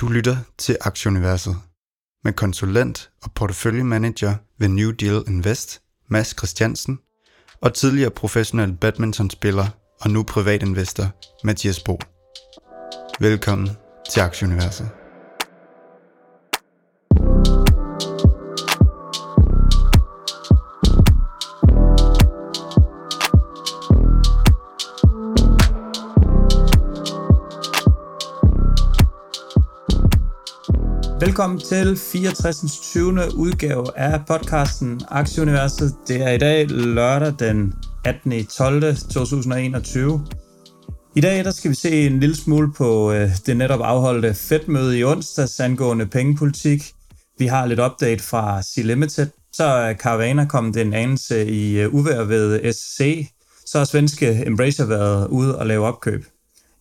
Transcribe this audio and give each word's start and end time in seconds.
Du 0.00 0.08
lytter 0.08 0.36
til 0.58 0.76
Aktieuniverset 0.80 1.56
med 2.24 2.32
konsulent 2.32 3.10
og 3.22 3.32
porteføljemanager 3.34 4.34
ved 4.58 4.68
New 4.68 4.90
Deal 4.90 5.24
Invest, 5.26 5.82
Mads 6.08 6.34
Christiansen, 6.38 6.98
og 7.60 7.74
tidligere 7.74 8.10
professionel 8.10 8.72
badmintonspiller 8.72 9.66
og 10.00 10.10
nu 10.10 10.22
privatinvestor, 10.22 11.06
Mathias 11.44 11.80
Bo. 11.80 11.98
Velkommen 13.20 13.70
til 14.10 14.20
Aktieuniverset. 14.20 15.03
Velkommen 31.24 31.60
til 31.60 31.96
64. 31.96 32.80
20. 32.82 33.20
udgave 33.36 33.98
af 33.98 34.26
podcasten 34.26 35.00
Aktieuniverset. 35.08 35.94
Det 36.08 36.22
er 36.22 36.30
i 36.30 36.38
dag 36.38 36.66
lørdag 36.70 37.34
den 37.38 37.74
18. 38.04 38.46
12. 38.46 38.96
2021. 38.96 40.26
I 41.16 41.20
dag 41.20 41.44
der 41.44 41.50
skal 41.50 41.70
vi 41.70 41.74
se 41.74 42.06
en 42.06 42.20
lille 42.20 42.36
smule 42.36 42.72
på 42.72 43.12
øh, 43.12 43.30
det 43.46 43.56
netop 43.56 43.80
afholdte 43.80 44.34
Fed-møde 44.34 44.98
i 44.98 45.04
onsdags 45.04 45.60
angående 45.60 46.06
pengepolitik. 46.06 46.92
Vi 47.38 47.46
har 47.46 47.66
lidt 47.66 47.80
update 47.80 48.22
fra 48.22 48.62
C-Limited. 48.62 49.26
Så 49.52 49.64
er 49.64 49.94
Caravana 49.94 50.44
kommet 50.44 50.76
en 50.76 50.94
anelse 50.94 51.46
i 51.46 51.80
øh, 51.80 51.94
uvær 51.94 52.24
ved 52.24 52.72
SC. 52.72 53.28
Så 53.66 53.78
har 53.78 53.84
svenske 53.84 54.46
Embracer 54.46 54.86
været 54.86 55.28
ude 55.28 55.58
og 55.58 55.66
lave 55.66 55.86
opkøb. 55.86 56.24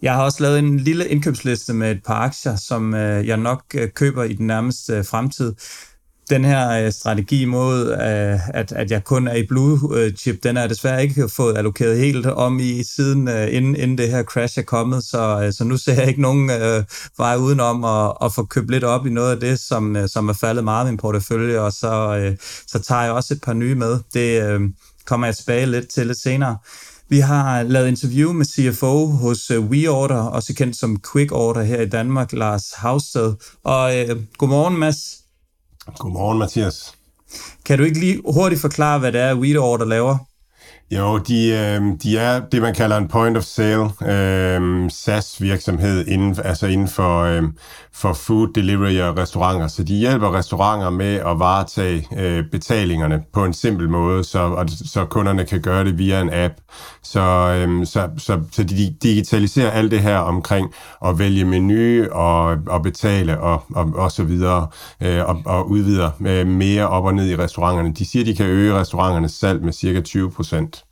Jeg 0.03 0.13
har 0.13 0.23
også 0.23 0.43
lavet 0.43 0.59
en 0.59 0.79
lille 0.79 1.07
indkøbsliste 1.07 1.73
med 1.73 1.91
et 1.91 2.03
par 2.05 2.15
aktier, 2.15 2.55
som 2.55 2.93
øh, 2.93 3.27
jeg 3.27 3.37
nok 3.37 3.63
øh, 3.75 3.89
køber 3.89 4.23
i 4.23 4.33
den 4.33 4.47
nærmeste 4.47 4.93
øh, 4.93 5.05
fremtid. 5.05 5.55
Den 6.29 6.45
her 6.45 6.85
øh, 6.85 6.91
strategi 6.91 7.45
mod, 7.45 7.91
øh, 7.91 8.49
at, 8.49 8.71
at 8.71 8.91
jeg 8.91 9.03
kun 9.03 9.27
er 9.27 9.35
i 9.35 9.45
blue 9.47 9.79
øh, 9.97 10.13
chip, 10.13 10.43
den 10.43 10.57
er 10.57 10.67
desværre 10.67 11.03
ikke 11.03 11.29
fået 11.29 11.57
allokeret 11.57 11.97
helt 11.97 12.25
om 12.25 12.59
i 12.59 12.83
siden, 12.95 13.27
øh, 13.27 13.53
inden, 13.53 13.75
inden 13.75 13.97
det 13.97 14.09
her 14.09 14.23
crash 14.23 14.59
er 14.59 14.63
kommet, 14.63 15.03
så, 15.03 15.41
øh, 15.43 15.53
så 15.53 15.63
nu 15.63 15.77
ser 15.77 15.93
jeg 15.93 16.07
ikke 16.07 16.21
nogen 16.21 16.49
øh, 16.49 16.83
vej 17.17 17.35
udenom 17.35 17.83
at, 17.83 18.13
at 18.21 18.33
få 18.33 18.45
købt 18.45 18.71
lidt 18.71 18.83
op 18.83 19.05
i 19.05 19.09
noget 19.09 19.31
af 19.31 19.39
det, 19.39 19.59
som, 19.59 19.95
øh, 19.95 20.09
som 20.09 20.29
er 20.29 20.33
faldet 20.33 20.63
meget 20.63 20.85
i 20.85 20.89
min 20.89 20.97
portefølje, 20.97 21.59
og 21.59 21.73
så, 21.73 22.17
øh, 22.17 22.37
så 22.67 22.79
tager 22.79 23.01
jeg 23.01 23.11
også 23.11 23.33
et 23.33 23.41
par 23.41 23.53
nye 23.53 23.75
med. 23.75 23.99
Det 24.13 24.43
øh, 24.43 24.61
kommer 25.05 25.27
jeg 25.27 25.35
tilbage 25.35 25.65
lidt 25.65 25.89
til 25.89 26.07
lidt 26.07 26.21
senere. 26.21 26.57
Vi 27.13 27.19
har 27.19 27.63
lavet 27.63 27.87
interview 27.87 28.33
med 28.33 28.45
CFO 28.45 29.07
hos 29.07 29.51
uh, 29.51 29.65
WeOrder, 29.69 30.15
også 30.15 30.53
kendt 30.53 30.75
som 30.75 31.01
Quick 31.11 31.31
Order 31.31 31.63
her 31.63 31.81
i 31.81 31.89
Danmark, 31.89 32.31
Lars 32.33 32.73
Havsted. 32.75 33.33
Og 33.63 33.93
uh, 33.93 34.23
godmorgen, 34.37 34.77
Mads. 34.77 35.19
Godmorgen, 35.97 36.39
Mathias. 36.39 36.93
Kan 37.65 37.77
du 37.77 37.83
ikke 37.83 37.99
lige 37.99 38.21
hurtigt 38.33 38.61
forklare, 38.61 38.99
hvad 38.99 39.11
det 39.11 39.21
er, 39.21 39.35
WeOrder 39.35 39.85
laver? 39.85 40.17
Jo, 40.97 41.17
de, 41.17 41.47
øh, 41.47 41.81
de 42.03 42.17
er 42.17 42.39
det, 42.39 42.61
man 42.61 42.73
kalder 42.73 42.97
en 42.97 43.07
point 43.07 43.37
of 43.37 43.43
sale 43.43 43.83
øh, 43.83 44.89
SaaS-virksomhed 44.89 46.05
inden, 46.07 46.37
altså 46.43 46.67
inden 46.67 46.87
for, 46.87 47.21
øh, 47.21 47.43
for 47.93 48.13
food 48.13 48.47
delivery 48.55 48.99
og 48.99 49.17
restauranter. 49.17 49.67
Så 49.67 49.83
de 49.83 49.95
hjælper 49.95 50.33
restauranter 50.33 50.89
med 50.89 51.15
at 51.15 51.39
varetage 51.39 52.07
øh, 52.17 52.43
betalingerne 52.51 53.23
på 53.33 53.45
en 53.45 53.53
simpel 53.53 53.89
måde, 53.89 54.23
så, 54.23 54.39
og, 54.39 54.69
så 54.69 55.05
kunderne 55.05 55.45
kan 55.45 55.61
gøre 55.61 55.83
det 55.83 55.97
via 55.97 56.21
en 56.21 56.29
app. 56.33 56.53
Så, 57.03 57.19
øh, 57.21 57.85
så, 57.85 58.09
så, 58.17 58.41
så 58.51 58.63
de 58.63 58.95
digitaliserer 59.03 59.71
alt 59.71 59.91
det 59.91 59.99
her 59.99 60.17
omkring 60.17 60.73
at 61.05 61.19
vælge 61.19 61.45
menu 61.45 62.07
og, 62.11 62.57
og 62.67 62.83
betale 62.83 63.39
og, 63.39 63.63
og, 63.75 63.91
og 63.95 64.11
så 64.11 64.23
videre, 64.23 64.67
øh, 65.01 65.25
og, 65.25 65.41
og 65.45 65.69
udvider 65.69 66.11
øh, 66.25 66.47
mere 66.47 66.87
op 66.87 67.05
og 67.05 67.13
ned 67.13 67.29
i 67.29 67.35
restauranterne. 67.35 67.93
De 67.93 68.05
siger, 68.05 68.25
de 68.25 68.35
kan 68.35 68.45
øge 68.45 68.73
restauranternes 68.73 69.31
salg 69.31 69.63
med 69.63 69.73
cirka 69.73 70.01
20 70.01 70.31
procent. 70.31 70.82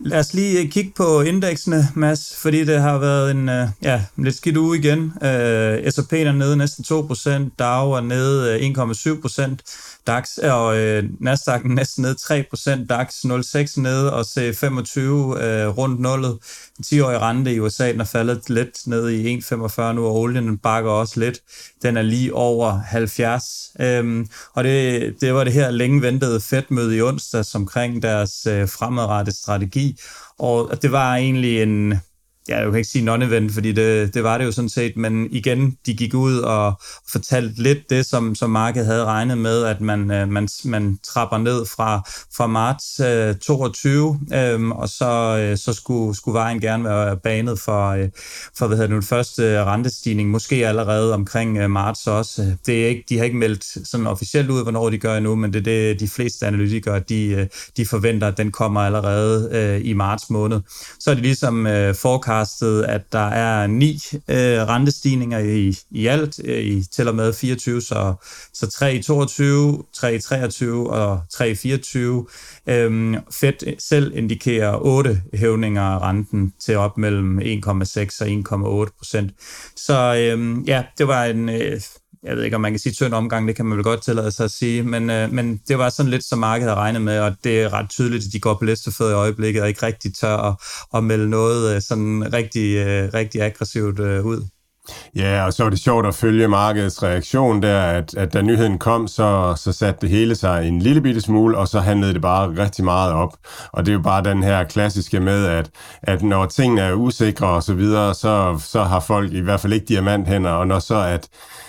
Lad 0.00 0.18
os 0.18 0.34
lige 0.34 0.62
øh, 0.62 0.70
kigge 0.70 0.92
på 0.96 1.20
indeksene, 1.20 1.88
Mads, 1.94 2.36
fordi 2.36 2.64
det 2.64 2.80
har 2.80 2.98
været 2.98 3.30
en 3.30 3.48
øh, 3.48 3.68
ja, 3.82 4.04
lidt 4.16 4.36
skidt 4.36 4.56
uge 4.56 4.78
igen. 4.78 5.12
Øh, 5.22 5.90
S&P 5.92 6.12
er 6.12 6.32
nede 6.32 6.56
næsten 6.56 6.84
2%, 6.88 7.56
Dow 7.58 7.90
er 7.90 8.00
nede 8.00 8.58
1,7%, 8.58 9.93
DAX 10.06 10.38
og 10.38 10.76
øh, 10.76 11.04
Nasdaq 11.20 11.64
næsten 11.64 12.02
ned 12.02 12.16
3%, 12.20 12.86
DAX 12.86 13.08
0,6 13.24 13.80
ned 13.80 14.06
og 14.06 14.20
C25 14.20 14.98
øh, 14.98 15.68
rundt 15.78 16.00
nullet. 16.00 16.38
10-årige 16.86 17.18
rente 17.18 17.54
i 17.54 17.60
USA 17.60 17.92
den 17.92 18.00
er 18.00 18.04
faldet 18.04 18.50
lidt 18.50 18.86
ned 18.86 19.10
i 19.10 19.38
1,45 19.38 19.92
nu, 19.92 20.06
og 20.06 20.16
olien 20.16 20.58
bakker 20.58 20.90
også 20.90 21.20
lidt. 21.20 21.40
Den 21.82 21.96
er 21.96 22.02
lige 22.02 22.34
over 22.34 22.70
70. 22.70 23.44
Øhm, 23.80 24.28
og 24.54 24.64
det, 24.64 25.14
det 25.20 25.34
var 25.34 25.44
det 25.44 25.52
her 25.52 25.70
længe 25.70 26.02
ventede 26.02 26.40
Fed-møde 26.40 26.96
i 26.96 27.02
onsdag 27.02 27.44
omkring 27.54 28.02
deres 28.02 28.46
øh, 28.46 28.68
fremadrettede 28.68 29.36
strategi. 29.36 30.00
Og 30.38 30.82
det 30.82 30.92
var 30.92 31.16
egentlig 31.16 31.62
en, 31.62 31.94
ja, 32.48 32.56
jeg 32.56 32.64
kan 32.64 32.76
ikke 32.76 32.88
sige 32.88 33.14
non-event, 33.14 33.54
fordi 33.54 33.72
det, 33.72 34.14
det 34.14 34.24
var 34.24 34.38
det 34.38 34.44
jo 34.44 34.52
sådan 34.52 34.68
set, 34.68 34.96
men 34.96 35.28
igen, 35.30 35.76
de 35.86 35.94
gik 35.94 36.14
ud 36.14 36.38
og 36.38 36.80
fortalte 37.12 37.62
lidt 37.62 37.90
det, 37.90 38.06
som, 38.06 38.34
som 38.34 38.50
markedet 38.50 38.86
havde 38.86 39.04
regnet 39.04 39.38
med, 39.38 39.64
at 39.64 39.80
man, 39.80 40.10
øh, 40.10 40.28
man, 40.28 40.48
man 40.64 40.98
trapper 41.02 41.38
ned 41.38 41.66
fra, 41.66 42.02
fra 42.36 42.46
marts 42.46 43.00
øh, 43.00 43.34
22, 43.34 44.20
øh, 44.34 44.68
og 44.68 44.88
så, 44.88 45.38
øh, 45.40 45.58
så 45.58 45.72
skulle, 45.72 46.16
skulle 46.16 46.34
vejen 46.34 46.60
gerne 46.60 46.84
være 46.84 47.16
banet 47.16 47.58
for, 47.58 47.88
øh, 47.88 48.08
for 48.58 48.66
hvad 48.66 48.76
hedder 48.76 48.88
det, 48.88 48.94
den 48.94 49.02
første 49.02 49.42
øh, 49.42 49.66
rentestigning, 49.66 50.30
måske 50.30 50.68
allerede 50.68 51.14
omkring 51.14 51.58
øh, 51.58 51.70
marts 51.70 52.06
også. 52.06 52.56
Det 52.66 52.84
er 52.84 52.88
ikke, 52.88 53.04
de 53.08 53.18
har 53.18 53.24
ikke 53.24 53.36
meldt 53.36 53.88
sådan 53.88 54.06
officielt 54.06 54.50
ud, 54.50 54.62
hvornår 54.62 54.90
de 54.90 54.98
gør 54.98 55.16
endnu, 55.16 55.34
men 55.34 55.52
det 55.52 55.58
er 55.58 55.62
det, 55.62 56.00
de 56.00 56.08
fleste 56.08 56.46
analytikere, 56.46 57.00
de, 57.00 57.26
øh, 57.26 57.46
de 57.76 57.86
forventer, 57.86 58.28
at 58.28 58.36
den 58.36 58.52
kommer 58.52 58.80
allerede 58.80 59.48
øh, 59.52 59.80
i 59.84 59.92
marts 59.92 60.30
måned. 60.30 60.60
Så 61.00 61.10
er 61.10 61.14
det 61.14 61.22
ligesom 61.22 61.66
øh, 61.66 61.94
forecast 61.94 62.33
forecastet, 62.34 62.82
at 62.82 63.12
der 63.12 63.28
er 63.28 63.66
ni 63.66 64.00
øh, 64.28 64.68
rentestigninger 64.68 65.38
i, 65.38 65.76
i 65.90 66.06
alt, 66.06 66.40
øh, 66.44 66.64
i 66.64 66.84
til 66.92 67.08
og 67.08 67.14
med 67.14 67.32
24, 67.32 67.82
så, 67.82 68.14
så 68.54 68.70
3 68.70 68.94
i 68.94 69.02
22, 69.02 69.84
3 69.94 70.14
i 70.14 70.18
23 70.18 70.90
og 70.90 71.20
3 71.32 71.50
i 71.50 71.54
24. 71.54 72.26
Øhm, 72.66 73.16
Fed 73.30 73.78
selv 73.78 74.16
indikerer 74.16 74.76
8 74.76 75.22
hævninger 75.34 75.82
af 75.82 76.00
renten 76.02 76.52
til 76.60 76.76
op 76.76 76.98
mellem 76.98 77.38
1,6 77.38 78.20
og 78.20 78.84
1,8 78.86 78.96
procent. 78.98 79.32
Så 79.76 80.14
øhm, 80.14 80.60
ja, 80.60 80.84
det 80.98 81.08
var 81.08 81.24
en... 81.24 81.48
Øh, 81.48 81.80
jeg 82.24 82.36
ved 82.36 82.42
ikke, 82.44 82.54
om 82.54 82.60
man 82.60 82.72
kan 82.72 82.78
sige 82.78 82.92
tynd 82.92 83.14
omgang, 83.14 83.48
det 83.48 83.56
kan 83.56 83.66
man 83.66 83.76
vel 83.76 83.84
godt 83.84 84.02
tillade 84.02 84.32
sig 84.32 84.44
at 84.44 84.50
sige, 84.50 84.82
men, 84.82 85.10
øh, 85.10 85.32
men 85.32 85.60
det 85.68 85.78
var 85.78 85.88
sådan 85.88 86.10
lidt, 86.10 86.24
som 86.24 86.38
markedet 86.38 86.70
havde 86.70 86.80
regnet 86.80 87.02
med, 87.02 87.18
og 87.20 87.36
det 87.44 87.62
er 87.62 87.72
ret 87.72 87.90
tydeligt, 87.90 88.24
at 88.26 88.32
de 88.32 88.40
går 88.40 88.54
på 88.54 88.64
listefød 88.64 89.10
i 89.10 89.14
øjeblikket, 89.14 89.62
og 89.62 89.68
ikke 89.68 89.86
rigtig 89.86 90.14
tør 90.14 90.36
at, 90.36 90.56
at 90.94 91.04
melde 91.04 91.30
noget 91.30 91.74
øh, 91.74 91.82
sådan 91.82 92.32
rigtig, 92.32 92.76
øh, 92.76 93.14
rigtig 93.14 93.42
aggressivt 93.42 94.00
øh, 94.00 94.26
ud. 94.26 94.48
Ja, 95.16 95.46
og 95.46 95.52
så 95.52 95.62
var 95.62 95.70
det 95.70 95.78
sjovt 95.78 96.06
at 96.06 96.14
følge 96.14 96.48
markedets 96.48 97.02
reaktion 97.02 97.62
der, 97.62 97.80
at, 97.80 98.14
at 98.14 98.32
da 98.32 98.42
nyheden 98.42 98.78
kom, 98.78 99.08
så, 99.08 99.54
så 99.56 99.72
satte 99.72 100.00
det 100.00 100.08
hele 100.10 100.34
sig 100.34 100.68
en 100.68 100.82
lille 100.82 101.00
bitte 101.00 101.20
smule, 101.20 101.58
og 101.58 101.68
så 101.68 101.80
handlede 101.80 102.14
det 102.14 102.22
bare 102.22 102.64
rigtig 102.64 102.84
meget 102.84 103.12
op. 103.12 103.36
Og 103.72 103.86
det 103.86 103.92
er 103.92 103.96
jo 103.96 104.02
bare 104.02 104.22
den 104.22 104.42
her 104.42 104.64
klassiske 104.64 105.20
med, 105.20 105.46
at, 105.46 105.70
at 106.02 106.22
når 106.22 106.46
tingene 106.46 106.80
er 106.80 106.92
usikre 106.92 107.46
og 107.46 107.62
så 107.62 107.74
videre, 107.74 108.14
så, 108.14 108.60
så 108.64 108.82
har 108.82 109.00
folk 109.00 109.32
i 109.32 109.40
hvert 109.40 109.60
fald 109.60 109.72
ikke 109.72 109.86
diamanthænder, 109.86 110.50
og 110.50 110.66
når 110.66 110.78
så 110.78 110.96
at 110.96 111.28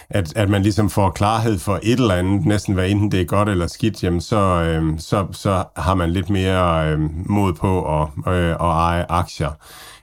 at, 0.10 0.38
at 0.38 0.50
man 0.50 0.62
ligesom 0.62 0.90
får 0.90 1.10
klarhed 1.10 1.60
for 1.60 1.80
et 1.84 2.00
eller 2.00 2.16
andet, 2.16 2.46
næsten 2.46 2.74
hvad 2.74 2.90
enten 2.90 3.12
det 3.12 3.22
er 3.22 3.26
godt 3.26 3.50
eller 3.50 3.68
skidt, 3.68 4.04
jamen 4.04 4.22
så, 4.22 4.38
øh, 4.38 5.00
så, 5.00 5.28
så 5.32 5.64
har 5.78 5.96
man 5.96 6.12
lidt 6.12 6.30
mere 6.30 6.90
øh, 6.90 7.00
mod 7.30 7.54
på 7.54 8.02
at, 8.02 8.34
øh, 8.34 8.50
at 8.50 8.58
eje 8.60 9.06
aktier. 9.10 9.52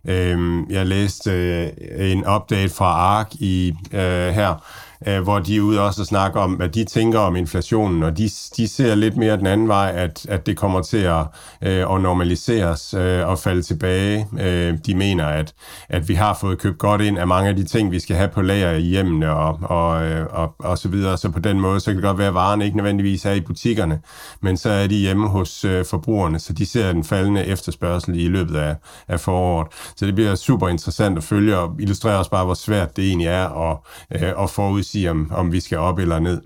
Øh, 0.07 0.63
jeg 0.71 0.87
læste 0.87 1.31
øh, 1.31 2.13
en 2.13 2.27
update 2.27 2.75
fra 2.75 2.85
ARK 2.85 3.35
i, 3.35 3.75
øh, 3.93 4.29
her, 4.29 4.65
øh, 5.07 5.23
hvor 5.23 5.39
de 5.39 5.57
er 5.57 5.61
ude 5.61 5.81
også 5.81 6.03
og 6.03 6.07
snakker 6.07 6.41
om, 6.41 6.53
hvad 6.53 6.69
de 6.69 6.85
tænker 6.85 7.19
om 7.19 7.37
inflationen, 7.37 8.03
og 8.03 8.19
de, 8.19 8.31
de 8.57 8.69
ser 8.69 8.95
lidt 8.95 9.17
mere 9.17 9.37
den 9.37 9.47
anden 9.47 9.69
vej, 9.69 9.93
at, 9.95 10.27
at 10.29 10.47
det 10.47 10.57
kommer 10.57 10.83
til 10.83 10.97
at, 10.97 11.27
øh, 11.63 11.95
at 11.95 12.01
normaliseres 12.01 12.95
øh, 12.95 13.29
og 13.29 13.39
falde 13.39 13.63
tilbage. 13.63 14.27
Øh, 14.41 14.79
de 14.87 14.95
mener, 14.95 15.27
at, 15.27 15.55
at 15.89 16.09
vi 16.09 16.15
har 16.15 16.39
fået 16.41 16.59
købt 16.59 16.79
godt 16.79 17.01
ind 17.01 17.19
af 17.19 17.29
mange 17.29 17.49
af 17.49 17.57
de 17.57 17.65
ting, 17.65 17.91
vi 17.91 18.01
skal 18.01 18.17
have 18.17 18.29
på 18.29 18.43
lager 18.43 18.73
i 18.73 18.81
hjemmene 18.81 19.31
og, 19.31 19.59
og, 19.63 20.05
øh, 20.05 20.27
og, 20.31 20.55
og 20.59 20.79
så 20.79 20.89
videre. 20.89 21.19
Så 21.19 21.31
på 21.31 21.39
den 21.39 21.61
måde, 21.61 21.81
så 21.81 21.87
kan 21.87 21.97
det 21.97 22.05
godt 22.05 22.19
være, 22.19 22.29
at 22.29 22.35
varerne 22.35 22.65
ikke 22.65 22.77
nødvendigvis 22.77 23.25
er 23.25 23.33
i 23.33 23.41
butikkerne, 23.41 24.01
men 24.41 24.57
så 24.57 24.71
er 24.71 24.87
de 24.87 24.97
hjemme 24.97 25.29
hos 25.29 25.65
øh, 25.65 25.85
forbrugerne, 25.85 26.39
så 26.39 26.53
de 26.53 26.67
ser 26.67 26.93
den 26.93 27.05
faldende 27.05 27.45
efterspørgsel 27.45 28.21
i 28.21 28.29
løbet 28.29 28.57
af, 28.57 28.77
af 29.09 29.21
foråret. 29.21 29.67
Så 29.97 30.07
det 30.07 30.15
bliver 30.15 30.35
super 30.35 30.69
interessant 30.69 31.19
at 31.19 31.25
følge 31.25 31.59
og 31.59 31.77
illustrere 31.81 32.19
også 32.19 32.31
bare, 32.31 32.45
hvor 32.45 32.55
svært 32.55 32.97
det 32.97 33.09
egentlig 33.09 33.29
er 33.29 33.71
at, 33.71 33.79
øh, 34.23 34.43
at 34.43 34.51
forudse 34.51 34.92
sige, 34.93 35.11
om, 35.11 35.31
om 35.31 35.53
vi 35.53 35.61
skal 35.61 35.79
op 35.79 35.99
eller 35.99 36.19
ned. 36.19 36.41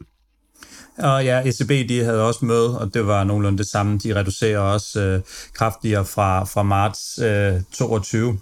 Og 0.99 1.25
ja, 1.25 1.43
ECB 1.45 1.89
de 1.89 2.05
havde 2.05 2.27
også 2.27 2.45
møde, 2.45 2.81
og 2.81 2.95
det 2.95 3.07
var 3.07 3.25
nogenlunde 3.25 3.59
det 3.59 3.67
samme. 3.67 3.99
De 3.99 4.15
reducerer 4.15 4.59
også 4.59 5.01
øh, 5.01 5.21
kraftigere 5.55 6.05
fra, 6.05 6.45
fra 6.45 6.63
marts 6.63 7.19
øh, 7.19 7.61
22. 7.73 8.39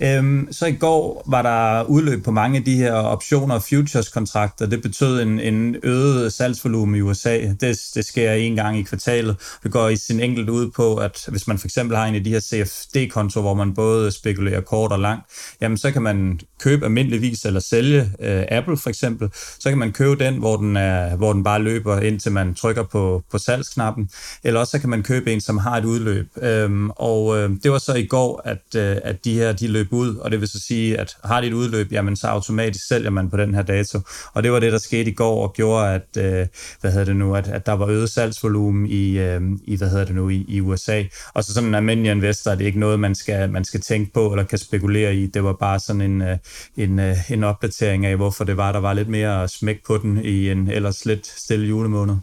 Øhm, 0.00 0.48
så 0.50 0.66
i 0.66 0.72
går 0.72 1.24
var 1.26 1.42
der 1.42 1.82
udløb 1.82 2.24
på 2.24 2.30
mange 2.30 2.58
af 2.58 2.64
de 2.64 2.76
her 2.76 2.92
optioner 2.92 3.54
og 3.54 3.62
futures-kontrakter. 3.62 4.66
Det 4.66 4.82
betød 4.82 5.22
en, 5.22 5.40
en 5.40 5.76
øget 5.82 6.32
salgsvolumen 6.32 6.94
i 6.94 7.00
USA. 7.00 7.38
Det, 7.60 7.80
det 7.94 8.04
sker 8.04 8.32
en 8.32 8.56
gang 8.56 8.78
i 8.78 8.82
kvartalet. 8.82 9.36
Det 9.62 9.72
går 9.72 9.88
i 9.88 9.96
sin 9.96 10.20
enkelt 10.20 10.48
ud 10.48 10.70
på, 10.70 10.96
at 10.96 11.24
hvis 11.28 11.46
man 11.46 11.58
for 11.58 11.66
eksempel 11.66 11.96
har 11.96 12.06
en 12.06 12.14
af 12.14 12.24
de 12.24 12.30
her 12.30 12.40
CFD-kontoer, 12.40 13.42
hvor 13.42 13.54
man 13.54 13.74
både 13.74 14.12
spekulerer 14.12 14.60
kort 14.60 14.92
og 14.92 14.98
langt, 14.98 15.24
jamen 15.60 15.78
så 15.78 15.92
kan 15.92 16.02
man 16.02 16.40
købe 16.60 16.84
almindeligvis 16.84 17.44
eller 17.44 17.60
sælge 17.60 18.00
øh, 18.20 18.44
Apple 18.48 18.76
for 18.76 18.88
eksempel. 18.88 19.28
Så 19.34 19.68
kan 19.68 19.78
man 19.78 19.92
købe 19.92 20.24
den, 20.24 20.34
hvor 20.34 20.56
den, 20.56 20.76
er, 20.76 21.16
hvor 21.16 21.32
den 21.32 21.44
bare 21.44 21.62
løber, 21.62 22.00
indtil 22.00 22.32
man 22.32 22.54
trykker 22.54 22.82
på, 22.82 23.22
på 23.30 23.38
salgsknappen. 23.38 24.08
Eller 24.44 24.60
også 24.60 24.70
så 24.70 24.78
kan 24.78 24.90
man 24.90 25.02
købe 25.02 25.32
en, 25.32 25.40
som 25.40 25.58
har 25.58 25.76
et 25.76 25.84
udløb. 25.84 26.26
Øhm, 26.42 26.90
og 26.90 27.38
øh, 27.38 27.50
det 27.62 27.70
var 27.70 27.78
så 27.78 27.94
i 27.94 28.06
går, 28.06 28.42
at, 28.44 28.76
øh, 28.76 28.96
at 29.04 29.24
de 29.24 29.34
her 29.34 29.52
de 29.52 29.68
løb 29.68 29.92
ud, 29.92 30.16
og 30.16 30.30
det 30.30 30.40
vil 30.40 30.48
så 30.48 30.60
sige, 30.60 31.00
at 31.00 31.16
har 31.24 31.40
de 31.40 31.46
et 31.46 31.52
udløb, 31.52 31.92
jamen 31.92 32.16
så 32.16 32.26
automatisk 32.26 32.86
sælger 32.88 33.10
man 33.10 33.30
på 33.30 33.36
den 33.36 33.54
her 33.54 33.62
dato. 33.62 34.00
Og 34.34 34.42
det 34.42 34.52
var 34.52 34.60
det, 34.60 34.72
der 34.72 34.78
skete 34.78 35.10
i 35.10 35.14
går 35.14 35.42
og 35.42 35.52
gjorde, 35.52 35.94
at, 35.94 36.16
øh, 36.18 36.46
hvad 36.80 36.90
hedder 36.92 37.04
det 37.04 37.16
nu, 37.16 37.34
at, 37.34 37.48
at 37.48 37.66
der 37.66 37.72
var 37.72 37.86
øget 37.86 38.10
salgsvolumen 38.10 38.86
i, 38.86 39.18
øh, 39.18 39.40
i, 39.64 39.76
hvad 39.76 39.88
hedder 39.88 40.04
det 40.04 40.14
nu, 40.14 40.28
i, 40.28 40.44
i 40.48 40.60
USA. 40.60 41.02
Og 41.34 41.44
så 41.44 41.54
sådan 41.54 41.68
en 41.68 41.74
almindelig 41.74 42.12
investor, 42.12 42.50
det 42.50 42.60
er 42.60 42.66
ikke 42.66 42.80
noget, 42.80 43.00
man 43.00 43.14
skal, 43.14 43.50
man 43.50 43.64
skal 43.64 43.80
tænke 43.80 44.12
på 44.12 44.32
eller 44.32 44.44
kan 44.44 44.58
spekulere 44.58 45.14
i. 45.14 45.26
Det 45.26 45.44
var 45.44 45.52
bare 45.52 45.80
sådan 45.80 46.02
en, 46.02 46.22
øh, 46.22 46.36
en, 46.76 46.98
øh, 46.98 47.30
en 47.30 47.44
opdatering 47.44 48.06
af, 48.06 48.16
hvorfor 48.16 48.44
det 48.44 48.56
var, 48.56 48.72
der 48.72 48.80
var 48.80 48.92
lidt 48.92 49.08
mere 49.08 49.48
smæk 49.48 49.76
på 49.86 49.98
den 49.98 50.24
i 50.24 50.50
en 50.50 50.70
ellers 50.70 51.04
lidt 51.04 51.26
stille 51.26 51.66
julemåned. 51.66 52.16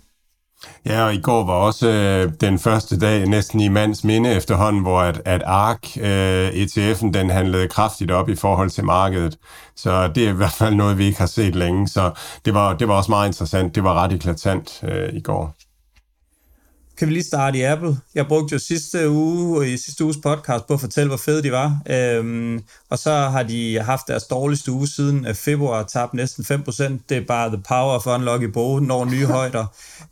Ja, 0.86 1.06
og 1.06 1.14
i 1.14 1.22
går 1.22 1.46
var 1.46 1.54
også 1.54 1.90
øh, 1.90 2.32
den 2.42 2.60
første 2.60 3.00
dag 3.00 3.28
næsten 3.28 3.60
i 3.60 3.68
mands 3.68 4.04
minde 4.04 4.34
efterhånden, 4.34 4.82
hvor 4.82 5.00
at, 5.00 5.22
at 5.26 5.44
ARK, 5.46 5.88
øh, 5.98 6.48
ETF'en, 6.48 7.12
den 7.12 7.30
handlede 7.30 7.68
kraftigt 7.68 8.12
op 8.12 8.30
i 8.30 8.36
forhold 8.36 8.70
til 8.70 8.84
markedet. 8.84 9.38
Så 9.76 10.08
det 10.08 10.26
er 10.26 10.30
i 10.30 10.36
hvert 10.36 10.52
fald 10.52 10.76
noget, 10.76 10.98
vi 10.98 11.06
ikke 11.06 11.20
har 11.20 11.26
set 11.26 11.56
længe. 11.56 11.88
Så 11.88 12.12
det 12.46 12.54
var, 12.54 12.74
det 12.74 12.88
var 12.88 12.94
også 12.94 13.12
meget 13.12 13.28
interessant. 13.28 13.76
Det 13.76 13.84
var 13.84 13.94
ret 14.04 14.14
eklatant 14.14 14.84
øh, 14.84 15.14
i 15.14 15.22
går 15.22 15.56
kan 17.04 17.10
vi 17.10 17.14
lige 17.14 17.24
starte 17.24 17.58
i 17.58 17.62
Apple. 17.62 17.98
Jeg 18.16 18.28
brugte 18.28 18.54
jo 18.54 18.60
sidste 18.60 19.10
uge 19.10 19.74
i 19.74 19.78
sidste 19.78 20.04
uges 20.04 20.18
podcast 20.24 20.68
på 20.68 20.74
at 20.74 20.80
fortælle, 20.80 21.08
hvor 21.08 21.18
fede 21.18 21.44
de 21.44 21.52
var. 21.52 21.78
Øhm, 21.90 22.62
og 22.90 23.00
så 23.00 23.12
har 23.12 23.44
de 23.44 23.80
haft 23.80 24.08
deres 24.08 24.24
dårligste 24.24 24.72
uge 24.72 24.88
siden 24.88 25.28
øh, 25.28 25.34
februar, 25.34 25.84
tabt 25.84 26.14
næsten 26.14 26.44
5%. 26.44 26.84
Det 27.10 27.18
er 27.18 27.26
bare 27.28 27.50
the 27.50 27.62
power 27.68 27.96
of 27.96 28.08
unlock 28.08 28.44
i 28.44 28.48
bro, 28.48 28.80
når 28.80 29.06
nye 29.06 29.26
højder. 29.26 29.66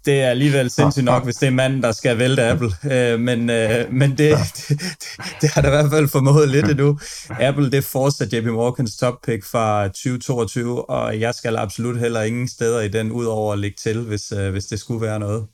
Det 0.05 0.21
er 0.21 0.29
alligevel 0.29 0.69
sindssygt 0.69 1.05
nok, 1.05 1.23
hvis 1.23 1.35
det 1.35 1.47
er 1.47 1.51
manden, 1.51 1.83
der 1.83 1.91
skal 1.91 2.17
vælte 2.17 2.43
Apple. 2.43 2.71
Øh, 2.91 3.19
men 3.19 3.49
øh, 3.49 3.93
men 3.93 4.17
det, 4.17 4.37
det, 4.69 4.81
det, 5.41 5.49
har 5.49 5.61
der 5.61 5.67
i 5.67 5.71
hvert 5.71 5.91
fald 5.91 6.07
formået 6.07 6.49
lidt 6.49 6.69
endnu. 6.69 6.99
Apple, 7.29 7.65
det 7.65 7.77
er 7.77 7.81
fortsat 7.81 8.33
JP 8.33 8.45
Morgans 8.45 8.97
top 8.97 9.21
pick 9.23 9.45
fra 9.45 9.87
2022, 9.87 10.89
og 10.89 11.19
jeg 11.19 11.35
skal 11.35 11.57
absolut 11.57 11.99
heller 11.99 12.21
ingen 12.21 12.47
steder 12.47 12.81
i 12.81 12.87
den, 12.87 13.11
udover 13.11 13.53
at 13.53 13.59
lægge 13.59 13.77
til, 13.83 14.01
hvis, 14.01 14.31
øh, 14.31 14.51
hvis 14.51 14.65
det 14.65 14.79
skulle 14.79 15.01
være 15.01 15.19
noget. 15.19 15.47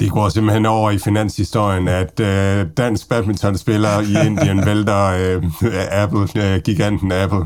Det 0.00 0.10
går 0.10 0.28
simpelthen 0.28 0.66
over 0.66 0.90
i 0.90 0.98
finanshistorien, 0.98 1.88
at 1.88 2.20
øh, 2.20 2.66
dansk 2.76 3.08
badmintonspiller 3.08 4.00
i 4.00 4.26
Indien 4.26 4.64
vælter 4.66 5.04
øh, 5.04 5.42
Apple, 5.90 6.44
øh, 6.44 6.60
giganten 6.60 7.12
Apple. 7.12 7.44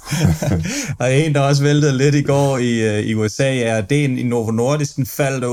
og 1.00 1.14
en, 1.14 1.34
der 1.34 1.40
også 1.40 1.62
væltede 1.62 1.98
lidt 1.98 2.14
i 2.14 2.22
går 2.22 2.58
i, 2.58 2.98
øh, 2.98 3.04
i 3.04 3.14
USA, 3.14 3.58
er 3.58 3.80
det 3.80 4.18
i 4.18 4.22
Novo 4.22 4.50
Nordisk, 4.50 4.96
den 4.96 5.06
faldt 5.06 5.44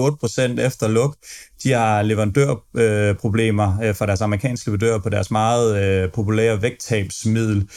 8% 0.60 0.62
efter 0.62 0.88
luk. 0.88 1.16
De 1.64 1.72
har 1.72 2.02
leverandørproblemer 2.02 3.82
øh, 3.84 3.96
for 3.96 4.06
deres 4.06 4.22
amerikanske 4.22 4.68
leverandører 4.68 5.00
på 5.00 5.10
deres 5.10 5.32
meget 5.32 5.84
øh, 5.84 6.12
populære 6.12 6.62
vægttabsmiddel. 6.62 7.68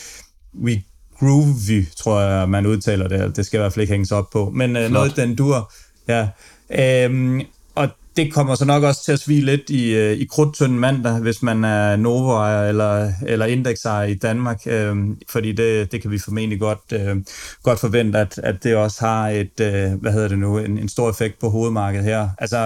We 0.62 0.82
Groovy, 1.18 1.86
tror 1.96 2.20
jeg, 2.20 2.48
man 2.48 2.66
udtaler 2.66 3.08
det. 3.08 3.36
Det 3.36 3.46
skal 3.46 3.58
i 3.58 3.60
hvert 3.60 3.72
fald 3.72 3.82
ikke 3.82 3.92
hænges 3.92 4.12
op 4.12 4.30
på. 4.32 4.50
Men 4.54 4.76
øh, 4.76 4.90
noget 4.90 5.16
den 5.16 5.36
dur. 5.36 5.72
Ja. 6.08 6.28
Øhm, 6.70 7.42
det 8.16 8.32
kommer 8.32 8.54
så 8.54 8.64
nok 8.64 8.82
også 8.82 9.04
til 9.04 9.12
at 9.12 9.18
svige 9.18 9.40
lidt 9.40 9.70
i, 9.70 9.94
øh, 9.94 10.12
i 10.12 10.24
krudtønden 10.24 10.78
mandag, 10.78 11.18
hvis 11.18 11.42
man 11.42 11.64
er 11.64 11.96
novo 11.96 12.66
eller, 12.68 13.12
eller 13.26 13.46
indeksejer 13.46 14.06
i 14.06 14.14
Danmark, 14.14 14.62
øh, 14.66 14.96
fordi 15.28 15.52
det, 15.52 15.92
det 15.92 16.02
kan 16.02 16.10
vi 16.10 16.18
formentlig 16.18 16.60
godt, 16.60 16.92
øh, 16.92 17.16
godt 17.62 17.80
forvente, 17.80 18.18
at, 18.18 18.38
at 18.38 18.64
det 18.64 18.76
også 18.76 19.00
har 19.00 19.28
et, 19.28 19.60
øh, 19.60 19.92
hvad 20.00 20.12
hedder 20.12 20.28
det 20.28 20.38
nu, 20.38 20.58
en, 20.58 20.78
en 20.78 20.88
stor 20.88 21.10
effekt 21.10 21.38
på 21.38 21.48
hovedmarkedet 21.48 22.04
her. 22.04 22.28
Altså, 22.38 22.56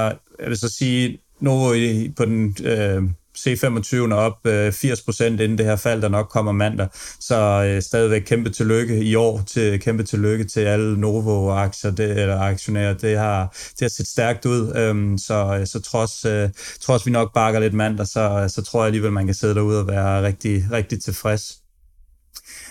jeg 0.41 0.49
vil 0.49 0.57
så 0.57 0.69
sige, 0.69 1.19
Novo 1.41 1.73
i, 1.73 2.13
på 2.17 2.25
den 2.25 2.57
øh, 2.65 3.03
C25 3.39 4.15
op 4.15 4.47
øh, 4.47 4.69
80% 4.69 5.25
inden 5.25 5.59
det 5.59 5.67
her 5.67 5.77
fald, 5.77 6.03
der 6.03 6.09
nok 6.09 6.29
kommer 6.29 6.53
mandag. 6.53 6.89
Så 7.21 7.65
øh, 7.67 7.83
stadigvæk 7.83 8.23
kæmpe 8.23 8.51
tillykke 8.51 9.05
i 9.05 9.15
år, 9.15 9.43
til 9.47 9.81
kæmpe 9.81 10.03
tillykke 10.03 10.45
til 10.45 10.61
alle 10.61 11.01
Novo-aktier, 11.01 11.91
det, 11.91 12.11
eller 12.11 12.41
aktionærer. 12.41 12.95
Det 12.95 13.19
har, 13.19 13.57
det 13.71 13.81
har 13.81 13.89
set 13.89 14.09
stærkt 14.09 14.47
ud, 14.47 14.73
øhm, 14.77 15.19
så, 15.19 15.57
øh, 15.61 15.67
så 15.67 15.81
trods, 15.81 16.25
øh, 16.25 16.49
trods 16.81 17.07
vi 17.07 17.11
nok 17.11 17.35
bakker 17.35 17.61
lidt 17.61 17.75
mandag, 17.75 18.07
så, 18.07 18.51
så 18.55 18.63
tror 18.63 18.81
jeg 18.81 18.87
alligevel, 18.87 19.13
man 19.13 19.27
kan 19.27 19.35
sidde 19.35 19.55
derude 19.55 19.81
og 19.81 19.87
være 19.87 20.23
rigtig, 20.23 20.65
rigtig 20.73 21.03
tilfreds. 21.03 21.59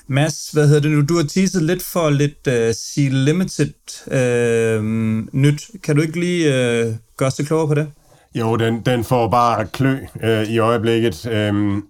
Mads, 0.08 0.50
hvad 0.54 0.68
hedder 0.68 0.82
det 0.82 0.92
nu? 0.92 1.02
Du 1.02 1.16
har 1.16 1.24
teaset 1.24 1.64
lidt 1.64 1.84
for 1.84 2.10
lidt 2.10 2.48
øh, 2.48 2.70
uh, 2.70 2.74
C-Limited 2.74 3.74
uh, 4.08 4.14
øhm, 4.18 5.30
nyt. 5.34 5.70
Kan 5.84 5.96
du 5.96 6.02
ikke 6.02 6.20
lige 6.20 6.48
uh, 6.50 6.96
gøre 7.18 7.28
os 7.28 7.42
klogere 7.46 7.68
på 7.68 7.74
det? 7.74 7.92
Jo, 8.36 8.56
den, 8.56 8.82
den 8.82 9.04
får 9.04 9.28
bare 9.28 9.66
klø 9.66 9.98
øh, 10.24 10.44
i 10.44 10.58
øjeblikket. 10.58 11.28
Øhm, 11.32 11.86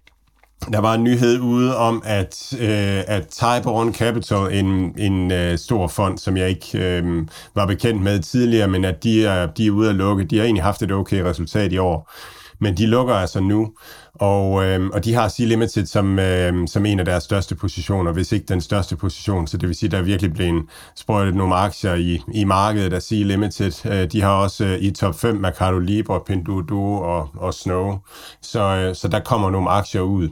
der 0.72 0.78
var 0.78 0.94
en 0.94 1.04
nyhed 1.04 1.40
ude 1.40 1.76
om, 1.76 2.02
at, 2.06 2.54
øh, 2.60 3.04
at 3.06 3.28
Tyborn 3.28 3.94
Capital, 3.94 4.58
en, 4.58 4.94
en 4.98 5.32
øh, 5.32 5.58
stor 5.58 5.86
fond, 5.86 6.18
som 6.18 6.36
jeg 6.36 6.48
ikke 6.48 6.78
øh, 6.78 7.26
var 7.54 7.66
bekendt 7.66 8.02
med 8.02 8.20
tidligere, 8.20 8.68
men 8.68 8.84
at 8.84 9.04
de 9.04 9.26
er, 9.26 9.46
de 9.46 9.66
er 9.66 9.70
ude 9.70 9.88
at 9.88 9.94
lukke. 9.94 10.24
De 10.24 10.36
har 10.36 10.44
egentlig 10.44 10.62
haft 10.62 10.82
et 10.82 10.92
okay 10.92 11.20
resultat 11.20 11.72
i 11.72 11.78
år, 11.78 12.12
men 12.60 12.76
de 12.76 12.86
lukker 12.86 13.14
altså 13.14 13.40
nu. 13.40 13.72
Og, 14.20 14.64
øh, 14.64 14.86
og 14.92 15.04
de 15.04 15.14
har 15.14 15.28
C-Limited 15.28 15.86
som, 15.86 16.18
øh, 16.18 16.68
som 16.68 16.86
en 16.86 16.98
af 16.98 17.04
deres 17.04 17.24
største 17.24 17.54
positioner, 17.54 18.12
hvis 18.12 18.32
ikke 18.32 18.46
den 18.46 18.60
største 18.60 18.96
position. 18.96 19.46
Så 19.46 19.56
det 19.56 19.68
vil 19.68 19.76
sige, 19.76 19.88
at 19.88 19.92
der 19.92 19.98
er 19.98 20.02
virkelig 20.02 20.32
blevet 20.32 20.64
sprøjtet 20.96 21.34
nogle 21.34 21.54
aktier 21.54 21.94
i, 21.94 22.20
i 22.34 22.44
markedet 22.44 22.92
af 22.92 23.02
C-Limited. 23.02 23.92
Øh, 23.92 24.12
de 24.12 24.22
har 24.22 24.30
også 24.30 24.64
øh, 24.64 24.78
i 24.78 24.90
top 24.90 25.20
5 25.20 25.36
Mercado 25.36 25.78
Libre, 25.78 26.20
Pinduoduo 26.26 26.94
og, 26.94 27.28
og 27.36 27.54
Snow. 27.54 27.98
Så, 28.42 28.60
øh, 28.60 28.94
så 28.94 29.08
der 29.08 29.20
kommer 29.20 29.50
nogle 29.50 29.70
aktier 29.70 30.00
ud. 30.00 30.28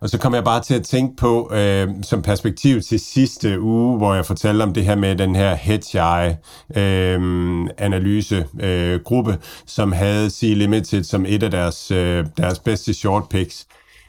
Og 0.00 0.10
så 0.10 0.18
kommer 0.18 0.36
jeg 0.36 0.44
bare 0.44 0.62
til 0.62 0.74
at 0.74 0.82
tænke 0.82 1.16
på, 1.16 1.52
øh, 1.54 1.88
som 2.02 2.22
perspektiv 2.22 2.80
til 2.80 3.00
sidste 3.00 3.60
uge, 3.60 3.96
hvor 3.96 4.14
jeg 4.14 4.26
fortalte 4.26 4.62
om 4.62 4.74
det 4.74 4.84
her 4.84 4.94
med 4.94 5.16
den 5.16 5.36
her 5.36 5.54
hedge 5.54 6.36
øh, 6.76 7.20
analysegruppe, 7.78 9.32
øh, 9.32 9.38
som 9.66 9.92
havde 9.92 10.26
C-Limited 10.26 11.02
som 11.02 11.26
et 11.28 11.42
af 11.42 11.50
deres, 11.50 11.90
øh, 11.90 12.26
deres 12.36 12.58
bedste 12.58 12.94
short 12.94 13.23
picks. 13.30 13.66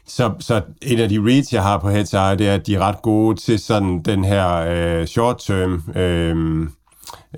Så, 0.08 0.32
så 0.40 0.62
et 0.82 1.00
af 1.00 1.10
de 1.10 1.20
reads, 1.20 1.54
jeg 1.54 1.64
har 1.64 1.78
på 1.78 1.90
HTI, 1.90 2.36
det 2.38 2.48
er, 2.48 2.54
at 2.54 2.68
de 2.68 2.76
er 2.76 2.80
ret 2.80 3.02
gode 3.02 3.36
til 3.36 3.60
sådan 3.60 4.02
den 4.02 4.26
her 4.26 4.56
øh, 4.56 5.08
short-term 5.08 5.98
øh, 6.00 6.68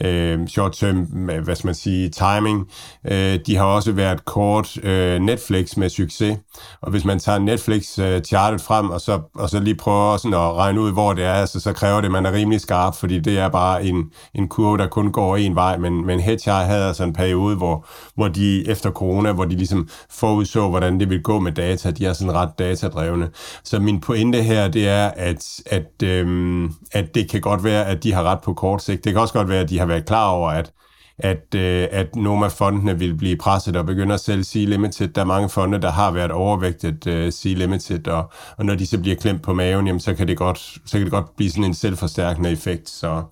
øh, 0.01 0.47
short-term, 0.47 0.97
hvad 1.43 1.55
skal 1.55 1.67
man 1.67 1.75
sige, 1.75 2.09
timing. 2.09 2.67
Øh, 3.11 3.39
de 3.47 3.55
har 3.55 3.65
også 3.65 3.91
været 3.91 4.25
kort 4.25 4.77
øh, 4.83 5.19
Netflix 5.19 5.77
med 5.77 5.89
succes, 5.89 6.37
og 6.81 6.91
hvis 6.91 7.05
man 7.05 7.19
tager 7.19 7.39
Netflix-chartet 7.39 8.53
øh, 8.53 8.65
frem, 8.65 8.89
og 8.89 9.01
så, 9.01 9.19
og 9.35 9.49
så 9.49 9.59
lige 9.59 9.75
prøver 9.75 10.17
sådan 10.17 10.33
at 10.33 10.53
regne 10.53 10.81
ud, 10.81 10.91
hvor 10.91 11.13
det 11.13 11.23
er, 11.23 11.33
altså, 11.33 11.59
så 11.59 11.73
kræver 11.73 12.01
det, 12.01 12.05
at 12.05 12.11
man 12.11 12.25
er 12.25 12.33
rimelig 12.33 12.61
skarp, 12.61 12.95
fordi 12.95 13.19
det 13.19 13.39
er 13.39 13.49
bare 13.49 13.85
en, 13.85 14.03
en 14.35 14.47
kurve, 14.47 14.77
der 14.77 14.87
kun 14.87 15.11
går 15.11 15.37
en 15.37 15.55
vej, 15.55 15.77
men, 15.77 16.05
men 16.05 16.19
Hedgehog 16.19 16.65
havde 16.65 16.87
altså 16.87 17.03
en 17.03 17.13
periode, 17.13 17.55
hvor, 17.55 17.85
hvor 18.15 18.27
de 18.27 18.69
efter 18.69 18.91
corona, 18.91 19.31
hvor 19.31 19.45
de 19.45 19.55
ligesom 19.55 19.89
forudså, 20.09 20.69
hvordan 20.69 20.99
det 20.99 21.09
ville 21.09 21.23
gå 21.23 21.39
med 21.39 21.51
data, 21.51 21.91
de 21.91 22.05
er 22.05 22.13
sådan 22.13 22.33
ret 22.33 22.49
datadrevne. 22.59 23.29
Så 23.63 23.79
min 23.79 24.01
pointe 24.01 24.43
her, 24.43 24.67
det 24.67 24.87
er, 24.87 25.11
at, 25.15 25.61
at, 25.65 26.03
øhm, 26.03 26.73
at 26.91 27.15
det 27.15 27.29
kan 27.29 27.41
godt 27.41 27.63
være, 27.63 27.85
at 27.85 28.03
de 28.03 28.13
har 28.13 28.23
ret 28.23 28.39
på 28.41 28.53
kort 28.53 28.83
sigt. 28.83 29.03
Det 29.03 29.13
kan 29.13 29.21
også 29.21 29.33
godt 29.33 29.49
være, 29.49 29.61
at 29.61 29.69
de 29.69 29.79
har 29.79 29.85
været 29.87 30.05
klar 30.05 30.29
over, 30.29 30.49
at 30.49 30.71
at, 31.19 31.55
øh, 31.55 31.87
at 31.91 32.15
nogle 32.15 32.45
af 32.45 32.51
fondene 32.51 32.99
vil 32.99 33.15
blive 33.15 33.37
presset 33.37 33.75
og 33.75 33.85
begynde 33.85 34.13
at 34.13 34.19
sælge 34.19 34.43
Sea 34.43 34.65
Limited. 34.65 35.07
Der 35.07 35.21
er 35.21 35.25
mange 35.25 35.49
fonde, 35.49 35.81
der 35.81 35.91
har 35.91 36.11
været 36.11 36.31
overvægtet 36.31 37.07
øh, 37.07 37.31
Sea 37.31 37.53
Limited, 37.53 38.07
og, 38.07 38.31
og 38.57 38.65
når 38.65 38.75
de 38.75 38.87
så 38.87 38.99
bliver 38.99 39.15
klemt 39.15 39.41
på 39.41 39.53
maven, 39.53 39.87
jamen, 39.87 39.99
så, 39.99 40.13
kan 40.13 40.27
det 40.27 40.37
godt, 40.37 40.57
så 40.57 40.91
kan 40.91 41.01
det 41.01 41.11
godt 41.11 41.35
blive 41.35 41.51
sådan 41.51 41.63
en 41.63 41.73
selvforstærkende 41.73 42.51
effekt. 42.51 42.89
Så 42.89 43.23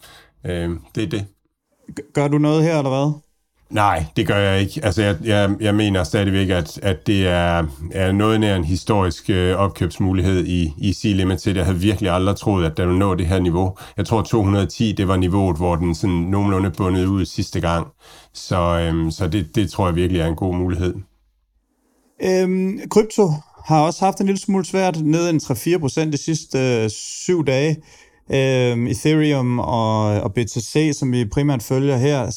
øh, 0.45 0.69
det 0.95 1.03
er 1.03 1.07
det. 1.07 1.25
Gør 2.13 2.27
du 2.27 2.37
noget 2.37 2.63
her, 2.63 2.77
eller 2.77 2.89
hvad? 2.89 3.24
Nej, 3.69 4.05
det 4.15 4.27
gør 4.27 4.37
jeg 4.37 4.61
ikke. 4.61 4.81
Altså, 4.83 5.01
jeg, 5.01 5.17
jeg, 5.23 5.55
jeg 5.59 5.75
mener 5.75 6.03
stadigvæk, 6.03 6.49
at, 6.49 6.79
at 6.83 7.07
det 7.07 7.27
er, 7.27 7.65
er 7.91 8.11
noget 8.11 8.39
nær 8.39 8.55
en 8.55 8.63
historisk 8.63 9.29
øh, 9.29 9.55
opkøbsmulighed 9.55 10.45
i, 10.45 10.73
i 10.77 10.93
C-Limited. 10.93 11.55
Jeg 11.55 11.65
havde 11.65 11.79
virkelig 11.79 12.11
aldrig 12.11 12.35
troet, 12.35 12.65
at 12.65 12.77
den 12.77 12.87
ville 12.87 12.99
nå 12.99 13.15
det 13.15 13.27
her 13.27 13.39
niveau. 13.39 13.77
Jeg 13.97 14.05
tror, 14.05 14.21
210, 14.21 14.91
det 14.91 15.07
var 15.07 15.15
niveauet, 15.15 15.57
hvor 15.57 15.75
den 15.75 15.95
sådan 15.95 16.15
nogenlunde 16.15 16.71
bundet 16.71 17.05
ud 17.05 17.25
sidste 17.25 17.61
gang. 17.61 17.87
Så, 18.33 18.79
øhm, 18.79 19.11
så 19.11 19.27
det, 19.27 19.55
det 19.55 19.71
tror 19.71 19.87
jeg 19.87 19.95
virkelig 19.95 20.21
er 20.21 20.27
en 20.27 20.35
god 20.35 20.55
mulighed. 20.55 20.95
Øhm, 22.23 22.79
krypto 22.89 23.31
har 23.65 23.81
også 23.81 24.05
haft 24.05 24.19
en 24.19 24.25
lille 24.25 24.39
smule 24.39 24.65
svært, 24.65 25.01
ned 25.01 25.29
en 25.29 25.37
3-4 25.43 25.77
procent 25.77 26.13
de 26.13 26.17
sidste 26.17 26.83
øh, 26.83 26.89
syv 26.89 27.45
dage. 27.45 27.77
Øh, 28.31 28.89
Ethereum 28.89 29.59
og, 29.59 30.21
og 30.21 30.33
BTC, 30.33 30.91
som 30.93 31.11
vi 31.11 31.25
primært 31.25 31.63
følger 31.63 31.97
her, 31.97 32.27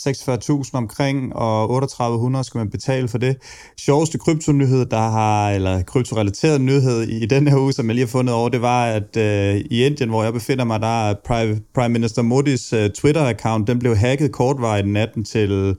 46.000 0.64 0.70
omkring, 0.72 1.36
og 1.36 1.68
3800 1.68 2.44
skal 2.44 2.58
man 2.58 2.70
betale 2.70 3.08
for 3.08 3.18
det. 3.18 3.36
Sjoveste 3.80 4.18
kryptonyhed, 4.18 4.86
der 4.86 5.10
har, 5.10 5.50
eller 5.50 5.82
kryptorelateret 5.82 6.60
nyhed 6.60 7.08
i, 7.08 7.22
i 7.22 7.26
den 7.26 7.48
her 7.48 7.56
uge, 7.56 7.72
som 7.72 7.86
jeg 7.86 7.94
lige 7.94 8.06
har 8.06 8.10
fundet 8.10 8.34
over, 8.34 8.48
det 8.48 8.62
var, 8.62 8.86
at 8.86 9.16
øh, 9.16 9.56
i 9.56 9.84
Indien, 9.84 10.08
hvor 10.08 10.24
jeg 10.24 10.32
befinder 10.32 10.64
mig, 10.64 10.80
der 10.80 11.08
er 11.08 11.14
Prime, 11.26 11.60
Prime 11.74 11.92
Minister 11.92 12.22
Modis 12.22 12.72
øh, 12.72 12.90
Twitter-account, 12.98 13.64
den 13.66 13.78
blev 13.78 13.96
hacket 13.96 14.32
kortvarigt 14.32 14.88
natten 14.88 15.24
til 15.24 15.50
Øh, 15.50 15.74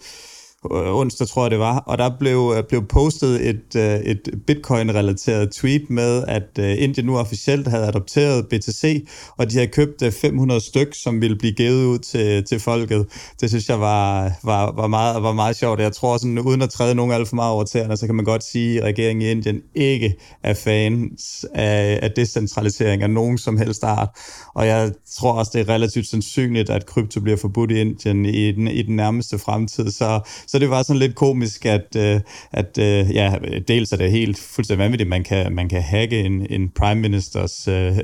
Øh, 0.65 0.95
onsdag, 0.95 1.27
tror 1.27 1.43
jeg 1.43 1.51
det 1.51 1.59
var, 1.59 1.77
og 1.77 1.97
der 1.97 2.09
blev, 2.19 2.53
øh, 2.57 2.63
blev 2.63 2.87
postet 2.87 3.49
et, 3.49 3.75
øh, 3.75 3.99
et 3.99 4.29
bitcoin-relateret 4.47 5.51
tweet 5.51 5.89
med, 5.89 6.23
at 6.27 6.57
Indien 6.57 7.05
nu 7.05 7.17
officielt 7.17 7.67
havde 7.67 7.87
adopteret 7.87 8.47
BTC, 8.47 9.07
og 9.37 9.51
de 9.51 9.55
havde 9.55 9.67
købt 9.67 10.03
500 10.13 10.61
styk, 10.61 10.95
som 10.95 11.21
ville 11.21 11.37
blive 11.37 11.53
givet 11.53 11.85
ud 11.85 11.99
til, 11.99 12.43
til 12.43 12.59
folket. 12.59 13.05
Det 13.41 13.49
synes 13.49 13.69
jeg 13.69 13.79
var, 13.79 14.31
var, 14.43 14.71
var, 14.71 14.87
meget, 14.87 15.23
var 15.23 15.33
meget 15.33 15.55
sjovt. 15.55 15.79
Jeg 15.79 15.91
tror, 15.91 16.17
sådan, 16.17 16.39
uden 16.39 16.61
at 16.61 16.69
træde 16.69 16.95
nogen 16.95 17.11
alt 17.11 17.27
for 17.27 17.35
meget 17.35 17.51
over 17.53 17.63
tæerne, 17.63 17.97
så 17.97 18.05
kan 18.05 18.15
man 18.15 18.25
godt 18.25 18.43
sige, 18.43 18.79
at 18.79 18.85
regeringen 18.85 19.21
i 19.21 19.31
Indien 19.31 19.61
ikke 19.75 20.15
er 20.43 20.53
fans 20.53 21.45
af, 21.55 21.99
af 22.01 22.11
decentralisering 22.11 23.03
af 23.03 23.09
nogen 23.09 23.37
som 23.37 23.57
helst 23.57 23.83
art. 23.83 24.09
Og 24.55 24.67
jeg 24.67 24.91
tror 25.19 25.31
også, 25.31 25.51
det 25.53 25.61
er 25.61 25.73
relativt 25.73 26.07
sandsynligt, 26.07 26.69
at 26.69 26.85
krypto 26.85 27.21
bliver 27.21 27.37
forbudt 27.37 27.71
i 27.71 27.81
Indien 27.81 28.25
i 28.25 28.51
den, 28.51 28.67
i 28.67 28.81
den 28.81 28.95
nærmeste 28.95 29.39
fremtid. 29.39 29.91
Så 29.91 30.19
så 30.51 30.59
det 30.59 30.69
var 30.69 30.83
sådan 30.83 30.99
lidt 30.99 31.15
komisk, 31.15 31.65
at, 31.65 31.95
øh, 31.95 32.21
at 32.51 32.77
øh, 32.77 33.11
ja, 33.15 33.33
dels 33.67 33.91
er 33.91 33.97
det 33.97 34.11
helt 34.11 34.39
fuldstændig 34.39 34.83
vanvittigt, 34.83 35.09
man 35.09 35.23
kan, 35.23 35.53
man 35.53 35.69
kan 35.69 35.81
hacke 35.81 36.19
en, 36.19 36.47
en 36.49 36.69
prime 36.69 37.01
ministers 37.01 37.67
øh, 37.67 37.97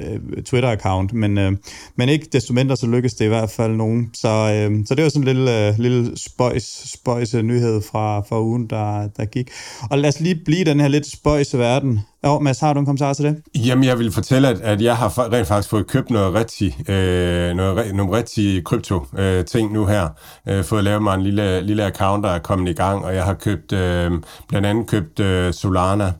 Twitter-account, 0.49 1.13
men, 1.13 1.37
øh, 1.37 1.51
men 1.95 2.09
ikke 2.09 2.27
desto 2.31 2.53
mindre, 2.53 2.77
så 2.77 2.87
lykkedes 2.87 3.13
det 3.13 3.25
i 3.25 3.27
hvert 3.27 3.49
fald 3.49 3.75
nogen. 3.75 4.09
Så, 4.13 4.27
øh, 4.27 4.85
så 4.85 4.95
det 4.95 5.03
var 5.03 5.09
sådan 5.09 5.27
en 5.27 5.35
lille, 5.35 5.67
øh, 5.67 5.79
lille 5.79 6.17
spøjs, 6.17 6.91
spøjs 6.93 7.33
nyhed 7.33 7.81
fra, 7.81 8.19
fra 8.19 8.41
ugen, 8.41 8.67
der, 8.69 9.07
der 9.17 9.25
gik. 9.25 9.49
Og 9.89 9.97
lad 9.97 10.09
os 10.09 10.19
lige 10.19 10.35
blive 10.45 10.65
den 10.65 10.79
her 10.79 10.87
lidt 10.87 11.07
spøjse 11.11 11.57
verden. 11.57 11.99
Jo, 12.25 12.39
Mads, 12.39 12.59
har 12.59 12.73
du 12.73 12.79
en 12.79 12.85
kommentar 12.85 13.13
til 13.13 13.25
det? 13.25 13.41
Jamen, 13.55 13.83
jeg 13.83 13.99
vil 13.99 14.11
fortælle, 14.11 14.47
at, 14.47 14.61
at 14.61 14.81
jeg 14.81 14.97
har 14.97 15.31
rent 15.33 15.47
faktisk 15.47 15.69
fået 15.69 15.87
købt 15.87 16.09
noget 16.09 16.33
rigtig, 16.33 16.89
øh, 16.89 17.55
noget, 17.55 17.95
nogle 17.95 18.17
rigtig 18.17 18.63
krypto-ting 18.63 19.69
øh, 19.69 19.73
nu 19.73 19.85
her. 19.85 20.09
Øh, 20.47 20.63
fået 20.63 20.83
lavet 20.83 21.03
mig 21.03 21.15
en 21.15 21.21
lille, 21.21 21.61
lille 21.61 21.85
account, 21.85 22.23
der 22.23 22.29
er 22.29 22.39
kommet 22.39 22.69
i 22.69 22.73
gang, 22.73 23.05
og 23.05 23.15
jeg 23.15 23.23
har 23.23 23.33
købt, 23.33 23.71
øh, 23.71 24.11
blandt 24.47 24.67
andet 24.67 24.87
købt 24.87 25.19
øh, 25.19 25.53
Solana, 25.53 26.11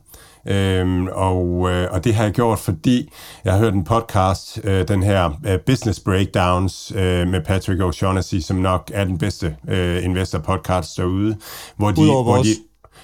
Øhm, 0.48 1.08
og, 1.12 1.70
øh, 1.70 1.88
og 1.92 2.04
det 2.04 2.14
har 2.14 2.24
jeg 2.24 2.32
gjort, 2.32 2.58
fordi 2.58 3.12
jeg 3.44 3.52
har 3.52 3.60
hørt 3.60 3.74
en 3.74 3.84
podcast, 3.84 4.60
øh, 4.64 4.88
den 4.88 5.02
her 5.02 5.26
uh, 5.28 5.60
Business 5.66 6.00
Breakdowns 6.00 6.92
øh, 6.96 7.28
med 7.28 7.40
Patrick 7.40 7.80
O'Shaughnessy, 7.80 8.40
som 8.40 8.56
nok 8.56 8.90
er 8.94 9.04
den 9.04 9.18
bedste 9.18 9.56
øh, 9.68 10.04
investor 10.04 10.38
podcast 10.38 10.96
derude. 10.96 11.36
Hvor 11.76 11.90
de, 11.90 12.00
Udover 12.00 12.22
hvor 12.22 12.36
de, 12.36 12.48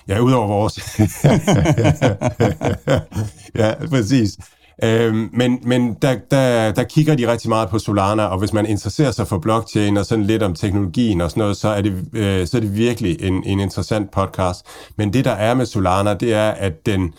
Ja, 0.09 0.19
udover 0.19 0.47
vores. 0.47 1.01
ja, 3.61 3.87
præcis. 3.87 4.37
Øhm, 4.85 5.31
men 5.33 5.59
men 5.63 5.97
der, 6.03 6.17
der, 6.31 6.73
der 6.73 6.83
kigger 6.83 7.15
de 7.15 7.33
rigtig 7.33 7.49
meget 7.49 7.69
på 7.69 7.79
Solana, 7.79 8.25
og 8.25 8.39
hvis 8.39 8.53
man 8.53 8.67
interesserer 8.67 9.11
sig 9.11 9.27
for 9.27 9.39
blockchain 9.39 9.97
og 9.97 10.07
sådan 10.07 10.25
lidt 10.25 10.43
om 10.43 10.55
teknologien 10.55 11.21
og 11.21 11.31
sådan 11.31 11.41
noget, 11.41 11.57
så 11.57 11.69
er 11.69 11.81
det, 11.81 12.05
øh, 12.13 12.47
så 12.47 12.57
er 12.57 12.61
det 12.61 12.77
virkelig 12.77 13.17
en, 13.21 13.45
en 13.45 13.61
interessant 13.61 14.11
podcast. 14.11 14.67
Men 14.97 15.13
det, 15.13 15.25
der 15.25 15.31
er 15.31 15.55
med 15.55 15.67
Solana, 15.67 16.15
det 16.15 16.35
er, 16.35 16.51
at 16.51 16.87
den, 16.87 17.15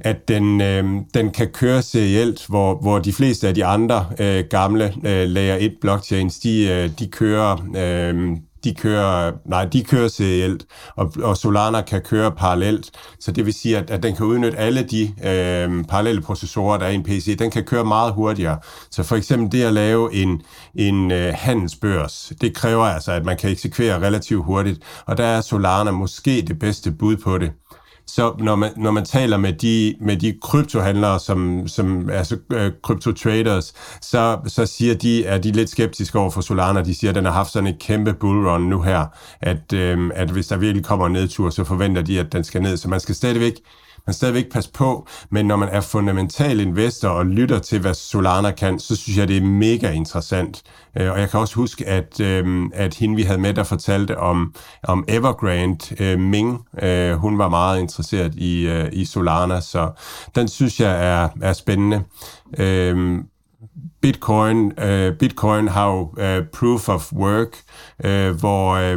at 0.00 0.28
den, 0.28 0.60
øh, 0.60 0.84
den 1.14 1.30
kan 1.30 1.48
køre 1.48 1.82
serielt, 1.82 2.46
hvor, 2.48 2.74
hvor 2.74 2.98
de 2.98 3.12
fleste 3.12 3.48
af 3.48 3.54
de 3.54 3.64
andre 3.64 4.06
øh, 4.18 4.44
gamle 4.50 4.94
øh, 5.04 5.28
layer 5.28 5.56
1 5.60 5.72
blockchains, 5.80 6.38
de, 6.38 6.68
øh, 6.68 6.90
de 6.98 7.06
kører 7.06 7.56
øh, 7.76 8.36
de 8.64 8.74
kører, 8.74 9.32
nej, 9.46 9.64
de 9.64 9.84
kører 9.84 10.08
serielt, 10.08 10.66
og, 10.96 11.12
og 11.22 11.36
Solana 11.36 11.82
kan 11.82 12.00
køre 12.00 12.32
parallelt. 12.32 12.90
Så 13.20 13.32
det 13.32 13.46
vil 13.46 13.54
sige, 13.54 13.78
at, 13.78 13.90
at 13.90 14.02
den 14.02 14.16
kan 14.16 14.26
udnytte 14.26 14.58
alle 14.58 14.82
de 14.82 15.02
øh, 15.02 15.84
parallelle 15.84 16.22
processorer, 16.22 16.78
der 16.78 16.86
er 16.86 16.90
i 16.90 16.94
en 16.94 17.02
PC. 17.02 17.38
Den 17.38 17.50
kan 17.50 17.64
køre 17.64 17.84
meget 17.84 18.12
hurtigere. 18.12 18.58
Så 18.90 19.02
for 19.02 19.16
eksempel 19.16 19.52
det 19.52 19.66
at 19.66 19.72
lave 19.72 20.14
en, 20.14 20.42
en 20.74 21.10
øh, 21.10 21.34
handelsbørs, 21.36 22.32
det 22.40 22.54
kræver 22.54 22.84
altså, 22.84 23.12
at 23.12 23.24
man 23.24 23.36
kan 23.36 23.50
eksekvere 23.50 24.00
relativt 24.00 24.44
hurtigt. 24.44 24.82
Og 25.06 25.16
der 25.16 25.24
er 25.24 25.40
Solana 25.40 25.90
måske 25.90 26.42
det 26.42 26.58
bedste 26.58 26.92
bud 26.92 27.16
på 27.16 27.38
det 27.38 27.52
så 28.06 28.34
når 28.38 28.54
man, 28.54 28.70
når 28.76 28.90
man 28.90 29.04
taler 29.04 29.36
med 29.36 29.52
de, 29.52 29.94
med 30.00 30.16
de 30.16 30.34
kryptohandlere, 30.42 31.20
som, 31.20 31.68
som 31.68 32.10
altså 32.10 32.38
øh, 32.52 32.72
kryptotraders, 32.82 33.74
så, 34.00 34.38
så 34.46 34.66
siger 34.66 34.94
de, 34.94 35.24
er 35.24 35.38
de 35.38 35.52
lidt 35.52 35.70
skeptiske 35.70 36.18
over 36.18 36.30
for 36.30 36.40
Solana. 36.40 36.82
De 36.82 36.94
siger, 36.94 37.10
at 37.10 37.14
den 37.14 37.24
har 37.24 37.32
haft 37.32 37.52
sådan 37.52 37.66
et 37.66 37.78
kæmpe 37.78 38.14
bullrun 38.14 38.62
nu 38.62 38.82
her, 38.82 39.06
at, 39.40 39.72
øh, 39.72 40.10
at 40.14 40.30
hvis 40.30 40.46
der 40.46 40.56
virkelig 40.56 40.84
kommer 40.84 41.06
en 41.06 41.12
nedtur, 41.12 41.50
så 41.50 41.64
forventer 41.64 42.02
de, 42.02 42.20
at 42.20 42.32
den 42.32 42.44
skal 42.44 42.62
ned. 42.62 42.76
Så 42.76 42.88
man 42.88 43.00
skal 43.00 43.14
stadigvæk 43.14 43.54
man 44.06 44.14
stadigvæk 44.14 44.52
passe 44.52 44.72
på, 44.72 45.06
men 45.30 45.46
når 45.46 45.56
man 45.56 45.68
er 45.68 45.80
fundamental 45.80 46.60
investor 46.60 47.08
og 47.08 47.26
lytter 47.26 47.58
til, 47.58 47.80
hvad 47.80 47.94
Solana 47.94 48.50
kan, 48.50 48.78
så 48.78 48.96
synes 48.96 49.18
jeg, 49.18 49.28
det 49.28 49.36
er 49.36 49.42
mega 49.42 49.90
interessant. 49.90 50.62
Øh, 50.96 51.12
og 51.12 51.20
jeg 51.20 51.30
kan 51.30 51.40
også 51.40 51.54
huske, 51.54 51.88
at, 51.88 52.20
øh, 52.20 52.66
at 52.74 52.94
hende, 52.94 53.16
vi 53.16 53.22
havde 53.22 53.40
med, 53.40 53.54
der 53.54 53.64
fortalte 53.64 54.18
om, 54.18 54.54
om 54.82 55.04
Evergrande, 55.08 56.02
øh, 56.04 56.18
Ming, 56.18 56.66
hun 57.14 57.38
var 57.38 57.48
meget 57.48 57.80
interesseret 57.80 58.34
i, 58.34 58.88
i 58.92 59.04
Solana, 59.04 59.60
så 59.60 59.90
den 60.34 60.48
synes 60.48 60.80
jeg 60.80 61.06
er, 61.06 61.28
er 61.42 61.52
spændende. 61.52 62.02
Bitcoin, 64.02 64.72
Bitcoin 65.18 65.68
har 65.68 65.86
jo 65.86 66.14
proof 66.52 66.88
of 66.88 67.12
work, 67.12 67.62
hvor, 68.40 68.96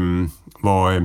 hvor 0.62 1.01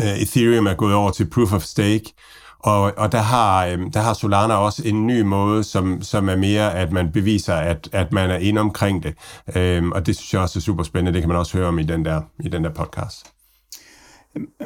Ethereum 0.00 0.66
er 0.66 0.74
gået 0.74 0.94
over 0.94 1.10
til 1.10 1.30
proof 1.30 1.52
of 1.52 1.62
stake, 1.62 2.12
og, 2.58 2.92
og 2.96 3.12
der, 3.12 3.22
har, 3.22 3.66
øhm, 3.66 3.90
der 3.90 4.00
har 4.00 4.14
Solana 4.14 4.54
også 4.54 4.82
en 4.84 5.06
ny 5.06 5.20
måde, 5.20 5.64
som, 5.64 6.02
som 6.02 6.28
er 6.28 6.36
mere, 6.36 6.74
at 6.74 6.92
man 6.92 7.12
beviser, 7.12 7.54
at, 7.54 7.88
at 7.92 8.12
man 8.12 8.30
er 8.30 8.36
inde 8.36 8.60
omkring 8.60 9.02
det. 9.02 9.14
Øhm, 9.56 9.92
og 9.92 10.06
det 10.06 10.16
synes 10.16 10.34
jeg 10.34 10.40
også 10.40 10.58
er 10.58 10.60
super 10.60 10.82
spændende. 10.82 11.12
Det 11.12 11.22
kan 11.22 11.28
man 11.28 11.38
også 11.38 11.58
høre 11.58 11.68
om 11.68 11.78
i 11.78 11.82
den 11.82 12.04
der, 12.04 12.20
i 12.44 12.48
den 12.48 12.64
der 12.64 12.70
podcast. 12.70 13.26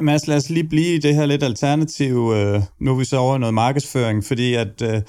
Mads, 0.01 0.27
lad 0.27 0.37
os 0.37 0.49
lige 0.49 0.67
blive 0.67 0.95
i 0.95 0.99
det 0.99 1.15
her 1.15 1.25
lidt 1.25 1.43
alternativ. 1.43 2.33
Øh, 2.35 2.61
nu 2.79 2.91
er 2.91 2.95
vi 2.95 3.05
så 3.05 3.17
over 3.17 3.35
i 3.35 3.39
noget 3.39 3.53
markedsføring, 3.53 4.23
fordi 4.23 4.53
at... 4.53 4.81
Øh, 4.81 5.01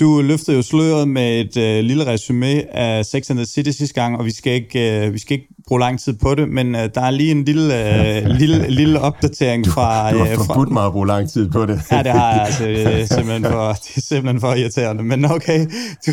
du 0.00 0.20
løftede 0.20 0.56
jo 0.56 0.62
sløret 0.62 1.08
med 1.08 1.40
et 1.40 1.56
øh, 1.56 1.84
lille 1.84 2.06
resume 2.06 2.76
af 2.76 3.04
Sex 3.04 3.30
and 3.30 3.38
the 3.38 3.46
City 3.46 3.70
sidste 3.70 3.94
gang, 3.94 4.18
og 4.18 4.24
vi 4.24 4.30
skal 4.30 4.52
ikke, 4.52 5.06
øh, 5.06 5.12
vi 5.12 5.18
skal 5.18 5.34
ikke 5.34 5.48
bruge 5.66 5.80
lang 5.80 6.00
tid 6.00 6.12
på 6.12 6.34
det, 6.34 6.48
men 6.48 6.74
øh, 6.74 6.88
der 6.94 7.00
er 7.00 7.10
lige 7.10 7.30
en 7.30 7.44
lille, 7.44 7.74
øh, 7.74 8.26
lille, 8.40 8.70
lille 8.70 9.00
opdatering 9.00 9.66
fra... 9.66 10.12
Du, 10.12 10.18
du 10.18 10.24
har 10.24 10.30
øh, 10.30 10.36
forbudt 10.36 10.68
fra, 10.68 10.72
mig 10.72 10.86
at 10.86 10.92
bruge 10.92 11.06
lang 11.06 11.30
tid 11.30 11.50
på 11.50 11.66
det. 11.66 11.80
ja, 11.90 12.02
det 12.02 12.12
har 12.12 12.32
jeg 12.32 12.42
altså. 12.42 12.64
Det 12.64 13.00
er 13.00 13.06
simpelthen 13.16 13.44
for, 13.44 13.68
det 13.68 13.96
er 13.96 14.00
simpelthen 14.00 14.40
for 14.40 14.54
irriterende. 14.54 15.02
Men 15.02 15.24
okay, 15.24 15.66
du, 16.06 16.12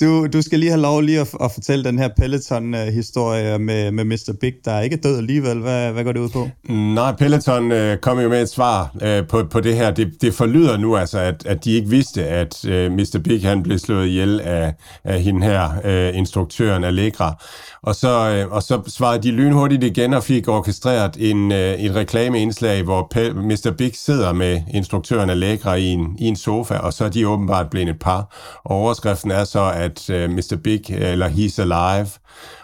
du, 0.00 0.26
du 0.26 0.42
skal 0.42 0.58
lige 0.58 0.70
have 0.70 0.82
lov 0.82 1.00
lige 1.00 1.20
at, 1.20 1.28
at 1.40 1.52
fortælle 1.52 1.84
den 1.84 1.98
her 1.98 2.08
Peloton-historie 2.16 3.58
med, 3.58 3.90
med 3.90 4.04
Mr. 4.04 4.34
Big, 4.40 4.52
der 4.64 4.80
ikke 4.80 4.96
er 4.96 5.00
død 5.00 5.18
alligevel. 5.18 5.58
Hvad, 5.58 5.92
hvad 5.92 6.04
går 6.04 6.12
det 6.12 6.20
ud 6.20 6.28
på? 6.28 6.48
Nej, 6.68 7.12
Peloton 7.12 7.72
øh, 7.72 7.98
kom 7.98 8.18
jo 8.18 8.28
med 8.28 8.42
et 8.42 8.48
svar 8.48 8.96
øh, 9.02 9.26
på, 9.26 9.44
på 9.50 9.60
det 9.60 9.76
her. 9.76 9.90
Det, 9.90 10.12
det 10.20 10.34
forlyder 10.34 10.76
nu 10.76 10.96
altså, 10.96 11.18
at, 11.18 11.46
at 11.46 11.64
de 11.64 11.72
ikke 11.72 11.88
vidste, 11.88 12.24
at 12.24 12.64
øh, 12.64 12.92
Mr. 12.92 13.20
Big 13.24 13.42
han 13.42 13.62
blev 13.62 13.78
slået 13.78 14.06
ihjel 14.06 14.40
af, 14.40 14.74
af 15.04 15.22
hende 15.22 15.46
her, 15.46 15.70
øh, 15.84 16.18
instruktøren 16.18 16.84
Allegra. 16.84 17.44
Og 17.82 17.94
så, 17.94 18.30
øh, 18.30 18.52
og 18.52 18.62
så 18.62 18.89
svarede 18.90 19.22
de 19.22 19.30
lynhurtigt 19.30 19.84
igen 19.84 20.14
og 20.14 20.24
fik 20.24 20.48
orkestreret 20.48 21.16
en, 21.18 21.52
øh, 21.52 21.74
et 21.74 21.94
reklameindslag, 21.94 22.82
hvor 22.82 23.12
Pe- 23.14 23.32
Mr. 23.32 23.74
Big 23.78 23.92
sidder 23.94 24.32
med 24.32 24.62
instruktøren 24.74 25.30
Allegra 25.30 25.74
i 25.74 25.86
en, 25.86 26.16
i 26.18 26.26
en 26.26 26.36
sofa, 26.36 26.74
og 26.74 26.92
så 26.92 27.04
er 27.04 27.08
de 27.08 27.28
åbenbart 27.28 27.70
blevet 27.70 27.88
et 27.88 27.98
par. 27.98 28.36
Og 28.64 28.76
overskriften 28.76 29.30
er 29.30 29.44
så, 29.44 29.72
at 29.74 30.10
øh, 30.10 30.30
Mr. 30.30 30.56
Big, 30.64 30.90
eller 30.90 31.28
He's 31.28 31.60
Alive, 31.60 32.10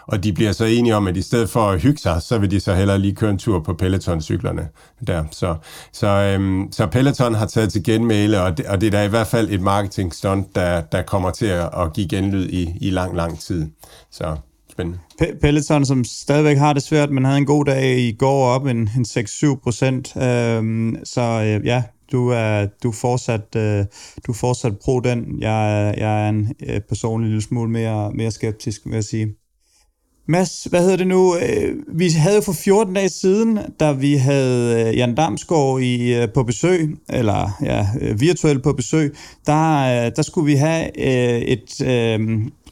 og 0.07 0.23
de 0.23 0.33
bliver 0.33 0.51
så 0.51 0.65
enige 0.65 0.95
om, 0.95 1.07
at 1.07 1.17
i 1.17 1.21
stedet 1.21 1.49
for 1.49 1.61
at 1.69 1.81
hygge 1.81 1.99
sig, 1.99 2.21
så 2.21 2.37
vil 2.37 2.51
de 2.51 2.59
så 2.59 2.73
hellere 2.73 2.99
lige 2.99 3.15
køre 3.15 3.29
en 3.29 3.37
tur 3.37 3.59
på 3.59 3.73
Peloton-cyklerne 3.73 4.67
der. 5.07 5.23
Så, 5.31 5.55
så, 5.93 6.07
øhm, 6.07 6.71
så 6.71 6.87
Peloton 6.87 7.35
har 7.35 7.45
taget 7.45 7.71
til 7.71 7.83
genmæle, 7.83 8.41
og 8.41 8.57
det, 8.57 8.65
og 8.65 8.81
det 8.81 8.87
er 8.87 8.91
da 8.91 9.03
i 9.03 9.07
hvert 9.07 9.27
fald 9.27 9.49
et 9.49 9.61
marketing 9.61 10.13
stunt, 10.13 10.55
der, 10.55 10.81
der 10.81 11.01
kommer 11.01 11.31
til 11.31 11.45
at, 11.45 11.69
at 11.77 11.93
give 11.93 12.07
genlyd 12.07 12.49
i, 12.49 12.73
i 12.81 12.89
lang, 12.89 13.15
lang 13.15 13.39
tid. 13.39 13.67
Så 14.11 14.35
spændende. 14.77 14.99
Peloton, 15.41 15.85
som 15.85 16.03
stadigvæk 16.03 16.57
har 16.57 16.73
det 16.73 16.83
svært, 16.83 17.11
men 17.11 17.25
havde 17.25 17.37
en 17.37 17.45
god 17.45 17.65
dag 17.65 17.99
i 17.99 18.11
går 18.11 18.45
op 18.45 18.65
en, 18.65 18.77
en 18.77 19.05
6-7 19.07 19.59
procent. 19.63 20.17
Øhm, 20.17 20.97
så 21.03 21.21
øh, 21.21 21.65
ja, 21.65 21.83
du 22.11 22.29
er, 22.29 22.67
du 22.83 22.89
er 22.89 22.93
fortsat, 22.93 23.55
øh, 23.55 23.85
du 24.27 24.31
er 24.31 24.35
fortsat 24.35 24.73
pro 24.79 24.99
den. 24.99 25.41
Jeg, 25.41 25.93
jeg 25.97 26.25
er 26.25 26.29
en 26.29 26.53
øh, 26.67 26.81
personlig 26.89 27.29
lille 27.29 27.41
smule 27.41 27.71
mere, 27.71 28.11
mere 28.11 28.31
skeptisk, 28.31 28.81
vil 28.85 28.93
jeg 28.93 29.03
sige. 29.03 29.27
Mads, 30.29 30.63
hvad 30.63 30.81
hedder 30.81 30.97
det 30.97 31.07
nu? 31.07 31.35
Øh, 31.35 31.75
vi 31.93 32.09
havde 32.09 32.41
for 32.41 32.53
14 32.53 32.93
dage 32.93 33.09
siden, 33.09 33.59
da 33.79 33.91
vi 33.91 34.13
havde 34.15 34.87
øh, 34.87 34.97
Jan 34.97 35.15
Damsgaard 35.15 35.81
i, 35.81 36.13
øh, 36.13 36.27
på 36.33 36.43
besøg, 36.43 36.97
eller 37.09 37.57
ja, 37.61 37.87
virtuelt 38.17 38.63
på 38.63 38.73
besøg, 38.73 39.15
der, 39.45 40.09
der 40.09 40.21
skulle 40.21 40.45
vi 40.45 40.55
have 40.55 40.97
et, 41.47 41.81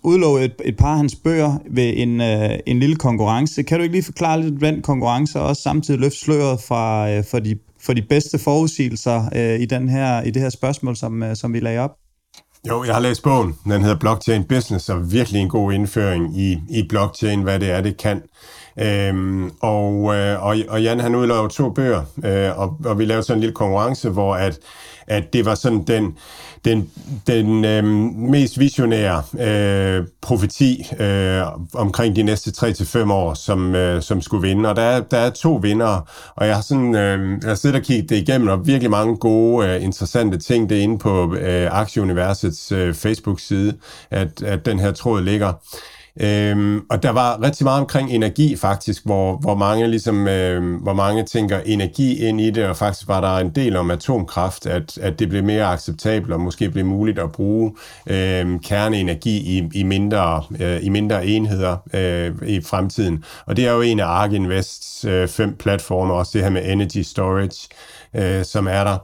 udlove 0.06 0.44
et, 0.44 0.54
et 0.66 0.78
par 0.78 0.92
af 0.92 0.98
hans 0.98 1.16
bøger 1.16 1.58
ved 1.70 1.94
en, 1.96 2.22
øh, 2.22 2.50
en 2.66 2.80
lille 2.80 2.96
konkurrence. 2.96 3.64
Kan 3.64 3.78
du 3.78 3.84
ikke 3.84 3.96
lige 3.96 4.04
forklare 4.04 4.42
lidt 4.42 4.62
den 4.62 4.82
konkurrence, 4.82 5.40
og 5.40 5.48
også 5.48 5.62
samtidig 5.62 6.00
løfte 6.00 6.20
sløret 6.20 6.62
fra, 6.68 7.12
øh, 7.12 7.24
for, 7.24 7.40
de, 7.40 7.56
for 7.82 7.94
de 7.94 8.02
bedste 8.02 8.40
forudsigelser 8.40 9.30
øh, 9.36 9.60
i, 9.60 9.66
den 9.66 9.90
her, 9.90 10.22
i 10.22 10.32
det 10.32 10.42
her 10.42 10.50
spørgsmål, 10.50 10.96
som, 10.96 11.24
som 11.36 11.54
vi 11.54 11.60
lagde 11.60 11.80
op? 11.80 11.92
Jo, 12.68 12.84
jeg 12.84 12.94
har 12.94 13.02
læst 13.02 13.24
bogen. 13.24 13.56
Den 13.64 13.82
hedder 13.82 14.00
Blockchain 14.00 14.44
Business, 14.44 14.90
og 14.90 15.12
virkelig 15.12 15.42
en 15.42 15.50
god 15.50 15.74
indføring 15.74 16.38
i, 16.40 16.58
i 16.70 16.86
blockchain, 16.90 17.42
hvad 17.42 17.60
det 17.60 17.72
er, 17.72 17.82
det 17.82 17.98
kan. 17.98 18.22
Øhm, 18.80 19.52
og, 19.60 20.16
øh, 20.16 20.44
og, 20.44 20.56
og 20.70 20.84
Jan 20.84 21.00
han 21.00 21.16
udlavede 21.16 21.54
to 21.54 21.70
bøger, 21.70 22.02
øh, 22.24 22.60
og, 22.60 22.78
og 22.86 23.00
vi 23.00 23.06
lavede 23.06 23.24
sådan 23.24 23.38
en 23.38 23.42
lille 23.42 23.56
konkurrence, 23.56 24.10
hvor 24.10 24.36
at, 24.36 24.60
at 25.08 25.34
det 25.34 25.46
var 25.46 25.56
sådan 25.56 25.84
den, 25.84 26.18
den, 26.66 26.90
den 27.28 27.66
øh, 27.66 27.84
mest 28.30 28.60
visionære 28.60 29.24
øh, 29.40 30.04
profeti 30.22 30.86
øh, 31.00 31.42
omkring 31.74 32.16
de 32.16 32.24
næste 32.24 32.52
3-5 32.58 33.12
år, 33.12 33.34
som, 33.34 33.76
øh, 33.76 34.02
som 34.02 34.22
skulle 34.22 34.48
vinde. 34.48 34.70
Og 34.70 34.76
der 34.76 34.82
er, 34.82 35.02
der 35.02 35.18
er 35.18 35.30
to 35.30 35.54
vinder, 35.54 36.10
og 36.36 36.48
jeg 36.48 36.56
har, 36.56 36.62
sådan, 36.62 36.96
øh, 36.96 37.40
jeg 37.42 37.50
har 37.50 37.56
siddet 37.56 37.80
og 37.80 37.84
kigget 37.86 38.10
det 38.10 38.16
igennem, 38.16 38.48
og 38.48 38.68
virkelig 38.68 38.92
mange 38.92 39.18
gode, 39.18 39.68
øh, 39.68 39.84
interessante 39.84 40.38
ting, 40.38 40.70
det 40.70 40.78
er 40.78 40.82
inde 40.82 40.98
på 40.98 41.36
øh, 41.36 41.68
Aktieuniversets 41.72 42.72
øh, 42.72 42.94
Facebook-side, 42.94 43.74
at, 44.12 44.44
at 44.44 44.66
den 44.66 44.80
her 44.80 44.92
tråd 44.92 45.22
ligger. 45.22 45.54
Øhm, 46.20 46.82
og 46.90 47.04
der 47.04 47.10
var 47.10 47.42
rigtig 47.44 47.64
meget 47.64 47.82
omkring 47.82 48.12
energi 48.12 48.56
faktisk, 48.56 49.06
hvor, 49.06 49.38
hvor, 49.38 49.56
mange 49.56 49.88
ligesom, 49.88 50.28
øh, 50.28 50.82
hvor 50.82 50.94
mange 50.94 51.24
tænker 51.24 51.60
energi 51.66 52.28
ind 52.28 52.42
i 52.42 52.50
det, 52.50 52.66
og 52.66 52.78
faktisk 52.78 53.08
var 53.08 53.22
der 53.22 53.38
en 53.38 53.50
del 53.50 53.76
om 53.76 53.92
atomkraft, 53.92 54.66
at, 54.66 54.98
at 54.98 55.20
det 55.20 55.30
blev 55.30 55.44
mere 55.44 55.66
acceptabelt 55.66 56.34
og 56.34 56.42
måske 56.42 56.70
blev 56.70 56.86
muligt 56.86 57.20
at 57.20 57.32
bruge 57.32 57.76
øh, 58.08 58.60
kerneenergi 58.62 59.38
i, 59.38 59.70
i, 59.74 59.84
mindre, 59.84 60.44
øh, 60.60 60.86
i 60.86 60.90
mindre 60.90 61.26
enheder 61.26 61.78
øh, 61.94 62.50
i 62.50 62.62
fremtiden. 62.62 63.24
Og 63.46 63.58
det 63.58 63.68
er 63.68 63.72
jo 63.72 63.82
en 63.82 64.00
af 64.00 64.06
ARK 64.06 64.32
Invests 64.32 65.06
øh, 65.06 65.28
fem 65.28 65.56
platforme, 65.56 66.14
også 66.14 66.32
det 66.34 66.44
her 66.44 66.50
med 66.50 66.72
energy 66.72 67.02
storage 67.02 67.68
øh, 68.16 68.46
som 68.46 68.68
er 68.68 68.84
der. 68.84 68.98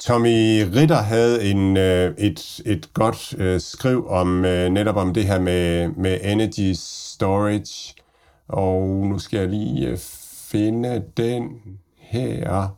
Tommy 0.00 0.62
Ritter 0.74 1.02
havde 1.02 1.50
en, 1.50 1.76
øh, 1.76 2.14
et, 2.18 2.60
et 2.66 2.88
godt 2.94 3.34
øh, 3.38 3.60
skriv 3.60 4.08
om 4.08 4.44
øh, 4.44 4.70
netop 4.70 4.96
om 4.96 5.14
det 5.14 5.24
her 5.24 5.40
med, 5.40 5.88
med 5.88 6.18
energy 6.22 6.72
storage, 6.74 7.94
og 8.48 8.86
nu 8.86 9.18
skal 9.18 9.40
jeg 9.40 9.48
lige 9.48 9.88
øh, 9.88 9.98
finde 10.50 11.02
den 11.16 11.48
her. 11.98 12.68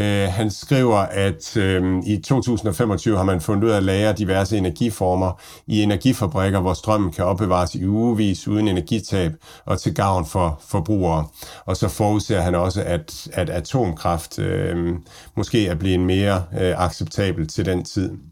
Øh, 0.00 0.28
han 0.28 0.50
skriver, 0.50 0.96
at 0.96 1.56
øh, 1.56 2.02
i 2.06 2.20
2025 2.20 3.16
har 3.16 3.24
man 3.24 3.40
fundet 3.40 3.64
ud 3.64 3.70
af 3.70 3.76
at 3.76 3.82
lagre 3.82 4.12
diverse 4.12 4.58
energiformer 4.58 5.40
i 5.66 5.82
energifabrikker, 5.82 6.60
hvor 6.60 6.74
strømmen 6.74 7.12
kan 7.12 7.24
opbevares 7.24 7.74
i 7.74 7.86
ugevis 7.86 8.48
uden 8.48 8.68
energitab 8.68 9.32
og 9.64 9.80
til 9.80 9.94
gavn 9.94 10.26
for 10.26 10.60
forbrugere. 10.68 11.26
Og 11.64 11.76
så 11.76 11.88
forudser 11.88 12.40
han 12.40 12.54
også, 12.54 12.82
at, 12.82 13.28
at 13.32 13.50
atomkraft 13.50 14.38
øh, 14.38 14.94
måske 15.36 15.66
er 15.66 15.74
blevet 15.74 16.00
mere 16.00 16.44
øh, 16.60 16.84
acceptabel 16.84 17.48
til 17.48 17.66
den 17.66 17.84
tid. 17.84 18.31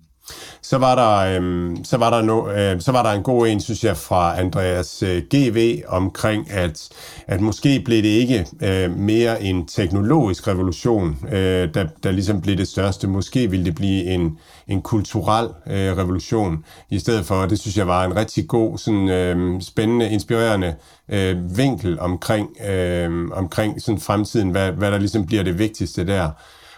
Så 0.62 0.78
var 0.78 0.94
der, 0.94 1.36
øhm, 1.36 1.84
så 1.84 1.96
var 1.96 2.10
der, 2.10 2.22
no, 2.22 2.50
øh, 2.50 2.80
så 2.80 2.92
var 2.92 3.02
der 3.02 3.10
en 3.10 3.22
god 3.22 3.48
en, 3.48 3.60
synes 3.60 3.84
jeg, 3.84 3.96
fra 3.96 4.40
Andreas 4.40 5.02
øh, 5.02 5.22
GV 5.34 5.82
omkring, 5.88 6.50
at, 6.50 6.88
at 7.26 7.40
måske 7.40 7.82
blev 7.84 8.02
det 8.02 8.08
ikke 8.08 8.46
øh, 8.62 8.98
mere 8.98 9.42
en 9.42 9.66
teknologisk 9.66 10.48
revolution, 10.48 11.18
øh, 11.32 11.74
der, 11.74 11.86
der 12.02 12.10
ligesom 12.10 12.40
blev 12.40 12.56
det 12.56 12.68
største. 12.68 13.08
Måske 13.08 13.50
ville 13.50 13.64
det 13.64 13.74
blive 13.74 14.04
en, 14.04 14.38
en 14.68 14.82
kulturel 14.82 15.48
øh, 15.66 15.96
revolution 15.98 16.64
i 16.90 16.98
stedet 16.98 17.26
for. 17.26 17.46
Det 17.46 17.58
synes 17.58 17.76
jeg 17.76 17.86
var 17.86 18.04
en 18.04 18.16
rigtig 18.16 18.48
god, 18.48 18.78
sådan, 18.78 19.08
øh, 19.08 19.62
spændende, 19.62 20.10
inspirerende 20.10 20.74
øh, 21.08 21.56
vinkel 21.56 22.00
omkring, 22.00 22.48
øh, 22.68 23.30
omkring 23.32 23.82
sådan 23.82 24.00
fremtiden, 24.00 24.50
hvad, 24.50 24.72
hvad 24.72 24.90
der 24.90 24.98
ligesom 24.98 25.26
bliver 25.26 25.42
det 25.42 25.58
vigtigste 25.58 26.06
der. 26.06 26.30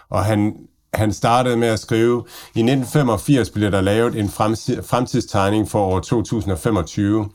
Og 0.09 0.25
han, 0.25 0.53
han 0.93 1.13
startede 1.13 1.57
med 1.57 1.67
at 1.67 1.79
skrive, 1.79 2.23
i 2.55 2.59
1985 2.59 3.49
blev 3.49 3.71
der 3.71 3.81
lavet 3.81 4.15
en 4.15 4.29
fremtidstegning 4.29 5.69
for 5.69 5.85
år 5.85 5.99
2025. 5.99 7.29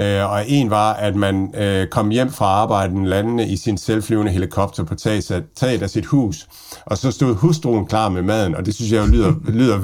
Øh, 0.00 0.30
og 0.30 0.44
en 0.48 0.70
var, 0.70 0.92
at 0.92 1.16
man 1.16 1.54
øh, 1.56 1.88
kom 1.88 2.08
hjem 2.08 2.30
fra 2.30 2.44
arbejden 2.44 3.06
landende 3.06 3.48
i 3.48 3.56
sin 3.56 3.78
selvflyvende 3.78 4.32
helikopter 4.32 4.84
på 4.84 4.94
taget, 4.94 5.44
taget 5.56 5.82
af 5.82 5.90
sit 5.90 6.06
hus. 6.06 6.46
Og 6.86 6.98
så 6.98 7.10
stod 7.10 7.34
hustruen 7.34 7.86
klar 7.86 8.08
med 8.08 8.22
maden, 8.22 8.54
og 8.54 8.66
det 8.66 8.74
synes 8.74 8.92
jeg 8.92 9.06
jo 9.06 9.12
lyder, 9.12 9.32
lyder 9.60 9.80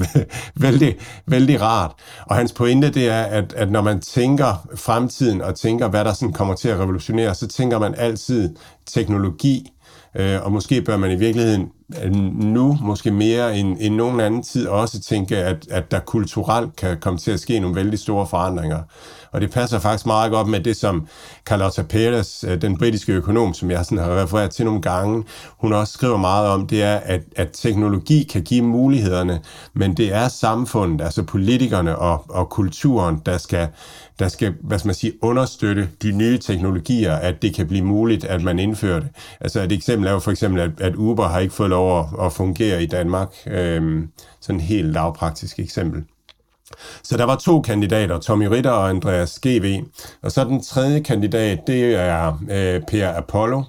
vældig, 0.55 0.95
vældig 1.25 1.61
rart. 1.61 1.91
Og 2.25 2.35
hans 2.35 2.53
pointe 2.53 2.89
det 2.89 3.09
er, 3.09 3.23
at, 3.23 3.53
at 3.53 3.71
når 3.71 3.81
man 3.81 4.01
tænker 4.01 4.67
fremtiden 4.75 5.41
og 5.41 5.55
tænker, 5.55 5.87
hvad 5.87 6.05
der 6.05 6.13
sådan 6.13 6.33
kommer 6.33 6.55
til 6.55 6.69
at 6.69 6.79
revolutionere, 6.79 7.35
så 7.35 7.47
tænker 7.47 7.79
man 7.79 7.95
altid 7.97 8.55
teknologi, 8.85 9.71
Øh, 10.15 10.45
og 10.45 10.51
måske 10.51 10.81
bør 10.81 10.97
man 10.97 11.11
i 11.11 11.15
virkeligheden 11.15 11.69
øh, 12.03 12.11
nu, 12.15 12.77
måske 12.81 13.11
mere 13.11 13.57
end, 13.57 13.77
end 13.79 13.95
nogen 13.95 14.19
anden 14.19 14.43
tid, 14.43 14.67
også 14.67 15.01
tænke, 15.01 15.37
at, 15.37 15.67
at 15.69 15.91
der 15.91 15.99
kulturelt 15.99 16.75
kan 16.75 16.97
komme 16.99 17.19
til 17.19 17.31
at 17.31 17.39
ske 17.39 17.59
nogle 17.59 17.75
vældig 17.75 17.99
store 17.99 18.27
forandringer. 18.27 18.79
Og 19.31 19.41
det 19.41 19.51
passer 19.51 19.79
faktisk 19.79 20.05
meget 20.05 20.31
godt 20.31 20.47
med 20.47 20.59
det, 20.59 20.77
som 20.77 21.07
Carlotta 21.45 21.81
Perez, 21.81 22.43
øh, 22.43 22.61
den 22.61 22.77
britiske 22.77 23.13
økonom, 23.13 23.53
som 23.53 23.71
jeg 23.71 23.85
sådan 23.85 23.97
har 23.97 24.21
refereret 24.21 24.51
til 24.51 24.65
nogle 24.65 24.81
gange, 24.81 25.23
hun 25.57 25.73
også 25.73 25.93
skriver 25.93 26.17
meget 26.17 26.47
om, 26.49 26.67
det 26.67 26.83
er, 26.83 26.95
at, 26.95 27.21
at 27.35 27.49
teknologi 27.53 28.23
kan 28.23 28.41
give 28.41 28.61
mulighederne, 28.61 29.39
men 29.73 29.97
det 29.97 30.13
er 30.13 30.27
samfundet, 30.27 31.05
altså 31.05 31.23
politikerne 31.23 31.97
og, 31.97 32.25
og 32.29 32.49
kulturen, 32.49 33.21
der 33.25 33.37
skal, 33.37 33.67
der 34.21 34.27
skal 34.27 34.53
hvad 34.61 34.79
skal 34.79 34.87
man 34.87 34.95
sige, 34.95 35.13
understøtte 35.23 35.89
de 36.01 36.11
nye 36.11 36.37
teknologier, 36.37 37.15
at 37.15 37.41
det 37.41 37.55
kan 37.55 37.67
blive 37.67 37.85
muligt, 37.85 38.23
at 38.25 38.43
man 38.43 38.59
indfører 38.59 38.99
det. 38.99 39.09
Altså 39.39 39.61
et 39.61 39.71
eksempel 39.71 40.07
er 40.07 40.11
jo 40.11 40.19
for 40.19 40.31
eksempel, 40.31 40.61
at, 40.61 40.71
at 40.81 40.95
Uber 40.95 41.27
har 41.27 41.39
ikke 41.39 41.53
fået 41.53 41.69
lov 41.69 41.99
at, 41.99 42.25
at 42.25 42.33
fungere 42.33 42.83
i 42.83 42.85
Danmark. 42.85 43.33
Øhm, 43.47 44.09
sådan 44.41 44.59
et 44.59 44.65
helt 44.65 44.93
lavpraktisk 44.93 45.59
eksempel. 45.59 46.03
Så 47.03 47.17
der 47.17 47.23
var 47.23 47.35
to 47.35 47.61
kandidater, 47.61 48.19
Tommy 48.19 48.45
Ritter 48.45 48.71
og 48.71 48.89
Andreas 48.89 49.39
GV. 49.39 49.83
Og 50.21 50.31
så 50.31 50.43
den 50.43 50.63
tredje 50.63 50.99
kandidat, 50.99 51.59
det 51.67 51.95
er 51.95 52.43
øh, 52.51 52.81
Per 52.87 53.17
Apollo, 53.17 53.63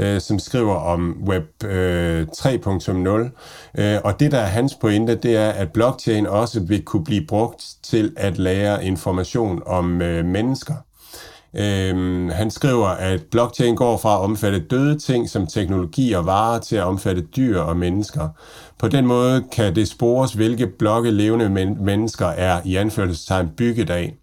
øh, 0.00 0.20
som 0.20 0.38
skriver 0.38 0.74
om 0.74 1.22
Web 1.28 1.64
øh, 1.64 2.26
3.0. 2.36 3.80
Øh, 3.82 3.98
og 4.04 4.20
det, 4.20 4.32
der 4.32 4.38
er 4.38 4.46
hans 4.46 4.74
pointe, 4.74 5.14
det 5.14 5.36
er, 5.36 5.50
at 5.50 5.72
blockchain 5.72 6.26
også 6.26 6.60
vil 6.60 6.84
kunne 6.84 7.04
blive 7.04 7.26
brugt 7.26 7.64
til 7.82 8.12
at 8.16 8.38
lære 8.38 8.84
information 8.84 9.62
om 9.66 10.02
øh, 10.02 10.24
mennesker. 10.24 10.74
Øhm, 11.56 12.28
han 12.28 12.50
skriver, 12.50 12.86
at 12.86 13.22
blockchain 13.30 13.76
går 13.76 13.96
fra 13.96 14.14
at 14.14 14.20
omfatte 14.20 14.58
døde 14.58 14.98
ting 14.98 15.30
som 15.30 15.46
teknologi 15.46 16.12
og 16.12 16.26
varer 16.26 16.58
til 16.58 16.76
at 16.76 16.84
omfatte 16.84 17.22
dyr 17.22 17.60
og 17.60 17.76
mennesker. 17.76 18.28
På 18.78 18.88
den 18.88 19.06
måde 19.06 19.44
kan 19.52 19.74
det 19.74 19.88
spores, 19.88 20.32
hvilke 20.32 20.66
blokke 20.66 21.10
levende 21.10 21.48
men- 21.48 21.84
mennesker 21.84 22.26
er 22.26 22.60
i 22.64 22.76
anførselstegn 22.76 23.48
bygget 23.56 23.90
af. 23.90 24.16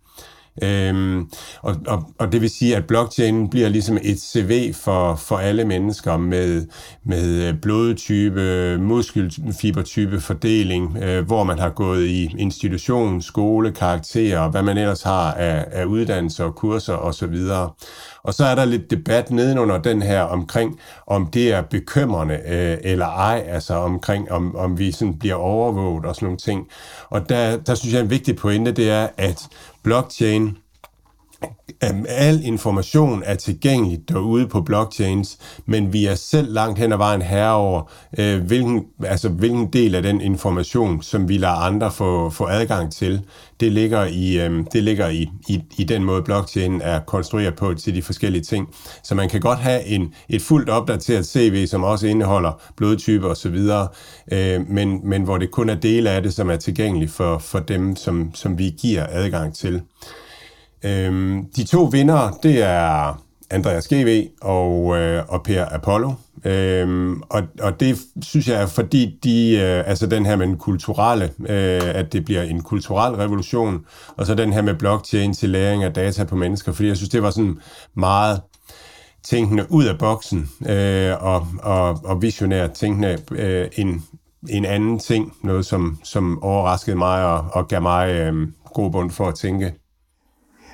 Øhm, 0.63 1.29
og, 1.61 1.75
og, 1.87 2.03
og 2.19 2.31
det 2.31 2.41
vil 2.41 2.49
sige, 2.49 2.75
at 2.75 2.87
blockchain 2.87 3.49
bliver 3.49 3.69
ligesom 3.69 3.97
et 4.03 4.21
CV 4.21 4.73
for, 4.73 5.15
for 5.15 5.37
alle 5.37 5.65
mennesker 5.65 6.17
med, 6.17 6.67
med 7.05 7.47
øh, 7.47 7.53
blodtype, 7.61 8.77
muskelfibertype, 8.77 10.21
fordeling, 10.21 10.97
øh, 11.03 11.25
hvor 11.25 11.43
man 11.43 11.59
har 11.59 11.69
gået 11.69 12.05
i 12.05 12.35
institution, 12.37 13.21
skole, 13.21 13.71
karakterer, 13.71 14.49
hvad 14.51 14.63
man 14.63 14.77
ellers 14.77 15.03
har 15.03 15.33
af, 15.33 15.65
af 15.71 15.85
uddannelser 15.85 16.43
og 16.43 16.55
kurser 16.55 16.93
osv. 16.93 17.35
Og 18.23 18.33
så 18.33 18.45
er 18.45 18.55
der 18.55 18.65
lidt 18.65 18.91
debat 18.91 19.31
nedenunder 19.31 19.77
den 19.77 20.01
her 20.01 20.21
omkring, 20.21 20.79
om 21.07 21.27
det 21.27 21.53
er 21.53 21.61
bekymrende 21.61 22.39
øh, 22.47 22.77
eller 22.81 23.05
ej, 23.05 23.45
altså 23.47 23.73
omkring, 23.73 24.31
om, 24.31 24.55
om 24.55 24.79
vi 24.79 24.91
sådan 24.91 25.19
bliver 25.19 25.35
overvåget 25.35 26.05
og 26.05 26.15
sådan 26.15 26.25
nogle 26.25 26.37
ting. 26.37 26.67
Og 27.09 27.29
der, 27.29 27.57
der 27.57 27.75
synes 27.75 27.93
jeg, 27.93 28.01
en 28.01 28.09
vigtig 28.09 28.35
pointe, 28.35 28.71
det 28.71 28.89
er, 28.89 29.07
at 29.17 29.47
blockchain 29.85 30.55
al 32.07 32.41
information 32.43 33.23
er 33.25 33.35
tilgængelig 33.35 33.99
derude 34.09 34.47
på 34.47 34.61
blockchains, 34.61 35.37
men 35.65 35.93
vi 35.93 36.05
er 36.05 36.15
selv 36.15 36.53
langt 36.53 36.79
hen 36.79 36.91
ad 36.91 36.97
vejen 36.97 37.21
herover, 37.21 37.91
øh, 38.17 38.41
hvilken, 38.41 38.83
altså, 39.03 39.29
hvilken 39.29 39.73
del 39.73 39.95
af 39.95 40.03
den 40.03 40.21
information, 40.21 41.01
som 41.01 41.29
vi 41.29 41.37
lader 41.37 41.53
andre 41.53 41.91
få, 41.91 42.29
få 42.29 42.45
adgang 42.45 42.91
til, 42.93 43.21
det 43.59 43.71
ligger, 43.71 44.05
i, 44.05 44.39
øh, 44.39 44.63
det 44.73 44.83
ligger 44.83 45.09
i, 45.09 45.29
i, 45.49 45.61
i 45.77 45.83
den 45.83 46.03
måde, 46.03 46.21
blockchain 46.21 46.81
er 46.81 46.99
konstrueret 46.99 47.55
på 47.55 47.73
til 47.73 47.95
de 47.95 48.01
forskellige 48.01 48.43
ting. 48.43 48.67
Så 49.03 49.15
man 49.15 49.29
kan 49.29 49.41
godt 49.41 49.59
have 49.59 49.85
en, 49.85 50.13
et 50.29 50.41
fuldt 50.41 50.69
opdateret 50.69 51.27
CV, 51.27 51.67
som 51.67 51.83
også 51.83 52.07
indeholder 52.07 52.61
blodtype 52.77 53.27
osv., 53.27 53.57
øh, 54.31 54.69
men, 54.69 54.99
men 55.03 55.23
hvor 55.23 55.37
det 55.37 55.51
kun 55.51 55.69
er 55.69 55.75
dele 55.75 56.09
af 56.09 56.23
det, 56.23 56.33
som 56.33 56.49
er 56.49 56.55
tilgængelige 56.55 57.09
for, 57.09 57.37
for 57.37 57.59
dem, 57.59 57.95
som, 57.95 58.31
som 58.33 58.57
vi 58.57 58.75
giver 58.81 59.05
adgang 59.09 59.55
til. 59.55 59.81
Øhm, 60.85 61.45
de 61.55 61.63
to 61.63 61.83
vinder, 61.83 62.39
det 62.43 62.63
er 62.63 63.21
Andreas 63.49 63.87
GV 63.87 64.27
og, 64.41 64.97
øh, 64.97 65.23
og 65.27 65.43
Per 65.43 65.65
Apollo. 65.71 66.11
Øhm, 66.45 67.21
og, 67.21 67.43
og 67.61 67.79
det 67.79 67.97
synes 68.21 68.47
jeg 68.47 68.61
er 68.61 68.65
fordi 68.65 69.19
de, 69.23 69.57
øh, 69.57 69.89
altså 69.89 70.07
den 70.07 70.25
her 70.25 70.35
med 70.35 70.47
den 70.47 70.57
kulturelle, 70.57 71.25
øh, 71.39 71.81
at 71.95 72.13
det 72.13 72.25
bliver 72.25 72.41
en 72.41 72.61
kulturel 72.61 73.15
revolution, 73.15 73.85
og 74.17 74.25
så 74.25 74.35
den 74.35 74.53
her 74.53 74.61
med 74.61 74.73
blockchain 74.73 75.33
til 75.33 75.49
læring 75.49 75.83
af 75.83 75.93
data 75.93 76.23
på 76.23 76.35
mennesker, 76.35 76.71
fordi 76.71 76.87
jeg 76.87 76.97
synes, 76.97 77.09
det 77.09 77.23
var 77.23 77.29
sådan 77.29 77.59
meget 77.93 78.41
tænkende 79.23 79.65
ud 79.69 79.85
af 79.85 79.97
boksen 79.97 80.49
øh, 80.69 81.23
og, 81.23 81.47
og, 81.63 81.99
og 82.03 82.21
visionært 82.21 82.71
tænkende 82.71 83.17
øh, 83.31 83.67
en, 83.77 84.03
en 84.49 84.65
anden 84.65 84.99
ting, 84.99 85.33
noget 85.43 85.65
som, 85.65 85.97
som 86.03 86.43
overraskede 86.43 86.95
mig 86.95 87.25
og, 87.25 87.45
og 87.51 87.67
gav 87.67 87.81
mig 87.81 88.09
øh, 88.09 88.47
god 88.73 88.91
bund 88.91 89.11
for 89.11 89.27
at 89.27 89.35
tænke. 89.35 89.73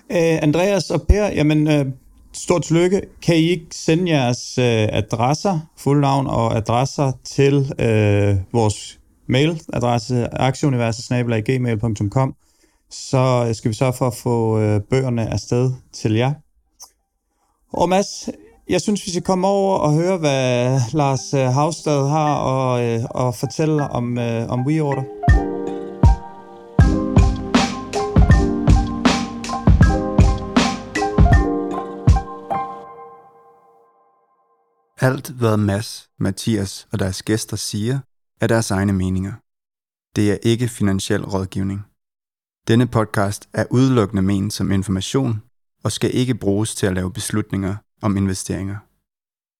Æ, 0.10 0.38
Andreas 0.42 0.92
og 0.92 1.02
Per, 1.02 1.26
jamen 1.26 1.68
øh, 1.68 1.86
stort 2.34 2.62
tillykke. 2.62 3.02
Kan 3.22 3.36
I 3.36 3.50
ikke 3.50 3.66
sende 3.72 4.12
jeres 4.12 4.58
øh, 4.58 4.88
adresser, 4.92 5.60
fuldnavn 5.78 6.28
og 6.28 6.58
adresser 6.58 7.12
til 7.24 7.74
øh, 7.80 8.36
vores 8.54 9.00
mailadresse 9.28 10.28
aktieuniverset.gmail.com 10.34 12.36
så 12.92 13.46
øh, 13.48 13.56
skal 13.56 13.70
vi 13.70 13.76
sørge 13.76 13.94
for 13.94 14.08
at 14.08 14.14
få 14.14 14.60
øh, 14.60 14.82
bøgerne 14.82 15.34
afsted 15.34 15.72
til 15.94 16.14
jer. 16.14 16.34
Og 17.74 17.90
Mads, 17.90 18.30
jeg 18.70 18.82
synes, 18.82 19.06
vi 19.06 19.12
skal 19.12 19.22
komme 19.22 19.48
over 19.48 19.78
og 19.78 19.94
høre, 19.94 20.18
hvad 20.18 20.80
Lars 20.94 21.34
øh, 21.34 21.46
Havstad 21.46 22.10
har 22.10 22.36
og, 22.36 22.84
øh, 22.84 23.04
og 23.10 23.36
fortælle 23.36 23.84
om, 23.84 24.18
øh, 24.18 24.50
om 24.50 24.68
WeOrder. 24.68 25.04
Alt, 35.04 35.30
hvad 35.30 35.58
Mads, 35.58 36.10
Mathias 36.20 36.88
og 36.92 37.00
deres 37.00 37.24
gæster 37.24 37.58
siger, 37.58 38.00
er 38.42 38.48
deres 38.48 38.72
egne 38.72 38.94
meninger. 38.94 39.34
Det 40.16 40.32
er 40.32 40.38
ikke 40.44 40.68
finansiel 40.68 41.26
rådgivning. 41.26 41.86
Denne 42.68 42.88
podcast 42.88 43.50
er 43.54 43.66
udelukkende 43.72 44.22
ment 44.22 44.54
som 44.54 44.72
information 44.72 45.42
og 45.84 45.92
skal 45.92 46.16
ikke 46.16 46.36
bruges 46.36 46.76
til 46.76 46.86
at 46.86 46.94
lave 46.94 47.14
beslutninger 47.14 47.76
om 48.02 48.18
investeringer. 48.18 48.78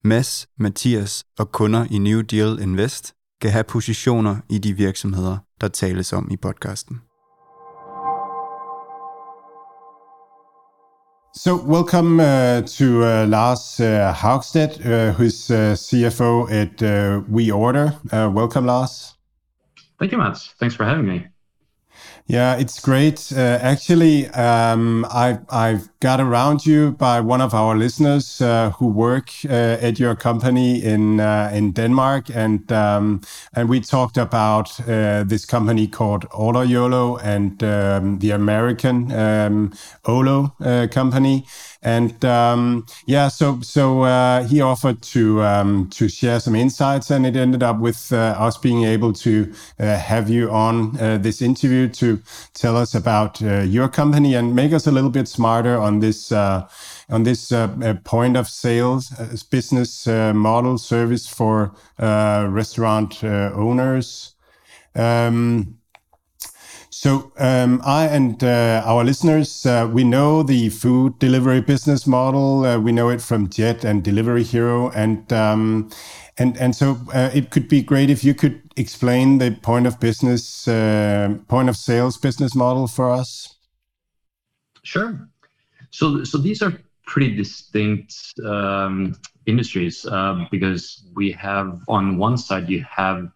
Mads, 0.08 0.48
Mathias 0.58 1.24
og 1.40 1.52
kunder 1.52 1.86
i 1.92 1.98
New 1.98 2.22
Deal 2.22 2.60
Invest 2.60 3.14
kan 3.42 3.52
have 3.52 3.64
positioner 3.64 4.38
i 4.50 4.58
de 4.58 4.74
virksomheder, 4.74 5.38
der 5.62 5.68
tales 5.68 6.14
om 6.14 6.32
i 6.32 6.38
podcasten. 6.38 7.02
So, 11.34 11.56
welcome 11.56 12.20
uh, 12.20 12.62
to 12.62 13.06
uh, 13.06 13.26
Lars 13.26 13.80
uh, 13.80 14.14
Haugstedt, 14.14 14.86
uh, 14.86 15.14
who's 15.14 15.50
uh, 15.50 15.76
CFO 15.78 16.52
at 16.52 16.84
uh, 16.84 17.22
WeOrder. 17.32 17.96
Uh, 18.12 18.30
welcome, 18.30 18.66
Lars. 18.66 19.16
Thank 19.98 20.12
you, 20.12 20.18
Mats. 20.18 20.54
Thanks 20.60 20.76
for 20.76 20.84
having 20.84 21.08
me. 21.08 21.28
Yeah, 22.28 22.58
it's 22.58 22.82
great. 22.82 23.32
Uh, 23.32 23.60
actually, 23.62 24.28
um, 24.32 25.06
I, 25.10 25.40
I've 25.50 25.88
got 26.02 26.20
around 26.20 26.66
you 26.66 26.92
by 26.94 27.22
one 27.22 27.42
of 27.42 27.54
our 27.54 27.78
listeners 27.78 28.42
uh, 28.42 28.72
who 28.72 28.88
work 28.88 29.30
uh, 29.46 29.78
at 29.88 30.00
your 30.00 30.16
company 30.16 30.84
in 30.84 31.20
uh, 31.20 31.52
in 31.54 31.72
Denmark, 31.72 32.30
and 32.36 32.72
um, 32.72 33.22
and 33.54 33.70
we 33.70 33.80
talked 33.80 34.18
about 34.18 34.80
uh, 34.90 35.24
this 35.24 35.46
company 35.46 35.88
called 35.88 36.28
OrderYOLO 36.30 37.20
and 37.24 37.64
um, 37.64 38.20
the 38.20 38.32
American 38.32 39.12
um, 39.12 39.74
Olo 40.06 40.56
uh, 40.60 40.88
company, 40.92 41.46
and 41.84 42.26
um, 42.26 42.86
yeah, 43.06 43.28
so 43.28 43.62
so 43.62 44.02
uh, 44.02 44.44
he 44.48 44.60
offered 44.60 45.04
to 45.14 45.44
um, 45.44 45.88
to 45.92 46.10
share 46.10 46.40
some 46.40 46.56
insights, 46.56 47.12
and 47.12 47.28
it 47.28 47.36
ended 47.36 47.62
up 47.62 47.80
with 47.80 48.12
us 48.12 48.58
being 48.58 48.86
able 48.86 49.14
to 49.14 49.54
have 49.78 50.30
you 50.30 50.50
on 50.50 50.94
this 51.22 51.42
interview 51.42 51.88
to 51.88 52.20
tell 52.54 52.76
us 52.76 52.96
about 52.96 53.40
your 53.42 53.88
company 53.88 54.34
and 54.34 54.56
make 54.56 54.74
us 54.74 54.88
a 54.88 54.92
little 54.92 55.12
bit 55.12 55.28
smarter 55.28 55.78
on 55.78 55.91
this 56.00 56.32
uh, 56.32 56.68
on 57.10 57.24
this 57.24 57.52
point 58.04 58.38
of 58.38 58.48
sales 58.48 59.10
business 59.50 60.08
model 60.08 60.78
service 60.78 61.28
for 61.28 61.76
restaurant 62.00 63.24
owners. 63.24 64.36
Um, 64.96 65.82
so 66.94 67.32
um, 67.38 67.82
I 67.86 68.06
and 68.08 68.44
uh, 68.44 68.84
our 68.86 69.06
listeners, 69.06 69.66
uh, 69.66 69.90
we 69.92 70.04
know 70.04 70.44
the 70.44 70.70
food 70.70 71.20
delivery 71.20 71.62
business 71.62 72.06
model. 72.06 72.66
Uh, 72.66 72.80
we 72.80 72.92
know 72.92 73.10
it 73.10 73.22
from 73.22 73.50
Jet 73.50 73.86
and 73.86 74.04
Delivery 74.04 74.44
Hero, 74.44 74.90
and 74.92 75.32
um, 75.32 75.90
and 76.38 76.58
and 76.58 76.76
so 76.76 76.98
uh, 77.14 77.32
it 77.34 77.50
could 77.50 77.70
be 77.70 77.82
great 77.82 78.10
if 78.10 78.26
you 78.26 78.34
could 78.34 78.62
explain 78.76 79.38
the 79.38 79.52
point 79.52 79.88
of 79.88 80.02
business, 80.02 80.68
uh, 80.68 81.38
point 81.48 81.70
of 81.70 81.78
sales 81.78 82.18
business 82.18 82.54
model 82.54 82.88
for 82.88 83.10
us. 83.10 83.56
Sure. 84.84 85.30
So 85.92 86.24
so 86.24 86.38
these 86.38 86.62
are 86.62 86.74
pretty 87.06 87.36
distinct 87.36 88.34
um, 88.46 89.16
industries 89.46 90.06
uh, 90.06 90.46
because 90.50 91.06
we 91.14 91.32
have 91.34 91.82
on 91.88 92.18
one 92.18 92.38
side 92.38 92.70
you 92.70 92.84
have 92.84 93.30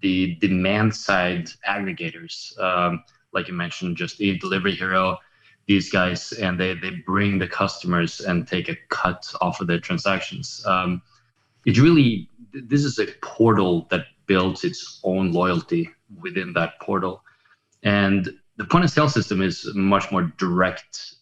the 0.00 0.36
demand 0.36 0.94
side 0.94 1.50
aggregators, 1.68 2.58
um, 2.58 3.04
like 3.32 3.48
you 3.48 3.54
mentioned, 3.54 3.96
just 3.96 4.20
Eat 4.20 4.40
Delivery 4.40 4.74
Hero, 4.74 5.18
these 5.66 5.90
guys, 5.90 6.32
and 6.32 6.58
they 6.58 6.74
they 6.74 6.90
bring 7.06 7.38
the 7.38 7.46
customers 7.46 8.20
and 8.20 8.46
take 8.48 8.68
a 8.68 8.76
cut 8.88 9.32
off 9.40 9.60
of 9.60 9.66
their 9.66 9.78
transactions. 9.78 10.64
Um, 10.66 11.02
it's 11.64 11.78
really 11.78 12.28
this 12.52 12.84
is 12.84 12.98
a 12.98 13.06
portal 13.22 13.86
that 13.90 14.06
builds 14.26 14.64
its 14.64 15.00
own 15.04 15.32
loyalty 15.32 15.90
within 16.20 16.52
that 16.54 16.80
portal, 16.80 17.22
and 17.82 18.30
the 18.56 18.64
point 18.64 18.84
of 18.84 18.90
sale 18.90 19.08
system 19.08 19.42
is 19.42 19.68
much 19.74 20.10
more 20.10 20.32
direct 20.38 21.14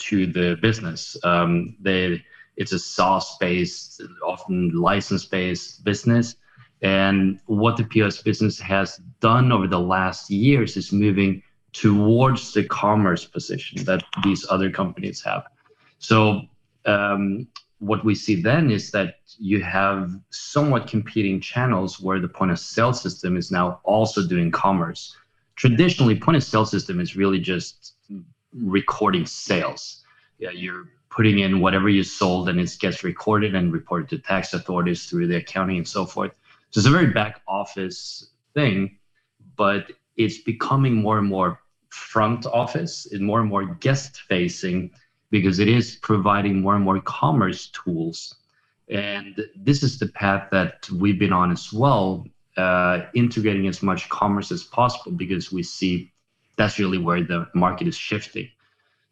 to 0.00 0.26
the 0.26 0.56
business. 0.60 1.16
Um, 1.24 1.76
they 1.80 2.24
it's 2.56 2.72
a 2.72 2.78
SaaS 2.78 3.36
based, 3.40 4.02
often 4.26 4.70
license 4.72 5.24
based 5.24 5.82
business 5.84 6.36
and 6.82 7.38
what 7.46 7.76
the 7.76 7.84
POS 7.84 8.22
business 8.22 8.58
has 8.60 9.00
done 9.20 9.52
over 9.52 9.66
the 9.66 9.78
last 9.78 10.30
years 10.30 10.76
is 10.76 10.92
moving 10.92 11.42
towards 11.72 12.52
the 12.52 12.64
commerce 12.64 13.24
position 13.24 13.84
that 13.84 14.02
these 14.24 14.46
other 14.48 14.70
companies 14.70 15.22
have. 15.22 15.44
So 15.98 16.42
um, 16.86 17.46
what 17.78 18.04
we 18.04 18.14
see 18.14 18.40
then 18.40 18.70
is 18.70 18.90
that 18.92 19.16
you 19.38 19.62
have 19.62 20.10
somewhat 20.30 20.88
competing 20.88 21.40
channels 21.40 22.00
where 22.00 22.18
the 22.18 22.28
point 22.28 22.50
of 22.50 22.58
sale 22.58 22.92
system 22.92 23.36
is 23.36 23.50
now 23.50 23.80
also 23.84 24.26
doing 24.26 24.50
commerce. 24.50 25.16
Traditionally, 25.56 26.18
point 26.18 26.36
of 26.36 26.44
sale 26.44 26.64
system 26.64 26.98
is 26.98 27.14
really 27.14 27.38
just 27.38 27.94
recording 28.54 29.26
sales. 29.26 30.04
Yeah, 30.38 30.50
you're 30.50 30.88
putting 31.10 31.40
in 31.40 31.60
whatever 31.60 31.88
you 31.88 32.04
sold 32.04 32.48
and 32.48 32.60
it 32.60 32.76
gets 32.78 33.04
recorded 33.04 33.54
and 33.54 33.72
reported 33.72 34.08
to 34.10 34.18
tax 34.18 34.54
authorities 34.54 35.06
through 35.06 35.26
the 35.26 35.36
accounting 35.36 35.76
and 35.76 35.88
so 35.88 36.06
forth. 36.06 36.32
So 36.70 36.78
it's 36.78 36.86
a 36.86 36.90
very 36.90 37.08
back 37.08 37.42
office 37.48 38.30
thing, 38.54 38.96
but 39.56 39.92
it's 40.16 40.38
becoming 40.38 40.94
more 40.94 41.18
and 41.18 41.26
more 41.26 41.60
front 41.88 42.46
office 42.46 43.10
and 43.12 43.24
more 43.24 43.40
and 43.40 43.48
more 43.48 43.66
guest 43.66 44.22
facing 44.28 44.90
because 45.30 45.58
it 45.58 45.68
is 45.68 45.96
providing 45.96 46.60
more 46.60 46.76
and 46.76 46.84
more 46.84 47.00
commerce 47.00 47.70
tools. 47.70 48.36
And 48.88 49.44
this 49.56 49.82
is 49.82 49.98
the 49.98 50.08
path 50.08 50.48
that 50.50 50.88
we've 50.90 51.18
been 51.18 51.32
on 51.32 51.50
as 51.50 51.72
well, 51.72 52.26
uh, 52.56 53.02
integrating 53.14 53.66
as 53.66 53.82
much 53.82 54.08
commerce 54.08 54.50
as 54.52 54.64
possible 54.64 55.12
because 55.12 55.52
we 55.52 55.62
see 55.62 56.12
that's 56.60 56.78
really 56.78 56.98
where 56.98 57.22
the 57.22 57.48
market 57.54 57.88
is 57.88 57.96
shifting. 57.96 58.46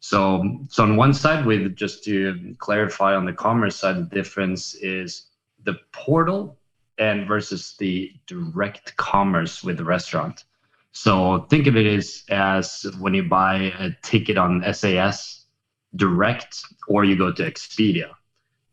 So, 0.01 0.59
so 0.69 0.83
on 0.83 0.95
one 0.95 1.15
side, 1.15 1.47
with 1.47 1.75
just 1.75 2.03
to 2.03 2.55
clarify 2.59 3.15
on 3.15 3.25
the 3.25 3.33
commerce 3.33 3.75
side, 3.75 3.97
the 3.97 4.15
difference 4.15 4.75
is 4.75 5.25
the 5.63 5.73
portal 5.91 6.59
and 6.99 7.27
versus 7.27 7.75
the 7.79 8.11
direct 8.27 8.95
commerce 8.97 9.63
with 9.63 9.77
the 9.77 9.83
restaurant. 9.83 10.43
So 10.91 11.47
think 11.49 11.65
of 11.65 11.75
it 11.75 11.87
as, 11.87 12.23
as 12.29 12.85
when 12.99 13.15
you 13.15 13.23
buy 13.23 13.73
a 13.79 13.89
ticket 14.03 14.37
on 14.37 14.63
SAS 14.71 15.45
direct 15.95 16.61
or 16.87 17.03
you 17.03 17.17
go 17.17 17.31
to 17.31 17.43
Expedia. 17.43 18.11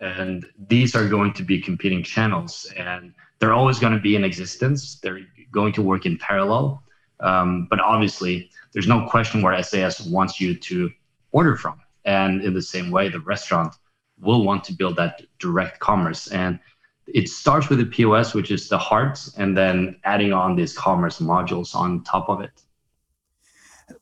And 0.01 0.45
these 0.69 0.95
are 0.95 1.09
going 1.09 1.33
to 1.33 1.43
be 1.43 1.63
competing 1.63 2.03
channels 2.03 2.71
and 2.77 3.15
they're 3.39 3.55
always 3.55 3.79
going 3.79 3.95
to 3.95 4.01
be 4.01 4.17
in 4.17 4.25
existence. 4.25 4.97
They're 4.97 5.21
going 5.51 5.73
to 5.75 5.83
work 5.83 6.05
in 6.05 6.19
parallel. 6.19 6.83
Um, 7.21 7.67
but 7.71 7.81
obviously, 7.81 8.51
there's 8.73 8.87
no 8.87 9.07
question 9.09 9.43
where 9.43 9.61
SAS 9.63 10.01
wants 10.07 10.41
you 10.41 10.55
to 10.55 10.91
order 11.33 11.57
from. 11.57 11.81
And 12.05 12.43
in 12.43 12.55
the 12.55 12.63
same 12.63 12.91
way, 12.91 13.09
the 13.09 13.21
restaurant 13.21 13.75
will 14.21 14.45
want 14.45 14.65
to 14.65 14.73
build 14.73 14.97
that 14.97 15.23
direct 15.39 15.81
commerce. 15.81 16.29
And 16.29 16.59
it 17.07 17.29
starts 17.29 17.69
with 17.69 17.79
the 17.79 17.87
POS, 17.87 18.35
which 18.35 18.51
is 18.51 18.69
the 18.69 18.79
heart, 18.79 19.29
and 19.37 19.57
then 19.57 19.97
adding 20.05 20.33
on 20.33 20.57
these 20.57 20.77
commerce 20.77 21.21
modules 21.21 21.75
on 21.75 22.03
top 22.05 22.29
of 22.29 22.41
it. 22.41 22.63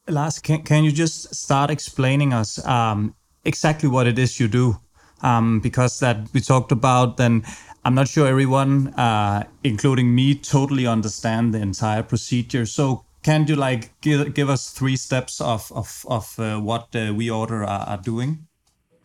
Lars, 0.08 0.38
can, 0.38 0.62
can 0.62 0.84
you 0.84 0.92
just 0.92 1.34
start 1.34 1.70
explaining 1.70 2.32
us 2.32 2.64
um, 2.66 3.14
exactly 3.44 3.88
what 3.88 4.06
it 4.06 4.18
is 4.18 4.40
you 4.40 4.48
do? 4.48 4.78
um, 5.24 5.58
because 5.60 5.98
that 6.00 6.28
we 6.32 6.40
talked 6.40 6.70
about, 6.70 7.16
then 7.16 7.42
I'm 7.86 7.94
not 7.94 8.08
sure 8.08 8.26
everyone, 8.26 8.94
uh, 8.94 9.44
including 9.62 10.14
me, 10.14 10.34
totally 10.34 10.86
understand 10.86 11.52
the 11.52 11.60
entire 11.60 12.02
procedure. 12.02 12.64
So 12.64 13.04
can 13.22 13.46
you 13.46 13.56
like 13.56 14.00
give, 14.00 14.32
give 14.32 14.48
us 14.48 14.70
three 14.70 14.96
steps 14.96 15.38
of 15.40 15.70
of, 15.70 16.06
of 16.08 16.38
uh, 16.38 16.58
what 16.60 16.88
uh, 16.94 17.12
WeOrder 17.12 17.60
are, 17.66 17.86
are, 17.86 17.98
doing? 17.98 18.46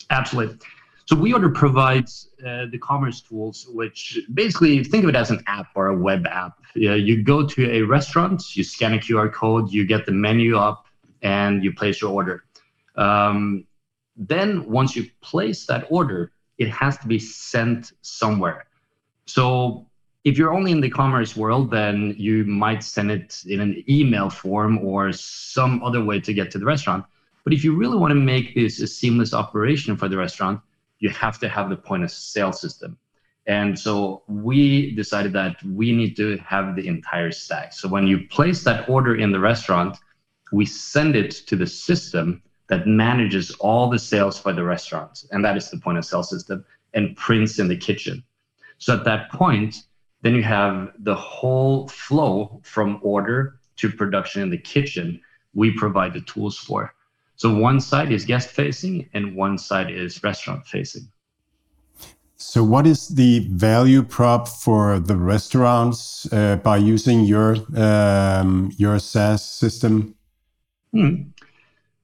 Absolutely. 0.09 0.59
So 1.05 1.17
WeOrder 1.17 1.53
provides 1.53 2.29
uh, 2.39 2.67
the 2.71 2.77
commerce 2.77 3.19
tools, 3.19 3.67
which 3.69 4.17
basically 4.33 4.81
think 4.85 5.03
of 5.03 5.09
it 5.09 5.15
as 5.15 5.29
an 5.29 5.43
app 5.47 5.67
or 5.75 5.87
a 5.87 5.97
web 5.97 6.25
app. 6.27 6.53
you 6.73 7.21
go 7.21 7.45
to 7.45 7.69
a 7.69 7.81
restaurant, 7.81 8.55
you 8.55 8.63
scan 8.63 8.93
a 8.93 8.97
QR 8.97 9.33
code, 9.33 9.71
you 9.71 9.85
get 9.85 10.05
the 10.05 10.13
menu 10.13 10.57
up, 10.57 10.85
and 11.21 11.63
you 11.63 11.73
place 11.73 12.01
your 12.01 12.11
order. 12.11 12.45
Um, 12.95 13.65
then 14.15 14.69
once 14.69 14.95
you 14.95 15.09
place 15.21 15.65
that 15.65 15.87
order, 15.89 16.31
it 16.57 16.69
has 16.69 16.97
to 16.99 17.07
be 17.07 17.19
sent 17.19 17.93
somewhere. 18.01 18.67
So 19.29 19.85
if 20.23 20.37
you're 20.37 20.53
only 20.53 20.71
in 20.71 20.81
the 20.81 20.89
commerce 20.89 21.35
world, 21.35 21.69
then 21.69 22.15
you 22.17 22.45
might 22.45 22.83
send 22.83 23.11
it 23.11 23.43
in 23.45 23.59
an 23.59 23.83
email 23.87 24.29
form 24.29 24.79
or 24.79 25.13
some 25.13 25.83
other 25.83 26.03
way 26.03 26.19
to 26.19 26.33
get 26.33 26.49
to 26.51 26.57
the 26.57 26.65
restaurant. 26.65 27.05
But 27.43 27.53
if 27.53 27.63
you 27.63 27.75
really 27.75 27.97
want 27.97 28.11
to 28.11 28.15
make 28.15 28.55
this 28.55 28.79
a 28.81 28.87
seamless 28.87 29.33
operation 29.33 29.95
for 29.95 30.09
the 30.09 30.17
restaurant, 30.17 30.59
you 30.97 31.09
have 31.11 31.39
to 31.39 31.47
have 31.47 31.69
the 31.69 31.75
point 31.75 32.03
of 32.03 32.11
sale 32.11 32.51
system. 32.51 32.97
And 33.45 33.77
so 33.77 34.23
we 34.27 34.93
decided 34.95 35.31
that 35.33 35.63
we 35.63 35.91
need 35.91 36.15
to 36.17 36.37
have 36.37 36.75
the 36.75 36.87
entire 36.87 37.31
stack. 37.31 37.71
So 37.73 37.87
when 37.87 38.07
you 38.07 38.27
place 38.27 38.63
that 38.63 38.89
order 38.89 39.15
in 39.15 39.31
the 39.31 39.39
restaurant, 39.39 39.97
we 40.51 40.65
send 40.65 41.15
it 41.15 41.31
to 41.47 41.55
the 41.55 41.67
system 41.67 42.41
that 42.67 42.87
manages 42.87 43.51
all 43.59 43.89
the 43.89 43.99
sales 43.99 44.39
for 44.39 44.53
the 44.53 44.63
restaurant. 44.63 45.25
And 45.31 45.45
that 45.45 45.55
is 45.55 45.69
the 45.69 45.77
point 45.77 45.99
of 45.99 46.05
sale 46.05 46.23
system 46.23 46.65
and 46.93 47.15
prints 47.15 47.59
in 47.59 47.67
the 47.67 47.77
kitchen. 47.77 48.23
So 48.79 48.95
at 48.95 49.05
that 49.05 49.31
point, 49.31 49.83
then 50.21 50.35
you 50.35 50.43
have 50.43 50.91
the 50.99 51.15
whole 51.15 51.87
flow 51.87 52.59
from 52.63 52.99
order 53.01 53.59
to 53.77 53.89
production 53.89 54.41
in 54.41 54.49
the 54.49 54.57
kitchen. 54.57 55.21
We 55.53 55.71
provide 55.71 56.13
the 56.13 56.21
tools 56.21 56.57
for. 56.57 56.93
So 57.35 57.53
one 57.53 57.79
side 57.79 58.11
is 58.11 58.25
guest 58.25 58.49
facing 58.49 59.09
and 59.13 59.35
one 59.35 59.57
side 59.57 59.89
is 59.91 60.21
restaurant 60.23 60.67
facing. 60.67 61.09
So, 62.41 62.63
what 62.63 62.87
is 62.87 63.09
the 63.09 63.39
value 63.49 64.01
prop 64.01 64.47
for 64.47 64.97
the 64.97 65.17
restaurants 65.17 66.25
uh, 66.31 66.55
by 66.55 66.77
using 66.77 67.25
your 67.25 67.57
um, 67.75 68.71
your 68.77 68.97
SaaS 68.97 69.45
system? 69.45 70.15
Hmm. 70.93 71.23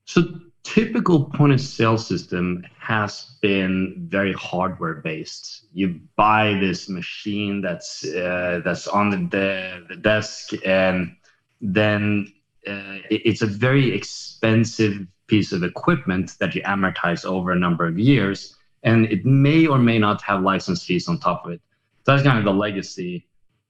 So, 0.03 0.23
typical 0.65 1.25
point 1.25 1.53
of 1.53 1.61
sale 1.61 1.97
system 1.97 2.65
has 2.79 3.37
been 3.41 4.07
very 4.09 4.33
hardware 4.33 4.95
based. 4.95 5.67
You 5.73 6.01
buy 6.17 6.57
this 6.59 6.89
machine 6.89 7.61
that's 7.61 8.03
uh, 8.03 8.61
that's 8.65 8.87
on 8.87 9.11
the, 9.29 9.85
the 9.87 9.95
desk, 9.95 10.53
and 10.65 11.15
then 11.61 12.33
uh, 12.67 12.97
it's 13.09 13.43
a 13.43 13.47
very 13.47 13.93
expensive 13.93 15.05
piece 15.27 15.51
of 15.51 15.63
equipment 15.63 16.33
that 16.39 16.55
you 16.55 16.61
amortize 16.63 17.25
over 17.25 17.51
a 17.51 17.59
number 17.59 17.85
of 17.85 17.97
years, 17.97 18.55
and 18.83 19.05
it 19.05 19.23
may 19.25 19.67
or 19.67 19.77
may 19.77 19.99
not 19.99 20.21
have 20.23 20.41
license 20.41 20.83
fees 20.83 21.07
on 21.07 21.19
top 21.19 21.45
of 21.45 21.51
it. 21.51 21.61
So 22.03 22.11
that's 22.11 22.23
kind 22.23 22.39
of 22.39 22.43
the 22.43 22.53
legacy 22.53 23.27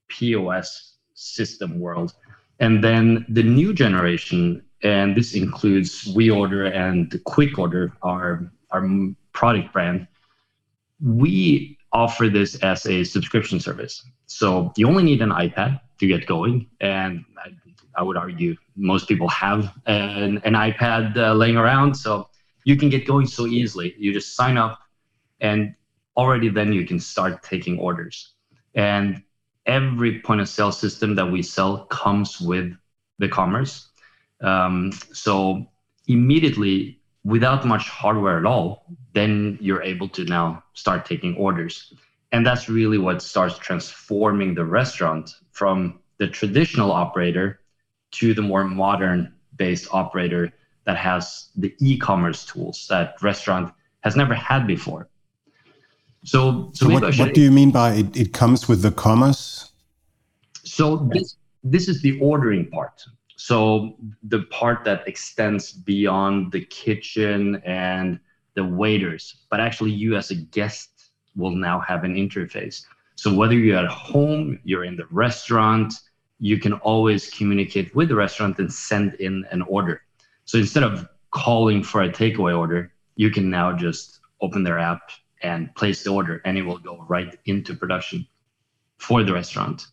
POS 0.08 0.96
system 1.14 1.78
world. 1.78 2.14
And 2.58 2.82
then 2.82 3.26
the 3.28 3.42
new 3.42 3.74
generation 3.74 4.62
and 4.82 5.16
this 5.16 5.34
includes 5.34 6.04
WeOrder 6.14 6.72
and 6.74 7.22
Quick 7.24 7.58
Order, 7.58 7.92
our 8.02 8.50
our 8.70 8.88
product 9.32 9.72
brand. 9.72 10.06
We 11.00 11.78
offer 11.92 12.28
this 12.28 12.56
as 12.56 12.86
a 12.86 13.04
subscription 13.04 13.60
service. 13.60 14.04
So 14.26 14.72
you 14.76 14.88
only 14.88 15.02
need 15.02 15.22
an 15.22 15.30
iPad 15.30 15.80
to 15.98 16.06
get 16.06 16.26
going, 16.26 16.68
and 16.80 17.24
I, 17.38 17.50
I 17.94 18.02
would 18.02 18.16
argue 18.16 18.56
most 18.76 19.08
people 19.08 19.28
have 19.28 19.72
an, 19.86 20.38
an 20.44 20.54
iPad 20.54 21.16
uh, 21.16 21.32
laying 21.32 21.56
around, 21.56 21.94
so 21.94 22.28
you 22.64 22.76
can 22.76 22.88
get 22.90 23.06
going 23.06 23.26
so 23.26 23.46
easily. 23.46 23.94
You 23.98 24.12
just 24.12 24.34
sign 24.34 24.58
up, 24.58 24.78
and 25.40 25.74
already 26.16 26.48
then 26.48 26.72
you 26.72 26.84
can 26.86 26.98
start 26.98 27.42
taking 27.42 27.78
orders. 27.78 28.32
And 28.74 29.22
every 29.66 30.20
point 30.20 30.40
of 30.40 30.48
sale 30.48 30.72
system 30.72 31.14
that 31.14 31.30
we 31.30 31.42
sell 31.42 31.86
comes 31.86 32.40
with 32.40 32.76
the 33.18 33.28
commerce. 33.28 33.88
Um, 34.40 34.92
so 35.12 35.66
immediately, 36.06 37.00
without 37.24 37.64
much 37.64 37.88
hardware 37.88 38.38
at 38.38 38.46
all, 38.46 38.86
then 39.14 39.58
you're 39.60 39.82
able 39.82 40.08
to 40.10 40.24
now 40.24 40.62
start 40.74 41.04
taking 41.04 41.34
orders. 41.36 41.92
And 42.32 42.46
that's 42.46 42.68
really 42.68 42.98
what 42.98 43.22
starts 43.22 43.58
transforming 43.58 44.54
the 44.54 44.64
restaurant 44.64 45.30
from 45.52 46.00
the 46.18 46.28
traditional 46.28 46.92
operator 46.92 47.60
to 48.12 48.34
the 48.34 48.42
more 48.42 48.64
modern 48.64 49.34
based 49.56 49.88
operator 49.92 50.52
that 50.84 50.96
has 50.96 51.48
the 51.56 51.74
e-commerce 51.80 52.44
tools 52.44 52.86
that 52.88 53.20
restaurant 53.22 53.72
has 54.00 54.16
never 54.16 54.34
had 54.34 54.66
before. 54.66 55.08
So, 56.24 56.70
so, 56.74 56.86
so 56.86 56.92
what, 56.92 57.16
what 57.16 57.34
do 57.34 57.40
you 57.40 57.50
mean 57.50 57.70
by 57.70 57.94
it, 57.94 58.16
it 58.16 58.32
comes 58.32 58.68
with 58.68 58.82
the 58.82 58.90
commerce? 58.90 59.70
So 60.64 61.08
this 61.12 61.36
this 61.62 61.88
is 61.88 62.02
the 62.02 62.18
ordering 62.20 62.68
part. 62.70 63.04
So 63.36 63.96
the 64.22 64.42
part 64.44 64.84
that 64.84 65.06
extends 65.06 65.72
beyond 65.72 66.52
the 66.52 66.64
kitchen 66.64 67.62
and 67.64 68.18
the 68.54 68.64
waiters, 68.64 69.44
but 69.50 69.60
actually 69.60 69.92
you 69.92 70.16
as 70.16 70.30
a 70.30 70.34
guest 70.34 71.10
will 71.36 71.50
now 71.50 71.78
have 71.80 72.04
an 72.04 72.14
interface. 72.14 72.82
So 73.14 73.32
whether 73.32 73.54
you're 73.54 73.78
at 73.78 73.88
home, 73.88 74.58
you're 74.64 74.84
in 74.84 74.96
the 74.96 75.06
restaurant, 75.10 75.92
you 76.38 76.58
can 76.58 76.72
always 76.74 77.30
communicate 77.30 77.94
with 77.94 78.08
the 78.08 78.14
restaurant 78.14 78.58
and 78.58 78.72
send 78.72 79.14
in 79.14 79.44
an 79.50 79.62
order. 79.62 80.02
So 80.46 80.58
instead 80.58 80.82
of 80.82 81.06
calling 81.30 81.82
for 81.82 82.02
a 82.02 82.08
takeaway 82.08 82.56
order, 82.56 82.92
you 83.16 83.30
can 83.30 83.50
now 83.50 83.72
just 83.76 84.20
open 84.40 84.62
their 84.62 84.78
app 84.78 85.10
and 85.42 85.74
place 85.74 86.02
the 86.04 86.10
order 86.10 86.40
and 86.44 86.56
it 86.56 86.62
will 86.62 86.78
go 86.78 87.04
right 87.08 87.38
into 87.44 87.74
production 87.74 88.26
for 88.98 89.22
the 89.22 89.32
restaurant. 89.32 89.86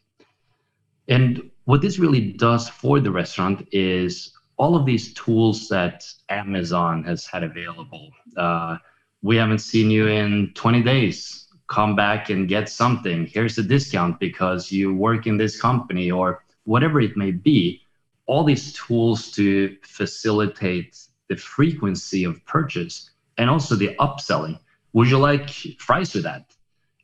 And 1.07 1.51
what 1.65 1.81
this 1.81 1.97
really 1.97 2.33
does 2.33 2.67
for 2.67 2.99
the 2.99 3.11
restaurant 3.11 3.67
is 3.71 4.33
all 4.57 4.75
of 4.75 4.85
these 4.85 5.13
tools 5.13 5.67
that 5.69 6.05
Amazon 6.29 7.03
has 7.03 7.25
had 7.25 7.43
available. 7.43 8.11
Uh, 8.35 8.77
we 9.21 9.37
haven't 9.37 9.59
seen 9.59 9.89
you 9.89 10.07
in 10.07 10.51
20 10.55 10.83
days. 10.83 11.47
Come 11.67 11.95
back 11.95 12.29
and 12.29 12.49
get 12.49 12.67
something. 12.69 13.25
Here's 13.25 13.57
a 13.57 13.63
discount 13.63 14.19
because 14.19 14.71
you 14.71 14.93
work 14.93 15.25
in 15.25 15.37
this 15.37 15.59
company 15.59 16.11
or 16.11 16.43
whatever 16.65 16.99
it 16.99 17.15
may 17.15 17.31
be. 17.31 17.81
All 18.25 18.43
these 18.43 18.73
tools 18.73 19.31
to 19.31 19.75
facilitate 19.83 20.97
the 21.29 21.37
frequency 21.37 22.25
of 22.25 22.45
purchase 22.45 23.09
and 23.37 23.49
also 23.49 23.75
the 23.75 23.95
upselling. 23.99 24.59
Would 24.91 25.09
you 25.09 25.17
like 25.17 25.49
fries 25.79 26.13
with 26.13 26.23
that? 26.23 26.53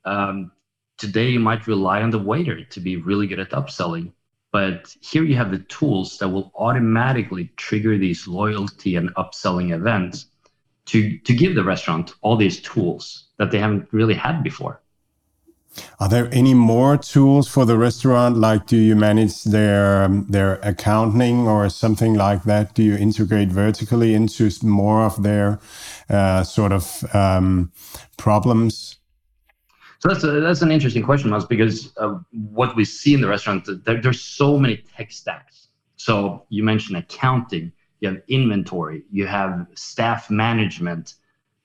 Um, 0.06 0.52
today, 0.98 1.30
you 1.30 1.39
might 1.39 1.65
rely 1.65 2.02
on 2.02 2.10
the 2.10 2.19
waiter 2.19 2.63
to 2.63 2.80
be 2.80 2.98
really 2.98 3.26
good 3.26 3.39
at 3.39 3.52
upselling 3.52 4.12
but 4.52 4.96
here 5.02 5.24
you 5.24 5.36
have 5.36 5.52
the 5.52 5.60
tools 5.60 6.18
that 6.18 6.30
will 6.30 6.52
automatically 6.56 7.52
trigger 7.56 7.98
these 7.98 8.28
loyalty 8.28 8.96
and 8.96 9.14
upselling 9.16 9.74
events 9.74 10.28
to, 10.86 11.18
to 11.20 11.34
give 11.34 11.56
the 11.56 11.64
restaurant 11.64 12.14
all 12.22 12.36
these 12.36 12.62
tools 12.62 13.26
that 13.38 13.52
they 13.52 13.60
haven't 13.60 13.88
really 13.92 14.16
had 14.16 14.44
before. 14.44 14.82
Are 16.00 16.10
there 16.10 16.30
any 16.32 16.54
more 16.54 16.98
tools 16.98 17.48
for 17.48 17.64
the 17.64 17.78
restaurant? 17.78 18.38
Like, 18.38 18.66
do 18.66 18.76
you 18.76 18.96
manage 18.96 19.44
their 19.44 20.08
their 20.08 20.56
accounting 20.64 21.48
or 21.48 21.70
something 21.70 22.16
like 22.16 22.44
that? 22.44 22.74
Do 22.74 22.84
you 22.84 22.96
integrate 22.96 23.50
vertically 23.50 24.16
into 24.16 24.50
more 24.64 25.04
of 25.04 25.22
their 25.22 25.60
uh, 26.10 26.44
sort 26.44 26.72
of 26.72 27.04
um, 27.14 27.72
problems? 28.18 28.99
So 30.00 30.08
that's 30.08 30.24
a, 30.24 30.40
that's 30.40 30.62
an 30.62 30.72
interesting 30.72 31.04
question, 31.04 31.30
Miles, 31.30 31.46
because 31.46 31.92
uh, 31.98 32.20
what 32.32 32.76
we 32.76 32.86
see 32.86 33.14
in 33.14 33.22
the 33.22 33.28
restaurant, 33.28 33.68
there, 33.84 34.02
there's 34.02 34.22
so 34.22 34.58
many 34.58 34.78
tech 34.96 35.12
stacks. 35.12 35.68
So 35.98 36.46
you 36.48 36.64
mentioned 36.64 36.98
accounting, 36.98 37.74
you 38.00 38.08
have 38.10 38.22
inventory, 38.30 39.04
you 39.12 39.28
have 39.28 39.68
staff 39.76 40.30
management, 40.30 41.16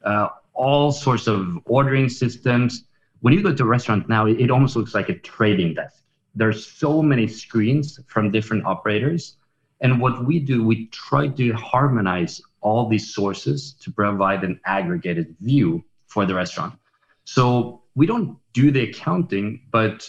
uh, 0.04 0.28
all 0.52 0.90
sorts 0.90 1.28
of 1.28 1.58
ordering 1.66 2.08
systems. 2.08 2.84
When 3.20 3.32
you 3.32 3.42
go 3.42 3.54
to 3.54 3.62
a 3.62 3.66
restaurant 3.66 4.08
now, 4.08 4.26
it, 4.26 4.40
it 4.40 4.50
almost 4.50 4.74
looks 4.74 4.94
like 4.94 5.08
a 5.08 5.18
trading 5.20 5.74
desk. 5.74 6.02
There's 6.34 6.66
so 6.66 7.00
many 7.02 7.28
screens 7.28 8.00
from 8.08 8.32
different 8.32 8.66
operators. 8.66 9.36
And 9.80 10.00
what 10.00 10.24
we 10.26 10.40
do, 10.40 10.64
we 10.64 10.86
try 10.86 11.28
to 11.28 11.52
harmonize 11.52 12.42
all 12.62 12.88
these 12.88 13.14
sources 13.14 13.74
to 13.80 13.92
provide 13.92 14.42
an 14.42 14.58
aggregated 14.66 15.36
view 15.40 15.84
for 16.08 16.26
the 16.26 16.34
restaurant. 16.34 16.74
So 17.24 17.82
we 17.94 18.06
don't 18.06 18.38
do 18.52 18.70
the 18.70 18.90
accounting, 18.90 19.66
but 19.70 20.08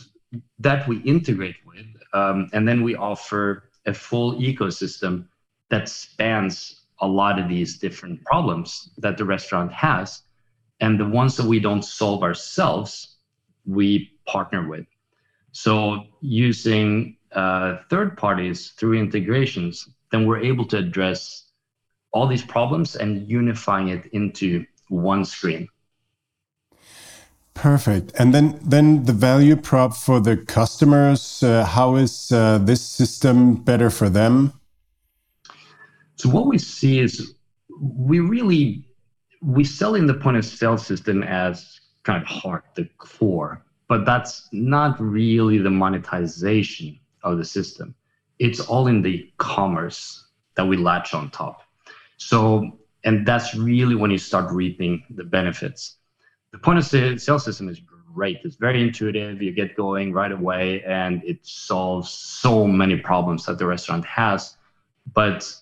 that 0.60 0.88
we 0.88 0.98
integrate 1.02 1.56
with. 1.66 1.86
Um, 2.14 2.50
and 2.54 2.68
then 2.68 2.84
we 2.84 2.96
offer 2.96 3.70
a 3.86 3.94
full 3.94 4.36
ecosystem 4.40 5.28
that 5.70 5.90
spans 5.90 6.86
a 7.00 7.08
lot 7.08 7.40
of 7.40 7.50
these 7.50 7.78
different 7.78 8.24
problems 8.24 8.90
that 8.98 9.18
the 9.18 9.26
restaurant 9.26 9.72
has. 9.72 10.22
and 10.82 11.00
the 11.00 11.08
ones 11.08 11.38
that 11.38 11.46
we 11.46 11.60
don't 11.60 11.84
solve 11.84 12.22
ourselves, 12.22 13.16
we 13.66 14.12
partner 14.26 14.68
with. 14.68 14.86
So 15.52 16.04
using 16.22 17.18
uh, 17.32 17.78
third 17.90 18.18
parties 18.18 18.72
through 18.72 19.00
integrations, 19.00 19.88
then 20.12 20.26
we're 20.26 20.42
able 20.42 20.66
to 20.66 20.78
address 20.78 21.52
all 22.12 22.28
these 22.28 22.44
problems 22.44 22.96
and 22.96 23.30
unifying 23.30 23.90
it 23.90 24.08
into 24.08 24.66
one 24.90 25.24
screen. 25.26 25.68
Perfect. 27.56 28.12
And 28.20 28.34
then, 28.34 28.60
then 28.62 29.06
the 29.06 29.14
value 29.14 29.56
prop 29.56 29.96
for 29.96 30.20
the 30.20 30.38
customers. 30.38 31.42
Uh, 31.42 31.66
how 31.66 31.96
is 31.96 32.32
uh, 32.32 32.60
this 32.60 32.82
system 32.82 33.56
better 33.56 33.90
for 33.90 34.10
them? 34.10 34.54
So 36.18 36.30
what 36.30 36.46
we 36.46 36.58
see 36.60 37.00
is 37.00 37.34
we 37.82 38.20
really 38.20 38.86
we 39.42 39.64
sell 39.64 39.96
in 39.96 40.08
the 40.08 40.14
point 40.14 40.38
of 40.38 40.46
sale 40.46 40.78
system 40.78 41.24
as 41.24 41.80
kind 42.04 42.22
of 42.22 42.28
heart, 42.28 42.66
the 42.76 42.86
core, 42.98 43.64
but 43.88 44.06
that's 44.06 44.48
not 44.52 45.00
really 45.00 45.58
the 45.58 45.70
monetization 45.70 47.00
of 47.24 47.38
the 47.38 47.46
system. 47.46 47.94
It's 48.40 48.60
all 48.60 48.88
in 48.88 49.02
the 49.02 49.32
commerce 49.38 50.28
that 50.56 50.66
we 50.66 50.78
latch 50.78 51.14
on 51.14 51.30
top. 51.30 51.62
So, 52.18 52.80
and 53.04 53.26
that's 53.26 53.56
really 53.56 53.96
when 53.96 54.10
you 54.10 54.18
start 54.18 54.52
reaping 54.52 55.04
the 55.10 55.24
benefits. 55.24 55.98
The 56.56 56.62
point 56.62 56.80
of 56.80 56.86
sale 57.20 57.38
system 57.38 57.68
is 57.68 57.82
great. 58.14 58.40
It's 58.46 58.56
very 58.56 58.82
intuitive. 58.82 59.42
You 59.42 59.52
get 59.52 59.76
going 59.76 60.14
right 60.14 60.32
away, 60.32 60.82
and 60.84 61.22
it 61.26 61.46
solves 61.46 62.10
so 62.10 62.66
many 62.66 62.96
problems 62.96 63.46
that 63.46 63.58
the 63.58 63.66
restaurant 63.66 64.06
has. 64.06 64.56
But 65.14 65.54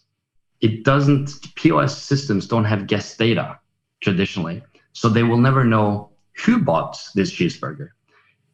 it 0.61 0.83
doesn't. 0.83 1.55
POS 1.55 1.97
systems 1.97 2.45
don't 2.47 2.65
have 2.65 2.85
guest 2.85 3.17
data 3.17 3.57
traditionally. 4.01 4.61
So 4.91 5.09
they 5.09 5.23
will 5.23 5.39
never 5.39 5.63
know 5.63 6.11
who 6.45 6.59
bought 6.59 6.95
this 7.15 7.31
cheeseburger. 7.31 7.89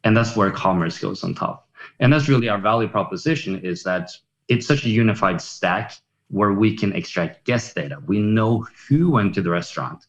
And 0.04 0.16
that's 0.16 0.34
where 0.34 0.50
commerce 0.50 0.98
goes 0.98 1.22
on 1.22 1.34
top. 1.34 1.68
And 1.98 2.10
that's 2.10 2.26
really 2.26 2.48
our 2.48 2.58
value 2.58 2.88
proposition 2.88 3.60
is 3.60 3.82
that 3.82 4.10
it's 4.48 4.66
such 4.66 4.86
a 4.86 4.88
unified 4.88 5.42
stack 5.42 5.92
where 6.28 6.54
we 6.54 6.74
can 6.74 6.94
extract 6.94 7.44
guest 7.44 7.74
data. 7.74 7.98
We 8.06 8.18
know 8.18 8.66
who 8.88 9.10
went 9.10 9.34
to 9.34 9.42
the 9.42 9.50
restaurant, 9.50 10.06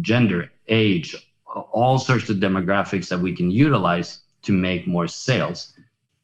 gender, 0.00 0.50
age, 0.66 1.14
all 1.72 1.98
sorts 1.98 2.28
of 2.30 2.36
demographics 2.36 3.08
that 3.08 3.18
we 3.18 3.34
can 3.34 3.50
utilize 3.50 4.20
to 4.42 4.52
make 4.52 4.86
more 4.86 5.08
sales. 5.08 5.72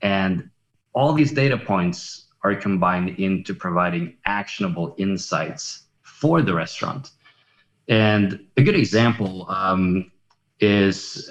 And 0.03 0.51
all 0.93 1.13
these 1.13 1.33
data 1.33 1.59
points 1.59 2.27
are 2.43 2.55
combined 2.55 3.11
into 3.19 3.55
providing 3.55 4.17
actionable 4.25 4.95
insights 4.99 5.85
for 6.03 6.43
the 6.43 6.55
restaurant. 6.55 7.11
And 7.89 8.47
a 8.57 8.63
good 8.63 8.77
example 8.77 9.47
um, 9.49 10.11
is 10.61 11.31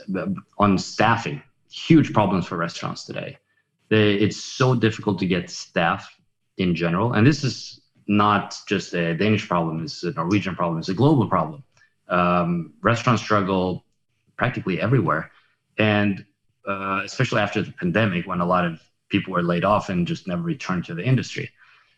on 0.57 0.77
staffing. 0.77 1.41
Huge 1.71 2.13
problems 2.13 2.45
for 2.45 2.57
restaurants 2.57 3.05
today. 3.05 3.37
They, 3.89 4.15
it's 4.15 4.37
so 4.37 4.75
difficult 4.75 5.19
to 5.19 5.25
get 5.25 5.49
staff 5.49 6.09
in 6.57 6.73
general, 6.75 7.13
and 7.13 7.27
this 7.27 7.43
is 7.43 7.81
not 8.07 8.57
just 8.67 8.93
a 8.93 9.15
Danish 9.15 9.47
problem. 9.47 9.83
It's 9.83 10.03
a 10.03 10.11
Norwegian 10.11 10.55
problem. 10.55 10.79
It's 10.79 10.89
a 10.89 10.93
global 10.93 11.27
problem. 11.27 11.63
Um, 12.07 12.73
restaurants 12.81 13.21
struggle 13.21 13.84
practically 14.37 14.81
everywhere, 14.81 15.31
and 15.77 16.25
uh, 16.67 17.01
especially 17.03 17.41
after 17.41 17.61
the 17.61 17.71
pandemic, 17.71 18.25
when 18.27 18.41
a 18.41 18.45
lot 18.45 18.65
of 18.65 18.81
people 19.09 19.33
were 19.33 19.43
laid 19.43 19.63
off 19.63 19.89
and 19.89 20.07
just 20.07 20.27
never 20.27 20.41
returned 20.41 20.85
to 20.85 20.93
the 20.93 21.03
industry. 21.03 21.49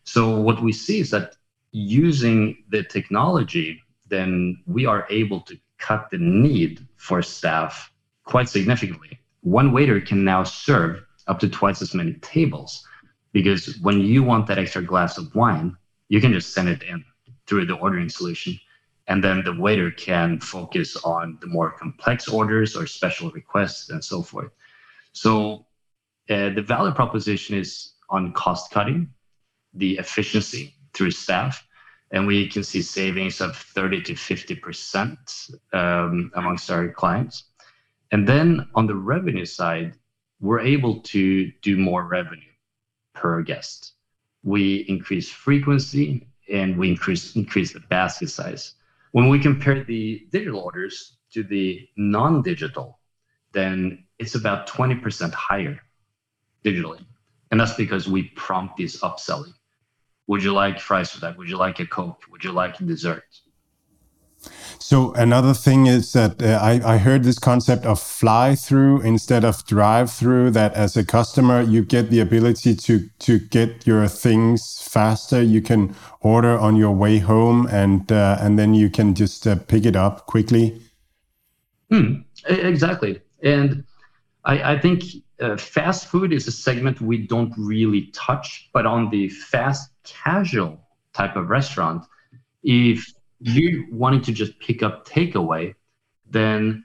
So 0.04 0.40
what 0.40 0.62
we 0.62 0.72
see 0.72 1.00
is 1.00 1.10
that 1.10 1.36
using 1.72 2.64
the 2.70 2.82
technology 2.82 3.82
then 4.08 4.62
we 4.66 4.86
are 4.86 5.06
able 5.10 5.40
to 5.42 5.58
cut 5.78 6.10
the 6.10 6.18
need 6.18 6.86
for 6.96 7.22
staff 7.22 7.92
quite 8.24 8.48
significantly. 8.48 9.18
One 9.42 9.72
waiter 9.72 10.00
can 10.00 10.24
now 10.24 10.44
serve 10.44 11.04
up 11.26 11.38
to 11.40 11.48
twice 11.48 11.82
as 11.82 11.94
many 11.94 12.14
tables 12.14 12.86
because 13.32 13.78
when 13.80 14.00
you 14.00 14.22
want 14.22 14.46
that 14.46 14.58
extra 14.58 14.82
glass 14.82 15.18
of 15.18 15.34
wine, 15.34 15.76
you 16.08 16.20
can 16.20 16.32
just 16.32 16.54
send 16.54 16.68
it 16.68 16.82
in 16.82 17.04
through 17.46 17.66
the 17.66 17.74
ordering 17.74 18.08
solution. 18.08 18.58
And 19.08 19.24
then 19.24 19.42
the 19.42 19.54
waiter 19.54 19.90
can 19.90 20.38
focus 20.38 20.96
on 20.96 21.38
the 21.40 21.46
more 21.46 21.70
complex 21.70 22.28
orders 22.28 22.76
or 22.76 22.86
special 22.86 23.30
requests 23.30 23.88
and 23.90 24.04
so 24.04 24.22
forth. 24.22 24.52
So 25.12 25.66
uh, 26.30 26.50
the 26.50 26.62
value 26.62 26.92
proposition 26.92 27.56
is 27.56 27.94
on 28.10 28.32
cost 28.32 28.70
cutting, 28.70 29.08
the 29.74 29.98
efficiency 29.98 30.74
through 30.92 31.10
staff, 31.12 31.66
and 32.10 32.26
we 32.26 32.48
can 32.48 32.62
see 32.62 32.82
savings 32.82 33.40
of 33.40 33.56
30 33.56 34.02
to 34.02 34.14
50% 34.14 35.54
um, 35.72 36.30
amongst 36.34 36.70
our 36.70 36.88
clients. 36.88 37.44
And 38.12 38.26
then 38.26 38.68
on 38.74 38.86
the 38.86 38.94
revenue 38.94 39.44
side, 39.44 39.94
we're 40.40 40.60
able 40.60 41.00
to 41.00 41.50
do 41.62 41.76
more 41.76 42.04
revenue 42.04 42.52
per 43.14 43.42
guest. 43.42 43.92
We 44.42 44.86
increase 44.88 45.28
frequency 45.30 46.28
and 46.50 46.78
we 46.78 46.90
increase 46.90 47.36
increase 47.36 47.72
the 47.72 47.80
basket 47.80 48.30
size. 48.30 48.74
When 49.12 49.28
we 49.28 49.38
compare 49.38 49.84
the 49.84 50.26
digital 50.30 50.60
orders 50.60 51.16
to 51.32 51.42
the 51.42 51.88
non-digital, 51.96 52.98
then 53.52 54.04
it's 54.18 54.34
about 54.34 54.66
20% 54.66 55.32
higher 55.32 55.80
digitally. 56.64 57.04
And 57.50 57.58
that's 57.58 57.74
because 57.74 58.08
we 58.08 58.24
prompt 58.36 58.76
these 58.76 59.00
upselling. 59.00 59.54
Would 60.26 60.42
you 60.42 60.52
like 60.52 60.78
fries 60.78 61.12
with 61.12 61.22
that? 61.22 61.38
Would 61.38 61.48
you 61.48 61.56
like 61.56 61.80
a 61.80 61.86
Coke? 61.86 62.22
Would 62.30 62.44
you 62.44 62.52
like 62.52 62.78
a 62.80 62.84
dessert? 62.84 63.24
So 64.78 65.12
another 65.14 65.54
thing 65.54 65.86
is 65.86 66.12
that 66.12 66.42
uh, 66.42 66.58
I, 66.62 66.94
I 66.94 66.98
heard 66.98 67.24
this 67.24 67.38
concept 67.38 67.84
of 67.84 68.00
fly 68.00 68.54
through 68.54 69.02
instead 69.02 69.44
of 69.44 69.64
drive 69.66 70.10
through. 70.10 70.50
That 70.52 70.72
as 70.74 70.96
a 70.96 71.04
customer, 71.04 71.60
you 71.60 71.84
get 71.84 72.10
the 72.10 72.20
ability 72.20 72.76
to 72.76 73.08
to 73.18 73.38
get 73.38 73.86
your 73.86 74.08
things 74.08 74.80
faster. 74.80 75.42
You 75.42 75.60
can 75.60 75.94
order 76.20 76.56
on 76.56 76.76
your 76.76 76.92
way 76.92 77.18
home, 77.18 77.66
and 77.66 78.10
uh, 78.10 78.38
and 78.40 78.58
then 78.58 78.74
you 78.74 78.88
can 78.88 79.14
just 79.14 79.46
uh, 79.46 79.56
pick 79.56 79.84
it 79.84 79.96
up 79.96 80.26
quickly. 80.26 80.80
Hmm, 81.90 82.22
exactly, 82.46 83.20
and 83.42 83.84
I, 84.44 84.74
I 84.74 84.78
think 84.78 85.02
uh, 85.40 85.56
fast 85.56 86.06
food 86.06 86.32
is 86.32 86.46
a 86.46 86.52
segment 86.52 87.00
we 87.00 87.26
don't 87.26 87.52
really 87.58 88.10
touch, 88.12 88.70
but 88.72 88.86
on 88.86 89.10
the 89.10 89.28
fast 89.28 89.90
casual 90.04 90.80
type 91.12 91.36
of 91.36 91.48
restaurant, 91.48 92.04
if 92.62 93.12
you're 93.40 93.84
wanting 93.92 94.22
to 94.22 94.32
just 94.32 94.58
pick 94.58 94.82
up 94.82 95.06
takeaway, 95.06 95.74
then 96.28 96.84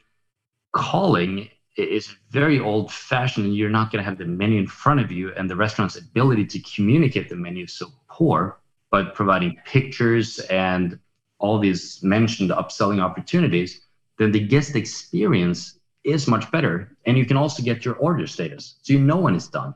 calling 0.71 1.49
is 1.77 2.15
very 2.29 2.59
old 2.59 2.91
fashioned. 2.91 3.55
You're 3.55 3.69
not 3.69 3.91
going 3.91 4.03
to 4.03 4.09
have 4.09 4.17
the 4.17 4.25
menu 4.25 4.59
in 4.59 4.67
front 4.67 4.99
of 4.99 5.11
you, 5.11 5.33
and 5.35 5.49
the 5.49 5.55
restaurant's 5.55 5.97
ability 5.97 6.45
to 6.47 6.59
communicate 6.59 7.29
the 7.29 7.35
menu 7.35 7.65
is 7.65 7.73
so 7.73 7.87
poor. 8.09 8.59
But 8.91 9.15
providing 9.15 9.57
pictures 9.65 10.39
and 10.51 10.99
all 11.39 11.57
these 11.57 12.01
mentioned 12.03 12.51
upselling 12.51 13.01
opportunities, 13.01 13.81
then 14.19 14.31
the 14.31 14.39
guest 14.39 14.75
experience 14.75 15.79
is 16.03 16.27
much 16.27 16.51
better. 16.51 16.95
And 17.05 17.17
you 17.17 17.25
can 17.25 17.37
also 17.37 17.63
get 17.63 17.83
your 17.83 17.95
order 17.95 18.27
status. 18.27 18.77
So 18.83 18.93
you 18.93 18.99
know 18.99 19.17
when 19.17 19.35
it's 19.35 19.47
done. 19.47 19.73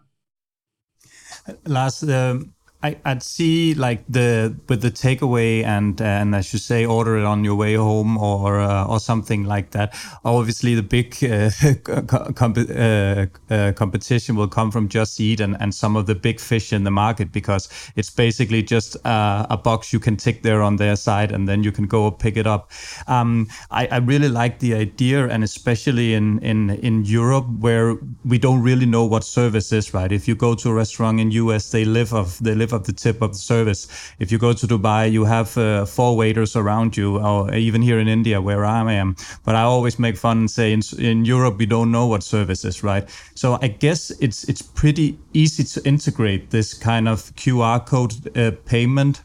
Last, 1.65 2.03
um, 2.03 2.53
I, 2.83 2.95
would 3.05 3.23
see 3.23 3.73
like 3.73 4.03
the 4.07 4.55
with 4.69 4.81
the 4.81 4.91
takeaway 4.91 5.63
and 5.63 5.99
and 5.99 6.35
as 6.35 6.53
you 6.53 6.59
say, 6.59 6.85
order 6.85 7.17
it 7.17 7.23
on 7.23 7.43
your 7.43 7.55
way 7.55 7.73
home 7.73 8.17
or 8.19 8.59
uh, 8.59 8.85
or 8.85 8.99
something 8.99 9.45
like 9.45 9.71
that. 9.71 9.95
Obviously, 10.23 10.75
the 10.75 10.83
big 10.83 11.17
uh, 11.23 11.49
uh, 11.89 13.25
uh, 13.49 13.71
competition 13.73 14.35
will 14.35 14.47
come 14.47 14.69
from 14.69 14.89
Just 14.89 15.19
Eat 15.19 15.39
and, 15.39 15.57
and 15.59 15.73
some 15.73 15.95
of 15.95 16.05
the 16.05 16.13
big 16.13 16.39
fish 16.39 16.71
in 16.71 16.83
the 16.83 16.91
market 16.91 17.31
because 17.31 17.67
it's 17.95 18.11
basically 18.11 18.61
just 18.61 18.95
uh, 19.07 19.47
a 19.49 19.57
box 19.57 19.91
you 19.91 19.99
can 19.99 20.15
tick 20.15 20.43
there 20.43 20.61
on 20.61 20.75
their 20.75 20.95
side 20.95 21.31
and 21.31 21.47
then 21.47 21.63
you 21.63 21.71
can 21.71 21.87
go 21.87 22.11
pick 22.11 22.37
it 22.37 22.45
up. 22.45 22.69
Um, 23.07 23.47
I, 23.71 23.87
I 23.87 23.97
really 23.97 24.29
like 24.29 24.59
the 24.59 24.75
idea 24.75 25.27
and 25.27 25.43
especially 25.43 26.13
in 26.13 26.37
in 26.39 26.69
in 26.69 27.05
Europe 27.05 27.47
where 27.59 27.95
we 28.23 28.37
don't 28.37 28.61
really 28.61 28.85
know 28.85 29.05
what 29.05 29.23
service 29.23 29.71
is. 29.71 29.95
Right, 29.95 30.11
if 30.11 30.27
you 30.27 30.35
go 30.35 30.53
to 30.53 30.69
a 30.69 30.73
restaurant 30.73 31.19
in 31.19 31.31
US, 31.31 31.71
they 31.71 31.83
live 31.83 32.13
of 32.13 32.37
they 32.43 32.53
live 32.53 32.66
live 32.71 32.83
the 32.83 32.93
tip 32.93 33.21
of 33.21 33.31
the 33.31 33.37
service. 33.37 33.87
If 34.19 34.31
you 34.31 34.37
go 34.37 34.53
to 34.53 34.67
Dubai, 34.67 35.11
you 35.11 35.25
have 35.25 35.57
uh, 35.57 35.85
four 35.85 36.15
waiters 36.15 36.55
around 36.55 36.97
you, 36.97 37.19
or 37.19 37.53
even 37.53 37.81
here 37.81 37.99
in 37.99 38.07
India 38.07 38.41
where 38.41 38.65
I 38.65 38.93
am. 38.93 39.15
But 39.43 39.55
I 39.55 39.61
always 39.61 39.99
make 39.99 40.17
fun 40.17 40.37
and 40.39 40.51
say 40.51 40.73
in, 40.73 40.81
in 40.97 41.25
Europe 41.25 41.57
we 41.57 41.65
don't 41.65 41.91
know 41.91 42.07
what 42.07 42.23
service 42.23 42.65
is, 42.65 42.83
right? 42.83 43.07
So 43.35 43.57
I 43.61 43.67
guess 43.67 44.11
it's 44.19 44.43
it's 44.45 44.61
pretty 44.61 45.19
easy 45.33 45.63
to 45.63 45.87
integrate 45.87 46.49
this 46.49 46.73
kind 46.73 47.07
of 47.07 47.35
QR 47.35 47.85
code 47.85 48.37
uh, 48.37 48.51
payment 48.65 49.23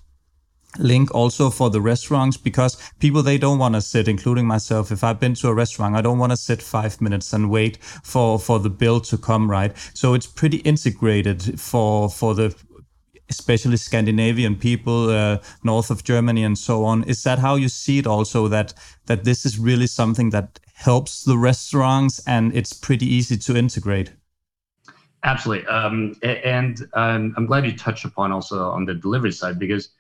link 0.79 1.15
also 1.15 1.51
for 1.51 1.69
the 1.71 1.81
restaurants 1.81 2.37
because 2.37 2.79
people 2.99 3.23
they 3.23 3.37
don't 3.37 3.59
want 3.59 3.75
to 3.75 3.81
sit 3.81 4.09
including 4.09 4.47
myself 4.47 4.91
if 4.91 5.05
i've 5.05 5.21
been 5.21 5.35
to 5.35 5.49
a 5.49 5.55
restaurant 5.55 5.95
i 5.95 6.01
don't 6.01 6.19
want 6.19 6.33
to 6.33 6.37
sit 6.37 6.63
five 6.63 6.99
minutes 6.99 7.33
and 7.35 7.51
wait 7.51 7.77
for 8.03 8.39
for 8.39 8.59
the 8.59 8.71
bill 8.71 8.99
to 8.99 9.19
come 9.19 9.51
right 9.51 9.77
so 9.93 10.15
it's 10.15 10.27
pretty 10.27 10.59
integrated 10.59 11.61
for 11.61 12.09
for 12.09 12.35
the 12.35 12.55
especially 13.33 13.77
Scandinavian 13.77 14.55
people, 14.57 15.11
uh, 15.11 15.39
north 15.65 15.91
of 15.91 16.05
Germany 16.05 16.45
and 16.45 16.57
so 16.57 16.85
on. 16.85 17.03
Is 17.05 17.23
that 17.25 17.39
how 17.39 17.55
you 17.57 17.69
see 17.69 17.99
it 17.99 18.07
also, 18.07 18.49
that, 18.49 18.75
that 19.07 19.25
this 19.25 19.45
is 19.45 19.59
really 19.59 19.87
something 19.87 20.31
that 20.31 20.61
helps 20.75 21.25
the 21.25 21.39
restaurants 21.39 22.21
and 22.27 22.55
it's 22.55 22.73
pretty 22.73 23.07
easy 23.07 23.37
to 23.37 23.57
integrate? 23.57 24.13
Absolutely. 25.25 25.67
Um, 25.69 26.15
and 26.23 26.75
um, 26.95 27.33
I'm 27.37 27.47
glad 27.47 27.65
you 27.65 27.77
touched 27.77 28.05
upon 28.05 28.33
also 28.33 28.71
on 28.71 28.85
the 28.85 28.95
delivery 28.95 29.33
side 29.33 29.59
because 29.59 29.91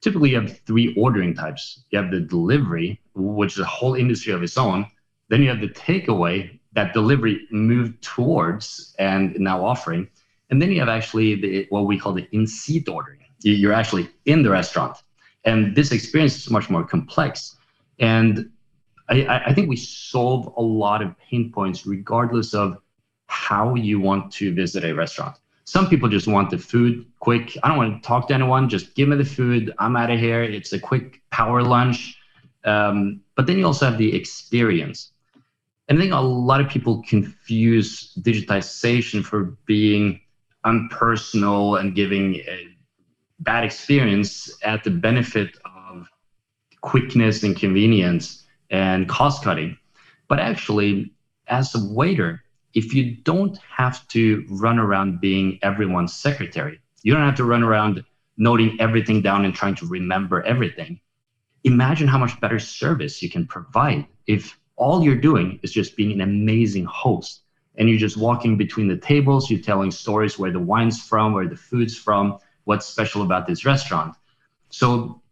typically 0.00 0.30
you 0.30 0.40
have 0.40 0.58
three 0.60 0.94
ordering 0.96 1.34
types. 1.34 1.84
You 1.90 1.98
have 2.00 2.10
the 2.10 2.20
delivery, 2.20 3.00
which 3.14 3.52
is 3.54 3.60
a 3.60 3.66
whole 3.66 3.94
industry 3.94 4.32
of 4.32 4.42
its 4.42 4.56
own. 4.56 4.86
Then 5.28 5.42
you 5.42 5.48
have 5.48 5.60
the 5.60 5.68
takeaway 5.68 6.58
that 6.72 6.94
delivery 6.94 7.46
moved 7.50 8.02
towards 8.02 8.94
and 8.98 9.38
now 9.38 9.64
offering. 9.64 10.08
And 10.50 10.60
then 10.60 10.70
you 10.70 10.80
have 10.80 10.88
actually 10.88 11.34
the, 11.36 11.66
what 11.70 11.86
we 11.86 11.98
call 11.98 12.12
the 12.12 12.28
in-seat 12.32 12.88
ordering. 12.88 13.20
You're 13.42 13.72
actually 13.72 14.08
in 14.26 14.42
the 14.42 14.50
restaurant. 14.50 14.98
And 15.44 15.74
this 15.74 15.92
experience 15.92 16.36
is 16.36 16.50
much 16.50 16.68
more 16.68 16.84
complex. 16.84 17.56
And 17.98 18.50
I, 19.08 19.42
I 19.46 19.54
think 19.54 19.68
we 19.68 19.76
solve 19.76 20.52
a 20.56 20.62
lot 20.62 21.02
of 21.02 21.18
pain 21.18 21.50
points 21.52 21.86
regardless 21.86 22.52
of 22.52 22.78
how 23.26 23.74
you 23.74 24.00
want 24.00 24.32
to 24.32 24.52
visit 24.54 24.84
a 24.84 24.92
restaurant. 24.92 25.36
Some 25.64 25.88
people 25.88 26.08
just 26.08 26.26
want 26.26 26.50
the 26.50 26.58
food 26.58 27.06
quick. 27.20 27.56
I 27.62 27.68
don't 27.68 27.76
want 27.78 28.02
to 28.02 28.06
talk 28.06 28.28
to 28.28 28.34
anyone. 28.34 28.68
Just 28.68 28.94
give 28.96 29.08
me 29.08 29.16
the 29.16 29.24
food. 29.24 29.72
I'm 29.78 29.96
out 29.96 30.10
of 30.10 30.18
here. 30.18 30.42
It's 30.42 30.72
a 30.72 30.80
quick 30.80 31.22
power 31.30 31.62
lunch. 31.62 32.18
Um, 32.64 33.20
but 33.36 33.46
then 33.46 33.56
you 33.56 33.66
also 33.66 33.88
have 33.88 33.96
the 33.96 34.14
experience. 34.14 35.12
And 35.88 35.96
I 35.96 36.00
think 36.00 36.12
a 36.12 36.20
lot 36.20 36.60
of 36.60 36.68
people 36.68 37.02
confuse 37.08 38.14
digitization 38.20 39.24
for 39.24 39.56
being 39.66 40.20
unpersonal 40.64 41.80
and 41.80 41.94
giving 41.94 42.36
a 42.36 42.68
bad 43.40 43.64
experience 43.64 44.52
at 44.62 44.84
the 44.84 44.90
benefit 44.90 45.56
of 45.64 46.06
quickness 46.80 47.42
and 47.42 47.56
convenience 47.56 48.46
and 48.70 49.08
cost 49.08 49.42
cutting. 49.42 49.76
But 50.28 50.38
actually, 50.38 51.12
as 51.48 51.74
a 51.74 51.92
waiter, 51.92 52.42
if 52.74 52.94
you 52.94 53.16
don't 53.16 53.58
have 53.58 54.06
to 54.08 54.44
run 54.48 54.78
around 54.78 55.20
being 55.20 55.58
everyone's 55.62 56.14
secretary, 56.14 56.80
you 57.02 57.12
don't 57.12 57.22
have 57.22 57.36
to 57.36 57.44
run 57.44 57.62
around 57.62 58.04
noting 58.36 58.76
everything 58.80 59.20
down 59.20 59.44
and 59.44 59.54
trying 59.54 59.74
to 59.76 59.86
remember 59.86 60.42
everything. 60.42 61.00
Imagine 61.64 62.08
how 62.08 62.18
much 62.18 62.40
better 62.40 62.58
service 62.58 63.22
you 63.22 63.28
can 63.28 63.46
provide 63.46 64.06
if 64.26 64.58
all 64.76 65.04
you're 65.04 65.16
doing 65.16 65.60
is 65.62 65.72
just 65.72 65.96
being 65.96 66.12
an 66.12 66.20
amazing 66.22 66.84
host 66.84 67.42
and 67.76 67.88
you're 67.88 67.98
just 67.98 68.16
walking 68.16 68.56
between 68.56 68.88
the 68.88 68.96
tables, 68.96 69.50
you're 69.50 69.60
telling 69.60 69.90
stories 69.90 70.38
where 70.38 70.50
the 70.50 70.60
wine's 70.60 71.00
from, 71.00 71.32
where 71.32 71.48
the 71.48 71.56
food's 71.56 71.96
from, 71.96 72.38
what's 72.64 72.86
special 72.86 73.22
about 73.22 73.46
this 73.46 73.64
restaurant. 73.64 74.14
So 74.70 75.22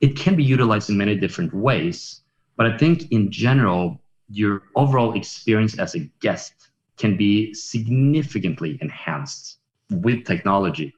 it 0.00 0.16
can 0.16 0.36
be 0.36 0.44
utilized 0.44 0.90
in 0.90 0.96
many 0.96 1.16
different 1.16 1.52
ways. 1.54 2.22
But 2.56 2.66
I 2.66 2.76
think 2.78 3.10
in 3.12 3.30
general, 3.30 4.00
your 4.28 4.62
overall 4.74 5.16
experience 5.16 5.78
as 5.78 5.94
a 5.94 6.10
guest 6.20 6.52
can 6.96 7.16
be 7.16 7.52
significantly 7.54 8.78
enhanced 8.80 9.58
with 9.90 10.24
technology. 10.24 10.94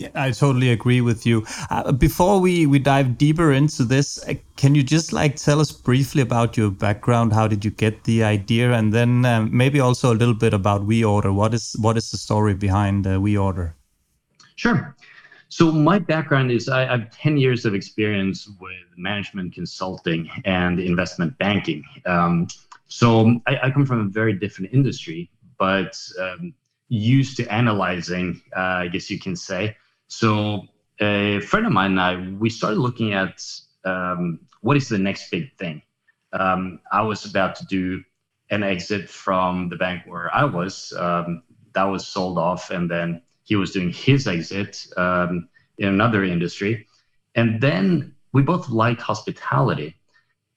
Yeah, 0.00 0.08
I 0.14 0.30
totally 0.30 0.70
agree 0.70 1.02
with 1.02 1.26
you. 1.26 1.44
Uh, 1.68 1.92
before 1.92 2.40
we, 2.40 2.64
we 2.64 2.78
dive 2.78 3.18
deeper 3.18 3.52
into 3.52 3.84
this, 3.84 4.18
uh, 4.26 4.32
can 4.56 4.74
you 4.74 4.82
just 4.82 5.12
like 5.12 5.36
tell 5.36 5.60
us 5.60 5.70
briefly 5.72 6.22
about 6.22 6.56
your 6.56 6.70
background? 6.70 7.34
How 7.34 7.46
did 7.46 7.66
you 7.66 7.70
get 7.70 8.04
the 8.04 8.24
idea, 8.24 8.72
and 8.72 8.94
then 8.94 9.26
um, 9.26 9.54
maybe 9.54 9.78
also 9.78 10.10
a 10.10 10.16
little 10.16 10.32
bit 10.32 10.54
about 10.54 10.86
WeOrder? 10.86 11.34
What 11.34 11.52
is 11.52 11.76
what 11.78 11.98
is 11.98 12.10
the 12.12 12.16
story 12.16 12.54
behind 12.54 13.06
uh, 13.06 13.18
WeOrder? 13.18 13.74
Sure. 14.56 14.96
So 15.50 15.70
my 15.70 15.98
background 15.98 16.50
is 16.50 16.70
I, 16.70 16.86
have 16.86 17.10
10 17.10 17.36
years 17.36 17.66
of 17.66 17.74
experience 17.74 18.48
with 18.58 18.86
management 18.96 19.52
consulting 19.52 20.30
and 20.46 20.80
investment 20.80 21.36
banking. 21.36 21.84
Um, 22.06 22.48
so 22.88 23.38
I, 23.46 23.58
I, 23.64 23.70
come 23.70 23.84
from 23.84 24.00
a 24.00 24.08
very 24.08 24.32
different 24.32 24.72
industry, 24.72 25.28
but 25.58 26.00
um, 26.18 26.54
used 26.88 27.36
to 27.38 27.52
analyzing, 27.52 28.40
uh, 28.56 28.84
I 28.84 28.88
guess 28.88 29.10
you 29.10 29.18
can 29.18 29.36
say. 29.36 29.76
So 30.10 30.66
a 31.00 31.40
friend 31.40 31.66
of 31.66 31.72
mine 31.72 31.92
and 31.92 32.00
I, 32.00 32.36
we 32.38 32.50
started 32.50 32.80
looking 32.80 33.12
at 33.12 33.42
um, 33.84 34.40
what 34.60 34.76
is 34.76 34.88
the 34.88 34.98
next 34.98 35.30
big 35.30 35.56
thing. 35.56 35.82
Um, 36.32 36.80
I 36.90 37.02
was 37.02 37.24
about 37.24 37.54
to 37.56 37.66
do 37.66 38.02
an 38.50 38.64
exit 38.64 39.08
from 39.08 39.68
the 39.68 39.76
bank 39.76 40.02
where 40.06 40.34
I 40.34 40.44
was. 40.44 40.92
Um, 40.98 41.44
that 41.74 41.84
was 41.84 42.06
sold 42.06 42.38
off, 42.38 42.70
and 42.70 42.90
then 42.90 43.22
he 43.44 43.54
was 43.54 43.70
doing 43.70 43.92
his 43.92 44.26
exit 44.26 44.84
um, 44.96 45.48
in 45.78 45.88
another 45.88 46.24
industry. 46.24 46.88
And 47.36 47.60
then 47.60 48.12
we 48.32 48.42
both 48.42 48.68
like 48.68 49.00
hospitality. 49.00 49.96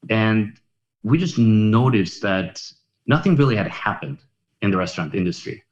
And 0.09 0.59
we 1.03 1.19
just 1.19 1.37
noticed 1.37 2.23
that 2.23 2.59
nothing 3.05 3.35
really 3.35 3.55
had 3.55 3.67
happened 3.67 4.17
in 4.63 4.71
the 4.71 4.77
restaurant 4.77 5.13
industry 5.13 5.63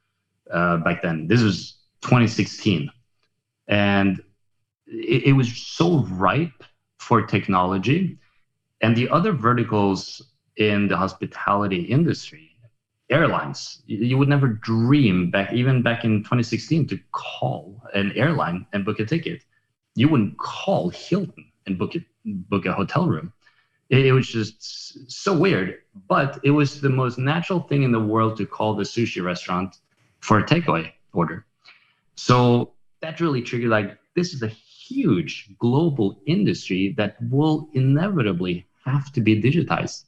uh, 0.52 0.78
back 0.78 1.02
then. 1.02 1.26
This 1.28 1.42
was 1.42 1.78
2016, 2.02 2.92
and 3.72 4.22
it, 4.86 5.24
it, 5.24 5.34
was 5.34 5.52
so 5.58 6.04
ripe 6.06 6.64
for 7.00 7.24
technology. 7.24 8.20
And 8.82 8.96
the 8.96 9.10
other 9.10 9.32
verticals 9.32 10.22
in 10.58 10.88
the 10.88 10.98
hospitality 10.98 11.82
industry, 11.82 12.52
airlines, 13.10 13.82
you, 13.88 13.98
you 13.98 14.18
would 14.20 14.30
never 14.30 14.48
dream 14.48 15.32
back, 15.32 15.52
even 15.54 15.82
back 15.82 16.04
in 16.04 16.20
2016, 16.20 16.88
to 16.90 17.00
call 17.12 17.82
an 17.96 18.12
airline 18.16 18.68
and 18.74 18.86
book 18.86 19.00
a 19.00 19.06
ticket. 19.06 19.44
You 19.96 20.10
wouldn't 20.10 20.38
call 20.38 20.90
Hilton 20.90 21.52
and 21.66 21.80
book 21.80 21.96
it, 21.96 22.04
book 22.26 22.68
a 22.68 22.74
hotel 22.74 23.08
room 23.08 23.34
it, 23.92 24.14
was 24.14 24.28
just 24.28 25.12
so 25.12 25.38
weird. 25.38 25.80
But 26.08 26.40
it 26.44 26.52
was 26.52 26.82
the 26.82 26.90
most 26.90 27.18
natural 27.18 27.60
thing 27.60 27.84
in 27.84 27.92
the 27.92 28.00
world 28.00 28.38
to 28.38 28.46
call 28.46 28.74
the 28.74 28.84
sushi 28.84 29.24
restaurant 29.24 29.78
for 30.22 30.40
a 30.40 30.44
takeaway 30.44 30.92
order. 31.14 31.46
So 32.16 32.74
that 33.02 33.20
really 33.20 33.42
triggered 33.42 33.70
like 33.70 33.98
this 34.16 34.34
is 34.34 34.42
a 34.44 34.48
huge 34.48 35.50
global 35.60 36.22
industry 36.26 36.94
that 36.98 37.18
will 37.30 37.70
inevitably 37.74 38.66
have 38.86 39.12
to 39.14 39.22
be 39.22 39.42
digitized. 39.42 40.06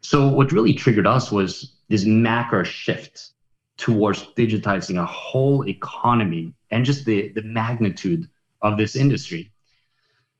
So 0.00 0.28
what 0.28 0.52
really 0.52 0.72
triggered 0.72 1.06
us 1.06 1.30
was 1.30 1.72
this 1.88 2.04
macro 2.04 2.62
shift 2.64 3.30
towards 3.76 4.22
digitizing 4.36 5.00
a 5.00 5.06
whole 5.06 5.66
economy 5.68 6.54
and 6.70 6.84
just 6.84 7.04
the, 7.04 7.28
the 7.28 7.42
magnitude 7.42 8.28
of 8.62 8.76
this 8.76 8.96
industry. 8.96 9.50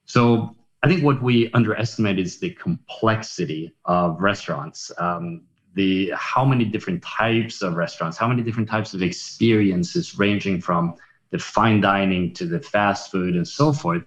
So 0.05 0.57
I 0.83 0.89
think 0.89 1.05
what 1.05 1.23
we 1.23 1.51
underestimate 1.53 2.18
is 2.18 2.39
the 2.39 2.51
complexity 2.51 3.75
of 3.85 4.21
restaurants. 4.21 4.91
Um, 4.99 5.43
the 5.75 6.12
how 6.16 6.45
many 6.45 6.64
different 6.64 7.03
types 7.03 7.62
of 7.62 7.75
restaurants, 7.75 8.16
how 8.16 8.27
many 8.27 8.43
different 8.43 8.68
types 8.68 8.93
of 8.93 9.03
experiences, 9.03 10.18
ranging 10.18 10.61
from 10.61 10.97
the 11.31 11.39
fine 11.39 11.81
dining 11.81 12.35
to 12.35 12.47
the 12.47 12.61
fast 12.61 13.11
food 13.11 13.37
and 13.37 13.47
so 13.47 13.72
forth. 13.72 14.03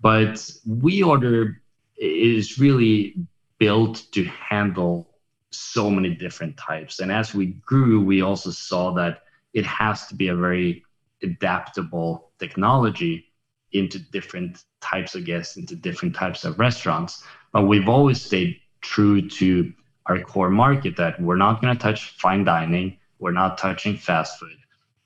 But 0.00 0.50
We 0.66 1.02
Order 1.02 1.62
is 1.96 2.58
really 2.58 3.14
built 3.58 4.04
to 4.12 4.24
handle 4.24 5.08
so 5.50 5.90
many 5.90 6.14
different 6.14 6.56
types. 6.56 6.98
And 6.98 7.12
as 7.12 7.34
we 7.34 7.46
grew, 7.46 8.04
we 8.04 8.22
also 8.22 8.50
saw 8.50 8.92
that 8.94 9.22
it 9.52 9.64
has 9.66 10.06
to 10.06 10.14
be 10.14 10.28
a 10.28 10.36
very 10.36 10.82
adaptable 11.22 12.32
technology 12.38 13.28
into 13.72 13.98
different 13.98 14.64
types 14.80 15.14
of 15.14 15.24
guests, 15.24 15.56
into 15.56 15.76
different 15.76 16.14
types 16.14 16.44
of 16.44 16.58
restaurants. 16.58 17.22
But 17.52 17.66
we've 17.66 17.88
always 17.88 18.20
stayed 18.20 18.56
true 18.80 19.28
to 19.28 19.72
our 20.06 20.18
core 20.20 20.50
market 20.50 20.96
that 20.96 21.20
we're 21.20 21.36
not 21.36 21.60
going 21.60 21.74
to 21.74 21.80
touch 21.80 22.10
fine 22.18 22.44
dining, 22.44 22.98
we're 23.18 23.30
not 23.30 23.56
touching 23.56 23.96
fast 23.96 24.40
food, 24.40 24.56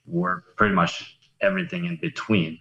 we're 0.06 0.40
pretty 0.56 0.74
much 0.74 1.15
everything 1.40 1.84
in 1.84 1.96
between. 1.96 2.58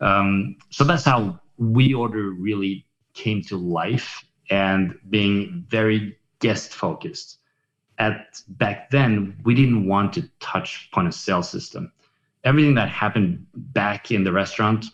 Um, 0.00 0.56
so 0.70 0.84
that's 0.84 1.04
how 1.04 1.40
We 1.58 1.94
Order 1.94 2.30
really 2.30 2.86
came 3.14 3.42
to 3.42 3.56
life 3.56 4.24
and 4.50 4.98
being 5.10 5.64
very 5.68 6.18
guest 6.38 6.72
focused. 6.74 7.38
At 7.98 8.42
back 8.48 8.90
then, 8.90 9.36
we 9.44 9.54
didn't 9.54 9.86
want 9.86 10.12
to 10.14 10.28
touch 10.38 10.90
point 10.92 11.08
of 11.08 11.14
sale 11.14 11.42
system. 11.42 11.92
Everything 12.44 12.74
that 12.74 12.90
happened 12.90 13.46
back 13.54 14.10
in 14.10 14.22
the 14.22 14.32
restaurant 14.32 14.86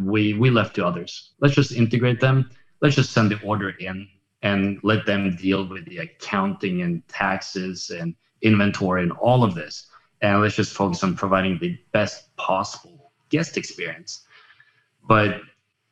we 0.00 0.34
we 0.34 0.50
left 0.50 0.74
to 0.76 0.86
others. 0.86 1.32
Let's 1.40 1.54
just 1.54 1.72
integrate 1.72 2.20
them. 2.20 2.50
Let's 2.80 2.96
just 2.96 3.12
send 3.12 3.30
the 3.30 3.40
order 3.42 3.70
in 3.70 4.08
and 4.42 4.78
let 4.82 5.06
them 5.06 5.34
deal 5.36 5.66
with 5.66 5.84
the 5.86 5.98
accounting 5.98 6.82
and 6.82 7.06
taxes 7.08 7.90
and 7.90 8.14
inventory 8.42 9.02
and 9.02 9.12
all 9.12 9.42
of 9.42 9.54
this. 9.54 9.86
And 10.20 10.40
let's 10.40 10.56
just 10.56 10.72
focus 10.72 11.04
on 11.04 11.16
providing 11.16 11.58
the 11.58 11.78
best 11.92 12.34
possible 12.36 13.12
guest 13.30 13.56
experience. 13.56 14.26
But 15.06 15.40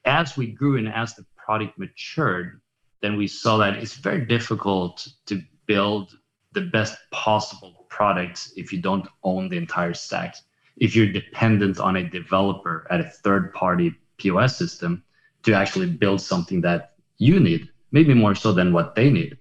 as 0.05 0.37
we 0.37 0.49
grew 0.49 0.77
and 0.79 0.89
as 0.89 1.15
the 1.15 1.25
product 1.37 1.79
matured, 1.79 2.61
then 3.01 3.17
we 3.17 3.29
saw 3.29 3.59
that 3.59 3.75
it's 3.75 3.95
very 3.95 4.25
difficult 4.27 5.07
to 5.27 5.43
build 5.67 6.19
the 6.53 6.63
best 6.63 6.97
possible 7.11 7.87
product 7.89 8.49
if 8.57 8.73
you 8.73 8.81
don't 8.81 9.07
own 9.23 9.49
the 9.49 9.57
entire 9.57 9.95
stack. 9.95 10.37
if 10.77 10.95
you're 10.95 11.11
dependent 11.11 11.81
on 11.81 11.97
a 11.97 12.09
developer 12.09 12.87
at 12.91 13.01
a 13.01 13.05
third 13.05 13.53
party 13.55 13.95
POS 14.19 14.57
system 14.57 15.03
to 15.43 15.55
actually 15.55 15.87
build 15.87 16.21
something 16.21 16.61
that 16.61 16.95
you 17.19 17.41
need, 17.41 17.69
maybe 17.93 18.13
more 18.13 18.35
so 18.35 18.53
than 18.53 18.73
what 18.73 18.95
they 18.95 19.11
need. 19.11 19.39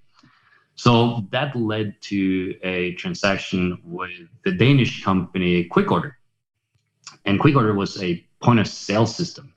So 0.76 1.26
that 1.32 1.56
led 1.56 2.02
to 2.04 2.56
a 2.64 2.94
transaction 2.96 3.80
with 3.84 4.28
the 4.44 4.52
Danish 4.52 5.04
company 5.04 5.68
QuickOrder. 5.70 6.14
And 7.24 7.40
QuickOrder 7.40 7.76
was 7.76 8.02
a 8.02 8.26
point 8.42 8.60
of 8.60 8.68
sale 8.68 9.06
system. 9.06 9.54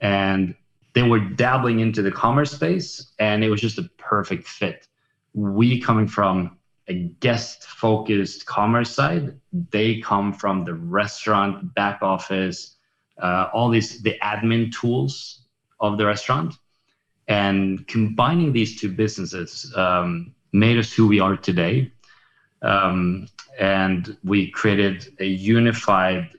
And 0.00 0.54
they 0.94 1.02
were 1.02 1.20
dabbling 1.20 1.80
into 1.80 2.02
the 2.02 2.10
commerce 2.10 2.52
space, 2.52 3.12
and 3.18 3.44
it 3.44 3.50
was 3.50 3.60
just 3.60 3.78
a 3.78 3.88
perfect 3.98 4.46
fit. 4.46 4.86
We 5.34 5.80
coming 5.80 6.06
from 6.06 6.56
a 6.88 7.08
guest 7.20 7.64
focused 7.64 8.46
commerce 8.46 8.90
side, 8.90 9.38
they 9.70 10.00
come 10.00 10.32
from 10.32 10.64
the 10.64 10.74
restaurant 10.74 11.74
back 11.74 12.00
office, 12.02 12.76
uh, 13.20 13.48
all 13.52 13.70
these 13.70 14.02
the 14.02 14.16
admin 14.22 14.72
tools 14.72 15.46
of 15.80 15.98
the 15.98 16.06
restaurant. 16.06 16.54
And 17.26 17.86
combining 17.88 18.52
these 18.52 18.78
two 18.78 18.90
businesses 18.90 19.72
um, 19.76 20.33
made 20.54 20.78
us 20.78 20.92
who 20.92 21.08
we 21.08 21.18
are 21.20 21.36
today. 21.36 21.90
Um, 22.62 23.28
and 23.58 24.16
we 24.24 24.50
created 24.50 25.12
a 25.18 25.26
unified 25.26 26.30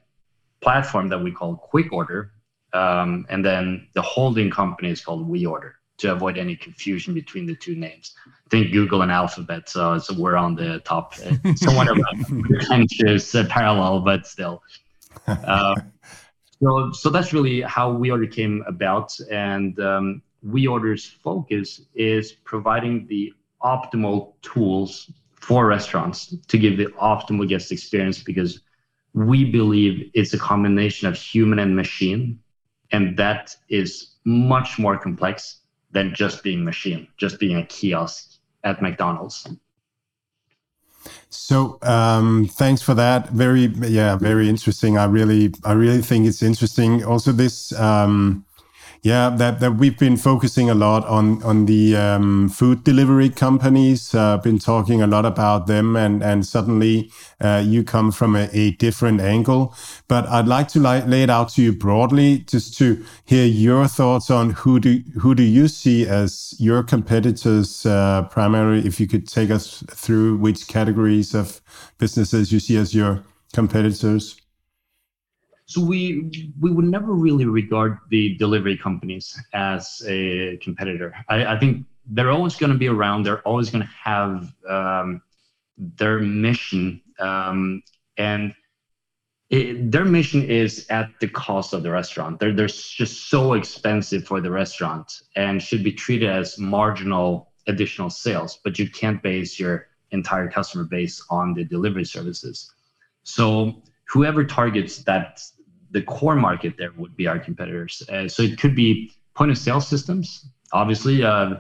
platform 0.62 1.10
that 1.10 1.20
we 1.20 1.32
call 1.32 1.58
Quick 1.58 1.92
Order. 1.92 2.32
Um, 2.74 3.26
and 3.30 3.46
then 3.46 3.88
the 3.94 4.02
holding 4.02 4.50
company 4.50 4.90
is 4.90 5.02
called 5.04 5.30
WeOrder 5.30 5.74
to 5.98 6.12
avoid 6.14 6.38
any 6.38 6.56
confusion 6.56 7.14
between 7.14 7.46
the 7.46 7.56
two 7.56 7.76
names. 7.76 8.16
I 8.28 8.50
think 8.50 8.72
Google 8.72 9.02
and 9.02 9.12
Alphabet, 9.12 9.70
so, 9.70 9.98
so 9.98 10.14
we're 10.18 10.36
on 10.36 10.56
the 10.56 10.80
top. 10.80 11.14
Uh, 11.26 11.54
somewhat 11.56 11.88
of 11.90 11.98
a 11.98 13.40
uh, 13.40 13.48
parallel, 13.48 14.00
but 14.00 14.26
still. 14.26 14.64
Uh, 15.28 15.76
so, 16.62 16.92
so 16.92 17.10
that's 17.10 17.34
really 17.34 17.62
how 17.62 17.92
WeOrder 17.92 18.32
came 18.32 18.64
about. 18.68 19.12
And 19.32 19.80
um, 19.80 20.22
WeOrder's 20.46 21.06
focus 21.06 21.82
is 21.96 22.34
providing 22.44 23.08
the 23.08 23.34
optimal 23.64 24.34
tools 24.42 25.12
for 25.40 25.68
restaurants 25.68 26.36
to 26.48 26.58
give 26.58 26.78
the 26.78 26.88
optimal 27.00 27.48
guest 27.48 27.72
experience 27.72 28.24
because 28.24 28.62
we 29.14 29.50
believe 29.50 30.12
it's 30.14 30.34
a 30.34 30.38
combination 30.38 31.08
of 31.08 31.16
human 31.16 31.60
and 31.60 31.76
machine. 31.76 32.40
And 32.92 33.18
that 33.18 33.56
is 33.70 34.16
much 34.26 34.78
more 34.78 34.98
complex 34.98 35.62
than 35.92 36.14
just 36.14 36.44
being 36.44 36.64
machine, 36.64 37.08
just 37.18 37.40
being 37.40 37.58
a 37.58 37.66
kiosk 37.66 38.40
at 38.64 38.82
McDonald's. 38.82 39.48
So 41.30 41.78
um, 41.82 42.48
thanks 42.48 42.82
for 42.82 42.94
that. 42.96 43.30
Very 43.30 43.66
yeah, 43.66 44.16
very 44.16 44.50
interesting. 44.50 44.98
I 44.98 45.06
really 45.06 45.54
I 45.64 45.74
really 45.74 46.02
think 46.02 46.28
it's 46.28 46.42
interesting. 46.42 47.04
Also 47.04 47.32
this 47.32 47.72
um, 47.74 48.45
yeah, 49.06 49.30
that, 49.30 49.60
that 49.60 49.74
we've 49.74 50.00
been 50.00 50.18
focusing 50.18 50.68
a 50.68 50.74
lot 50.74 51.06
on 51.06 51.44
on 51.44 51.68
the 51.68 51.96
um, 51.96 52.50
food 52.50 52.84
delivery 52.84 53.30
companies. 53.30 54.16
Uh, 54.16 54.38
been 54.38 54.58
talking 54.58 55.00
a 55.04 55.06
lot 55.06 55.26
about 55.28 55.68
them, 55.68 55.96
and 55.96 56.24
and 56.24 56.44
suddenly 56.44 57.12
uh, 57.40 57.62
you 57.64 57.84
come 57.84 58.12
from 58.12 58.36
a, 58.36 58.50
a, 58.52 58.72
different 58.72 59.22
angle. 59.22 59.76
But 60.08 60.26
I'd 60.28 60.48
like 60.48 60.70
to 60.70 60.80
lay, 60.80 61.06
lay 61.06 61.22
it 61.22 61.30
out 61.30 61.50
to 61.50 61.62
you 61.62 61.72
broadly, 61.72 62.40
just 62.40 62.80
to 62.80 63.06
hear 63.26 63.46
your 63.46 63.88
thoughts 63.88 64.32
on 64.32 64.50
who 64.50 64.80
do 64.80 65.04
who 65.22 65.36
do 65.36 65.44
you 65.44 65.68
see 65.68 66.08
as 66.08 66.56
your 66.58 66.82
competitors 66.82 67.86
uh, 67.86 68.24
primarily. 68.32 68.88
If 68.88 69.00
you 69.00 69.06
could 69.08 69.28
take 69.28 69.52
us 69.52 69.84
through 69.88 70.38
which 70.38 70.68
categories 70.68 71.36
of 71.36 71.62
businesses 72.00 72.52
you 72.52 72.60
see 72.60 72.78
as 72.78 72.96
your 72.96 73.24
competitors. 73.54 74.42
So 75.68 75.82
we 75.82 76.52
we 76.60 76.72
would 76.72 76.86
never 76.86 77.14
really 77.14 77.46
regard 77.46 77.98
the 78.10 78.36
delivery 78.38 78.78
companies 78.78 79.40
as 79.54 80.04
a 80.08 80.58
competitor. 80.58 81.16
I, 81.28 81.46
I 81.46 81.60
think 81.60 81.86
they're 82.08 82.32
always 82.32 82.56
going 82.56 82.72
to 82.72 82.78
be 82.78 82.88
around. 82.88 83.24
They're 83.24 83.42
always 83.42 83.72
going 83.72 83.84
to 83.84 83.90
have 84.04 84.54
um, 84.70 85.22
their 85.78 86.20
mission, 86.20 87.02
um, 87.20 87.82
and 88.18 88.54
it, 89.50 89.92
their 89.92 90.06
mission 90.06 90.44
is 90.44 90.86
at 90.90 91.10
the 91.20 91.28
cost 91.28 91.74
of 91.74 91.82
the 91.82 91.90
restaurant. 91.90 92.40
They're 92.40 92.54
they're 92.54 92.68
just 92.68 93.30
so 93.30 93.54
expensive 93.54 94.26
for 94.26 94.42
the 94.42 94.52
restaurant 94.52 95.22
and 95.36 95.62
should 95.62 95.84
be 95.84 95.92
treated 95.92 96.30
as 96.30 96.60
marginal 96.60 97.52
additional 97.68 98.12
sales. 98.12 98.60
But 98.64 98.78
you 98.78 98.88
can't 98.88 99.22
base 99.24 99.60
your 99.60 99.88
entire 100.12 100.48
customer 100.48 100.84
base 100.84 101.26
on 101.32 101.56
the 101.56 101.64
delivery 101.64 102.06
services. 102.06 102.72
So 103.24 103.82
whoever 104.08 104.44
targets 104.44 105.00
that 105.04 105.42
the 105.96 106.02
core 106.02 106.36
market 106.36 106.74
there 106.78 106.92
would 106.98 107.16
be 107.16 107.26
our 107.26 107.40
competitors. 107.40 108.04
Uh, 108.10 108.28
so 108.28 108.44
it 108.44 108.60
could 108.60 108.76
be 108.76 109.10
point 109.34 109.50
of 109.50 109.58
sale 109.58 109.80
systems, 109.80 110.50
obviously, 110.74 111.24
uh, 111.24 111.56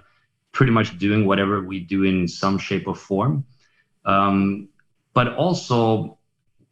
pretty 0.51 0.73
much 0.73 0.97
doing 0.97 1.25
whatever 1.25 1.63
we 1.63 1.79
do 1.79 2.03
in 2.03 2.27
some 2.27 2.57
shape 2.57 2.85
or 2.85 2.95
form, 2.95 3.45
um, 4.03 4.67
but 5.13 5.33
also 5.35 6.17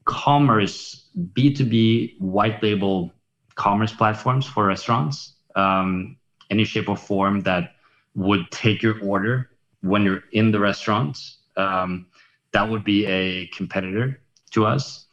commerce, 0.04 1.08
B2B 1.36 2.20
white 2.20 2.62
label 2.62 3.14
commerce 3.56 3.94
platforms 3.94 4.46
for 4.46 4.66
restaurants, 4.66 5.36
um, 5.56 6.18
any 6.50 6.66
shape 6.66 6.90
or 6.90 6.98
form 6.98 7.40
that 7.42 7.76
would 8.14 8.52
take 8.52 8.84
your 8.84 9.02
order 9.02 9.52
when 9.82 10.04
you're 10.04 10.24
in 10.34 10.52
the 10.52 10.60
restaurant. 10.60 11.18
Um, 11.56 12.08
that 12.52 12.70
would 12.70 12.84
be 12.84 13.06
a 13.06 13.48
competitor 13.48 14.20
to 14.52 14.66
us. 14.66 15.08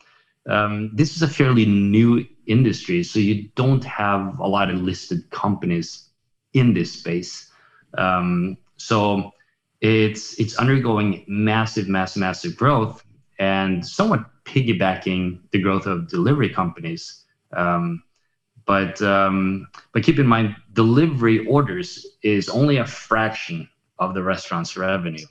Um, 0.48 0.90
this 0.94 1.16
is 1.16 1.22
a 1.22 1.28
fairly 1.28 1.66
new 1.66 2.24
industry, 2.50 3.02
so 3.02 3.18
you 3.18 3.48
don't 3.54 3.84
have 3.84 4.38
a 4.40 4.46
lot 4.46 4.70
of 4.70 4.82
listed 4.82 5.30
companies 5.30 6.08
in 6.52 6.74
this 6.74 6.92
space. 6.92 7.50
Um, 7.96 8.56
so 8.76 9.32
it's 9.80 10.38
it's 10.38 10.56
undergoing 10.56 11.24
massive, 11.28 11.88
massive, 11.88 12.20
massive 12.20 12.56
growth, 12.56 13.02
and 13.38 13.86
somewhat 13.86 14.24
piggybacking 14.44 15.40
the 15.52 15.60
growth 15.60 15.86
of 15.86 16.08
delivery 16.08 16.48
companies. 16.48 17.24
Um, 17.52 18.02
but 18.66 19.00
um, 19.02 19.68
but 19.92 20.02
keep 20.02 20.18
in 20.18 20.26
mind, 20.26 20.56
delivery 20.72 21.46
orders 21.46 22.06
is 22.22 22.48
only 22.48 22.76
a 22.76 22.86
fraction 22.86 23.68
of 23.98 24.14
the 24.14 24.22
restaurant's 24.22 24.76
revenue. 24.76 25.26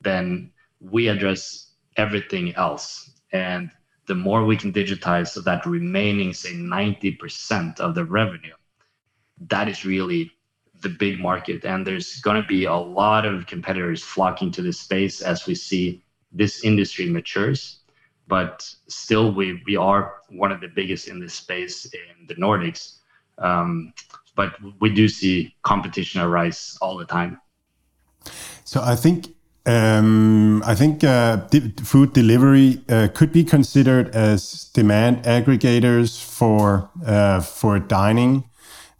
Then 0.00 0.50
we 0.80 1.08
address 1.08 1.72
everything 1.96 2.54
else, 2.56 3.10
and 3.32 3.70
the 4.06 4.14
more 4.14 4.44
we 4.44 4.56
can 4.56 4.72
digitize 4.72 5.28
so 5.28 5.40
that 5.40 5.64
remaining 5.66 6.32
say 6.32 6.52
90% 6.52 7.80
of 7.80 7.94
the 7.94 8.04
revenue 8.04 8.54
that 9.48 9.68
is 9.68 9.84
really 9.84 10.30
the 10.80 10.88
big 10.88 11.20
market. 11.20 11.64
And 11.64 11.86
there's 11.86 12.20
going 12.20 12.40
to 12.40 12.46
be 12.46 12.64
a 12.64 12.74
lot 12.74 13.24
of 13.24 13.46
competitors 13.46 14.02
flocking 14.02 14.50
to 14.52 14.62
this 14.62 14.80
space 14.80 15.20
as 15.20 15.46
we 15.46 15.54
see 15.54 16.04
this 16.32 16.64
industry 16.64 17.08
matures. 17.08 17.80
But 18.26 18.68
still 18.88 19.32
we, 19.32 19.62
we 19.66 19.76
are 19.76 20.14
one 20.30 20.50
of 20.50 20.60
the 20.60 20.68
biggest 20.68 21.08
in 21.08 21.20
this 21.20 21.34
space 21.34 21.86
in 21.86 22.26
the 22.26 22.34
nordics. 22.34 22.98
Um, 23.38 23.92
but 24.36 24.54
we 24.80 24.92
do 24.92 25.08
see 25.08 25.54
competition 25.62 26.20
arise 26.20 26.76
all 26.80 26.96
the 26.96 27.04
time. 27.04 27.40
So 28.64 28.80
i 28.82 28.96
think 28.96 29.33
um, 29.66 30.62
I 30.66 30.74
think 30.74 31.04
uh, 31.04 31.46
food 31.82 32.12
delivery 32.12 32.82
uh, 32.88 33.08
could 33.14 33.32
be 33.32 33.44
considered 33.44 34.14
as 34.14 34.64
demand 34.74 35.24
aggregators 35.24 36.22
for 36.22 36.90
uh, 37.06 37.40
for 37.40 37.78
dining, 37.78 38.44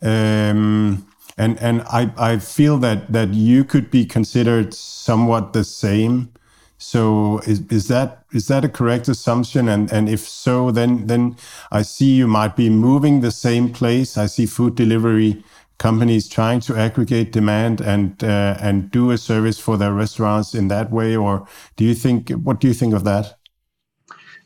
um, 0.03 1.07
and 1.37 1.59
and 1.61 1.83
I, 1.83 2.13
I 2.17 2.39
feel 2.39 2.79
that 2.79 3.13
that 3.13 3.35
you 3.35 3.65
could 3.65 3.91
be 3.91 4.07
considered 4.07 4.75
somewhat 4.75 5.53
the 5.53 5.65
same. 5.65 6.33
So 6.79 7.41
is, 7.47 7.61
is 7.71 7.89
that 7.89 8.25
is 8.33 8.49
that 8.49 8.65
a 8.65 8.69
correct 8.69 9.09
assumption? 9.09 9.69
And 9.69 9.93
and 9.93 10.09
if 10.09 10.21
so, 10.21 10.71
then 10.71 11.07
then 11.09 11.37
I 11.73 11.83
see 11.83 12.15
you 12.15 12.27
might 12.27 12.57
be 12.57 12.71
moving 12.71 13.21
the 13.21 13.31
same 13.33 13.73
place. 13.73 14.17
I 14.19 14.27
see 14.27 14.47
food 14.47 14.77
delivery 14.77 15.45
companies 15.79 16.29
trying 16.29 16.61
to 16.61 16.77
aggregate 16.77 17.33
demand 17.33 17.81
and 17.81 18.23
uh, 18.23 18.57
and 18.61 18.91
do 18.91 19.11
a 19.11 19.19
service 19.19 19.59
for 19.59 19.77
their 19.77 19.93
restaurants 19.93 20.55
in 20.55 20.69
that 20.69 20.91
way 20.91 21.17
or 21.17 21.47
do 21.77 21.85
you 21.85 21.95
think 21.95 22.31
what 22.31 22.61
do 22.61 22.69
you 22.69 22.75
think 22.75 22.95
of 22.95 23.05
that? 23.05 23.37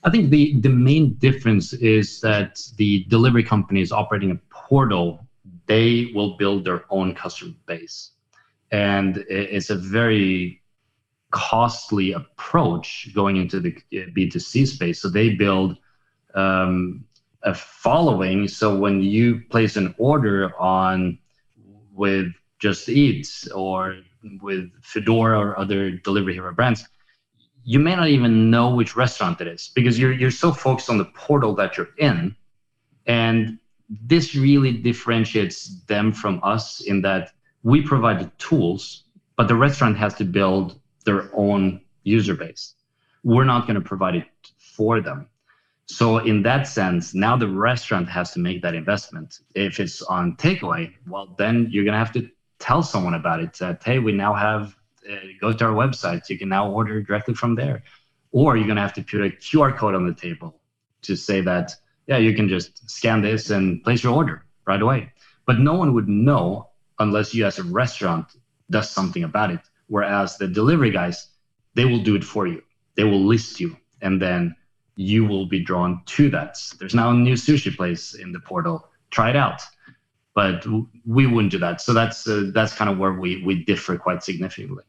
I 0.04 0.10
think 0.10 0.30
the 0.30 0.58
the 0.60 0.70
main 0.70 1.14
difference 1.14 1.72
is 1.72 2.20
that 2.20 2.60
the 2.76 3.04
delivery 3.04 3.44
companies 3.44 3.92
operating 3.92 4.30
a 4.30 4.40
portal. 4.50 5.26
They 5.66 6.10
will 6.14 6.36
build 6.36 6.64
their 6.64 6.84
own 6.88 7.14
customer 7.14 7.52
base. 7.66 8.12
And 8.70 9.24
it's 9.28 9.70
a 9.70 9.76
very 9.76 10.62
costly 11.30 12.12
approach 12.12 13.10
going 13.14 13.36
into 13.36 13.60
the 13.60 13.76
b2c 13.92 14.66
space. 14.66 15.02
So 15.02 15.08
they 15.10 15.34
build 15.34 15.76
um, 16.34 17.04
a 17.42 17.54
following. 17.54 18.48
So 18.48 18.76
when 18.76 19.00
you 19.02 19.42
place 19.50 19.76
an 19.76 19.94
order 19.98 20.58
on 20.58 21.18
with 21.92 22.32
Just 22.58 22.88
Eat 22.88 23.28
or 23.54 23.96
with 24.40 24.70
Fedora 24.82 25.38
or 25.38 25.58
other 25.58 25.90
delivery 25.90 26.34
hero 26.34 26.52
brands, 26.52 26.86
you 27.64 27.78
may 27.78 27.94
not 27.94 28.08
even 28.08 28.50
know 28.50 28.70
which 28.70 28.96
restaurant 28.96 29.40
it 29.42 29.46
is 29.46 29.70
because 29.74 29.98
you're 29.98 30.12
you're 30.12 30.30
so 30.30 30.50
focused 30.52 30.88
on 30.88 30.96
the 30.96 31.04
portal 31.04 31.54
that 31.54 31.76
you're 31.76 31.94
in 31.98 32.34
and 33.06 33.58
this 33.88 34.34
really 34.34 34.72
differentiates 34.72 35.80
them 35.84 36.10
from 36.10 36.40
us 36.42 36.80
in 36.80 37.02
that 37.02 37.32
we 37.62 37.82
provide 37.82 38.20
the 38.20 38.30
tools 38.38 39.04
but 39.36 39.48
the 39.48 39.54
restaurant 39.54 39.98
has 39.98 40.14
to 40.14 40.24
build 40.24 40.80
their 41.04 41.30
own 41.34 41.78
user 42.04 42.34
base 42.34 42.74
we're 43.22 43.44
not 43.44 43.66
going 43.66 43.74
to 43.82 43.86
provide 43.92 44.14
it 44.14 44.26
for 44.56 45.02
them 45.02 45.26
so 45.88 46.18
in 46.18 46.42
that 46.42 46.66
sense 46.66 47.14
now 47.14 47.36
the 47.36 47.48
restaurant 47.48 48.08
has 48.08 48.32
to 48.32 48.38
make 48.38 48.62
that 48.62 48.74
investment 48.74 49.40
if 49.54 49.80
it's 49.80 50.02
on 50.02 50.36
takeaway 50.36 50.92
well 51.06 51.34
then 51.38 51.66
you're 51.70 51.84
going 51.84 51.92
to 51.92 51.98
have 51.98 52.12
to 52.12 52.28
tell 52.58 52.82
someone 52.82 53.14
about 53.14 53.40
it 53.40 53.52
that 53.54 53.82
hey 53.82 53.98
we 53.98 54.12
now 54.12 54.34
have 54.34 54.76
uh, 55.08 55.16
go 55.40 55.52
to 55.52 55.64
our 55.64 55.72
website. 55.72 56.28
You 56.28 56.38
can 56.38 56.48
now 56.48 56.70
order 56.70 57.00
directly 57.02 57.34
from 57.34 57.54
there. 57.54 57.82
Or 58.30 58.56
you're 58.56 58.66
going 58.66 58.76
to 58.76 58.82
have 58.82 58.92
to 58.94 59.02
put 59.02 59.22
a 59.22 59.30
QR 59.30 59.76
code 59.76 59.94
on 59.94 60.06
the 60.06 60.14
table 60.14 60.60
to 61.02 61.16
say 61.16 61.40
that, 61.42 61.74
yeah, 62.06 62.18
you 62.18 62.34
can 62.34 62.48
just 62.48 62.90
scan 62.90 63.22
this 63.22 63.50
and 63.50 63.82
place 63.82 64.02
your 64.02 64.14
order 64.14 64.44
right 64.66 64.82
away. 64.82 65.12
But 65.46 65.60
no 65.60 65.74
one 65.74 65.94
would 65.94 66.08
know 66.08 66.68
unless 66.98 67.34
you, 67.34 67.46
as 67.46 67.58
a 67.58 67.62
restaurant, 67.62 68.26
does 68.70 68.90
something 68.90 69.24
about 69.24 69.50
it. 69.50 69.60
Whereas 69.86 70.36
the 70.36 70.46
delivery 70.46 70.90
guys, 70.90 71.28
they 71.74 71.86
will 71.86 72.02
do 72.02 72.16
it 72.16 72.24
for 72.24 72.46
you. 72.46 72.62
They 72.96 73.04
will 73.04 73.24
list 73.24 73.60
you, 73.60 73.76
and 74.02 74.20
then 74.20 74.56
you 74.98 75.24
will 75.24 75.46
be 75.46 75.60
drawn 75.60 76.02
to 76.04 76.28
that. 76.30 76.58
There's 76.78 76.94
now 76.94 77.10
a 77.10 77.14
new 77.14 77.34
sushi 77.34 77.74
place 77.74 78.14
in 78.14 78.32
the 78.32 78.40
portal. 78.40 78.88
Try 79.10 79.30
it 79.30 79.36
out 79.36 79.62
but 80.38 80.64
we 81.04 81.26
wouldn't 81.26 81.50
do 81.50 81.58
that. 81.58 81.80
So 81.80 81.92
that's 81.92 82.28
uh, 82.28 82.52
that's 82.54 82.72
kind 82.72 82.88
of 82.88 82.96
where 82.96 83.12
we 83.12 83.42
we 83.42 83.64
differ 83.64 83.98
quite 83.98 84.22
significantly. 84.22 84.84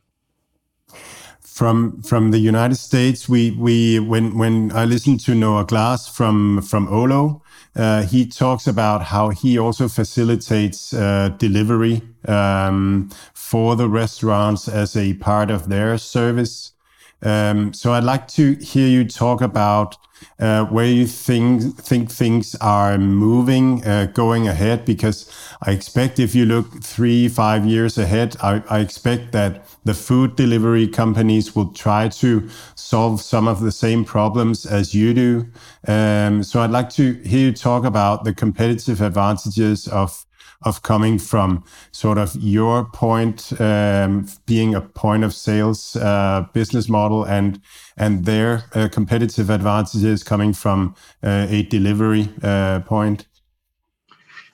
From 1.42 2.04
from 2.04 2.30
the 2.30 2.38
United 2.38 2.76
States, 2.76 3.28
we 3.28 3.50
we 3.66 3.98
when 3.98 4.38
when 4.38 4.72
I 4.72 4.86
listened 4.86 5.22
to 5.22 5.34
Noah 5.34 5.66
Glass 5.66 6.08
from 6.08 6.62
from 6.62 6.88
Olo, 6.88 7.42
uh, 7.76 8.04
he 8.04 8.28
talks 8.28 8.68
about 8.68 9.02
how 9.06 9.30
he 9.30 9.58
also 9.58 9.88
facilitates 9.88 10.94
uh, 10.94 11.30
delivery 11.40 12.04
um, 12.28 13.10
for 13.34 13.76
the 13.76 13.90
restaurants 13.90 14.68
as 14.68 14.96
a 14.96 15.16
part 15.16 15.50
of 15.50 15.68
their 15.68 15.98
service. 15.98 16.74
Um, 17.22 17.74
so 17.74 17.94
I'd 17.94 18.04
like 18.04 18.28
to 18.30 18.56
hear 18.56 18.88
you 18.88 19.06
talk 19.06 19.42
about 19.42 19.98
uh, 20.40 20.66
where 20.66 20.86
you 20.86 21.06
think 21.06 21.78
think 21.78 22.12
things 22.12 22.56
are 22.56 22.98
moving 22.98 23.86
uh, 23.86 24.06
going 24.14 24.48
ahead? 24.48 24.86
Because 24.86 25.30
I 25.62 25.72
expect 25.72 26.20
if 26.20 26.36
you 26.36 26.46
look 26.46 26.84
three 26.84 27.28
five 27.28 27.66
years 27.66 27.98
ahead, 27.98 28.36
I, 28.42 28.64
I, 28.70 28.80
expect 28.80 29.32
that 29.34 29.66
the 29.84 29.94
food 29.94 30.36
delivery 30.36 30.88
companies 30.88 31.56
will 31.56 31.72
try 31.74 32.10
to 32.10 32.50
solve 32.76 33.22
some 33.22 33.48
of 33.48 33.62
the 33.62 33.72
same 33.72 34.06
problems 34.06 34.66
as 34.66 34.94
you 34.94 35.14
do. 35.14 35.48
Um, 35.88 36.44
so 36.44 36.62
I'd 36.62 36.72
like 36.72 36.90
to 36.92 37.14
hear 37.24 37.48
you 37.48 37.54
talk 37.54 37.84
about 37.86 38.24
the 38.24 38.34
competitive 38.34 39.02
advantages 39.02 39.88
of 39.88 40.26
of 40.64 40.82
coming 40.84 41.18
from 41.18 41.64
sort 41.92 42.18
of 42.18 42.36
your 42.36 42.86
point 42.86 43.54
um, 43.62 44.28
being 44.46 44.76
a 44.76 44.82
point 44.82 45.24
of 45.24 45.34
sales 45.34 45.96
uh, 45.96 46.46
business 46.54 46.90
model 46.90 47.24
and 47.24 47.62
and 47.96 48.26
their 48.26 48.64
uh, 48.74 48.90
competitive 48.92 49.50
advantages 49.50 50.24
coming 50.24 50.54
from 50.54 50.96
uh, 51.24 51.48
a 51.50 51.64
delivery 51.64 52.30
uh, 52.44 52.82
point? 52.82 53.26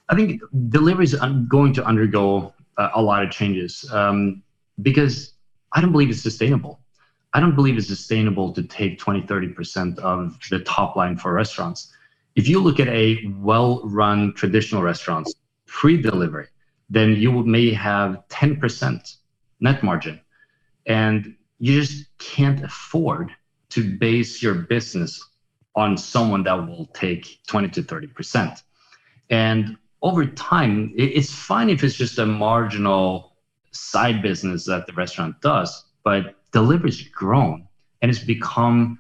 I 0.10 0.16
think 0.16 0.42
delivery 0.70 1.06
is 1.06 1.16
going 1.48 1.74
to 1.74 1.86
undergo 1.86 2.54
a 2.78 3.02
lot 3.02 3.24
of 3.24 3.32
changes 3.32 3.90
um, 3.92 4.44
because 4.82 5.34
I 5.72 5.82
don't 5.82 5.92
believe 5.92 6.10
it's 6.10 6.22
sustainable. 6.22 6.80
I 7.34 7.40
don't 7.40 7.56
believe 7.56 7.78
it's 7.78 7.88
sustainable 7.88 8.54
to 8.54 8.64
take 8.64 8.98
20, 9.00 9.24
30% 9.24 10.00
of 10.00 10.38
the 10.50 10.60
top 10.60 10.96
line 10.96 11.18
for 11.18 11.34
restaurants. 11.34 11.92
If 12.36 12.48
you 12.48 12.62
look 12.62 12.80
at 12.80 12.88
a 12.88 13.26
well 13.40 13.82
run 13.84 14.34
traditional 14.34 14.82
restaurants, 14.82 15.34
pre-delivery, 15.76 16.48
then 16.90 17.14
you 17.18 17.44
may 17.44 17.74
have 17.74 18.24
10% 18.30 19.18
net 19.60 19.84
margin. 19.84 20.22
And 20.86 21.36
you 21.60 21.82
just 21.82 22.06
can't 22.18 22.64
afford 22.64 23.32
to 23.72 23.98
base 23.98 24.42
your 24.42 24.54
business 24.54 25.22
on 25.76 25.98
someone 25.98 26.44
that 26.44 26.54
will 26.54 26.86
take 26.94 27.40
20 27.48 27.68
to 27.70 27.84
30%. 27.84 28.62
And 29.30 29.76
over 30.02 30.26
time, 30.26 30.94
it's 30.96 31.34
fine 31.34 31.70
if 31.70 31.84
it's 31.84 31.96
just 31.96 32.20
a 32.20 32.26
marginal 32.26 33.36
side 33.72 34.22
business 34.22 34.66
that 34.68 34.88
the 34.88 34.94
restaurant 34.94 35.42
does, 35.42 35.88
but 36.06 36.36
delivery's 36.54 37.02
grown 37.10 37.68
and 38.02 38.10
it's 38.10 38.24
become 38.24 39.00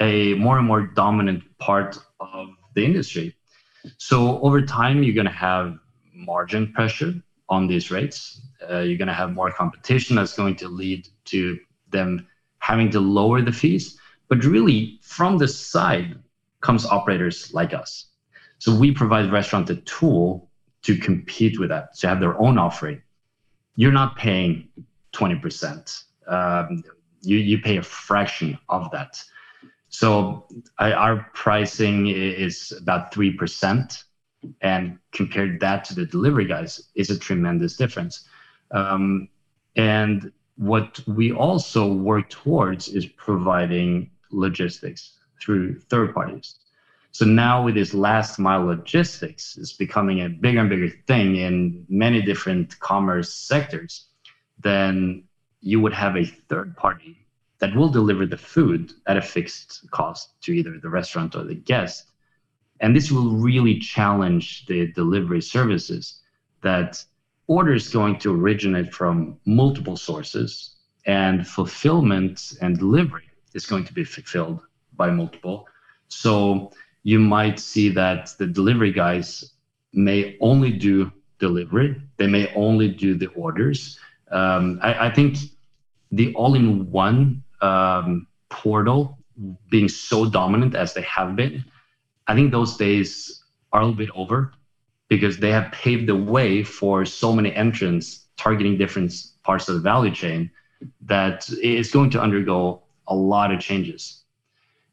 a 0.00 0.32
more 0.34 0.56
and 0.56 0.66
more 0.66 0.86
dominant 0.86 1.42
part 1.58 1.98
of 2.20 2.48
the 2.74 2.82
industry. 2.82 3.34
So 3.98 4.40
over 4.40 4.62
time, 4.62 5.02
you're 5.02 5.14
going 5.14 5.26
to 5.26 5.32
have 5.32 5.76
margin 6.18 6.72
pressure 6.72 7.14
on 7.48 7.66
these 7.66 7.90
rates. 7.90 8.42
Uh, 8.68 8.80
you're 8.80 8.98
going 8.98 9.08
to 9.08 9.14
have 9.14 9.32
more 9.32 9.50
competition 9.50 10.16
that's 10.16 10.34
going 10.34 10.56
to 10.56 10.68
lead 10.68 11.08
to 11.26 11.58
them 11.90 12.26
having 12.58 12.90
to 12.90 13.00
lower 13.00 13.40
the 13.40 13.52
fees. 13.52 13.98
But 14.28 14.44
really, 14.44 14.98
from 15.02 15.38
the 15.38 15.48
side 15.48 16.16
comes 16.60 16.84
operators 16.84 17.54
like 17.54 17.72
us. 17.72 18.10
So 18.58 18.74
we 18.74 18.92
provide 18.92 19.30
restaurant 19.32 19.66
the 19.66 19.76
tool 19.76 20.50
to 20.82 20.96
compete 20.96 21.58
with 21.58 21.70
that, 21.70 21.94
to 21.98 22.08
have 22.08 22.20
their 22.20 22.38
own 22.40 22.58
offering. 22.58 23.00
You're 23.76 23.92
not 23.92 24.16
paying 24.16 24.68
20%. 25.14 26.02
Um, 26.26 26.82
you, 27.22 27.38
you 27.38 27.58
pay 27.58 27.78
a 27.78 27.82
fraction 27.82 28.58
of 28.68 28.90
that. 28.90 29.22
So 29.88 30.46
I, 30.78 30.92
our 30.92 31.30
pricing 31.34 32.08
is 32.08 32.72
about 32.72 33.12
3% 33.12 34.04
and 34.60 34.98
compared 35.12 35.60
that 35.60 35.84
to 35.84 35.94
the 35.94 36.06
delivery 36.06 36.46
guys 36.46 36.88
is 36.94 37.10
a 37.10 37.18
tremendous 37.18 37.76
difference. 37.76 38.28
Um, 38.70 39.28
and 39.76 40.32
what 40.56 41.00
we 41.06 41.32
also 41.32 41.92
work 41.92 42.28
towards 42.30 42.88
is 42.88 43.06
providing 43.06 44.10
logistics 44.30 45.14
through 45.40 45.78
third 45.80 46.14
parties. 46.14 46.56
So 47.12 47.24
now 47.24 47.64
with 47.64 47.74
this 47.74 47.94
last 47.94 48.38
mile 48.38 48.66
logistics 48.66 49.56
it's 49.56 49.72
becoming 49.72 50.20
a 50.20 50.28
bigger 50.28 50.60
and 50.60 50.68
bigger 50.68 50.90
thing 51.06 51.36
in 51.36 51.86
many 51.88 52.22
different 52.22 52.78
commerce 52.80 53.32
sectors, 53.32 54.06
then 54.60 55.24
you 55.60 55.80
would 55.80 55.94
have 55.94 56.16
a 56.16 56.24
third 56.24 56.76
party 56.76 57.26
that 57.60 57.74
will 57.74 57.88
deliver 57.88 58.26
the 58.26 58.36
food 58.36 58.92
at 59.06 59.16
a 59.16 59.22
fixed 59.22 59.90
cost 59.90 60.40
to 60.42 60.52
either 60.52 60.78
the 60.78 60.88
restaurant 60.88 61.34
or 61.34 61.44
the 61.44 61.54
guest 61.54 62.04
and 62.80 62.94
this 62.94 63.10
will 63.10 63.30
really 63.30 63.78
challenge 63.78 64.66
the 64.66 64.92
delivery 64.92 65.42
services 65.42 66.20
that 66.62 67.04
orders 67.46 67.88
going 67.88 68.18
to 68.18 68.34
originate 68.34 68.92
from 68.92 69.38
multiple 69.44 69.96
sources 69.96 70.76
and 71.06 71.46
fulfillment 71.46 72.52
and 72.60 72.78
delivery 72.78 73.28
is 73.54 73.66
going 73.66 73.84
to 73.84 73.92
be 73.92 74.04
fulfilled 74.04 74.60
by 74.96 75.10
multiple. 75.10 75.66
So 76.08 76.72
you 77.02 77.18
might 77.18 77.58
see 77.58 77.88
that 77.90 78.34
the 78.38 78.46
delivery 78.46 78.92
guys 78.92 79.52
may 79.92 80.36
only 80.40 80.72
do 80.72 81.10
delivery, 81.38 82.00
they 82.16 82.26
may 82.26 82.52
only 82.54 82.88
do 82.88 83.14
the 83.14 83.28
orders. 83.28 83.98
Um, 84.30 84.78
I, 84.82 85.06
I, 85.06 85.10
think 85.14 85.38
the 86.12 86.34
all 86.34 86.54
in 86.54 86.90
one 86.90 87.42
um, 87.62 88.26
portal 88.50 89.18
being 89.70 89.88
so 89.88 90.28
dominant 90.28 90.74
as 90.74 90.92
they 90.92 91.02
have 91.02 91.36
been 91.36 91.64
I 92.28 92.34
think 92.34 92.52
those 92.52 92.76
days 92.76 93.42
are 93.72 93.80
a 93.80 93.84
little 93.86 93.96
bit 93.96 94.10
over 94.14 94.52
because 95.08 95.38
they 95.38 95.50
have 95.50 95.72
paved 95.72 96.06
the 96.06 96.16
way 96.16 96.62
for 96.62 97.06
so 97.06 97.32
many 97.32 97.54
entrants 97.54 98.26
targeting 98.36 98.76
different 98.76 99.14
parts 99.42 99.68
of 99.68 99.74
the 99.76 99.80
value 99.80 100.14
chain 100.14 100.50
that 101.00 101.48
it's 101.50 101.90
going 101.90 102.10
to 102.10 102.20
undergo 102.20 102.82
a 103.06 103.14
lot 103.14 103.50
of 103.50 103.60
changes. 103.60 104.24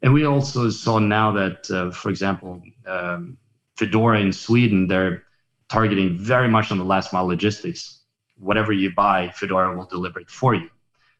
And 0.01 0.13
we 0.13 0.25
also 0.25 0.69
saw 0.69 0.99
now 0.99 1.31
that, 1.33 1.69
uh, 1.69 1.91
for 1.91 2.09
example, 2.09 2.61
um, 2.87 3.37
Foodora 3.75 4.21
in 4.21 4.31
Sweden, 4.31 4.87
they're 4.87 5.23
targeting 5.67 6.17
very 6.17 6.47
much 6.47 6.71
on 6.71 6.77
the 6.77 6.85
last 6.85 7.11
mile 7.11 7.25
logistics. 7.25 7.99
Whatever 8.37 8.71
you 8.71 8.93
buy, 8.93 9.29
Fedora 9.35 9.75
will 9.75 9.85
deliver 9.85 10.21
it 10.21 10.29
for 10.29 10.55
you. 10.55 10.69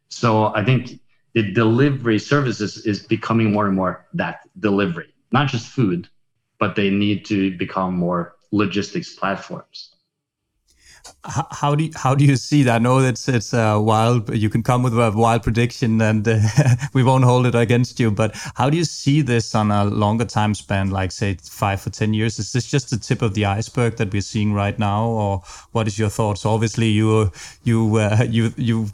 So 0.07 0.55
I 0.55 0.63
think 0.63 0.99
the 1.33 1.51
delivery 1.51 2.19
services 2.19 2.85
is 2.85 3.03
becoming 3.03 3.51
more 3.51 3.67
and 3.67 3.75
more 3.75 4.05
that 4.13 4.47
delivery 4.59 5.14
not 5.35 5.49
just 5.49 5.67
food, 5.67 6.07
but 6.59 6.75
they 6.75 6.89
need 6.89 7.25
to 7.25 7.55
become 7.57 7.93
more 7.93 8.35
logistics 8.51 9.13
platforms. 9.13 9.91
How 11.61 11.75
do 11.75 11.83
you, 11.83 11.91
how 11.95 12.15
do 12.15 12.23
you 12.25 12.35
see 12.35 12.63
that? 12.63 12.75
I 12.75 12.79
know 12.79 12.97
it's 12.99 13.27
it's 13.27 13.53
a 13.53 13.79
wild. 13.79 14.33
You 14.33 14.49
can 14.49 14.63
come 14.63 14.81
with 14.81 14.93
a 14.93 15.11
wild 15.11 15.43
prediction, 15.43 16.01
and 16.01 16.27
uh, 16.27 16.39
we 16.93 17.03
won't 17.03 17.25
hold 17.25 17.45
it 17.45 17.53
against 17.53 17.99
you. 17.99 18.09
But 18.09 18.31
how 18.55 18.71
do 18.71 18.77
you 18.77 18.85
see 18.85 19.21
this 19.21 19.53
on 19.53 19.69
a 19.71 19.83
longer 19.85 20.25
time 20.25 20.55
span, 20.55 20.89
like 20.89 21.11
say 21.11 21.37
five 21.43 21.85
or 21.85 21.91
ten 21.91 22.15
years? 22.15 22.39
Is 22.39 22.51
this 22.53 22.65
just 22.65 22.89
the 22.89 22.97
tip 22.97 23.21
of 23.21 23.35
the 23.35 23.45
iceberg 23.45 23.97
that 23.97 24.11
we're 24.13 24.21
seeing 24.33 24.53
right 24.53 24.79
now, 24.79 25.05
or 25.05 25.43
what 25.73 25.85
is 25.87 25.99
your 25.99 26.09
thoughts? 26.09 26.45
Obviously, 26.45 26.89
you 26.89 27.31
you 27.63 27.97
uh, 27.97 28.25
you 28.27 28.53
you 28.57 28.89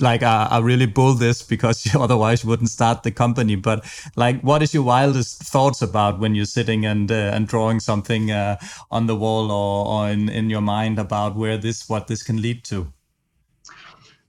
like 0.00 0.22
I, 0.22 0.46
are 0.50 0.62
really 0.62 0.86
bull 0.86 1.14
this 1.14 1.42
because 1.42 1.86
you 1.94 2.00
otherwise 2.00 2.44
wouldn't 2.44 2.70
start 2.70 3.02
the 3.02 3.10
company. 3.10 3.56
But 3.56 3.84
like, 4.16 4.40
what 4.40 4.62
is 4.62 4.74
your 4.74 4.82
wildest 4.82 5.42
thoughts 5.42 5.82
about 5.82 6.18
when 6.18 6.34
you're 6.34 6.44
sitting 6.44 6.84
and 6.86 7.10
uh, 7.10 7.32
and 7.34 7.46
drawing 7.46 7.80
something 7.80 8.30
uh, 8.30 8.58
on 8.90 9.06
the 9.06 9.16
wall 9.16 9.50
or, 9.50 9.86
or 9.86 10.10
in, 10.10 10.28
in 10.28 10.50
your 10.50 10.60
mind 10.60 10.98
about 10.98 11.36
where 11.36 11.58
this 11.58 11.88
what 11.88 12.06
this 12.06 12.22
can 12.22 12.40
lead 12.40 12.64
to? 12.64 12.92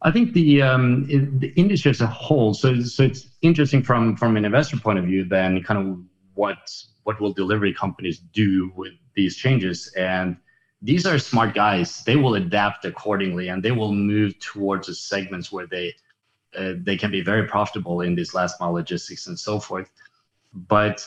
I 0.02 0.12
think 0.12 0.34
the 0.34 0.62
um, 0.62 1.08
the 1.08 1.52
industry 1.56 1.92
as 1.92 2.02
a 2.02 2.08
whole. 2.08 2.54
So 2.54 2.82
so 2.82 3.04
it's 3.04 3.28
interesting 3.42 3.82
from 3.84 4.16
from 4.16 4.38
an 4.38 4.46
investor 4.46 4.78
point 4.78 5.00
of 5.00 5.06
view. 5.06 5.26
Then 5.26 5.64
kind 5.64 5.80
of 5.80 6.00
what 6.36 6.58
what 7.04 7.20
will 7.20 7.34
delivery 7.34 7.74
companies 7.74 8.20
do 8.20 8.72
with 8.76 8.94
these 9.16 9.36
changes 9.36 9.92
and 9.96 10.38
these 10.82 11.06
are 11.06 11.18
smart 11.18 11.54
guys. 11.54 12.04
They 12.04 12.16
will 12.16 12.36
adapt 12.36 12.86
accordingly 12.86 13.50
and 13.50 13.64
they 13.64 13.72
will 13.72 13.94
move 13.94 14.38
towards 14.40 14.88
the 14.88 14.96
segments 14.96 15.52
where 15.52 15.68
they 15.68 15.96
uh, 16.58 16.74
they 16.78 16.96
can 16.96 17.12
be 17.12 17.22
very 17.22 17.48
profitable 17.48 18.02
in 18.02 18.16
this 18.16 18.34
last 18.34 18.60
mile 18.62 18.72
logistics 18.72 19.28
and 19.28 19.38
so 19.38 19.60
forth. 19.60 19.90
But 20.54 21.06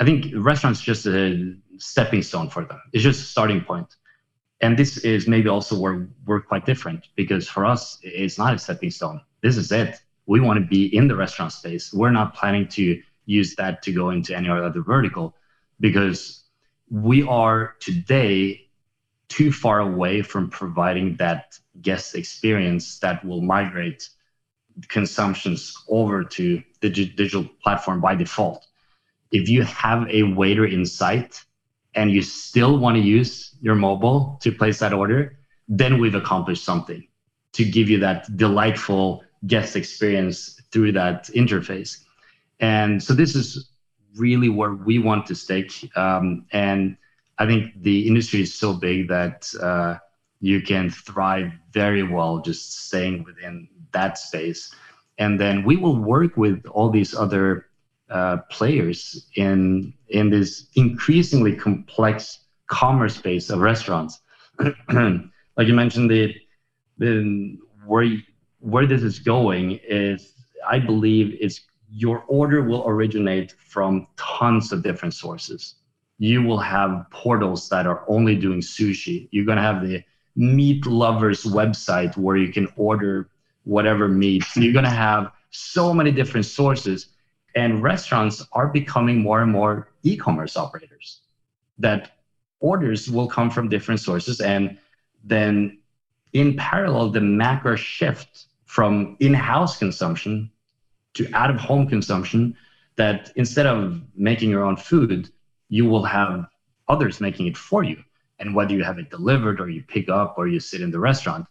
I 0.00 0.04
think 0.04 0.32
restaurants 0.36 0.80
just 0.80 1.06
a 1.06 1.54
stepping 1.78 2.22
stone 2.22 2.48
for 2.50 2.64
them. 2.64 2.80
It's 2.92 3.04
just 3.04 3.20
a 3.20 3.24
starting 3.24 3.60
point. 3.60 3.86
And 4.60 4.78
this 4.78 4.98
is 4.98 5.28
maybe 5.28 5.48
also 5.48 5.78
where 5.78 6.08
we're 6.26 6.40
quite 6.40 6.66
different 6.66 7.06
because 7.16 7.48
for 7.48 7.64
us, 7.64 7.98
it's 8.02 8.36
not 8.36 8.54
a 8.54 8.58
stepping 8.58 8.90
stone. 8.90 9.20
This 9.42 9.56
is 9.56 9.70
it. 9.72 10.00
We 10.26 10.40
want 10.40 10.58
to 10.60 10.66
be 10.66 10.94
in 10.94 11.08
the 11.08 11.16
restaurant 11.16 11.52
space. 11.52 11.92
We're 11.92 12.10
not 12.10 12.34
planning 12.34 12.68
to 12.68 13.00
use 13.26 13.54
that 13.56 13.82
to 13.82 13.92
go 13.92 14.10
into 14.10 14.36
any 14.36 14.48
other 14.48 14.82
vertical 14.82 15.34
because 15.78 16.44
we 16.90 17.22
are 17.22 17.76
today 17.80 18.69
too 19.30 19.50
far 19.50 19.78
away 19.80 20.20
from 20.20 20.50
providing 20.50 21.16
that 21.16 21.58
guest 21.80 22.14
experience 22.14 22.98
that 22.98 23.24
will 23.24 23.40
migrate 23.40 24.10
consumptions 24.88 25.74
over 25.88 26.24
to 26.24 26.62
the 26.80 26.90
digital 26.90 27.44
platform 27.62 28.00
by 28.00 28.14
default. 28.14 28.66
If 29.30 29.48
you 29.48 29.62
have 29.62 30.06
a 30.10 30.24
waiter 30.24 30.66
in 30.66 30.84
sight 30.84 31.42
and 31.94 32.10
you 32.10 32.22
still 32.22 32.78
want 32.78 32.96
to 32.96 33.02
use 33.02 33.54
your 33.60 33.76
mobile 33.76 34.38
to 34.42 34.50
place 34.50 34.80
that 34.80 34.92
order, 34.92 35.38
then 35.68 36.00
we've 36.00 36.16
accomplished 36.16 36.64
something 36.64 37.06
to 37.52 37.64
give 37.64 37.88
you 37.88 38.00
that 38.00 38.36
delightful 38.36 39.22
guest 39.46 39.76
experience 39.76 40.60
through 40.72 40.92
that 40.92 41.26
interface. 41.36 41.98
And 42.58 43.02
so 43.02 43.14
this 43.14 43.34
is 43.34 43.70
really 44.16 44.48
where 44.48 44.74
we 44.74 44.98
want 44.98 45.26
to 45.26 45.34
stake. 45.34 45.88
Um, 45.96 46.46
and 46.52 46.96
I 47.40 47.46
think 47.46 47.72
the 47.82 48.06
industry 48.06 48.42
is 48.42 48.54
so 48.54 48.74
big 48.74 49.08
that 49.08 49.50
uh, 49.62 49.96
you 50.40 50.60
can 50.60 50.90
thrive 50.90 51.50
very 51.72 52.02
well 52.02 52.40
just 52.42 52.86
staying 52.86 53.24
within 53.24 53.66
that 53.92 54.18
space. 54.18 54.74
And 55.16 55.40
then 55.40 55.64
we 55.64 55.76
will 55.76 55.96
work 55.96 56.36
with 56.36 56.66
all 56.66 56.90
these 56.90 57.14
other 57.14 57.66
uh, 58.10 58.38
players 58.50 59.26
in 59.36 59.94
in 60.08 60.28
this 60.28 60.66
increasingly 60.74 61.56
complex 61.56 62.40
commerce 62.66 63.16
space 63.16 63.48
of 63.48 63.60
restaurants. 63.60 64.20
like 64.92 65.66
you 65.66 65.74
mentioned, 65.74 66.10
the 66.10 66.34
the 66.98 67.56
where 67.86 68.06
where 68.58 68.86
this 68.86 69.02
is 69.02 69.18
going 69.18 69.80
is, 69.88 70.34
I 70.68 70.78
believe, 70.78 71.38
is 71.40 71.62
your 71.88 72.24
order 72.28 72.62
will 72.62 72.86
originate 72.86 73.52
from 73.52 74.06
tons 74.18 74.72
of 74.72 74.82
different 74.82 75.14
sources 75.14 75.79
you 76.20 76.42
will 76.42 76.58
have 76.58 77.06
portals 77.10 77.70
that 77.70 77.86
are 77.86 78.04
only 78.06 78.36
doing 78.36 78.60
sushi. 78.60 79.26
You're 79.30 79.46
going 79.46 79.56
to 79.56 79.62
have 79.62 79.80
the 79.82 80.04
meat 80.36 80.84
lovers 80.84 81.44
website 81.44 82.14
where 82.18 82.36
you 82.36 82.52
can 82.52 82.68
order 82.76 83.30
whatever 83.64 84.06
meat. 84.06 84.44
You're 84.54 84.74
going 84.74 84.84
to 84.84 84.90
have 84.90 85.32
so 85.50 85.94
many 85.94 86.12
different 86.12 86.44
sources. 86.44 87.06
And 87.56 87.82
restaurants 87.82 88.46
are 88.52 88.68
becoming 88.68 89.20
more 89.20 89.40
and 89.40 89.50
more 89.50 89.88
e 90.02 90.14
commerce 90.14 90.58
operators 90.58 91.22
that 91.78 92.18
orders 92.60 93.10
will 93.10 93.26
come 93.26 93.50
from 93.50 93.70
different 93.70 94.00
sources. 94.00 94.42
And 94.42 94.76
then 95.24 95.78
in 96.34 96.54
parallel, 96.54 97.08
the 97.08 97.22
macro 97.22 97.76
shift 97.76 98.44
from 98.66 99.16
in 99.20 99.32
house 99.32 99.78
consumption 99.78 100.50
to 101.14 101.32
out 101.32 101.50
of 101.50 101.56
home 101.56 101.88
consumption 101.88 102.54
that 102.96 103.32
instead 103.36 103.66
of 103.66 104.02
making 104.14 104.50
your 104.50 104.64
own 104.64 104.76
food, 104.76 105.30
you 105.70 105.86
will 105.86 106.04
have 106.04 106.46
others 106.88 107.20
making 107.20 107.46
it 107.46 107.56
for 107.56 107.82
you. 107.82 108.04
And 108.38 108.54
whether 108.54 108.74
you 108.74 108.84
have 108.84 108.98
it 108.98 109.08
delivered 109.08 109.60
or 109.60 109.70
you 109.70 109.82
pick 109.82 110.08
up 110.10 110.34
or 110.36 110.48
you 110.48 110.60
sit 110.60 110.82
in 110.82 110.90
the 110.90 110.98
restaurant, 110.98 111.46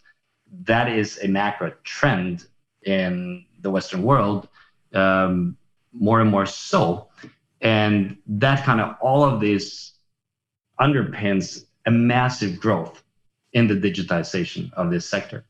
that 0.64 0.90
is 0.90 1.20
a 1.24 1.28
macro 1.28 1.74
trend 1.84 2.46
in 2.84 3.46
the 3.62 3.72
Western 3.72 4.04
world, 4.04 4.48
um, 4.94 5.58
more 5.94 6.22
and 6.22 6.30
more 6.30 6.46
so. 6.46 7.08
And 7.62 8.18
that 8.28 8.64
kind 8.64 8.82
of 8.82 8.96
all 9.02 9.24
of 9.24 9.40
this 9.40 9.94
underpins 10.80 11.66
a 11.86 11.92
massive 11.92 12.60
growth 12.60 13.04
in 13.54 13.68
the 13.68 13.76
digitization 13.76 14.72
of 14.74 14.92
this 14.92 15.06
sector. 15.06 15.46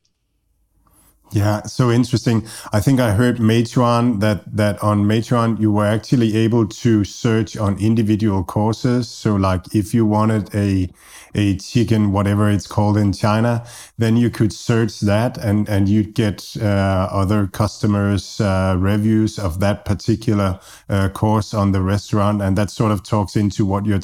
Yeah, 1.32 1.62
so 1.64 1.90
interesting. 1.92 2.46
I 2.72 2.80
think 2.80 3.00
I 3.00 3.12
heard 3.12 3.36
Meituan 3.38 4.20
that 4.20 4.44
that 4.56 4.82
on 4.82 5.04
Meituan 5.04 5.60
you 5.60 5.70
were 5.72 5.86
actually 5.86 6.36
able 6.36 6.66
to 6.66 7.04
search 7.04 7.56
on 7.56 7.78
individual 7.78 8.44
courses. 8.44 9.08
So 9.08 9.36
like 9.36 9.74
if 9.74 9.94
you 9.94 10.06
wanted 10.06 10.54
a 10.56 10.90
a 11.36 11.56
chicken, 11.58 12.12
whatever 12.12 12.50
it's 12.50 12.66
called 12.66 12.96
in 12.96 13.12
China, 13.12 13.64
then 13.98 14.16
you 14.16 14.30
could 14.30 14.52
search 14.52 15.00
that 15.00 15.38
and 15.38 15.68
and 15.68 15.88
you'd 15.88 16.14
get 16.14 16.56
uh, 16.60 17.08
other 17.12 17.46
customers' 17.46 18.40
uh, 18.40 18.76
reviews 18.78 19.38
of 19.38 19.60
that 19.60 19.84
particular 19.84 20.58
uh, 20.88 21.10
course 21.10 21.54
on 21.54 21.72
the 21.72 21.82
restaurant, 21.82 22.42
and 22.42 22.58
that 22.58 22.70
sort 22.70 22.92
of 22.92 23.04
talks 23.04 23.36
into 23.36 23.66
what 23.66 23.86
you're 23.86 24.00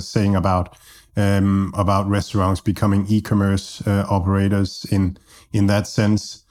saying 0.00 0.36
about 0.36 0.76
um, 1.16 1.72
about 1.76 2.08
restaurants 2.08 2.60
becoming 2.60 3.06
e-commerce 3.08 3.82
uh, 3.86 4.06
operators 4.10 4.86
in 4.90 5.16
in 5.52 5.68
that 5.68 5.86
sense. 5.86 6.42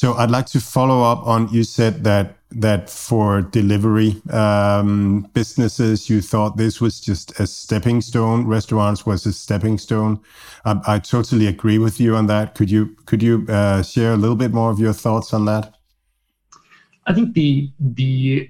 So 0.00 0.14
I'd 0.14 0.30
like 0.30 0.46
to 0.54 0.60
follow 0.60 1.02
up 1.02 1.26
on 1.26 1.48
you 1.52 1.64
said 1.64 2.04
that 2.04 2.36
that 2.52 2.88
for 2.88 3.42
delivery 3.42 4.22
um, 4.30 5.28
businesses, 5.34 6.08
you 6.08 6.20
thought 6.20 6.56
this 6.56 6.80
was 6.80 7.00
just 7.00 7.40
a 7.40 7.48
stepping 7.48 8.00
stone. 8.00 8.46
Restaurants 8.46 9.04
was 9.04 9.26
a 9.26 9.32
stepping 9.32 9.76
stone. 9.76 10.20
I, 10.64 10.80
I 10.86 10.98
totally 11.00 11.48
agree 11.48 11.78
with 11.78 11.98
you 11.98 12.14
on 12.14 12.28
that. 12.28 12.54
Could 12.54 12.70
you 12.70 12.94
could 13.06 13.24
you 13.24 13.44
uh, 13.48 13.82
share 13.82 14.12
a 14.12 14.16
little 14.16 14.36
bit 14.36 14.52
more 14.52 14.70
of 14.70 14.78
your 14.78 14.92
thoughts 14.92 15.34
on 15.34 15.46
that? 15.46 15.74
I 17.08 17.12
think 17.12 17.34
the 17.34 17.68
the 17.80 18.48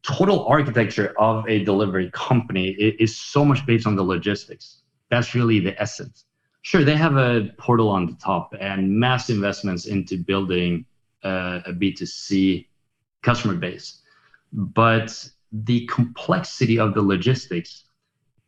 total 0.00 0.46
architecture 0.46 1.12
of 1.18 1.46
a 1.50 1.64
delivery 1.64 2.10
company 2.14 2.70
is 2.70 3.14
so 3.14 3.44
much 3.44 3.66
based 3.66 3.86
on 3.86 3.94
the 3.94 4.04
logistics. 4.04 4.80
That's 5.10 5.34
really 5.34 5.60
the 5.60 5.78
essence. 5.78 6.24
Sure, 6.62 6.84
they 6.84 6.96
have 6.96 7.16
a 7.16 7.50
portal 7.58 7.88
on 7.88 8.06
the 8.06 8.14
top 8.14 8.54
and 8.60 8.90
mass 8.90 9.30
investments 9.30 9.86
into 9.86 10.18
building 10.18 10.84
uh, 11.24 11.60
a 11.66 11.72
B2C 11.72 12.66
customer 13.22 13.54
base. 13.54 14.02
But 14.52 15.28
the 15.52 15.86
complexity 15.86 16.78
of 16.78 16.94
the 16.94 17.02
logistics, 17.02 17.84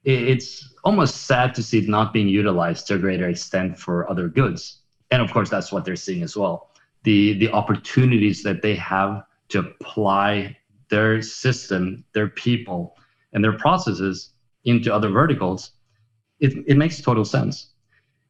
it's 0.05 0.75
almost 0.85 1.27
sad 1.27 1.55
to 1.55 1.63
see 1.63 1.79
it 1.79 1.89
not 1.89 2.13
being 2.13 2.29
utilized 2.29 2.87
to 2.89 2.95
a 2.95 2.99
greater 2.99 3.29
extent 3.29 3.79
for 3.79 4.11
other 4.11 4.29
goods. 4.29 4.81
And 5.11 5.23
of 5.23 5.33
course, 5.33 5.51
that's 5.51 5.73
what 5.73 5.85
they're 5.85 5.97
seeing 5.97 6.23
as 6.23 6.37
well. 6.37 6.71
The, 7.05 7.39
the 7.39 7.51
opportunities 7.51 8.43
that 8.43 8.63
they 8.63 8.75
have 8.77 9.25
to 9.49 9.61
apply 9.61 10.57
their 10.91 11.23
system, 11.23 12.05
their 12.13 12.29
people, 12.29 12.97
and 13.33 13.43
their 13.43 13.57
processes 13.57 14.31
into 14.65 14.93
other 14.93 15.09
verticals, 15.09 15.73
it, 16.41 16.53
it 16.67 16.77
makes 16.77 17.01
total 17.01 17.25
sense 17.25 17.70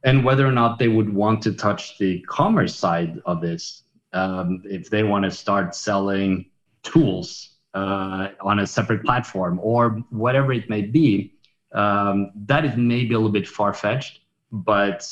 and 0.03 0.25
whether 0.25 0.47
or 0.47 0.53
not 0.53 0.79
they 0.79 0.89
would 0.89 1.13
want 1.13 1.43
to 1.43 1.53
touch 1.53 1.99
the 1.99 2.21
commerce 2.23 2.75
side 2.75 3.21
of 3.27 3.41
this 3.41 3.83
um, 4.13 4.63
if 4.65 4.91
they 4.91 5.03
want 5.03 5.25
to 5.25 5.31
start 5.31 5.75
selling 5.75 6.47
tools 6.83 7.57
uh, 7.75 8.29
on 8.41 8.61
a 8.61 8.67
separate 8.67 9.05
platform 9.05 9.61
or 9.63 9.91
whatever 10.11 10.53
it 10.53 10.69
may 10.69 10.83
be 10.83 11.35
um, 11.73 12.33
that 12.35 12.65
is 12.65 12.77
maybe 12.77 13.15
a 13.15 13.19
little 13.19 13.33
bit 13.33 13.47
far-fetched 13.47 14.21
but 14.51 15.07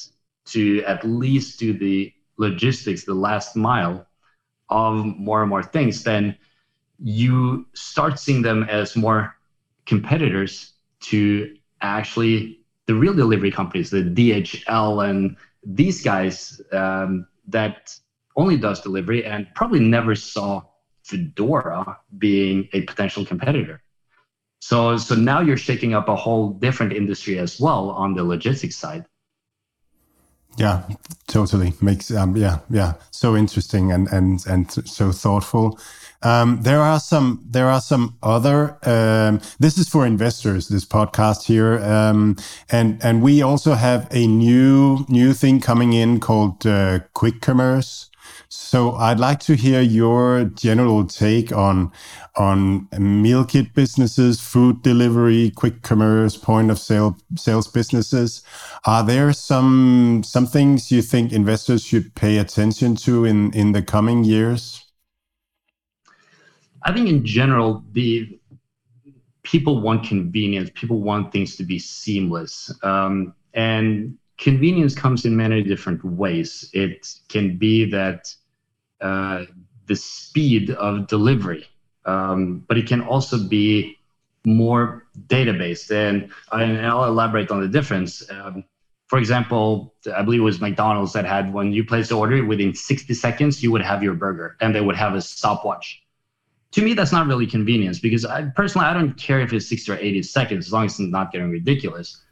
to 0.44 0.82
at 0.84 1.04
least 1.04 1.58
do 1.58 1.72
the 1.72 2.12
logistics 2.36 3.04
the 3.04 3.14
last 3.14 3.54
mile 3.54 4.06
of 4.70 5.04
more 5.04 5.42
and 5.42 5.50
more 5.50 5.62
things 5.62 6.02
then 6.02 6.36
you 6.98 7.66
start 7.74 8.18
seeing 8.18 8.42
them 8.42 8.64
as 8.64 8.96
more 8.96 9.36
competitors 9.86 10.72
to 11.00 11.54
actually 11.80 12.57
the 12.88 12.94
real 12.94 13.14
delivery 13.14 13.52
companies, 13.52 13.90
the 13.90 14.02
DHL 14.02 15.08
and 15.08 15.36
these 15.62 16.02
guys 16.02 16.60
um, 16.72 17.28
that 17.46 17.94
only 18.34 18.56
does 18.56 18.80
delivery 18.80 19.24
and 19.24 19.46
probably 19.54 19.78
never 19.78 20.14
saw 20.14 20.62
Fedora 21.04 21.98
being 22.16 22.68
a 22.72 22.82
potential 22.82 23.24
competitor. 23.26 23.82
So, 24.60 24.96
so 24.96 25.14
now 25.14 25.40
you're 25.40 25.58
shaking 25.58 25.94
up 25.94 26.08
a 26.08 26.16
whole 26.16 26.50
different 26.50 26.94
industry 26.94 27.38
as 27.38 27.60
well 27.60 27.90
on 27.90 28.14
the 28.14 28.24
logistics 28.24 28.76
side. 28.76 29.04
Yeah, 30.56 30.82
totally 31.28 31.74
makes 31.80 32.10
um, 32.10 32.36
yeah 32.36 32.58
yeah 32.68 32.94
so 33.12 33.36
interesting 33.36 33.92
and 33.92 34.08
and 34.08 34.44
and 34.46 34.68
so 34.88 35.12
thoughtful. 35.12 35.78
Um, 36.22 36.62
there 36.62 36.80
are 36.80 37.00
some 37.00 37.44
there 37.48 37.68
are 37.68 37.80
some 37.80 38.16
other. 38.22 38.78
Um, 38.82 39.40
this 39.60 39.78
is 39.78 39.88
for 39.88 40.04
investors. 40.06 40.68
This 40.68 40.84
podcast 40.84 41.44
here, 41.44 41.78
um, 41.78 42.36
and 42.70 42.98
and 43.04 43.22
we 43.22 43.42
also 43.42 43.74
have 43.74 44.08
a 44.10 44.26
new 44.26 45.06
new 45.08 45.32
thing 45.32 45.60
coming 45.60 45.92
in 45.92 46.18
called 46.20 46.66
uh, 46.66 47.00
quick 47.14 47.40
commerce. 47.40 48.10
So 48.48 48.92
I'd 48.94 49.20
like 49.20 49.40
to 49.40 49.54
hear 49.54 49.80
your 49.80 50.44
general 50.44 51.06
take 51.06 51.52
on 51.52 51.92
on 52.36 52.88
meal 52.98 53.44
kit 53.44 53.74
businesses, 53.74 54.40
food 54.40 54.82
delivery, 54.82 55.50
quick 55.50 55.82
commerce, 55.82 56.36
point 56.36 56.70
of 56.70 56.78
sale 56.80 57.16
sales 57.36 57.68
businesses. 57.68 58.42
Are 58.86 59.04
there 59.04 59.32
some 59.32 60.22
some 60.24 60.46
things 60.46 60.90
you 60.90 61.02
think 61.02 61.32
investors 61.32 61.84
should 61.84 62.14
pay 62.16 62.38
attention 62.38 62.96
to 62.96 63.24
in 63.24 63.52
in 63.52 63.72
the 63.72 63.82
coming 63.82 64.24
years? 64.24 64.87
I 66.82 66.92
think 66.92 67.08
in 67.08 67.24
general, 67.24 67.82
the 67.92 68.38
people 69.42 69.80
want 69.80 70.04
convenience. 70.04 70.70
People 70.74 71.00
want 71.00 71.32
things 71.32 71.56
to 71.56 71.64
be 71.64 71.78
seamless, 71.78 72.72
um, 72.82 73.34
and 73.54 74.16
convenience 74.38 74.94
comes 74.94 75.24
in 75.24 75.36
many 75.36 75.62
different 75.62 76.04
ways. 76.04 76.70
It 76.72 77.08
can 77.28 77.58
be 77.58 77.90
that 77.90 78.32
uh, 79.00 79.44
the 79.86 79.96
speed 79.96 80.70
of 80.70 81.08
delivery, 81.08 81.66
um, 82.04 82.64
but 82.68 82.78
it 82.78 82.86
can 82.86 83.00
also 83.00 83.38
be 83.38 83.98
more 84.44 85.06
database. 85.26 85.90
And, 85.90 86.30
and 86.52 86.86
I'll 86.86 87.04
elaborate 87.04 87.50
on 87.50 87.60
the 87.60 87.68
difference. 87.68 88.28
Um, 88.30 88.64
for 89.08 89.18
example, 89.18 89.94
I 90.14 90.22
believe 90.22 90.40
it 90.40 90.44
was 90.44 90.60
McDonald's 90.60 91.14
that 91.14 91.24
had 91.24 91.52
when 91.52 91.72
you 91.72 91.84
place 91.84 92.10
the 92.10 92.16
order 92.16 92.44
within 92.44 92.74
60 92.74 93.14
seconds, 93.14 93.62
you 93.62 93.72
would 93.72 93.82
have 93.82 94.02
your 94.02 94.14
burger 94.14 94.56
and 94.60 94.74
they 94.74 94.80
would 94.80 94.96
have 94.96 95.14
a 95.14 95.22
stopwatch. 95.22 96.02
To 96.72 96.82
me, 96.82 96.92
that's 96.92 97.12
not 97.12 97.26
really 97.26 97.46
convenience 97.46 97.98
because 97.98 98.24
I 98.24 98.42
personally 98.54 98.86
I 98.86 98.92
don't 98.92 99.14
care 99.14 99.40
if 99.40 99.52
it's 99.52 99.68
60 99.68 99.92
or 99.92 99.96
80 99.96 100.22
seconds 100.22 100.66
as 100.66 100.72
long 100.72 100.86
as 100.86 101.00
it's 101.00 101.10
not 101.10 101.32
getting 101.32 101.50
ridiculous. 101.50 102.22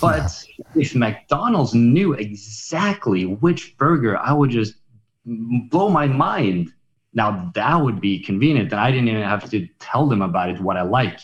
But 0.00 0.44
if 0.74 0.94
McDonald's 0.94 1.74
knew 1.74 2.12
exactly 2.14 3.24
which 3.24 3.76
burger 3.76 4.16
I 4.16 4.32
would 4.32 4.50
just 4.50 4.74
blow 5.24 5.88
my 5.88 6.06
mind. 6.06 6.72
Now 7.12 7.50
that 7.54 7.76
would 7.76 8.00
be 8.00 8.18
convenient. 8.18 8.72
And 8.72 8.80
I 8.80 8.90
didn't 8.90 9.08
even 9.08 9.22
have 9.22 9.48
to 9.50 9.66
tell 9.78 10.06
them 10.06 10.22
about 10.22 10.50
it, 10.50 10.60
what 10.60 10.76
I 10.76 10.82
like. 10.82 11.20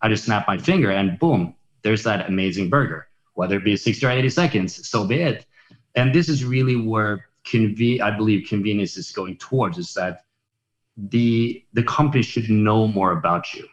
I 0.00 0.08
just 0.08 0.24
snap 0.24 0.46
my 0.46 0.58
finger 0.58 0.90
and 0.90 1.18
boom, 1.18 1.54
there's 1.82 2.02
that 2.04 2.28
amazing 2.28 2.68
burger. 2.68 3.08
Whether 3.34 3.56
it 3.56 3.64
be 3.64 3.76
60 3.76 4.04
or 4.04 4.10
80 4.10 4.28
seconds, 4.28 4.88
so 4.88 5.06
be 5.06 5.22
it. 5.22 5.46
And 5.94 6.14
this 6.14 6.28
is 6.28 6.44
really 6.44 6.76
where 6.76 7.26
conve- 7.44 8.00
I 8.00 8.10
believe 8.10 8.48
convenience 8.48 8.96
is 8.96 9.10
going 9.12 9.36
towards 9.38 9.78
is 9.78 9.94
that 9.94 10.24
the 10.96 11.64
the 11.72 11.82
company 11.82 12.22
should 12.22 12.50
know 12.50 12.86
more 12.86 13.12
about 13.12 13.52
you. 13.54 13.66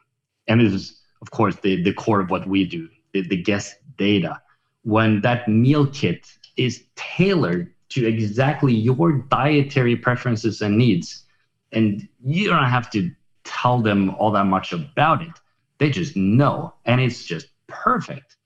And 0.47 0.61
it 0.61 0.73
is, 0.73 1.01
of 1.21 1.31
course, 1.31 1.55
the, 1.57 1.83
the 1.83 1.93
core 1.93 2.21
of 2.21 2.29
what 2.29 2.47
we 2.47 2.65
do, 2.65 2.89
the, 3.13 3.21
the 3.27 3.41
guest 3.41 3.75
data. 3.97 4.41
When 4.83 5.21
that 5.21 5.47
meal 5.47 5.85
kit 5.87 6.27
is 6.57 6.83
tailored 6.95 7.73
to 7.89 8.05
exactly 8.05 8.73
your 8.73 9.13
dietary 9.29 9.95
preferences 9.95 10.61
and 10.61 10.77
needs. 10.77 11.23
And 11.71 12.07
you 12.23 12.49
don't 12.49 12.65
have 12.65 12.89
to 12.91 13.11
tell 13.43 13.81
them 13.81 14.11
all 14.15 14.31
that 14.31 14.45
much 14.45 14.73
about 14.73 15.21
it. 15.21 15.31
They 15.79 15.89
just 15.89 16.15
know, 16.15 16.73
and 16.85 17.01
it's 17.01 17.25
just 17.25 17.47
perfect. 17.67 18.37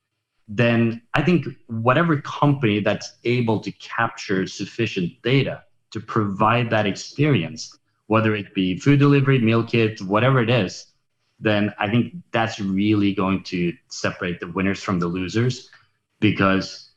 Then 0.48 1.02
I 1.14 1.24
think 1.24 1.48
whatever 1.68 2.22
company 2.22 2.80
that's 2.80 3.14
able 3.24 3.60
to 3.62 3.72
capture 3.74 4.46
sufficient 4.46 5.22
data 5.24 5.64
to 5.92 6.00
provide 6.00 6.70
that 6.70 6.86
experience, 6.86 7.78
whether 8.08 8.36
it 8.36 8.54
be 8.54 8.78
food 8.78 9.00
delivery, 9.00 9.40
meal 9.40 9.64
kit, 9.64 10.02
whatever 10.02 10.42
it 10.42 10.50
is, 10.50 10.86
then 11.40 11.74
I 11.80 11.90
think 11.90 12.14
that's 12.32 12.60
really 12.60 13.14
going 13.14 13.44
to 13.46 13.74
separate 13.90 14.40
the 14.40 14.48
winners 14.48 14.82
from 14.82 15.00
the 15.00 15.08
losers. 15.08 15.70
Because 16.20 16.92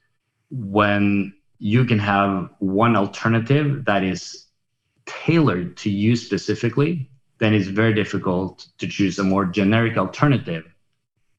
when 0.50 1.34
you 1.58 1.84
can 1.84 1.98
have 1.98 2.50
one 2.58 2.96
alternative 2.96 3.84
that 3.86 4.04
is 4.04 4.46
tailored 5.06 5.76
to 5.78 5.90
you 5.90 6.16
specifically, 6.16 7.10
then 7.38 7.54
it's 7.54 7.68
very 7.68 7.94
difficult 7.94 8.66
to 8.78 8.86
choose 8.86 9.18
a 9.18 9.24
more 9.24 9.44
generic 9.44 9.96
alternative. 9.96 10.64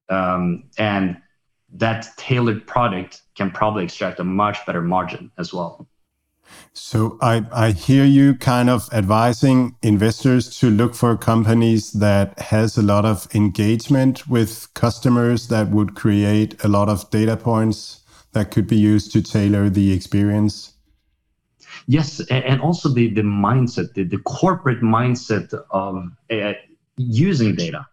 Um, 0.09 0.69
and 0.77 1.17
that 1.73 2.07
tailored 2.17 2.65
product 2.65 3.21
can 3.35 3.51
probably 3.51 3.83
extract 3.83 4.19
a 4.19 4.23
much 4.23 4.65
better 4.65 4.81
margin 4.81 5.31
as 5.37 5.53
well. 5.53 5.87
So 6.73 7.17
I, 7.21 7.45
I 7.51 7.71
hear 7.71 8.05
you 8.05 8.35
kind 8.35 8.69
of 8.69 8.87
advising 8.93 9.75
investors 9.81 10.57
to 10.59 10.69
look 10.69 10.93
for 10.93 11.17
companies 11.17 11.91
that 11.93 12.39
has 12.39 12.77
a 12.77 12.83
lot 12.83 13.03
of 13.03 13.27
engagement 13.33 14.27
with 14.27 14.73
customers 14.73 15.47
that 15.47 15.69
would 15.69 15.95
create 15.95 16.63
a 16.63 16.67
lot 16.67 16.87
of 16.87 17.09
data 17.09 17.35
points 17.35 18.01
that 18.33 18.51
could 18.51 18.67
be 18.67 18.77
used 18.77 19.11
to 19.13 19.21
tailor 19.21 19.69
the 19.69 19.91
experience? 19.91 20.73
Yes, 21.87 22.21
and 22.29 22.61
also 22.61 22.89
the, 22.89 23.09
the 23.09 23.21
mindset, 23.21 23.93
the, 23.93 24.03
the 24.03 24.19
corporate 24.19 24.81
mindset 24.81 25.53
of 25.71 26.09
uh, 26.29 26.53
using 26.97 27.55
data 27.55 27.87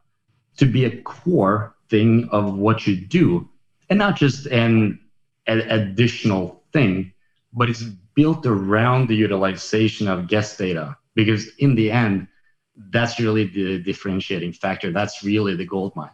to 0.56 0.66
be 0.66 0.84
a 0.84 1.02
core 1.02 1.74
thing 1.88 2.28
of 2.30 2.54
what 2.54 2.86
you 2.86 2.96
do, 2.96 3.48
and 3.88 3.98
not 3.98 4.16
just 4.16 4.46
an, 4.46 4.98
an 5.46 5.60
additional 5.70 6.62
thing, 6.72 7.13
but 7.54 7.70
it's 7.70 7.82
built 8.14 8.44
around 8.46 9.08
the 9.08 9.16
utilization 9.16 10.08
of 10.08 10.28
guest 10.28 10.58
data. 10.58 10.96
Because 11.14 11.48
in 11.58 11.74
the 11.76 11.90
end, 11.90 12.26
that's 12.90 13.20
really 13.20 13.46
the 13.46 13.78
differentiating 13.78 14.52
factor. 14.52 14.90
That's 14.90 15.22
really 15.22 15.54
the 15.54 15.64
gold 15.64 15.94
mine. 15.94 16.10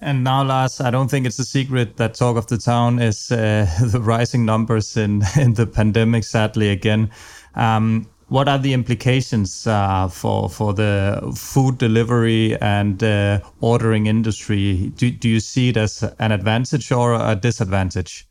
And 0.00 0.22
now, 0.22 0.44
Lars, 0.44 0.80
I 0.80 0.90
don't 0.90 1.08
think 1.08 1.26
it's 1.26 1.38
a 1.38 1.44
secret 1.44 1.96
that 1.96 2.14
talk 2.14 2.36
of 2.36 2.48
the 2.48 2.58
town 2.58 2.98
is 2.98 3.32
uh, 3.32 3.66
the 3.86 4.00
rising 4.00 4.44
numbers 4.44 4.96
in, 4.96 5.22
in 5.38 5.54
the 5.54 5.66
pandemic, 5.66 6.24
sadly, 6.24 6.68
again. 6.68 7.10
Um, 7.54 8.08
what 8.28 8.48
are 8.48 8.58
the 8.58 8.72
implications 8.72 9.68
uh, 9.68 10.08
for 10.08 10.50
for 10.50 10.74
the 10.74 11.32
food 11.36 11.78
delivery 11.78 12.60
and 12.60 13.00
uh, 13.02 13.38
ordering 13.60 14.06
industry? 14.06 14.92
Do, 14.96 15.12
do 15.12 15.28
you 15.28 15.38
see 15.38 15.68
it 15.68 15.76
as 15.76 16.02
an 16.18 16.32
advantage 16.32 16.90
or 16.90 17.14
a 17.14 17.36
disadvantage? 17.36 18.26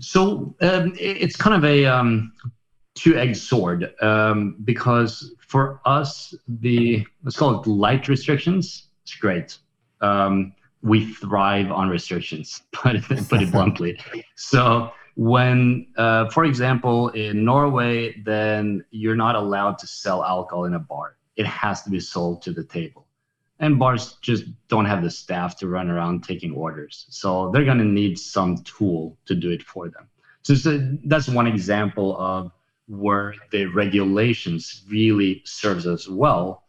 So 0.00 0.54
um, 0.60 0.92
it's 0.98 1.36
kind 1.36 1.56
of 1.56 1.64
a 1.64 1.86
um, 1.86 2.32
two-edged 2.94 3.36
sword 3.36 3.94
um, 4.02 4.56
because 4.64 5.34
for 5.38 5.80
us, 5.84 6.34
the 6.48 7.06
let's 7.24 7.36
call 7.36 7.60
it 7.60 7.66
light 7.66 8.08
restrictions. 8.08 8.88
It's 9.02 9.14
great 9.14 9.58
um, 10.00 10.54
we 10.82 11.12
thrive 11.12 11.70
on 11.70 11.88
restrictions, 11.88 12.62
put 12.72 12.96
it, 12.96 13.04
put 13.28 13.42
it 13.42 13.50
bluntly. 13.50 13.98
So 14.36 14.92
when, 15.14 15.88
uh, 15.96 16.28
for 16.30 16.44
example, 16.44 17.08
in 17.10 17.44
Norway, 17.44 18.20
then 18.24 18.84
you're 18.90 19.16
not 19.16 19.34
allowed 19.34 19.78
to 19.78 19.86
sell 19.86 20.24
alcohol 20.24 20.64
in 20.64 20.74
a 20.74 20.78
bar. 20.78 21.16
It 21.36 21.46
has 21.46 21.82
to 21.82 21.90
be 21.90 22.00
sold 22.00 22.42
to 22.42 22.52
the 22.52 22.64
table. 22.64 23.05
And 23.58 23.78
bars 23.78 24.18
just 24.20 24.44
don't 24.68 24.84
have 24.84 25.02
the 25.02 25.10
staff 25.10 25.56
to 25.58 25.68
run 25.68 25.88
around 25.88 26.24
taking 26.24 26.52
orders. 26.52 27.06
So 27.08 27.50
they're 27.52 27.64
going 27.64 27.78
to 27.78 27.84
need 27.84 28.18
some 28.18 28.58
tool 28.64 29.16
to 29.26 29.34
do 29.34 29.50
it 29.50 29.62
for 29.62 29.88
them. 29.88 30.08
So, 30.42 30.54
so 30.54 30.96
that's 31.04 31.28
one 31.28 31.46
example 31.46 32.16
of 32.18 32.52
where 32.86 33.34
the 33.50 33.66
regulations 33.66 34.84
really 34.88 35.42
serves 35.44 35.86
us 35.86 36.08
well. 36.08 36.64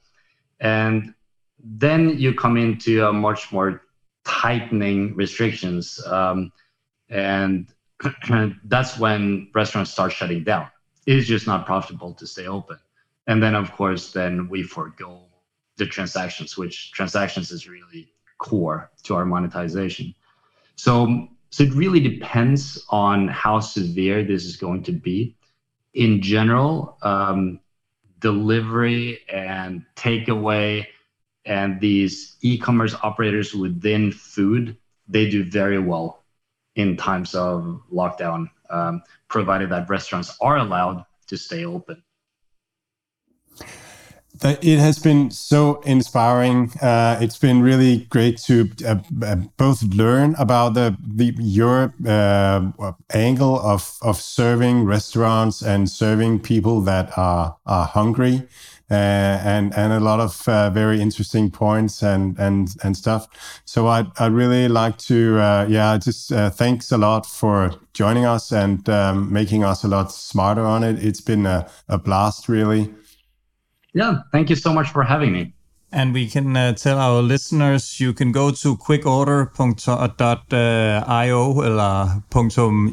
And 0.60 1.14
then 1.60 2.18
you 2.18 2.34
come 2.34 2.58
into 2.58 3.06
a 3.06 3.14
much 3.14 3.52
more 3.52 3.84
tightening 4.26 5.16
restrictions, 5.16 6.04
um, 6.06 6.52
and 7.10 7.68
that's 8.66 8.98
when 8.98 9.50
restaurants 9.54 9.92
start 9.92 10.12
shutting 10.12 10.44
down. 10.44 10.68
It's 11.06 11.28
just 11.28 11.48
not 11.48 11.66
profitable 11.66 12.14
to 12.16 12.28
stay 12.28 12.48
open, 12.48 12.78
and 13.28 13.42
then 13.42 13.56
of 13.56 13.72
course, 13.72 14.12
then 14.12 14.50
we 14.50 14.64
forego 14.64 15.27
the 15.78 15.86
transactions, 15.86 16.58
which 16.58 16.92
transactions 16.92 17.52
is 17.52 17.68
really 17.68 18.12
core 18.38 18.90
to 19.04 19.16
our 19.16 19.26
monetization. 19.26 20.14
So, 20.76 21.28
so 21.50 21.64
it 21.64 21.74
really 21.74 22.00
depends 22.00 22.86
on 22.90 23.28
how 23.28 23.60
severe 23.60 24.24
this 24.24 24.46
is 24.46 24.58
going 24.58 24.84
to 24.84 24.92
be. 24.92 25.36
In 25.94 26.22
general, 26.22 26.98
um, 27.02 27.60
delivery 28.20 29.20
and 29.30 29.84
takeaway 29.96 30.86
and 31.46 31.80
these 31.80 32.36
e-commerce 32.42 32.96
operators 33.04 33.54
within 33.54 34.12
food 34.12 34.76
they 35.08 35.30
do 35.30 35.44
very 35.44 35.80
well 35.80 36.24
in 36.76 36.98
times 36.98 37.34
of 37.34 37.82
lockdown 37.92 38.50
um, 38.70 39.02
provided 39.30 39.70
that 39.70 39.90
restaurants 39.90 40.36
are 40.42 40.58
allowed 40.58 41.06
to 41.28 41.38
stay 41.38 41.64
open 41.66 42.02
it 44.44 44.80
has 44.80 45.00
been 45.00 45.32
so 45.32 45.82
inspiring. 45.82 46.72
Uh, 46.82 47.18
it's 47.22 47.38
been 47.38 47.62
really 47.62 48.06
great 48.10 48.38
to 48.38 48.70
uh, 48.86 48.96
uh, 49.24 49.36
both 49.58 49.84
learn 49.84 50.36
about 50.38 50.74
the, 50.74 50.98
the 51.16 51.34
your 51.40 51.94
uh, 52.08 52.92
angle 53.14 53.60
of 53.60 53.98
of 54.02 54.20
serving 54.20 54.84
restaurants 54.84 55.62
and 55.62 55.90
serving 55.90 56.40
people 56.40 56.82
that 56.82 57.18
are 57.18 57.56
are 57.66 57.86
hungry, 57.86 58.48
uh, 58.92 58.94
and 58.94 59.74
and 59.76 59.94
a 59.94 60.00
lot 60.00 60.20
of 60.20 60.48
uh, 60.48 60.70
very 60.70 61.02
interesting 61.02 61.52
points 61.52 62.02
and 62.02 62.38
and 62.40 62.70
and 62.84 62.98
stuff. 62.98 63.28
So 63.66 63.88
I 63.88 64.06
I 64.20 64.28
really 64.28 64.68
like 64.68 64.98
to 65.08 65.38
yeah 65.70 65.98
just 65.98 66.30
thanks 66.58 66.92
a 66.92 66.98
lot 66.98 67.26
for 67.26 67.72
joining 67.94 68.26
us 68.26 68.52
and 68.52 68.88
um, 68.90 69.32
making 69.32 69.64
us 69.64 69.84
a 69.84 69.88
lot 69.88 70.12
smarter 70.12 70.66
on 70.66 70.84
it. 70.84 71.04
It's 71.04 71.22
been 71.22 71.46
a, 71.46 71.70
a 71.88 71.98
blast 71.98 72.48
really 72.50 72.94
yeah, 73.98 74.22
thank 74.32 74.50
you 74.50 74.56
so 74.56 74.72
much 74.72 74.90
for 74.90 75.04
having 75.04 75.34
me. 75.34 75.54
And 75.92 76.14
we 76.14 76.28
can 76.28 76.56
uh, 76.56 76.74
tell 76.74 77.00
our 77.00 77.22
listeners 77.22 78.00
you 78.00 78.14
can 78.14 78.32
go 78.32 78.52
to 78.52 78.76
quickorder.io 78.78 79.42
or 81.54 81.80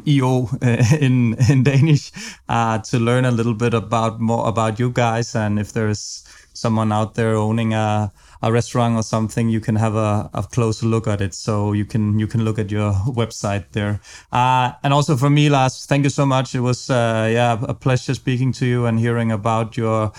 .io 0.07 0.49
uh, 0.63 0.85
in 1.01 1.37
in 1.51 1.63
Danish 1.65 2.13
uh, 2.49 2.79
to 2.79 2.99
learn 2.99 3.25
a 3.25 3.31
little 3.31 3.55
bit 3.55 3.75
about 3.75 4.21
more 4.21 4.49
about 4.49 4.79
you 4.79 4.91
guys 4.91 5.35
and 5.35 5.59
if 5.59 5.73
there's 5.73 6.25
someone 6.53 6.93
out 6.93 7.15
there 7.15 7.35
owning 7.35 7.75
a 7.75 8.13
a 8.45 8.53
restaurant 8.53 8.95
or 8.97 9.03
something, 9.03 9.49
you 9.49 9.61
can 9.61 9.77
have 9.77 9.95
a, 9.97 10.31
a 10.35 10.43
closer 10.43 10.87
look 10.87 11.07
at 11.07 11.21
it. 11.21 11.35
So 11.35 11.73
you 11.73 11.87
can 11.87 12.19
you 12.19 12.27
can 12.27 12.45
look 12.45 12.59
at 12.59 12.71
your 12.71 12.93
website 13.21 13.65
there. 13.73 14.01
Uh, 14.33 14.73
and 14.83 14.93
also 14.93 15.17
for 15.17 15.31
me, 15.31 15.49
Lars, 15.49 15.87
thank 15.87 16.05
you 16.05 16.11
so 16.11 16.27
much. 16.27 16.55
It 16.55 16.61
was 16.61 16.91
uh, 16.91 17.29
yeah 17.33 17.59
a 17.69 17.75
pleasure 17.75 18.15
speaking 18.15 18.53
to 18.53 18.67
you 18.67 18.87
and 18.87 19.01
hearing 19.01 19.33
about 19.33 19.77
your 19.77 20.13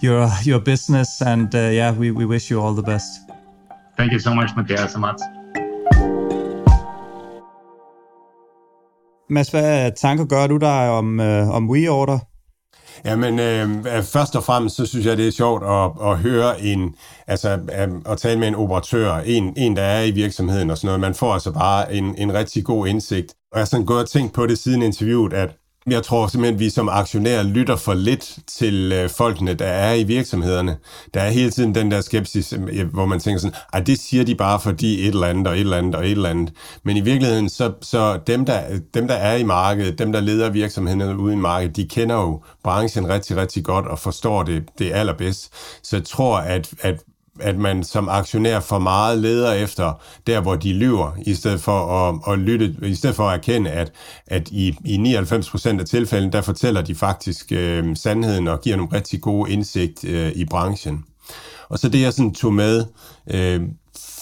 your 0.00 0.28
your 0.42 0.60
business. 0.60 1.22
And 1.22 1.54
uh, 1.54 1.58
yeah, 1.58 1.92
we, 1.92 2.10
we 2.10 2.24
wish 2.24 2.50
you 2.50 2.60
all 2.60 2.74
the 2.74 2.82
best. 2.82 3.20
Thank 3.96 4.12
you 4.12 4.18
so 4.18 4.34
much, 4.34 4.56
Matthias 4.56 4.94
and 4.94 5.02
Mats. 5.02 5.22
Mads, 9.28 9.50
hvad 9.50 9.92
tanker 9.96 10.24
gør 10.24 10.46
du 10.46 10.56
dig 10.56 10.90
om, 10.90 11.20
øh, 11.20 11.48
om 11.48 11.70
WeOrder? 11.70 12.18
Jamen, 13.04 13.38
øh, 13.38 13.70
øh, 13.70 14.02
først 14.02 14.36
og 14.36 14.44
fremmest, 14.44 14.76
så 14.76 14.86
synes 14.86 15.06
jeg, 15.06 15.16
det 15.16 15.26
er 15.26 15.32
sjovt 15.32 15.62
at, 15.64 16.10
at 16.10 16.18
høre 16.18 16.60
en, 16.62 16.94
altså 17.26 17.50
øh, 17.50 17.88
at 18.06 18.18
tale 18.18 18.40
med 18.40 18.48
en 18.48 18.54
operatør, 18.54 19.14
en, 19.14 19.54
en, 19.56 19.76
der 19.76 19.82
er 19.82 20.02
i 20.02 20.10
virksomheden 20.10 20.70
og 20.70 20.78
sådan 20.78 20.86
noget. 20.86 21.00
Man 21.00 21.14
får 21.14 21.32
altså 21.32 21.50
bare 21.50 21.94
en, 21.94 22.14
en 22.18 22.34
rigtig 22.34 22.64
god 22.64 22.86
indsigt. 22.86 23.34
Og 23.52 23.58
jeg 23.58 23.60
har 23.60 23.66
sådan 23.66 23.86
gået 23.86 24.02
og 24.02 24.08
tænkt 24.08 24.32
på 24.32 24.46
det 24.46 24.58
siden 24.58 24.82
interviewet, 24.82 25.32
at 25.32 25.50
jeg 25.86 26.02
tror 26.02 26.26
simpelthen, 26.26 26.54
at 26.54 26.60
vi 26.60 26.70
som 26.70 26.88
aktionærer 26.88 27.42
lytter 27.42 27.76
for 27.76 27.94
lidt 27.94 28.38
til 28.46 28.92
øh, 28.92 29.10
folkene, 29.10 29.54
der 29.54 29.66
er 29.66 29.94
i 29.94 30.02
virksomhederne. 30.02 30.76
Der 31.14 31.20
er 31.20 31.30
hele 31.30 31.50
tiden 31.50 31.74
den 31.74 31.90
der 31.90 32.00
skepsis, 32.00 32.52
øh, 32.52 32.92
hvor 32.92 33.06
man 33.06 33.20
tænker 33.20 33.40
sådan, 33.40 33.56
at 33.72 33.86
det 33.86 33.98
siger 33.98 34.24
de 34.24 34.34
bare 34.34 34.60
fordi 34.60 35.00
et 35.00 35.06
eller 35.08 35.26
andet 35.26 35.46
og 35.46 35.54
et 35.54 35.60
eller 35.60 35.76
andet 35.76 35.94
og 35.94 36.04
et 36.04 36.10
eller 36.10 36.28
andet. 36.28 36.52
Men 36.82 36.96
i 36.96 37.00
virkeligheden, 37.00 37.48
så, 37.48 37.72
så 37.82 38.18
dem, 38.26 38.44
der, 38.44 38.60
dem, 38.94 39.08
der 39.08 39.14
er 39.14 39.36
i 39.36 39.42
markedet, 39.42 39.98
dem, 39.98 40.12
der 40.12 40.20
leder 40.20 40.50
virksomhederne 40.50 41.18
ude 41.18 41.32
i 41.32 41.36
markedet, 41.36 41.76
de 41.76 41.88
kender 41.88 42.16
jo 42.16 42.42
branchen 42.64 43.08
rigtig, 43.08 43.36
rigtig 43.36 43.64
godt 43.64 43.86
og 43.86 43.98
forstår 43.98 44.42
det, 44.42 44.64
det 44.78 44.92
allerbedst. 44.92 45.52
Så 45.82 45.96
jeg 45.96 46.04
tror, 46.04 46.36
at, 46.36 46.74
at 46.80 47.02
at 47.40 47.58
man 47.58 47.84
som 47.84 48.08
aktionær 48.08 48.60
for 48.60 48.78
meget 48.78 49.18
leder 49.18 49.52
efter 49.52 49.92
der, 50.26 50.40
hvor 50.40 50.56
de 50.56 50.72
lyver, 50.72 51.12
i 51.26 51.34
stedet 51.34 51.60
for 51.60 52.08
at, 52.08 52.32
at 52.32 52.38
lytte, 52.38 52.74
i 52.82 52.94
stedet 52.94 53.16
for 53.16 53.28
at 53.28 53.34
erkende, 53.34 53.70
at, 53.70 53.92
at 54.26 54.48
i, 54.50 54.76
i 54.84 55.16
99% 55.18 55.80
af 55.80 55.86
tilfældene, 55.86 56.32
der 56.32 56.40
fortæller 56.40 56.82
de 56.82 56.94
faktisk 56.94 57.52
øh, 57.52 57.96
sandheden 57.96 58.48
og 58.48 58.60
giver 58.60 58.76
nogle 58.76 58.92
rigtig 58.92 59.20
gode 59.20 59.52
indsigt 59.52 60.04
øh, 60.04 60.32
i 60.34 60.44
branchen. 60.44 61.04
Og 61.68 61.78
så 61.78 61.88
det, 61.88 62.00
jeg 62.00 62.12
sådan 62.12 62.34
tog 62.34 62.52
med 62.52 62.84
øh, 63.30 63.60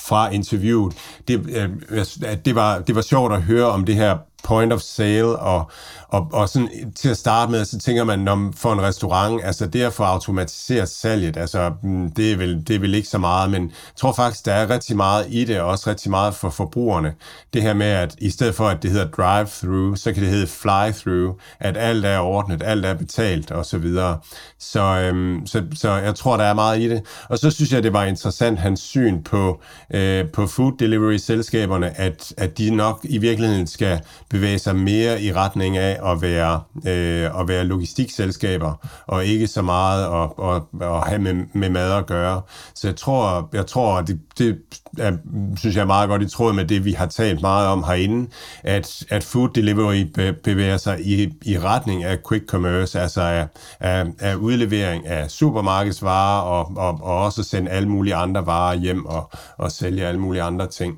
fra 0.06 0.30
interviewet, 0.30 0.94
det, 1.28 1.46
øh, 1.90 2.06
det, 2.44 2.54
var, 2.54 2.78
det 2.78 2.94
var 2.94 3.02
sjovt 3.02 3.32
at 3.32 3.42
høre 3.42 3.66
om 3.66 3.84
det 3.84 3.94
her 3.94 4.18
point 4.45 4.72
of 4.72 4.80
sale, 4.80 5.38
og, 5.38 5.70
og, 6.09 6.28
og 6.32 6.49
sådan 6.49 6.92
til 6.97 7.09
at 7.09 7.16
starte 7.16 7.53
med, 7.53 7.64
så 7.64 7.78
tænker 7.78 8.05
man, 8.05 8.18
når 8.18 8.53
for 8.57 8.72
en 8.72 8.82
restaurant, 8.82 9.45
altså 9.45 9.66
det 9.66 9.82
at 9.82 9.92
få 9.92 10.03
automatiseret 10.03 10.88
salget, 10.88 11.36
altså 11.36 11.72
mm, 11.82 12.11
det 12.11 12.32
er, 12.32 12.36
vel, 12.36 12.68
det 12.68 12.76
er 12.76 12.80
vel 12.80 12.95
ikke 12.95 13.09
så 13.09 13.18
meget, 13.18 13.51
men 13.51 13.62
jeg 13.62 13.97
tror 13.97 14.12
faktisk, 14.12 14.47
der 14.47 14.53
er 14.53 14.70
rigtig 14.70 14.97
meget 14.97 15.26
i 15.28 15.45
det, 15.45 15.61
og 15.61 15.66
også 15.68 15.90
rigtig 15.90 16.11
meget 16.11 16.34
for 16.34 16.51
forbrugerne. 16.51 17.14
Det 17.55 17.62
her 17.62 17.74
med, 17.74 17.86
at 17.86 18.14
i 18.18 18.30
stedet 18.30 18.55
for, 18.55 18.68
at 18.68 18.82
det 18.82 18.90
hedder 18.90 19.11
drive-through, 19.11 19.97
så 19.97 20.12
kan 20.12 20.22
det 20.22 20.30
hedde 20.30 20.47
fly-through, 20.47 21.34
at 21.61 21.76
alt 21.76 22.05
er 22.05 22.18
ordnet, 22.18 22.62
alt 22.62 22.84
er 22.84 22.95
betalt, 22.95 23.51
og 23.51 23.66
så 23.66 23.78
videre. 23.78 24.18
Så, 24.59 24.80
øhm, 24.80 25.47
så, 25.47 25.62
så 25.74 25.90
jeg 25.92 26.14
tror, 26.14 26.36
der 26.36 26.45
er 26.45 26.55
meget 26.55 26.80
i 26.80 26.88
det. 26.88 27.03
Og 27.28 27.38
så 27.38 27.51
synes 27.51 27.72
jeg, 27.72 27.82
det 27.82 27.92
var 27.92 28.05
interessant, 28.05 28.59
hans 28.59 28.80
syn 28.80 29.22
på, 29.22 29.61
øh, 29.95 30.24
på 30.32 30.47
food 30.47 30.72
delivery-selskaberne, 30.78 32.01
at, 32.01 32.34
at 32.36 32.59
de 32.59 32.70
nok 32.70 33.01
i 33.05 33.18
virkeligheden 33.18 33.66
skal 33.66 34.01
bevæge 34.35 34.59
sig 34.59 34.76
mere 34.76 35.22
i 35.22 35.32
retning 35.32 35.76
af 35.76 36.12
at 36.12 36.22
være, 36.22 36.62
øh, 36.87 37.41
at 37.41 37.49
være 37.49 37.64
logistikselskaber, 37.64 38.87
og 39.07 39.24
ikke 39.24 39.47
så 39.47 39.62
meget 39.62 40.05
at, 40.05 40.30
at, 40.55 40.89
at 40.89 41.09
have 41.09 41.18
med, 41.18 41.35
med 41.53 41.70
mad 41.70 41.93
at 41.93 42.07
gøre. 42.07 42.43
Så 42.74 42.89
jeg 42.89 42.97
tror, 42.97 43.49
jeg 43.53 43.66
tror 43.66 44.01
det, 44.01 44.20
det 44.39 44.59
er, 44.99 45.16
synes 45.57 45.76
jeg 45.76 45.82
er 45.82 45.87
meget 45.87 46.09
godt 46.09 46.22
i 46.22 46.28
tråd 46.28 46.53
med 46.53 46.64
det, 46.64 46.85
vi 46.85 46.93
har 46.93 47.07
talt 47.07 47.41
meget 47.41 47.68
om 47.68 47.85
herinde, 47.85 48.30
at, 48.62 49.05
at 49.11 49.24
food 49.24 49.49
delivery 49.55 50.05
bevæger 50.45 50.76
sig 50.76 51.07
i, 51.07 51.32
i 51.43 51.59
retning 51.59 52.05
af 52.05 52.18
quick 52.28 52.47
commerce, 52.49 53.01
altså 53.01 53.20
af, 53.20 53.47
af, 53.80 54.07
af 54.18 54.35
udlevering 54.35 55.07
af 55.07 55.30
supermarkedsvarer, 55.30 56.43
og, 56.43 56.72
og, 56.76 57.01
og 57.03 57.24
også 57.24 57.43
sende 57.43 57.70
alle 57.70 57.89
mulige 57.89 58.14
andre 58.14 58.47
varer 58.47 58.74
hjem 58.74 59.07
og, 59.07 59.30
og 59.59 59.72
sælge 59.72 60.07
alle 60.07 60.20
mulige 60.20 60.43
andre 60.43 60.66
ting 60.66 60.97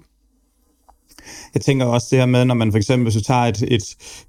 jeg 1.56 1.62
tænker 1.62 1.86
også 1.86 2.06
det 2.10 2.18
her 2.18 2.26
med, 2.26 2.44
når 2.44 2.54
man 2.54 2.72
for 2.72 2.78
eksempel, 2.78 3.12
så 3.12 3.20
tager 3.20 3.40
et, 3.40 3.62
et, 3.68 3.82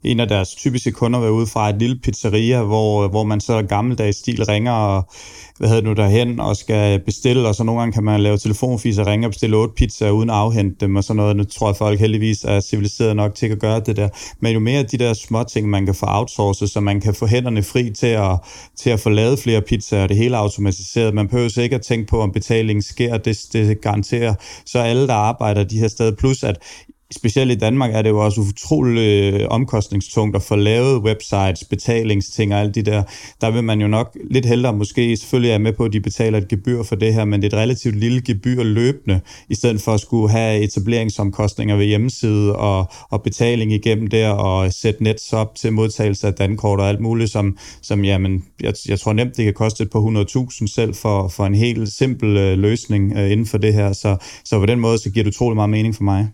en 0.04 0.20
af 0.20 0.28
deres 0.28 0.56
typiske 0.56 0.92
kunder 0.92 1.20
ved 1.20 1.30
ud 1.30 1.48
fra 1.48 1.70
et 1.70 1.80
lille 1.80 2.00
pizzeria, 2.04 2.64
hvor, 2.64 3.08
hvor 3.08 3.24
man 3.24 3.40
så 3.40 3.62
gammeldags 3.62 4.18
stil 4.18 4.46
ringer 4.46 4.72
og 4.72 5.10
hvad 5.58 5.70
hedder 5.70 5.82
nu 5.82 5.94
derhen 5.94 6.40
og 6.40 6.58
skal 6.58 7.00
bestille, 7.00 7.48
og 7.48 7.56
så 7.56 7.64
nogle 7.64 7.82
gange 7.82 7.94
kan 7.94 8.04
man 8.04 8.22
lave 8.22 8.38
telefonfis 8.38 8.98
og 8.98 9.08
ringe 9.08 9.28
og 9.28 9.32
bestille 9.32 9.58
otte 9.58 9.74
pizzaer 9.74 10.12
uden 10.12 10.30
at 10.30 10.36
afhente 10.36 10.86
dem 10.86 10.96
og 10.96 11.04
sådan 11.04 11.18
noget. 11.18 11.36
Nu 11.36 11.44
tror 11.44 11.68
jeg, 11.68 11.76
folk 11.76 12.00
heldigvis 12.00 12.44
er 12.44 12.60
civiliseret 12.60 13.16
nok 13.16 13.36
til 13.36 13.48
at 13.48 13.60
gøre 13.60 13.80
det 13.80 13.98
der. 13.98 14.10
Men 14.40 14.54
jo 14.54 14.60
mere 14.60 14.84
de 14.84 14.98
der 14.98 15.14
små 15.14 15.44
ting, 15.44 15.70
man 15.70 15.86
kan 15.86 15.96
få 15.96 16.06
outsourcet, 16.10 16.70
så 16.70 16.80
man 16.80 17.02
kan 17.02 17.14
få 17.14 17.26
hænderne 17.26 17.64
fri 17.64 17.90
til 17.90 18.08
at, 18.08 18.38
til 18.78 18.90
at 18.90 19.00
få 19.00 19.10
lavet 19.10 19.40
flere 19.40 19.62
pizzaer, 19.62 20.04
og 20.04 20.10
det 20.10 20.18
hele 20.18 20.38
automatiseret. 20.38 21.14
Man 21.14 21.28
behøver 21.28 21.60
ikke 21.60 21.76
at 21.76 21.82
tænke 21.82 22.08
på, 22.08 22.22
om 22.22 22.32
betalingen 22.32 22.82
sker, 22.84 23.18
det, 23.18 23.38
det 23.54 23.82
garanterer. 23.82 24.34
Så 24.66 24.80
alle, 24.80 25.08
der 25.08 25.14
arbejder 25.14 25.64
de 25.64 25.80
her 25.80 25.88
steder, 25.88 26.16
plus 26.16 26.44
at 26.44 26.58
specielt 27.12 27.52
i 27.52 27.56
Danmark 27.56 27.92
er 27.94 28.02
det 28.02 28.10
jo 28.10 28.26
også 28.26 28.42
utroligt 28.42 29.34
øh, 29.34 29.48
omkostningstungt 29.50 30.36
at 30.36 30.42
få 30.42 30.56
lavet 30.56 31.02
websites, 31.02 31.64
betalingsting 31.70 32.54
og 32.54 32.60
alt 32.60 32.76
det 32.76 32.86
der. 32.86 33.04
Der 33.42 33.52
vil 33.52 33.64
man 33.64 33.82
jo 33.82 33.88
nok 33.88 34.18
lidt 34.32 34.46
hellere 34.46 34.74
måske, 34.74 35.18
selvfølgelig 35.18 35.52
er 35.52 35.58
med 35.58 35.74
på, 35.74 35.86
at 35.86 35.94
de 35.94 36.02
betaler 36.02 36.38
et 36.38 36.48
gebyr 36.48 36.84
for 36.84 36.96
det 36.96 37.14
her, 37.14 37.26
men 37.26 37.42
det 37.42 37.54
er 37.54 37.58
et 37.58 37.62
relativt 37.62 37.96
lille 37.96 38.22
gebyr 38.22 38.64
løbende, 38.64 39.22
i 39.50 39.56
stedet 39.56 39.82
for 39.82 39.94
at 39.94 40.00
skulle 40.00 40.30
have 40.30 40.64
etableringsomkostninger 40.64 41.76
ved 41.76 41.86
hjemmeside 41.86 42.56
og, 42.56 42.86
og 43.10 43.24
betaling 43.24 43.74
igennem 43.74 44.08
der 44.08 44.30
og 44.30 44.74
sætte 44.74 45.04
nets 45.04 45.34
op 45.34 45.56
til 45.56 45.74
modtagelse 45.74 46.28
af 46.28 46.34
dankort 46.34 46.80
og 46.80 46.90
alt 46.90 47.00
muligt, 47.00 47.32
som, 47.32 47.58
som 47.82 48.06
jamen, 48.06 48.44
jeg, 48.62 48.74
jeg 48.90 49.00
tror 49.00 49.14
nemt, 49.14 49.38
det 49.38 49.46
kan 49.46 49.54
koste 49.54 49.84
et 49.84 49.90
par 49.90 50.00
100.000 50.00 50.74
selv 50.76 50.94
for, 50.94 51.28
for 51.28 51.46
en 51.46 51.56
helt 51.56 51.90
simpel 51.90 52.38
øh, 52.38 52.58
løsning 52.58 53.14
øh, 53.18 53.32
inden 53.32 53.46
for 53.46 53.58
det 53.58 53.74
her. 53.74 53.94
Så, 53.94 54.18
så 54.46 54.60
på 54.60 54.66
den 54.66 54.80
måde, 54.80 54.98
så 54.98 55.10
giver 55.10 55.24
det 55.24 55.32
utrolig 55.34 55.56
meget 55.56 55.70
mening 55.70 55.96
for 55.96 56.04
mig. 56.04 56.28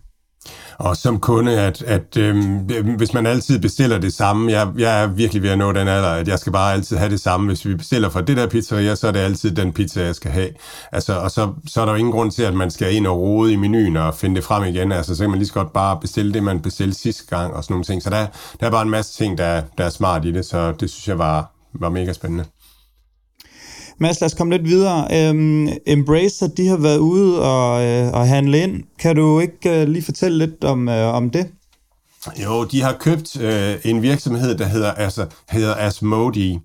Og 0.77 0.97
som 0.97 1.19
kunde, 1.19 1.59
at, 1.59 1.81
at 1.81 2.17
øhm, 2.17 2.57
hvis 2.97 3.13
man 3.13 3.25
altid 3.25 3.59
bestiller 3.59 3.97
det 3.97 4.13
samme, 4.13 4.51
jeg, 4.51 4.67
jeg 4.77 5.03
er 5.03 5.07
virkelig 5.07 5.43
ved 5.43 5.49
at 5.49 5.57
nå 5.57 5.71
den 5.71 5.87
alder, 5.87 6.09
at 6.09 6.27
jeg 6.27 6.39
skal 6.39 6.51
bare 6.51 6.73
altid 6.73 6.97
have 6.97 7.09
det 7.09 7.19
samme. 7.19 7.47
Hvis 7.47 7.65
vi 7.65 7.75
bestiller 7.75 8.09
fra 8.09 8.21
det 8.21 8.37
der 8.37 8.47
pizzeria, 8.47 8.95
så 8.95 9.07
er 9.07 9.11
det 9.11 9.19
altid 9.19 9.51
den 9.51 9.73
pizza, 9.73 10.03
jeg 10.05 10.15
skal 10.15 10.31
have. 10.31 10.49
Altså, 10.91 11.13
og 11.13 11.31
så, 11.31 11.53
så 11.67 11.81
er 11.81 11.85
der 11.85 11.91
jo 11.91 11.97
ingen 11.97 12.11
grund 12.11 12.31
til, 12.31 12.43
at 12.43 12.53
man 12.53 12.71
skal 12.71 12.95
ind 12.95 13.07
og 13.07 13.19
rode 13.19 13.53
i 13.53 13.55
menuen 13.55 13.97
og 13.97 14.15
finde 14.15 14.35
det 14.35 14.43
frem 14.43 14.63
igen. 14.63 14.91
Altså, 14.91 15.15
så 15.15 15.23
kan 15.23 15.29
man 15.29 15.39
lige 15.39 15.47
så 15.47 15.53
godt 15.53 15.73
bare 15.73 15.99
bestille 16.01 16.33
det, 16.33 16.43
man 16.43 16.61
bestilte 16.61 16.99
sidste 16.99 17.35
gang 17.35 17.53
og 17.53 17.63
sådan 17.63 17.73
nogle 17.73 17.85
ting. 17.85 18.03
Så 18.03 18.09
der, 18.09 18.27
der 18.59 18.67
er 18.67 18.71
bare 18.71 18.81
en 18.81 18.89
masse 18.89 19.13
ting, 19.13 19.37
der, 19.37 19.61
der 19.77 19.85
er 19.85 19.89
smart 19.89 20.25
i 20.25 20.31
det, 20.31 20.45
så 20.45 20.71
det 20.71 20.89
synes 20.89 21.07
jeg 21.07 21.19
var, 21.19 21.51
var 21.73 21.89
mega 21.89 22.13
spændende. 22.13 22.45
Mads, 23.99 24.21
lad 24.21 24.25
os 24.25 24.33
komme 24.33 24.57
lidt 24.57 24.67
videre. 24.67 25.07
Øhm, 25.11 25.67
Embracer, 25.87 26.47
de 26.47 26.67
har 26.67 26.77
været 26.77 26.97
ude 26.97 27.41
og, 27.41 27.83
øh, 27.83 28.13
og 28.13 28.27
handle 28.27 28.63
ind. 28.63 28.83
Kan 28.99 29.15
du 29.15 29.39
ikke 29.39 29.81
øh, 29.81 29.87
lige 29.87 30.03
fortælle 30.03 30.37
lidt 30.37 30.63
om, 30.63 30.89
øh, 30.89 31.15
om 31.15 31.29
det? 31.29 31.47
Jo, 32.43 32.63
de 32.63 32.81
har 32.81 32.93
købt 32.93 33.41
øh, 33.41 33.75
en 33.83 34.01
virksomhed, 34.01 34.57
der 34.57 34.65
hedder, 34.65 34.91
altså, 34.91 35.25
hedder 35.49 35.75
Asmodee. 35.75 36.59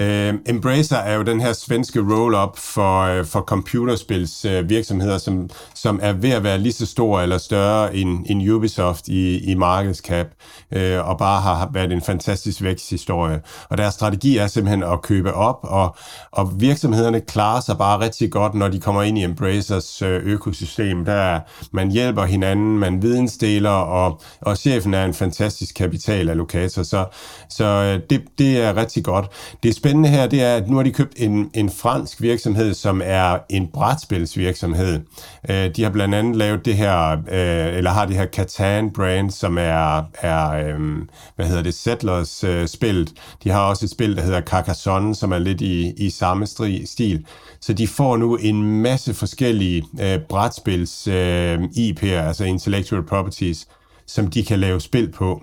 Øh, 0.00 0.34
Embracer 0.46 0.96
er 0.96 1.14
jo 1.14 1.22
den 1.22 1.40
her 1.40 1.52
svenske 1.52 2.00
roll-up 2.00 2.58
for, 2.58 3.00
øh, 3.02 3.26
for 3.26 3.40
computerspils 3.40 4.44
øh, 4.44 4.68
virksomheder, 4.68 5.18
som, 5.18 5.50
som 5.74 6.00
er 6.02 6.12
ved 6.12 6.30
at 6.30 6.44
være 6.44 6.58
lige 6.58 6.72
så 6.72 6.86
stor 6.86 7.20
eller 7.20 7.38
større 7.38 7.96
end, 7.96 8.26
end 8.28 8.50
Ubisoft 8.50 9.08
i, 9.08 9.50
i 9.50 9.54
markedskab, 9.54 10.26
øh, 10.72 11.08
og 11.08 11.18
bare 11.18 11.40
har 11.40 11.70
været 11.72 11.92
en 11.92 12.02
fantastisk 12.02 12.62
væksthistorie. 12.62 13.40
Og 13.68 13.78
deres 13.78 13.94
strategi 13.94 14.36
er 14.36 14.46
simpelthen 14.46 14.82
at 14.82 15.02
købe 15.02 15.34
op, 15.34 15.58
og, 15.62 15.96
og 16.32 16.60
virksomhederne 16.60 17.20
klarer 17.20 17.60
sig 17.60 17.78
bare 17.78 18.00
rigtig 18.00 18.32
godt, 18.32 18.54
når 18.54 18.68
de 18.68 18.80
kommer 18.80 19.02
ind 19.02 19.18
i 19.18 19.24
Embracers 19.24 20.02
øh, 20.02 20.22
økosystem. 20.24 21.04
Der 21.04 21.40
man 21.72 21.90
hjælper 21.90 22.24
hinanden, 22.24 22.78
man 22.78 23.02
vidensdeler, 23.02 23.70
og, 23.70 24.20
og 24.40 24.58
chefen 24.58 24.94
er 24.94 25.01
er 25.02 25.06
en 25.06 25.14
fantastisk 25.14 25.74
kapitalallokator, 25.74 26.82
så, 26.82 27.06
så 27.48 27.64
øh, 27.64 28.00
det, 28.10 28.22
det 28.38 28.58
er 28.58 28.76
rigtig 28.76 29.04
godt. 29.04 29.26
Det 29.62 29.74
spændende 29.74 30.08
her, 30.08 30.26
det 30.26 30.42
er, 30.42 30.56
at 30.56 30.68
nu 30.68 30.76
har 30.76 30.82
de 30.82 30.92
købt 30.92 31.14
en, 31.16 31.50
en 31.54 31.70
fransk 31.70 32.22
virksomhed, 32.22 32.74
som 32.74 33.00
er 33.04 33.38
en 33.50 33.68
brætspilsvirksomhed. 33.72 35.00
Øh, 35.48 35.70
de 35.76 35.82
har 35.82 35.90
blandt 35.90 36.14
andet 36.14 36.36
lavet 36.36 36.64
det 36.64 36.76
her, 36.76 37.10
øh, 37.12 37.76
eller 37.76 37.90
har 37.90 38.06
det 38.06 38.16
her 38.16 38.26
Catan-brand, 38.26 39.30
som 39.30 39.58
er, 39.58 40.02
er 40.20 40.50
øhm, 40.50 41.08
hvad 41.36 41.46
hedder 41.46 41.62
det, 41.62 41.74
Settlers-spillet. 41.74 43.12
De 43.44 43.50
har 43.50 43.60
også 43.60 43.86
et 43.86 43.90
spil, 43.90 44.16
der 44.16 44.22
hedder 44.22 44.40
Carcassonne, 44.40 45.14
som 45.14 45.32
er 45.32 45.38
lidt 45.38 45.60
i, 45.60 45.92
i 45.96 46.10
samme 46.10 46.46
stil. 46.84 47.24
Så 47.60 47.72
de 47.72 47.88
får 47.88 48.16
nu 48.16 48.36
en 48.36 48.62
masse 48.82 49.14
forskellige 49.14 49.84
øh, 50.00 50.18
brætspils 50.28 51.08
øh, 51.08 51.58
IP'er, 51.62 52.06
altså 52.06 52.44
intellectual 52.44 53.02
properties, 53.02 53.68
som 54.06 54.30
de 54.30 54.44
kan 54.44 54.58
lave 54.58 54.80
spil 54.80 55.12
på. 55.12 55.42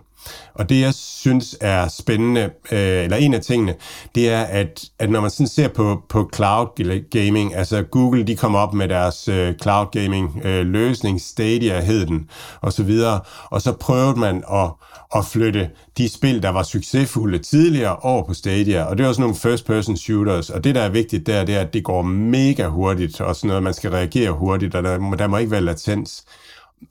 Og 0.53 0.69
det, 0.69 0.81
jeg 0.81 0.93
synes 0.93 1.57
er 1.61 1.87
spændende, 1.87 2.41
øh, 2.71 3.03
eller 3.03 3.17
en 3.17 3.33
af 3.33 3.41
tingene, 3.41 3.75
det 4.15 4.29
er, 4.29 4.41
at, 4.41 4.85
at 4.99 5.09
når 5.09 5.21
man 5.21 5.29
sådan 5.29 5.47
ser 5.47 5.67
på, 5.67 6.01
på 6.09 6.29
cloud 6.35 7.09
gaming, 7.09 7.55
altså 7.55 7.83
Google, 7.83 8.23
de 8.23 8.35
kommer 8.35 8.59
op 8.59 8.73
med 8.73 8.87
deres 8.87 9.27
øh, 9.27 9.53
cloud 9.61 9.85
gaming 9.91 10.41
øh, 10.45 10.65
løsning, 10.65 11.21
Stadia 11.21 11.79
hed 11.79 12.05
den, 12.05 12.29
og 12.61 12.73
så 12.73 12.83
videre, 12.83 13.19
og 13.49 13.61
så 13.61 13.71
prøvede 13.71 14.19
man 14.19 14.43
at, 14.53 14.69
at 15.15 15.25
flytte 15.25 15.69
de 15.97 16.09
spil, 16.09 16.43
der 16.43 16.49
var 16.49 16.63
succesfulde 16.63 17.37
tidligere, 17.37 17.95
over 17.95 18.23
på 18.27 18.33
Stadia, 18.33 18.83
og 18.83 18.97
det 18.97 19.03
er 19.03 19.07
også 19.07 19.21
nogle 19.21 19.35
first-person 19.35 19.97
shooters, 19.97 20.49
og 20.49 20.63
det, 20.63 20.75
der 20.75 20.81
er 20.81 20.89
vigtigt 20.89 21.27
der, 21.27 21.45
det 21.45 21.55
er, 21.55 21.61
at 21.61 21.73
det 21.73 21.83
går 21.83 22.01
mega 22.01 22.67
hurtigt, 22.67 23.21
og 23.21 23.35
sådan 23.35 23.47
noget, 23.47 23.63
man 23.63 23.73
skal 23.73 23.91
reagere 23.91 24.31
hurtigt, 24.31 24.75
og 24.75 24.83
der, 24.83 25.15
der 25.15 25.27
må 25.27 25.37
ikke 25.37 25.51
være 25.51 25.61
latens. 25.61 26.23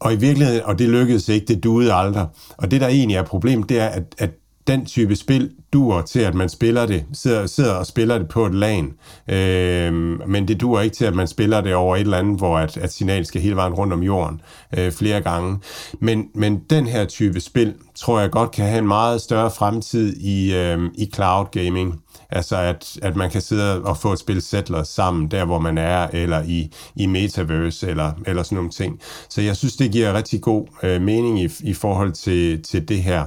Og 0.01 0.13
i 0.13 0.17
virkeligheden, 0.17 0.63
og 0.65 0.79
det 0.79 0.89
lykkedes 0.89 1.29
ikke, 1.29 1.47
det 1.47 1.65
duede 1.65 1.93
aldrig. 1.93 2.27
Og 2.57 2.71
det, 2.71 2.81
der 2.81 2.89
egentlig 2.89 3.17
er 3.17 3.23
problemet, 3.23 3.69
det 3.69 3.81
er, 3.81 3.87
at, 3.87 4.03
at 4.19 4.31
den 4.69 4.87
type 4.87 5.17
spil 5.17 5.51
duer 5.73 6.03
til, 6.03 6.21
at 6.21 6.35
man 6.35 6.49
spiller 6.49 6.87
det, 6.87 7.05
sidder, 7.13 7.47
sidder 7.47 7.75
og 7.75 7.87
spiller 7.87 8.19
det 8.19 8.29
på 8.29 8.47
et 8.47 8.55
LAN. 8.55 8.93
Øh, 9.29 9.93
men 10.29 10.49
det 10.49 10.61
duer 10.61 10.81
ikke 10.81 10.97
til, 10.97 11.05
at 11.05 11.15
man 11.15 11.27
spiller 11.27 11.61
det 11.61 11.75
over 11.75 11.97
et 11.97 12.01
eller 12.01 12.19
andet, 12.19 12.39
hvor 12.39 12.59
at, 12.59 12.77
at 12.77 12.93
signal 12.93 13.27
skal 13.27 13.41
hele 13.41 13.57
vejen 13.57 13.75
rundt 13.75 13.93
om 13.93 14.03
jorden 14.03 14.41
øh, 14.79 14.93
flere 14.93 15.21
gange. 15.21 15.59
Men, 16.01 16.29
men 16.35 16.61
den 16.71 16.87
her 16.87 17.05
type 17.05 17.41
spil, 17.41 17.75
tror 17.95 18.21
jeg 18.21 18.31
godt 18.31 18.51
kan 18.51 18.67
have 18.67 18.79
en 18.79 18.89
meget 18.89 19.21
større 19.21 19.51
fremtid 19.51 20.17
i, 20.17 20.55
øh, 20.55 20.79
i 20.95 21.11
cloud 21.15 21.47
gaming. 21.53 22.01
Altså 22.31 22.57
at, 22.57 22.99
at 23.03 23.17
man 23.17 23.31
kan 23.31 23.41
sidde 23.41 23.83
og 23.83 23.97
få 23.97 24.13
et 24.13 24.19
spil 24.19 24.43
Settlers 24.43 24.89
sammen, 24.89 25.31
der 25.31 25.45
hvor 25.45 25.59
man 25.59 25.79
er, 25.79 26.09
eller 26.13 26.43
i, 26.43 26.73
i 26.97 27.07
metaverse, 27.07 27.89
eller, 27.89 28.13
eller 28.27 28.43
sådan 28.43 28.57
nogle 28.57 28.71
ting. 28.71 29.01
Så 29.29 29.41
jeg 29.41 29.57
synes, 29.57 29.77
det 29.77 29.93
giver 29.93 30.13
rigtig 30.13 30.41
god 30.41 30.67
øh, 30.83 31.03
mening 31.03 31.41
i, 31.41 31.51
i 31.61 31.75
forhold 31.75 32.13
til, 32.13 32.63
til 32.63 32.89
det 32.89 33.03
her. 33.03 33.27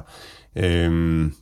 Øhm, 0.56 1.34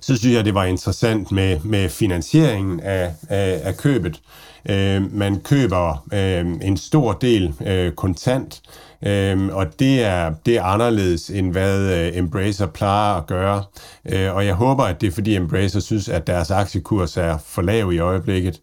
så 0.00 0.16
synes 0.16 0.34
jeg, 0.34 0.44
det 0.44 0.54
var 0.54 0.64
interessant 0.64 1.32
med, 1.32 1.60
med 1.64 1.88
finansieringen 1.88 2.80
af, 2.80 3.14
af, 3.28 3.60
af 3.64 3.76
købet. 3.76 4.20
Øh, 4.70 5.14
man 5.14 5.40
køber 5.40 6.06
øh, 6.12 6.46
en 6.62 6.76
stor 6.76 7.12
del 7.12 7.54
øh, 7.66 7.92
kontant, 7.92 8.62
Øhm, 9.06 9.48
og 9.48 9.78
det 9.78 10.04
er, 10.04 10.34
det 10.46 10.56
er 10.56 10.62
anderledes, 10.62 11.30
end 11.30 11.52
hvad 11.52 12.06
øh, 12.06 12.18
Embracer 12.18 12.66
plejer 12.66 13.14
at 13.14 13.26
gøre. 13.26 13.64
Øh, 14.12 14.34
og 14.34 14.46
jeg 14.46 14.54
håber, 14.54 14.84
at 14.84 15.00
det 15.00 15.06
er, 15.06 15.10
fordi 15.10 15.36
Embracer 15.36 15.80
synes, 15.80 16.08
at 16.08 16.26
deres 16.26 16.50
aktiekurs 16.50 17.16
er 17.16 17.38
for 17.38 17.62
lav 17.62 17.92
i 17.92 17.98
øjeblikket. 17.98 18.60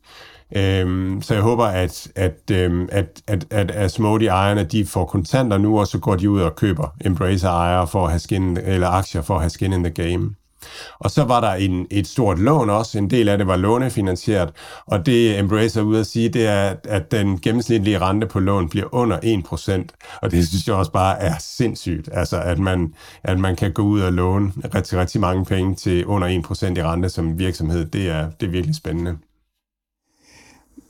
Øhm, 0.55 1.21
så 1.21 1.33
jeg 1.33 1.43
håber, 1.43 1.65
at, 1.65 2.07
at, 2.15 2.51
øhm, 2.51 2.89
at, 2.91 3.21
at, 3.27 3.45
at 3.49 3.71
Asmodee-ejerne 3.71 4.63
de 4.63 4.85
får 4.85 5.05
kontanter 5.05 5.57
nu, 5.57 5.79
og 5.79 5.87
så 5.87 5.99
går 5.99 6.15
de 6.15 6.29
ud 6.29 6.41
og 6.41 6.55
køber 6.55 6.95
Embracer-ejere 7.05 7.87
for 7.87 8.03
at 8.03 8.11
have 8.11 8.19
skin, 8.19 8.57
eller 8.57 8.87
aktier 8.87 9.21
for 9.21 9.33
at 9.33 9.41
have 9.41 9.49
skin 9.49 9.73
in 9.73 9.83
the 9.83 9.93
game. 9.93 10.35
Og 10.99 11.11
så 11.11 11.23
var 11.23 11.41
der 11.41 11.51
en, 11.51 11.87
et 11.91 12.07
stort 12.07 12.39
lån 12.39 12.69
også. 12.69 12.97
En 12.97 13.09
del 13.09 13.29
af 13.29 13.37
det 13.37 13.47
var 13.47 13.55
lånefinansieret. 13.55 14.49
Og 14.85 15.05
det 15.05 15.39
Embracer 15.39 15.81
ud 15.81 15.97
at 15.97 16.07
sige, 16.07 16.29
det 16.29 16.47
er, 16.47 16.75
at 16.83 17.11
den 17.11 17.39
gennemsnitlige 17.39 17.99
rente 17.99 18.27
på 18.27 18.39
lån 18.39 18.69
bliver 18.69 18.95
under 18.95 19.17
1%. 19.17 20.19
Og 20.21 20.31
det 20.31 20.47
synes 20.47 20.67
jeg 20.67 20.75
også 20.75 20.91
bare 20.91 21.19
er 21.19 21.35
sindssygt. 21.39 22.09
Altså, 22.13 22.41
at 22.41 22.59
man, 22.59 22.93
at 23.23 23.39
man 23.39 23.55
kan 23.55 23.73
gå 23.73 23.81
ud 23.81 24.01
og 24.01 24.13
låne 24.13 24.51
rigtig, 24.75 24.97
rigtig 24.97 25.21
mange 25.21 25.45
penge 25.45 25.75
til 25.75 26.05
under 26.05 26.27
1% 26.27 26.79
i 26.79 26.83
rente 26.83 27.09
som 27.09 27.39
virksomhed. 27.39 27.85
Det 27.85 28.09
er, 28.09 28.29
det 28.39 28.47
er 28.47 28.51
virkelig 28.51 28.75
spændende. 28.75 29.17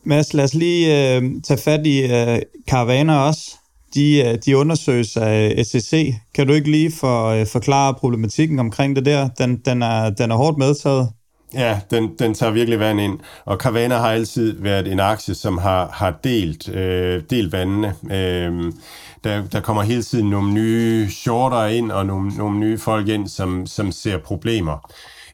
Mads, 0.04 0.34
lad 0.34 0.44
os 0.44 0.54
lige 0.54 1.16
øh, 1.16 1.24
tage 1.44 1.60
fat 1.60 1.88
i 1.88 2.02
øh, 2.02 2.42
Caravana 2.70 3.20
også 3.20 3.56
de, 3.94 4.24
øh, 4.28 4.38
de 4.46 4.58
undersøges 4.58 5.18
af 5.18 5.66
SEC. 5.66 6.14
Kan 6.34 6.48
du 6.48 6.54
ikke 6.54 6.72
lige 6.72 6.92
for, 6.92 7.28
øh, 7.28 7.48
forklare 7.48 7.94
problematikken 7.94 8.60
omkring 8.60 8.96
det 8.96 9.06
der? 9.06 9.30
Den, 9.38 9.58
den, 9.58 9.82
er, 9.82 10.10
den 10.10 10.32
er 10.32 10.36
hårdt 10.36 10.58
medtaget. 10.58 11.10
Ja, 11.54 11.80
den, 11.92 12.10
den 12.20 12.34
tager 12.34 12.52
virkelig 12.52 12.80
vand 12.80 13.02
ind. 13.02 13.20
Og 13.46 13.58
Carvana 13.58 13.98
har 13.98 14.12
altid 14.12 14.62
været 14.62 14.92
en 14.92 15.00
aktie, 15.00 15.36
som 15.36 15.58
har, 15.58 15.90
har 15.94 16.20
delt, 16.24 16.70
øh, 16.70 17.24
delt 17.30 17.52
vandene. 17.52 17.96
Øh, 18.12 18.74
der, 19.24 19.48
der 19.52 19.60
kommer 19.60 19.84
hele 19.84 20.04
tiden 20.04 20.30
nogle 20.30 20.54
nye 20.54 21.10
shorter 21.12 21.66
ind, 21.66 21.92
og 21.92 22.06
nogle, 22.06 22.30
nogle 22.38 22.60
nye 22.60 22.78
folk 22.78 23.08
ind, 23.08 23.28
som, 23.28 23.66
som 23.66 23.92
ser 23.92 24.18
problemer. 24.18 24.92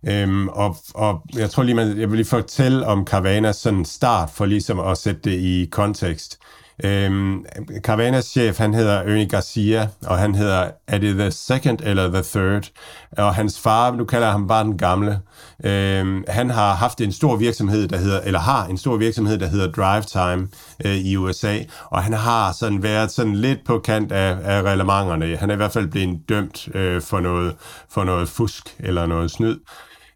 Øhm, 0.07 0.47
og, 0.47 0.77
og 0.95 1.21
jeg 1.35 1.49
tror 1.49 1.63
lige, 1.63 1.75
man, 1.75 1.99
jeg 1.99 2.09
vil 2.09 2.17
lige 2.17 2.27
fortælle 2.27 2.87
om 2.87 3.05
Carvanas 3.07 3.55
sådan 3.55 3.85
start, 3.85 4.29
for 4.29 4.45
ligesom 4.45 4.79
at 4.79 4.97
sætte 4.97 5.21
det 5.23 5.39
i 5.39 5.67
kontekst. 5.71 6.39
Øhm, 6.83 7.45
Caravanas 7.83 8.25
chef, 8.25 8.57
han 8.57 8.73
hedder 8.73 8.99
Ernie 8.99 9.25
Garcia, 9.25 9.87
og 10.05 10.17
han 10.17 10.35
hedder, 10.35 10.71
er 10.87 10.97
det 10.97 11.15
the 11.15 11.31
second 11.31 11.79
eller 11.83 12.11
the 12.11 12.23
third? 12.23 12.69
Og 13.17 13.35
hans 13.35 13.59
far, 13.59 13.91
nu 13.91 14.05
kalder 14.05 14.27
jeg 14.27 14.31
ham 14.31 14.47
bare 14.47 14.63
den 14.63 14.77
gamle, 14.77 15.19
øhm, 15.63 16.23
han 16.27 16.49
har 16.49 16.73
haft 16.73 17.01
en 17.01 17.11
stor 17.11 17.35
virksomhed, 17.35 17.87
der 17.87 17.97
hedder, 17.97 18.21
eller 18.21 18.39
har 18.39 18.65
en 18.65 18.77
stor 18.77 18.97
virksomhed, 18.97 19.37
der 19.37 19.47
hedder 19.47 19.71
Drive 19.71 20.03
Time 20.03 20.47
øh, 20.85 20.95
i 20.95 21.15
USA, 21.15 21.59
og 21.85 22.03
han 22.03 22.13
har 22.13 22.51
sådan 22.51 22.83
været 22.83 23.11
sådan 23.11 23.35
lidt 23.35 23.65
på 23.65 23.79
kant 23.79 24.11
af, 24.11 24.37
af 24.43 24.61
reglementerne. 24.61 25.37
Han 25.37 25.49
er 25.49 25.53
i 25.53 25.57
hvert 25.57 25.73
fald 25.73 25.87
blevet 25.87 26.19
dømt 26.29 26.75
øh, 26.75 27.01
for, 27.01 27.19
noget, 27.19 27.55
for 27.89 28.03
noget 28.03 28.29
fusk 28.29 28.75
eller 28.79 29.05
noget 29.05 29.31
snyd. 29.31 29.59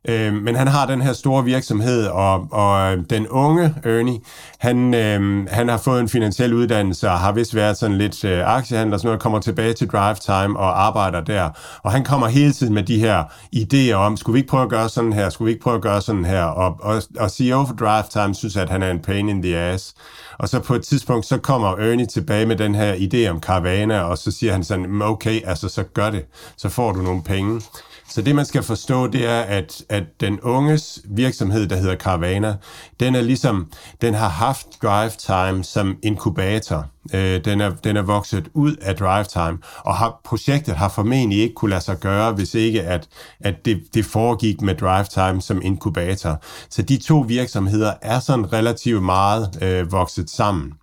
Øh, 0.08 0.34
men 0.34 0.56
han 0.56 0.68
har 0.68 0.86
den 0.86 1.02
her 1.02 1.14
store 1.14 1.44
virksomhed, 1.44 2.08
og, 2.08 2.48
og 2.52 2.92
øh, 2.92 3.04
den 3.10 3.28
unge 3.28 3.76
Ernie, 3.84 4.20
han, 4.60 4.94
øh, 4.94 5.48
han 5.52 5.70
har 5.70 5.78
fået 5.78 6.00
en 6.00 6.10
finansiel 6.10 6.54
uddannelse 6.54 7.10
og 7.10 7.20
har 7.20 7.32
vist 7.32 7.56
været 7.56 7.78
sådan 7.78 7.98
lidt 7.98 8.24
øh, 8.24 8.56
aktiehandler 8.56 8.96
og 8.96 9.00
sådan 9.00 9.08
noget, 9.08 9.22
kommer 9.22 9.40
tilbage 9.40 9.74
til 9.74 9.88
Drive 9.88 10.16
Time 10.16 10.60
og 10.60 10.86
arbejder 10.86 11.22
der. 11.22 11.50
Og 11.84 11.92
han 11.92 12.04
kommer 12.04 12.28
hele 12.28 12.54
tiden 12.54 12.74
med 12.74 12.84
de 12.84 13.00
her 13.00 13.24
idéer 13.56 13.94
om, 13.94 14.18
skulle 14.18 14.34
vi 14.34 14.40
ikke 14.40 14.50
prøve 14.50 14.64
at 14.64 14.70
gøre 14.70 14.90
sådan 14.90 15.14
her, 15.14 15.30
skulle 15.30 15.46
vi 15.46 15.52
ikke 15.52 15.64
prøve 15.64 15.76
at 15.76 15.82
gøre 15.82 16.02
sådan 16.02 16.26
her, 16.26 16.44
og, 16.44 16.78
og, 16.80 17.04
og 17.20 17.32
CEO 17.32 17.66
for 17.66 17.74
Drive 17.74 18.04
Time 18.10 18.36
synes, 18.36 18.58
at 18.58 18.70
han 18.70 18.84
er 18.84 18.92
en 18.92 19.00
pain 19.00 19.30
in 19.30 19.42
the 19.42 19.58
ass. 19.58 19.94
Og 20.40 20.50
så 20.50 20.60
på 20.60 20.76
et 20.76 20.82
tidspunkt, 20.82 21.26
så 21.26 21.38
kommer 21.38 21.78
Ernie 21.78 22.06
tilbage 22.06 22.46
med 22.46 22.56
den 22.56 22.76
her 22.76 22.94
idé 22.96 23.30
om 23.30 23.40
Caravana, 23.42 24.02
og 24.02 24.18
så 24.18 24.32
siger 24.32 24.52
han 24.52 24.64
sådan, 24.64 25.02
okay, 25.02 25.42
altså 25.46 25.70
så 25.70 25.84
gør 25.84 26.10
det, 26.10 26.26
så 26.58 26.70
får 26.70 26.92
du 26.92 27.02
nogle 27.02 27.24
penge. 27.24 27.62
Så 28.10 28.22
det, 28.22 28.36
man 28.36 28.46
skal 28.46 28.64
forstå, 28.64 29.08
det 29.08 29.26
er, 29.26 29.42
at, 29.42 29.84
at 29.90 30.04
den 30.20 30.40
unges 30.40 31.02
virksomhed, 31.06 31.68
der 31.68 31.76
hedder 31.76 31.96
Caravana, 31.96 32.56
den 33.00 33.16
er 33.16 33.22
ligesom, 33.22 33.72
den 34.02 34.14
har 34.14 34.30
haft 34.30 34.68
Drive 34.84 35.10
Time 35.10 35.64
som 35.64 35.98
inkubator. 36.04 36.86
Øh, 37.14 37.46
den, 37.46 37.62
er, 37.62 37.70
den 37.70 37.98
er 37.98 38.02
vokset 38.02 38.50
ud 38.54 38.76
af 38.76 38.96
Drive 38.96 39.24
Time, 39.24 39.58
og 39.78 39.96
har, 39.96 40.22
projektet 40.26 40.76
har 40.76 40.90
formentlig 40.90 41.40
ikke 41.40 41.56
kunne 41.56 41.70
lade 41.70 41.82
sig 41.82 42.00
gøre, 42.00 42.32
hvis 42.32 42.56
ikke 42.56 42.84
at, 42.84 43.08
at 43.40 43.66
det, 43.66 43.82
det 43.94 44.06
foregik 44.06 44.62
med 44.62 44.76
Drive 44.76 45.06
Time 45.06 45.42
som 45.42 45.62
inkubator. 45.62 46.42
Så 46.70 46.82
de 46.82 46.98
to 46.98 47.20
virksomheder 47.20 47.94
er 48.02 48.20
sådan 48.20 48.54
relativt 48.54 49.04
meget 49.04 49.60
øh, 49.62 49.92
vokset 49.92 50.30
sammen. 50.30 50.74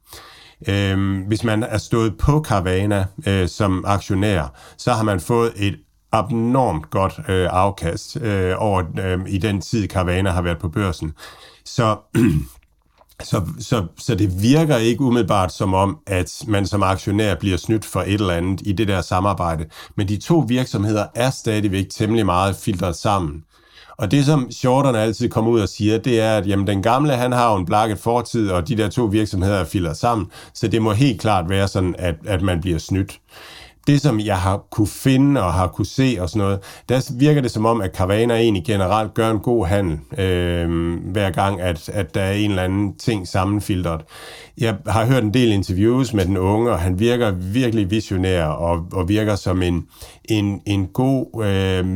Øhm, 0.68 1.18
hvis 1.18 1.44
man 1.44 1.62
er 1.62 1.78
stået 1.78 2.18
på 2.18 2.44
Carvana 2.46 3.04
øh, 3.26 3.48
som 3.48 3.84
aktionær, 3.86 4.52
så 4.78 4.92
har 4.92 5.02
man 5.02 5.20
fået 5.20 5.52
et 5.56 5.76
abnormt 6.18 6.90
godt 6.90 7.20
øh, 7.28 7.48
afkast 7.50 8.16
øh, 8.16 8.54
over 8.58 8.82
øh, 9.04 9.20
i 9.28 9.38
den 9.38 9.60
tid, 9.60 9.88
Carvana 9.88 10.30
har 10.30 10.42
været 10.42 10.58
på 10.58 10.68
børsen. 10.68 11.12
Så 11.64 11.96
så, 13.22 13.42
så, 13.60 13.86
så 13.98 14.14
det 14.14 14.42
virker 14.42 14.76
ikke 14.76 15.00
umiddelbart 15.00 15.52
som 15.52 15.74
om, 15.74 15.98
at 16.06 16.44
man 16.46 16.66
som 16.66 16.82
aktionær 16.82 17.34
bliver 17.34 17.56
snydt 17.56 17.84
for 17.84 18.00
et 18.00 18.14
eller 18.14 18.34
andet 18.34 18.60
i 18.66 18.72
det 18.72 18.88
der 18.88 19.00
samarbejde. 19.00 19.64
Men 19.96 20.08
de 20.08 20.16
to 20.16 20.44
virksomheder 20.48 21.06
er 21.14 21.30
stadigvæk 21.30 21.86
temmelig 21.90 22.26
meget 22.26 22.56
filtreret 22.56 22.96
sammen. 22.96 23.44
Og 23.98 24.10
det, 24.10 24.24
som 24.24 24.50
shorterne 24.50 24.98
altid 24.98 25.28
kommer 25.28 25.50
ud 25.50 25.60
og 25.60 25.68
siger, 25.68 25.98
det 25.98 26.20
er, 26.20 26.36
at 26.36 26.46
jamen, 26.46 26.66
den 26.66 26.82
gamle, 26.82 27.12
han 27.12 27.32
har 27.32 27.50
jo 27.50 27.56
en 27.56 27.66
blakket 27.66 27.98
fortid, 27.98 28.50
og 28.50 28.68
de 28.68 28.76
der 28.76 28.88
to 28.88 29.04
virksomheder 29.04 29.64
er 29.88 29.92
sammen, 29.92 30.30
så 30.54 30.68
det 30.68 30.82
må 30.82 30.92
helt 30.92 31.20
klart 31.20 31.48
være 31.48 31.68
sådan, 31.68 31.94
at, 31.98 32.14
at 32.26 32.42
man 32.42 32.60
bliver 32.60 32.78
snydt 32.78 33.20
det, 33.86 34.00
som 34.00 34.20
jeg 34.20 34.38
har 34.38 34.56
kunne 34.70 34.86
finde 34.86 35.42
og 35.42 35.52
har 35.52 35.66
kunne 35.66 35.86
se 35.86 36.16
og 36.20 36.28
sådan 36.28 36.42
noget, 36.42 36.60
der 36.88 37.12
virker 37.18 37.40
det 37.40 37.50
som 37.50 37.66
om, 37.66 37.80
at 37.80 37.96
Carvana 37.96 38.34
egentlig 38.34 38.64
generelt 38.64 39.14
gør 39.14 39.30
en 39.30 39.38
god 39.38 39.66
handel, 39.66 39.98
øh, 40.18 40.94
hver 41.12 41.30
gang, 41.30 41.60
at, 41.60 41.88
at 41.88 42.14
der 42.14 42.20
er 42.20 42.32
en 42.32 42.50
eller 42.50 42.62
anden 42.62 42.96
ting 42.96 43.28
sammenfiltret. 43.28 44.00
Jeg 44.58 44.76
har 44.86 45.06
hørt 45.06 45.22
en 45.22 45.34
del 45.34 45.52
interviews 45.52 46.12
med 46.12 46.24
den 46.26 46.36
unge, 46.36 46.70
og 46.70 46.78
han 46.78 46.98
virker 46.98 47.30
virkelig 47.30 47.90
visionær 47.90 48.44
og, 48.44 48.86
og 48.92 49.08
virker 49.08 49.36
som 49.36 49.62
en, 49.62 49.86
en, 50.24 50.60
en 50.66 50.86
god 50.86 51.44
øh, 51.44 51.86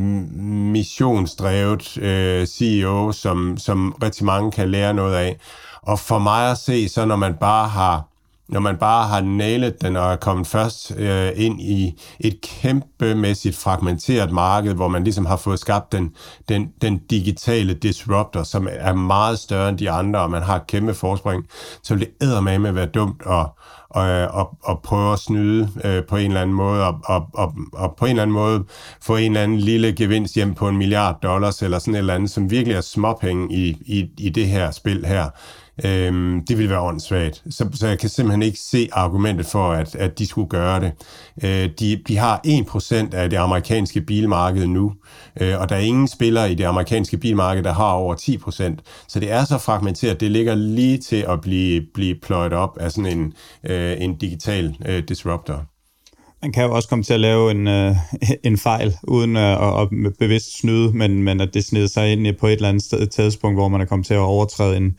missionsdrevet 0.71 1.97
øh, 1.97 2.45
CEO, 2.45 3.11
som, 3.11 3.57
som 3.57 3.95
rigtig 4.03 4.25
mange 4.25 4.51
kan 4.51 4.71
lære 4.71 4.93
noget 4.93 5.15
af. 5.15 5.37
Og 5.81 5.99
for 5.99 6.19
mig 6.19 6.51
at 6.51 6.57
se, 6.57 6.89
så 6.89 7.05
når 7.05 7.15
man 7.15 7.33
bare 7.33 7.67
har 7.67 8.10
når 8.51 8.59
man 8.59 8.77
bare 8.77 9.07
har 9.07 9.21
nailet 9.21 9.81
den 9.81 9.95
og 9.95 10.11
er 10.11 10.15
kommet 10.15 10.47
først 10.47 10.91
øh, 10.97 11.31
ind 11.35 11.61
i 11.61 11.99
et 12.19 12.41
kæmpemæssigt 12.41 13.57
fragmenteret 13.57 14.31
marked, 14.31 14.73
hvor 14.73 14.87
man 14.87 15.03
ligesom 15.03 15.25
har 15.25 15.37
fået 15.37 15.59
skabt 15.59 15.91
den, 15.91 16.15
den, 16.49 16.71
den 16.81 16.97
digitale 16.97 17.73
disruptor, 17.73 18.43
som 18.43 18.67
er 18.71 18.93
meget 18.93 19.39
større 19.39 19.69
end 19.69 19.77
de 19.77 19.91
andre, 19.91 20.19
og 20.19 20.31
man 20.31 20.41
har 20.41 20.55
et 20.55 20.67
kæmpe 20.67 20.93
forspring, 20.93 21.45
så 21.83 21.95
vil 21.95 22.07
det 22.21 22.43
med 22.43 22.71
være 22.71 22.85
dumt 22.85 23.21
at, 23.25 23.47
og, 23.89 24.27
og, 24.29 24.57
og 24.63 24.81
prøve 24.83 25.13
at 25.13 25.19
snyde 25.19 25.69
øh, 25.83 26.03
på 26.03 26.15
en 26.17 26.25
eller 26.25 26.41
anden 26.41 26.55
måde, 26.55 26.87
og, 26.87 26.99
og, 27.05 27.29
og, 27.33 27.53
og 27.73 27.95
på 27.97 28.05
en 28.05 28.09
eller 28.09 28.23
anden 28.23 28.33
måde 28.33 28.63
få 29.01 29.15
en 29.15 29.31
eller 29.31 29.43
anden 29.43 29.57
lille 29.57 29.93
gevinst 29.93 30.35
hjem 30.35 30.53
på 30.53 30.67
en 30.69 30.77
milliard 30.77 31.21
dollars, 31.23 31.61
eller 31.61 31.79
sådan 31.79 31.93
et 31.93 31.97
eller 31.97 32.15
andet, 32.15 32.29
som 32.29 32.51
virkelig 32.51 32.75
er 32.75 32.81
småpenge 32.81 33.55
i, 33.55 33.77
i, 33.85 34.09
i 34.17 34.29
det 34.29 34.47
her 34.47 34.71
spil 34.71 35.05
her. 35.05 35.29
Øhm, 35.83 36.45
det 36.45 36.57
ville 36.57 36.69
være 36.69 36.81
åndssvagt. 36.81 37.43
Så, 37.49 37.69
så 37.73 37.87
jeg 37.87 37.99
kan 37.99 38.09
simpelthen 38.09 38.43
ikke 38.43 38.59
se 38.59 38.89
argumentet 38.91 39.45
for, 39.45 39.71
at, 39.71 39.95
at 39.95 40.19
de 40.19 40.27
skulle 40.27 40.49
gøre 40.49 40.79
det. 40.79 40.91
Øh, 41.43 41.69
de, 41.79 42.01
de 42.07 42.17
har 42.17 42.41
1% 42.45 43.15
af 43.15 43.29
det 43.29 43.37
amerikanske 43.37 44.01
bilmarked 44.01 44.67
nu, 44.67 44.93
øh, 45.41 45.59
og 45.59 45.69
der 45.69 45.75
er 45.75 45.79
ingen 45.79 46.07
spillere 46.07 46.51
i 46.51 46.55
det 46.55 46.63
amerikanske 46.63 47.17
bilmarked, 47.17 47.63
der 47.63 47.73
har 47.73 47.91
over 47.91 48.15
10%. 48.15 49.05
Så 49.07 49.19
det 49.19 49.31
er 49.31 49.45
så 49.45 49.57
fragmenteret, 49.57 50.19
det 50.19 50.31
ligger 50.31 50.55
lige 50.55 50.97
til 50.97 51.25
at 51.29 51.41
blive, 51.41 51.81
blive 51.93 52.15
pløjet 52.23 52.53
op 52.53 52.77
af 52.79 52.91
sådan 52.91 53.17
en, 53.17 53.33
øh, 53.63 53.95
en 53.99 54.15
digital 54.17 54.75
øh, 54.85 55.03
disruptor. 55.07 55.65
Man 56.41 56.51
kan 56.51 56.63
jo 56.65 56.75
også 56.75 56.89
komme 56.89 57.03
til 57.03 57.13
at 57.13 57.19
lave 57.19 57.51
en, 57.51 57.67
øh, 57.67 57.95
en 58.43 58.57
fejl, 58.57 58.95
uden 59.03 59.37
øh, 59.37 59.81
at, 59.81 59.81
at 59.81 60.13
bevidst 60.19 60.59
snyde, 60.59 60.93
men, 60.93 61.23
men 61.23 61.41
at 61.41 61.53
det 61.53 61.65
snider 61.65 61.87
sig 61.87 62.11
ind 62.11 62.37
på 62.39 62.47
et 62.47 62.53
eller 62.53 62.69
andet 62.69 62.83
sted, 62.83 63.07
tidspunkt, 63.07 63.57
hvor 63.57 63.67
man 63.67 63.81
er 63.81 63.85
kommet 63.85 64.07
til 64.07 64.13
at 64.13 64.19
overtræde 64.19 64.77
en, 64.77 64.95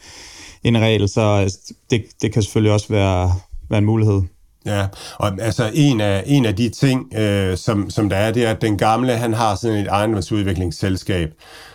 en 0.65 0.79
regel, 0.79 1.09
så 1.09 1.57
det, 1.91 2.05
det 2.23 2.33
kan 2.33 2.43
selvfølgelig 2.43 2.73
også 2.73 2.87
være, 2.89 3.33
være 3.71 3.79
en 3.79 3.85
mulighed. 3.85 4.23
Ja, 4.67 4.87
og 5.19 5.33
altså 5.41 5.71
en 5.75 6.01
af, 6.01 6.23
en 6.27 6.47
af 6.47 6.57
de 6.57 6.69
ting, 6.69 7.15
øh, 7.15 7.57
som, 7.57 7.91
som 7.91 8.09
der 8.09 8.17
er, 8.17 8.31
det 8.33 8.47
er, 8.47 8.51
at 8.51 8.63
den 8.63 8.79
gamle, 8.79 9.13
han 9.17 9.35
har 9.35 9.55
sådan 9.55 9.79
et 9.79 9.87
ejendomsudviklingsselskab, 9.87 11.31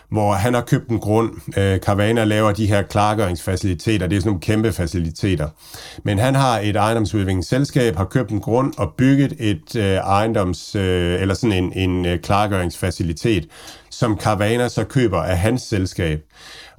hvor 0.10 0.34
han 0.34 0.54
har 0.54 0.62
købt 0.62 0.90
en 0.90 1.00
grund. 1.00 1.32
Øh, 1.58 1.80
Carvana 1.80 2.24
laver 2.24 2.52
de 2.52 2.68
her 2.68 2.82
klargøringsfaciliteter, 2.82 4.08
det 4.08 4.16
er 4.16 4.20
sådan 4.20 4.30
nogle 4.30 4.42
kæmpe 4.42 4.72
faciliteter. 4.72 5.50
Men 6.04 6.20
han 6.20 6.36
har 6.36 6.60
et 6.60 6.76
ejendomsudviklingsselskab, 6.76 7.96
har 7.96 8.06
købt 8.06 8.32
en 8.32 8.40
grund 8.40 8.74
og 8.78 8.94
bygget 8.98 9.34
et 9.40 9.76
øh, 9.76 9.84
ejendoms, 9.84 10.76
øh, 10.76 11.22
eller 11.22 11.34
sådan 11.34 11.64
en, 11.64 11.74
en 11.74 12.06
øh, 12.06 12.20
klargøringsfacilitet, 12.20 13.48
som 13.90 14.20
Carvana 14.20 14.70
så 14.70 14.84
køber 14.84 15.22
af 15.22 15.38
hans 15.38 15.62
selskab. 15.62 16.22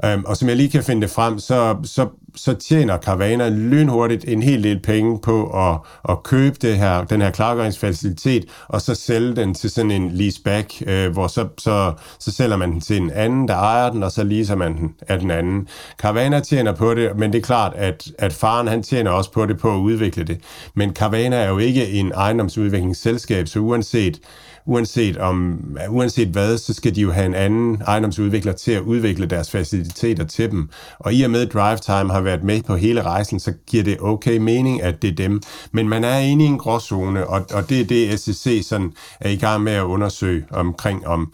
Øhm, 0.04 0.24
og 0.24 0.36
som 0.36 0.48
jeg 0.48 0.56
lige 0.56 0.70
kan 0.70 0.84
finde 0.84 1.02
det 1.02 1.10
frem, 1.10 1.38
så, 1.38 1.76
så, 1.84 2.08
så 2.36 2.54
tjener 2.54 2.98
Carvana 2.98 3.48
lynhurtigt 3.48 4.24
en 4.28 4.42
hel 4.42 4.62
del 4.62 4.80
penge 4.82 5.20
på 5.20 5.50
at, 5.50 5.78
at 6.08 6.22
købe 6.22 6.56
det 6.62 6.78
her, 6.78 7.04
den 7.04 7.20
her 7.20 7.30
klargøringsfacilitet, 7.30 8.44
og 8.68 8.80
så 8.80 8.94
sælge 8.94 9.36
den 9.36 9.54
til 9.54 9.70
sådan 9.70 9.90
en 9.90 10.10
leaseback, 10.10 10.82
øh, 10.86 11.12
hvor 11.12 11.26
så, 11.26 11.48
så, 11.58 11.92
så 12.18 12.32
sælger 12.32 12.56
man 12.56 12.72
den 12.72 12.80
til 12.80 12.96
en 12.96 13.10
anden, 13.10 13.48
der 13.48 13.54
ejer 13.54 13.90
den, 13.90 14.02
og 14.02 14.12
så 14.12 14.24
leaser 14.24 14.54
man 14.54 14.76
den 14.76 14.94
af 15.08 15.18
den 15.18 15.30
anden. 15.30 15.68
Carvana 15.98 16.40
tjener 16.40 16.72
på 16.72 16.94
det, 16.94 17.18
men 17.18 17.32
det 17.32 17.38
er 17.38 17.42
klart, 17.42 17.72
at, 17.76 18.06
at 18.18 18.32
faren 18.32 18.68
han 18.68 18.82
tjener 18.82 19.10
også 19.10 19.32
på 19.32 19.46
det 19.46 19.58
på 19.58 19.74
at 19.74 19.78
udvikle 19.78 20.24
det. 20.24 20.40
Men 20.74 20.94
Carvana 20.94 21.36
er 21.36 21.48
jo 21.48 21.58
ikke 21.58 21.88
en 21.90 22.12
ejendomsudviklingsselskab, 22.12 23.48
så 23.48 23.58
uanset 23.58 24.20
uanset, 24.68 25.16
om, 25.16 25.60
uanset 25.88 26.28
hvad, 26.28 26.58
så 26.58 26.74
skal 26.74 26.94
de 26.94 27.00
jo 27.00 27.12
have 27.12 27.26
en 27.26 27.34
anden 27.34 27.82
ejendomsudvikler 27.86 28.52
til 28.52 28.72
at 28.72 28.82
udvikle 28.82 29.26
deres 29.26 29.50
faciliteter 29.50 30.24
til 30.24 30.50
dem. 30.50 30.70
Og 30.98 31.14
i 31.14 31.22
og 31.22 31.30
med, 31.30 31.40
at 31.40 31.52
DriveTime 31.52 32.12
har 32.12 32.20
været 32.20 32.44
med 32.44 32.62
på 32.62 32.76
hele 32.76 33.02
rejsen, 33.02 33.40
så 33.40 33.52
giver 33.66 33.84
det 33.84 33.96
okay 34.00 34.36
mening, 34.36 34.82
at 34.82 35.02
det 35.02 35.10
er 35.10 35.14
dem. 35.14 35.42
Men 35.72 35.88
man 35.88 36.04
er 36.04 36.18
inde 36.18 36.44
i 36.44 36.48
en 36.48 36.58
gråzone, 36.58 37.26
og, 37.26 37.46
og 37.54 37.68
det 37.68 37.80
er 37.80 37.84
det, 37.84 38.20
SEC 38.20 38.66
sådan 38.66 38.92
er 39.20 39.30
i 39.30 39.36
gang 39.36 39.62
med 39.62 39.72
at 39.72 39.82
undersøge 39.82 40.44
omkring, 40.50 41.06
om 41.06 41.32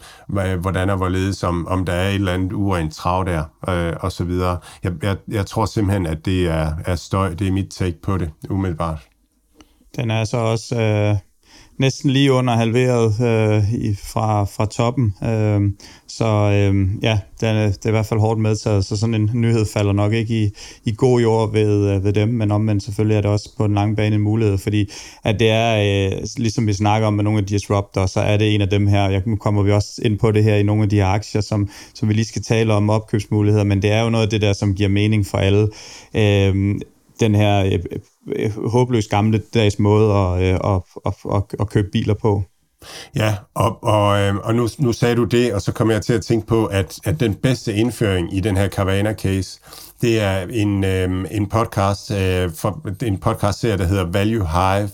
hvordan 0.59 0.89
og 0.89 0.97
hvorledes, 0.97 1.43
om, 1.43 1.67
om 1.67 1.85
der 1.85 1.93
er 1.93 2.09
et 2.09 2.15
eller 2.15 2.33
andet 2.33 2.53
urent 2.53 2.93
trav 2.93 3.25
der, 3.25 3.43
øh, 3.69 3.93
og 3.99 4.11
så 4.11 4.23
videre. 4.23 4.57
Jeg, 4.83 4.91
jeg, 5.03 5.17
jeg 5.27 5.45
tror 5.45 5.65
simpelthen, 5.65 6.05
at 6.05 6.25
det 6.25 6.47
er, 6.47 6.71
er 6.85 6.95
støj. 6.95 7.33
Det 7.33 7.47
er 7.47 7.51
mit 7.51 7.69
take 7.69 8.01
på 8.03 8.17
det, 8.17 8.31
umiddelbart. 8.49 8.99
Den 9.95 10.11
er 10.11 10.23
så 10.23 10.37
også... 10.37 10.81
Øh 10.81 11.17
næsten 11.77 12.09
lige 12.09 12.31
under 12.31 12.53
halveret 12.53 13.21
øh, 13.21 13.73
i, 13.73 13.95
fra, 13.95 14.43
fra 14.43 14.65
toppen. 14.65 15.13
Øh, 15.23 15.61
så 16.07 16.25
øh, 16.25 17.03
ja, 17.03 17.19
det 17.41 17.49
er, 17.49 17.67
det 17.67 17.85
er 17.85 17.89
i 17.89 17.91
hvert 17.91 18.05
fald 18.05 18.19
hårdt 18.19 18.39
medtaget, 18.39 18.85
så 18.85 18.97
sådan 18.97 19.15
en 19.15 19.29
nyhed 19.33 19.65
falder 19.65 19.93
nok 19.93 20.13
ikke 20.13 20.43
i, 20.43 20.49
i 20.85 20.93
god 20.97 21.21
jord 21.21 21.51
ved, 21.51 21.89
øh, 21.89 22.03
ved 22.03 22.13
dem, 22.13 22.29
men 22.29 22.51
omvendt 22.51 22.83
selvfølgelig 22.83 23.17
er 23.17 23.21
det 23.21 23.31
også 23.31 23.49
på 23.57 23.67
den 23.67 23.75
lange 23.75 23.95
bane 23.95 24.15
en 24.15 24.21
mulighed, 24.21 24.57
fordi 24.57 24.91
at 25.23 25.39
det 25.39 25.49
er, 25.49 26.07
øh, 26.11 26.21
ligesom 26.37 26.67
vi 26.67 26.73
snakker 26.73 27.07
om 27.07 27.13
med 27.13 27.23
nogle 27.23 27.39
af 27.39 27.45
de 27.45 27.53
disruptor, 27.53 28.05
så 28.05 28.19
er 28.19 28.37
det 28.37 28.55
en 28.55 28.61
af 28.61 28.69
dem 28.69 28.87
her, 28.87 29.09
jeg, 29.09 29.21
nu 29.25 29.35
kommer 29.35 29.63
vi 29.63 29.71
også 29.71 30.01
ind 30.05 30.19
på 30.19 30.31
det 30.31 30.43
her 30.43 30.55
i 30.55 30.63
nogle 30.63 30.83
af 30.83 30.89
de 30.89 30.95
her 30.95 31.07
aktier, 31.07 31.41
som, 31.41 31.69
som 31.93 32.09
vi 32.09 32.13
lige 32.13 32.25
skal 32.25 32.41
tale 32.41 32.73
om 32.73 32.89
opkøbsmuligheder, 32.89 33.63
men 33.63 33.81
det 33.81 33.91
er 33.91 34.03
jo 34.03 34.09
noget 34.09 34.25
af 34.25 34.29
det 34.29 34.41
der, 34.41 34.53
som 34.53 34.75
giver 34.75 34.89
mening 34.89 35.25
for 35.25 35.37
alle. 35.37 35.67
Øh, 36.15 36.75
den 37.19 37.35
her 37.35 37.65
øh, 37.65 37.71
øh, 37.73 37.99
øh, 38.35 38.69
håbløst 38.69 39.09
gamle 39.09 39.41
dags 39.53 39.79
måde 39.79 40.13
at, 40.13 40.41
øh, 40.41 40.59
at, 40.73 40.81
at, 41.05 41.13
at, 41.33 41.43
at 41.59 41.69
købe 41.69 41.87
biler 41.91 42.13
på. 42.13 42.43
Ja, 43.15 43.35
og, 43.53 43.83
og, 43.83 44.19
øh, 44.19 44.35
og 44.35 44.55
nu, 44.55 44.67
nu 44.79 44.93
sagde 44.93 45.15
du 45.15 45.23
det, 45.23 45.53
og 45.53 45.61
så 45.61 45.71
kom 45.71 45.91
jeg 45.91 46.01
til 46.01 46.13
at 46.13 46.21
tænke 46.21 46.47
på, 46.47 46.65
at, 46.65 46.99
at 47.05 47.19
den 47.19 47.35
bedste 47.35 47.73
indføring 47.73 48.37
i 48.37 48.39
den 48.39 48.57
her 48.57 48.69
Carvana-case, 48.69 49.59
det 50.01 50.21
er 50.21 50.47
en, 50.49 50.83
øh, 50.83 51.25
en 51.31 51.49
podcast, 51.49 52.11
øh, 52.11 52.51
for, 52.51 52.81
en 53.05 53.17
podcast-serie, 53.17 53.77
der 53.77 53.85
hedder 53.85 54.05
Value 54.05 54.47
Hive, 54.47 54.89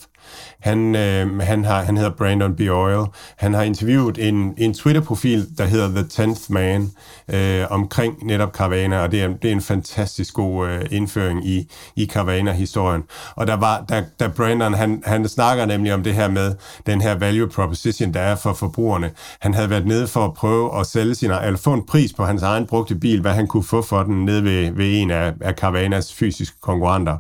han, 0.60 0.95
øh, 0.95 1.40
han, 1.40 1.66
har, 1.66 1.84
han 1.84 1.98
hedder 1.98 2.12
Brandon 2.12 2.56
B. 2.56 2.60
Oil. 2.60 3.06
Han 3.38 3.53
har 3.53 3.62
interviewet 3.62 4.28
en, 4.28 4.53
en 4.58 4.74
Twitter-profil, 4.74 5.48
der 5.58 5.66
hedder 5.66 5.88
The 5.88 6.08
Tenth 6.10 6.41
Man, 6.49 6.91
øh, 7.28 7.66
omkring 7.70 8.26
netop 8.26 8.52
Carvana, 8.52 8.99
og 8.99 9.12
det 9.12 9.22
er, 9.22 9.28
det 9.28 9.48
er 9.48 9.52
en 9.52 9.62
fantastisk 9.62 10.34
god 10.34 10.68
øh, 10.68 10.86
indføring 10.91 11.48
i, 11.48 11.72
i 11.95 12.08
Carvana-historien. 12.08 13.03
Og 13.36 13.48
der 13.48 13.56
var, 13.56 13.86
da, 13.90 14.06
da 14.20 14.28
Brandon, 14.28 14.74
han, 14.74 15.03
han 15.06 15.28
snakker 15.28 15.66
nemlig 15.66 15.94
om 15.94 16.03
det 16.03 16.14
her 16.14 16.28
med 16.28 16.56
den 16.86 17.02
her 17.02 17.16
value 17.16 17.49
proposition, 17.49 18.14
der 18.14 18.20
er 18.20 18.36
for 18.36 18.53
forbrugerne. 18.53 19.12
Han 19.40 19.53
havde 19.53 19.70
været 19.70 19.86
nede 19.86 20.08
for 20.08 20.26
at 20.26 20.34
prøve 20.34 20.80
at 20.80 20.86
sælge 20.86 21.16
sin, 21.16 21.32
eller 21.32 21.58
få 21.58 21.74
en 21.74 21.86
pris 21.86 22.14
på 22.14 22.26
hans 22.26 22.44
egen 22.44 22.66
brugte 22.68 22.95
bil, 22.95 23.22
hvad 23.22 23.34
han 23.34 23.48
kunne 23.48 23.64
få 23.64 23.82
for 23.82 24.03
den 24.03 24.26
nede 24.26 24.44
ved, 24.44 24.72
ved 24.72 25.02
en 25.02 25.12
af, 25.12 25.34
af 25.41 25.53
Carvanas 25.53 26.14
fysiske 26.14 26.58
konkurrenter 26.62 27.18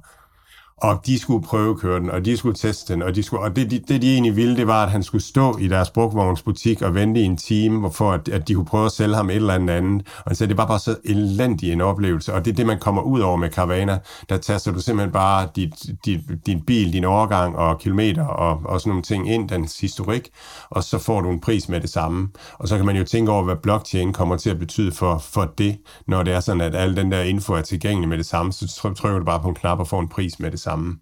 og 0.81 1.05
de 1.05 1.19
skulle 1.19 1.45
prøve 1.45 1.77
køre 1.77 1.99
den, 1.99 2.11
og 2.11 2.25
de 2.25 2.37
skulle 2.37 2.55
teste 2.55 2.93
den, 2.93 3.01
og, 3.01 3.15
de 3.15 3.23
skulle, 3.23 3.43
og 3.43 3.55
det, 3.55 3.71
det, 3.71 3.87
det 3.87 4.01
de 4.01 4.13
egentlig 4.13 4.35
ville, 4.35 4.55
det 4.55 4.67
var, 4.67 4.83
at 4.83 4.91
han 4.91 5.03
skulle 5.03 5.23
stå 5.23 5.57
i 5.57 5.67
deres 5.67 5.89
brugvognsbutik 5.89 6.81
og 6.81 6.95
vente 6.95 7.21
i 7.21 7.23
en 7.23 7.37
time, 7.37 7.91
for 7.91 8.11
at, 8.11 8.29
at 8.29 8.47
de 8.47 8.53
kunne 8.53 8.65
prøve 8.65 8.85
at 8.85 8.91
sælge 8.91 9.15
ham 9.15 9.29
et 9.29 9.35
eller 9.35 9.53
andet 9.53 9.73
andet. 9.73 10.07
Og 10.17 10.23
han 10.27 10.35
sagde, 10.35 10.49
det 10.49 10.57
var 10.57 10.67
bare 10.67 10.79
så 10.79 10.95
elendig 11.05 11.71
en 11.71 11.81
oplevelse, 11.81 12.33
og 12.33 12.45
det 12.45 12.51
er 12.51 12.55
det, 12.55 12.65
man 12.65 12.79
kommer 12.79 13.01
ud 13.01 13.19
over 13.19 13.37
med 13.37 13.49
Carvana. 13.49 13.99
Der 14.29 14.37
taster 14.37 14.71
du 14.71 14.79
simpelthen 14.79 15.11
bare 15.11 15.47
dit, 15.55 15.73
dit, 16.05 16.19
din 16.45 16.61
bil, 16.61 16.93
din 16.93 17.03
overgang 17.03 17.57
og 17.57 17.79
kilometer 17.79 18.25
og, 18.25 18.61
og 18.65 18.81
sådan 18.81 18.89
nogle 18.89 19.03
ting 19.03 19.31
ind, 19.33 19.49
den 19.49 19.67
historik, 19.81 20.29
og 20.69 20.83
så 20.83 20.97
får 20.97 21.21
du 21.21 21.29
en 21.29 21.39
pris 21.39 21.69
med 21.69 21.81
det 21.81 21.89
samme. 21.89 22.29
Og 22.53 22.67
så 22.67 22.77
kan 22.77 22.85
man 22.85 22.95
jo 22.95 23.03
tænke 23.03 23.31
over, 23.31 23.43
hvad 23.43 23.55
blockchain 23.55 24.13
kommer 24.13 24.37
til 24.37 24.49
at 24.49 24.59
betyde 24.59 24.91
for, 24.91 25.17
for 25.17 25.53
det, 25.57 25.77
når 26.07 26.23
det 26.23 26.33
er 26.33 26.39
sådan, 26.39 26.61
at 26.61 26.75
al 26.75 26.95
den 26.95 27.11
der 27.11 27.21
info 27.21 27.53
er 27.53 27.61
tilgængelig 27.61 28.09
med 28.09 28.17
det 28.17 28.25
samme, 28.25 28.53
så 28.53 28.93
trykker 28.97 29.19
du 29.19 29.25
bare 29.25 29.39
på 29.39 29.49
en 29.49 29.55
knap 29.55 29.79
og 29.79 29.87
får 29.87 29.99
en 29.99 30.07
pris 30.07 30.39
med 30.39 30.51
det 30.51 30.59
samme 30.59 30.70
some 30.71 31.01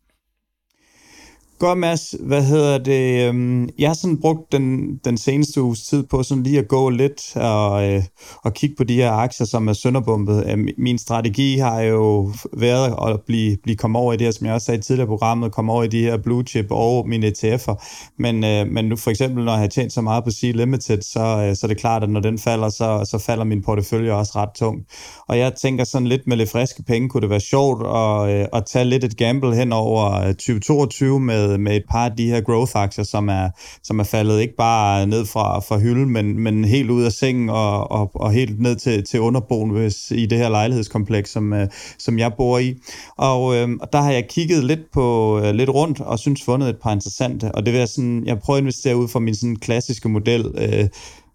Godt, 1.59 1.77
Mads. 1.77 2.15
Hvad 2.19 2.43
hedder 2.43 2.77
det? 2.77 3.27
Øhm, 3.27 3.69
jeg 3.79 3.89
har 3.89 3.93
sådan 3.93 4.21
brugt 4.21 4.51
den, 4.51 4.97
den 5.05 5.17
seneste 5.17 5.61
uges 5.61 5.81
tid 5.81 6.03
på 6.03 6.23
sådan 6.23 6.43
lige 6.43 6.59
at 6.59 6.67
gå 6.67 6.89
lidt 6.89 7.35
og, 7.35 7.89
øh, 7.89 8.03
og 8.43 8.53
kigge 8.53 8.75
på 8.75 8.83
de 8.83 8.95
her 8.95 9.11
aktier, 9.11 9.47
som 9.47 9.67
er 9.67 9.73
sønderbumpet. 9.73 10.43
Øhm, 10.51 10.67
min 10.77 10.97
strategi 10.97 11.57
har 11.57 11.81
jo 11.81 12.31
været 12.53 12.95
at 13.07 13.21
blive, 13.27 13.57
blive 13.63 13.75
komme 13.75 13.99
over 13.99 14.13
i 14.13 14.17
det 14.17 14.27
her, 14.27 14.31
som 14.31 14.45
jeg 14.45 14.53
også 14.53 14.65
sagde 14.65 14.77
i 14.77 14.81
tidligere 14.81 15.07
programmet, 15.07 15.51
komme 15.51 15.71
over 15.71 15.83
i 15.83 15.87
de 15.87 16.01
her 16.01 16.17
blue 16.17 16.43
chip 16.43 16.65
og 16.69 17.07
mine 17.07 17.27
ETF'er. 17.27 17.85
Men, 18.17 18.43
øh, 18.43 18.67
men 18.67 18.85
nu 18.85 18.95
for 18.95 19.09
eksempel, 19.09 19.45
når 19.45 19.51
jeg 19.51 19.61
har 19.61 19.67
tjent 19.67 19.93
så 19.93 20.01
meget 20.01 20.23
på 20.23 20.31
Sea 20.31 20.51
Limited, 20.51 21.01
så, 21.01 21.19
øh, 21.19 21.55
så 21.55 21.65
er 21.65 21.67
det 21.67 21.77
klart, 21.77 22.03
at 22.03 22.09
når 22.09 22.19
den 22.19 22.37
falder, 22.37 22.69
så, 22.69 23.07
så 23.11 23.17
falder 23.17 23.43
min 23.43 23.61
portefølje 23.61 24.11
også 24.11 24.31
ret 24.35 24.49
tungt. 24.55 24.83
Og 25.27 25.37
jeg 25.37 25.53
tænker 25.53 25.83
sådan 25.83 26.07
lidt 26.07 26.27
med 26.27 26.37
lidt 26.37 26.49
friske 26.49 26.83
penge, 26.83 27.09
kunne 27.09 27.21
det 27.21 27.29
være 27.29 27.39
sjovt 27.39 27.87
at, 27.87 28.41
øh, 28.41 28.47
at 28.53 28.65
tage 28.65 28.85
lidt 28.85 29.03
et 29.03 29.17
gamble 29.17 29.55
hen 29.55 29.73
over 29.73 30.13
øh, 30.13 30.27
2022 30.27 31.19
med 31.19 31.48
med, 31.57 31.75
et 31.75 31.83
par 31.89 32.05
af 32.05 32.15
de 32.17 32.29
her 32.29 32.41
growth-aktier, 32.41 33.03
som 33.03 33.29
er, 33.29 33.49
som 33.83 33.99
er 33.99 34.03
faldet 34.03 34.39
ikke 34.39 34.55
bare 34.55 35.07
ned 35.07 35.25
fra, 35.25 35.59
fra 35.59 35.77
hylden, 35.77 36.09
men, 36.09 36.39
men 36.39 36.65
helt 36.65 36.89
ud 36.89 37.03
af 37.03 37.11
sengen 37.11 37.49
og, 37.49 37.91
og, 37.91 38.11
og 38.13 38.31
helt 38.31 38.59
ned 38.59 38.75
til, 38.75 39.03
til 39.03 39.19
underboen 39.19 39.69
hvis, 39.69 40.11
i 40.11 40.25
det 40.25 40.37
her 40.37 40.49
lejlighedskompleks, 40.49 41.31
som, 41.31 41.53
øh, 41.53 41.67
som 41.99 42.19
jeg 42.19 42.33
bor 42.37 42.57
i. 42.57 42.75
Og, 43.17 43.55
øh, 43.55 43.69
der 43.93 44.01
har 44.01 44.11
jeg 44.11 44.27
kigget 44.27 44.63
lidt 44.63 44.91
på 44.93 45.39
øh, 45.43 45.53
lidt 45.53 45.69
rundt 45.69 46.01
og 46.01 46.19
synes 46.19 46.43
fundet 46.43 46.69
et 46.69 46.77
par 46.77 46.91
interessante, 46.91 47.51
og 47.51 47.65
det 47.65 47.73
vil 47.73 47.79
jeg 47.79 47.89
sådan, 47.89 48.23
jeg 48.25 48.39
prøver 48.39 48.57
at 48.57 48.61
investere 48.61 48.97
ud 48.97 49.07
fra 49.07 49.19
min 49.19 49.35
sådan 49.35 49.55
klassiske 49.55 50.09
model, 50.09 50.45
øh, 50.57 50.87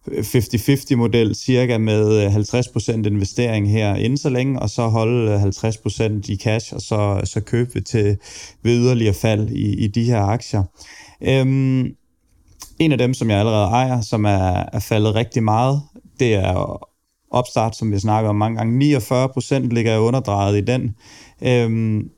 50-50 0.09 0.97
model 0.97 1.35
cirka 1.35 1.79
med 1.79 2.25
øh, 2.25 2.37
50% 2.37 2.93
investering 2.93 3.71
her 3.71 3.95
inden 3.95 4.19
så 4.19 4.29
længe, 4.29 4.61
og 4.61 4.71
så 4.71 4.87
holde 4.87 5.33
øh, 5.33 5.43
50% 5.43 6.33
i 6.33 6.37
cash, 6.37 6.75
og 6.75 6.81
så, 6.81 7.21
så 7.25 7.41
købe 7.41 7.81
til 7.81 8.17
ved 8.63 8.79
yderligere 8.79 9.15
fald 9.15 9.51
i, 9.51 9.85
i 9.85 9.87
de 9.87 10.05
her 10.05 10.21
aktier. 10.21 10.63
Øhm, 11.23 11.95
en 12.79 12.93
af 12.93 12.99
dem, 12.99 13.15
som 13.15 13.31
jeg 13.31 13.39
allerede 13.39 13.67
ejer, 13.67 14.01
som 14.01 14.25
er, 14.25 14.65
er 14.73 14.81
faldet 14.81 15.15
rigtig 15.15 15.43
meget, 15.43 15.83
det 16.21 16.35
er 16.35 16.81
opstart, 17.31 17.77
som 17.77 17.93
vi 17.93 17.99
snakker 17.99 18.31
om 18.31 18.37
mange 18.37 18.57
gange. 18.57 18.97
49% 18.99 19.55
ligger 19.55 19.93
jeg 19.93 20.01
underdrejet 20.01 20.59
i 20.59 20.61
den. 20.61 20.97
Øhm, 21.43 22.11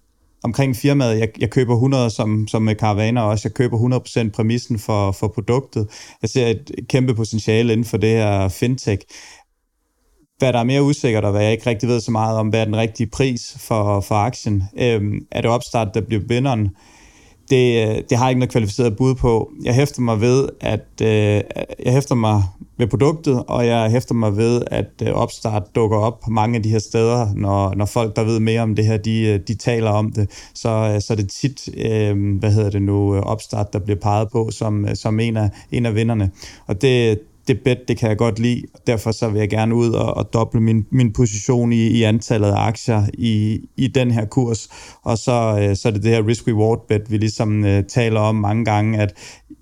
omkring 0.47 0.77
firmaet. 0.77 1.19
Jeg, 1.19 1.29
jeg 1.39 1.51
køber 1.51 1.75
100 1.75 2.11
som, 2.11 2.49
som 2.49 2.63
med 2.63 2.75
karavaner 2.75 3.23
også. 3.23 3.49
Jeg 3.49 3.55
køber 3.55 4.01
100% 4.27 4.31
præmissen 4.31 4.79
for, 4.79 5.13
for 5.13 5.29
produktet. 5.29 5.89
Jeg 6.23 6.31
ser 6.31 6.47
et 6.47 6.71
kæmpe 6.89 7.15
potentiale 7.15 7.73
inden 7.73 7.87
for 7.87 7.97
det 7.97 8.11
her 8.11 8.49
fintech. 8.49 9.03
Hvad 10.39 10.53
der 10.53 10.59
er 10.59 10.65
mere 10.65 10.83
usikkert, 10.83 11.25
og 11.25 11.31
hvad 11.31 11.43
jeg 11.43 11.53
ikke 11.53 11.71
rigtig 11.71 11.89
ved 11.89 12.01
så 12.01 12.11
meget 12.11 12.39
om, 12.39 12.49
hvad 12.49 12.61
er 12.61 12.65
den 12.65 12.77
rigtige 12.77 13.11
pris 13.11 13.57
for, 13.59 14.01
for 14.01 14.15
aktien. 14.15 14.63
Øhm, 14.79 15.19
er 15.33 15.41
det 15.41 15.51
opstart, 15.51 15.95
der 15.95 16.01
bliver 16.01 16.23
vinderen? 16.29 16.69
Det, 17.51 17.89
øh, 17.89 18.03
det 18.11 18.19
har 18.19 18.25
jeg 18.25 18.31
ikke 18.31 18.39
noget 18.39 18.53
kvalificeret 18.53 18.97
bud 18.97 19.15
på. 19.15 19.51
Jeg 19.65 19.75
hæfter 19.75 20.03
mig 20.03 20.21
ved, 20.21 20.49
at 20.61 20.87
øh, 21.03 21.43
jeg 21.85 21.93
hæfter 21.93 22.15
mig 22.15 22.43
ved 22.79 22.87
produktet, 22.87 23.45
og 23.49 23.67
jeg 23.67 23.91
hæfter 23.91 24.15
mig 24.15 24.37
ved, 24.37 24.63
at 24.67 24.91
øh, 25.03 25.13
opstart 25.13 25.63
dukker 25.75 25.99
op 25.99 26.21
på 26.21 26.31
mange 26.31 26.57
af 26.57 26.63
de 26.63 26.71
her 26.71 26.79
steder, 26.79 27.35
når, 27.35 27.75
når 27.75 27.85
folk, 27.85 28.17
der 28.17 28.25
ved 28.25 28.41
mere 28.41 28.61
om 28.61 28.75
det 28.75 28.87
her, 28.87 28.97
de, 28.97 29.21
øh, 29.21 29.41
de 29.49 29.55
taler 29.55 29.91
om 29.91 30.13
det, 30.13 30.31
så, 30.55 30.69
øh, 30.69 31.01
så 31.01 31.13
er 31.13 31.17
det 31.17 31.31
tit, 31.31 31.69
øh, 31.77 32.39
hvad 32.39 32.53
hedder 32.53 32.71
det 32.71 32.83
nu, 32.83 33.17
opstart, 33.17 33.73
der 33.73 33.79
bliver 33.79 34.01
peget 34.01 34.29
på 34.33 34.51
som, 34.51 34.87
som 34.95 35.21
en, 35.21 35.37
af, 35.37 35.51
en 35.73 35.87
af 35.87 35.95
vinderne. 35.95 36.31
Og 36.67 36.83
det, 36.83 37.21
det 37.49 37.61
bet, 37.65 37.79
det 37.89 37.97
kan 37.97 38.09
jeg 38.09 38.19
godt 38.19 38.39
lide. 38.39 38.63
Derfor 38.87 39.11
så 39.11 39.29
vil 39.29 39.39
jeg 39.39 39.51
gerne 39.51 39.75
ud 39.75 39.91
og, 39.91 40.17
og 40.17 40.33
doble 40.33 40.61
min, 40.61 40.87
min 40.91 41.13
position 41.13 41.73
i, 41.73 41.87
i 41.87 42.03
antallet 42.03 42.49
af 42.49 42.67
aktier 42.67 43.03
i, 43.15 43.61
i 43.77 43.87
den 43.87 44.11
her 44.11 44.25
kurs. 44.25 44.69
Og 45.03 45.19
så, 45.19 45.59
øh, 45.61 45.77
så 45.77 45.89
er 45.89 45.93
det 45.93 46.03
det 46.03 46.11
her 46.11 46.29
risk-reward 46.29 46.87
bet, 46.89 47.11
vi 47.11 47.17
ligesom 47.17 47.65
øh, 47.65 47.85
taler 47.85 48.21
om 48.21 48.35
mange 48.35 48.65
gange, 48.65 48.99
at 48.99 49.13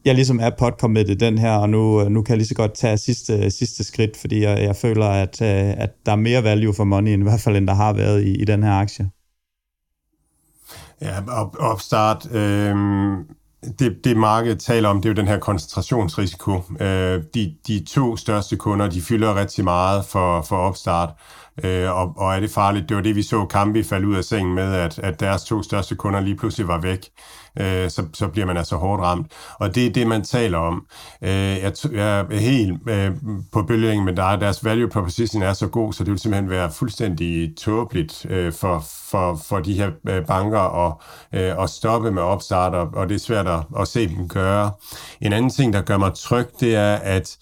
jeg 0.05 0.15
ligesom 0.15 0.41
er 0.41 0.51
potkommet 0.59 1.11
i 1.11 1.15
den 1.15 1.39
her, 1.39 1.53
og 1.53 1.71
nu, 1.71 2.01
øh, 2.01 2.11
nu 2.11 2.23
kan 2.23 2.33
jeg 2.33 2.39
lige 2.39 2.49
så 2.49 2.55
godt 2.55 2.75
tage 2.75 2.99
sidste, 2.99 3.51
sidste 3.51 3.85
skridt, 3.85 4.17
fordi 4.17 4.43
jeg, 4.43 4.63
jeg 4.63 4.77
føler, 4.77 5.07
at, 5.07 5.43
øh, 5.43 5.83
at 5.83 5.91
der 6.07 6.13
er 6.13 6.17
mere 6.17 6.45
value 6.45 6.75
for 6.75 6.85
money, 6.85 7.13
end 7.13 7.23
i 7.23 7.29
hvert 7.29 7.41
fald, 7.41 7.57
end 7.57 7.67
der 7.67 7.75
har 7.75 7.93
været 7.93 8.23
i, 8.23 8.35
i 8.35 8.45
den 8.45 8.63
her 8.63 8.73
aktie. 8.73 9.11
Ja, 11.03 11.15
op, 11.29 11.57
opstart. 11.59 12.35
Øh 12.35 12.77
det, 13.79 14.05
det 14.05 14.17
markedet 14.17 14.61
taler 14.61 14.89
om, 14.89 15.03
det 15.03 15.09
er 15.09 15.13
jo 15.13 15.17
den 15.17 15.29
her 15.29 15.39
koncentrationsrisiko. 15.39 16.63
Øh, 16.81 17.23
de, 17.35 17.55
de 17.67 17.85
to 17.85 18.17
største 18.17 18.57
kunder, 18.57 18.91
de 18.91 19.03
fylder 19.03 19.35
rigtig 19.35 19.65
meget 19.65 20.05
for, 20.05 20.43
for 20.43 20.57
opstart. 20.57 21.11
Øh, 21.63 21.91
og, 21.91 22.15
og 22.17 22.35
er 22.35 22.41
det 22.41 22.51
farligt? 22.51 22.89
Det 22.89 22.97
var 22.97 23.03
det, 23.03 23.17
vi 23.17 23.23
så 23.23 23.47
Kambi 23.47 23.83
falde 23.83 24.09
ud 24.09 24.17
af 24.17 24.25
sengen 24.25 24.55
med, 24.55 24.75
at, 24.75 24.99
at 24.99 25.21
deres 25.21 25.45
to 25.45 25.63
største 25.63 25.95
kunder 25.95 26.21
lige 26.21 26.37
pludselig 26.37 26.69
var 26.69 26.81
væk. 26.81 27.09
Øh, 27.61 27.91
så, 27.91 28.03
så 28.15 28.29
bliver 28.29 28.47
man 28.47 28.57
altså 28.57 28.77
hårdt 28.77 29.03
ramt. 29.03 29.33
Og 29.59 29.75
det 29.75 29.87
er 29.87 29.93
det, 29.93 30.07
man 30.07 30.25
taler 30.25 30.59
om. 30.59 30.87
Øh, 31.23 31.31
jeg, 31.31 31.73
jeg 31.93 32.19
er 32.31 32.39
helt 32.39 32.89
øh, 32.89 33.11
på 33.53 33.63
bølgen 33.63 34.05
med 34.05 34.17
dig. 34.17 34.39
Deres 34.41 34.65
value 34.65 34.89
proposition 34.89 35.43
er 35.43 35.53
så 35.53 35.67
god, 35.69 35.93
så 35.93 36.05
det 36.05 36.11
vil 36.11 36.19
simpelthen 36.19 36.51
være 36.51 36.71
fuldstændig 36.71 37.57
tåbeligt 37.57 38.27
øh, 38.31 38.53
for, 38.53 38.85
for, 39.11 39.41
for 39.49 39.59
de 39.59 39.75
her 39.75 39.91
øh, 40.09 40.27
banker 40.27 40.87
at, 40.87 40.95
øh, 41.33 41.63
at 41.63 41.71
stoppe 41.71 42.11
med 42.11 42.23
opstart, 42.23 42.75
og, 42.75 42.89
og 42.95 43.09
det 43.09 43.15
er 43.15 43.19
svært 43.19 43.47
at, 43.47 43.61
at 43.81 43.89
se 43.89 44.09
dem 44.09 44.29
gøre. 44.29 44.71
En 45.21 45.33
anden 45.33 45.51
ting, 45.51 45.73
der 45.73 45.83
gør 45.83 45.99
mig 45.99 46.15
tryg, 46.15 46.47
det 46.61 46.75
er, 46.75 46.95
at 46.95 47.37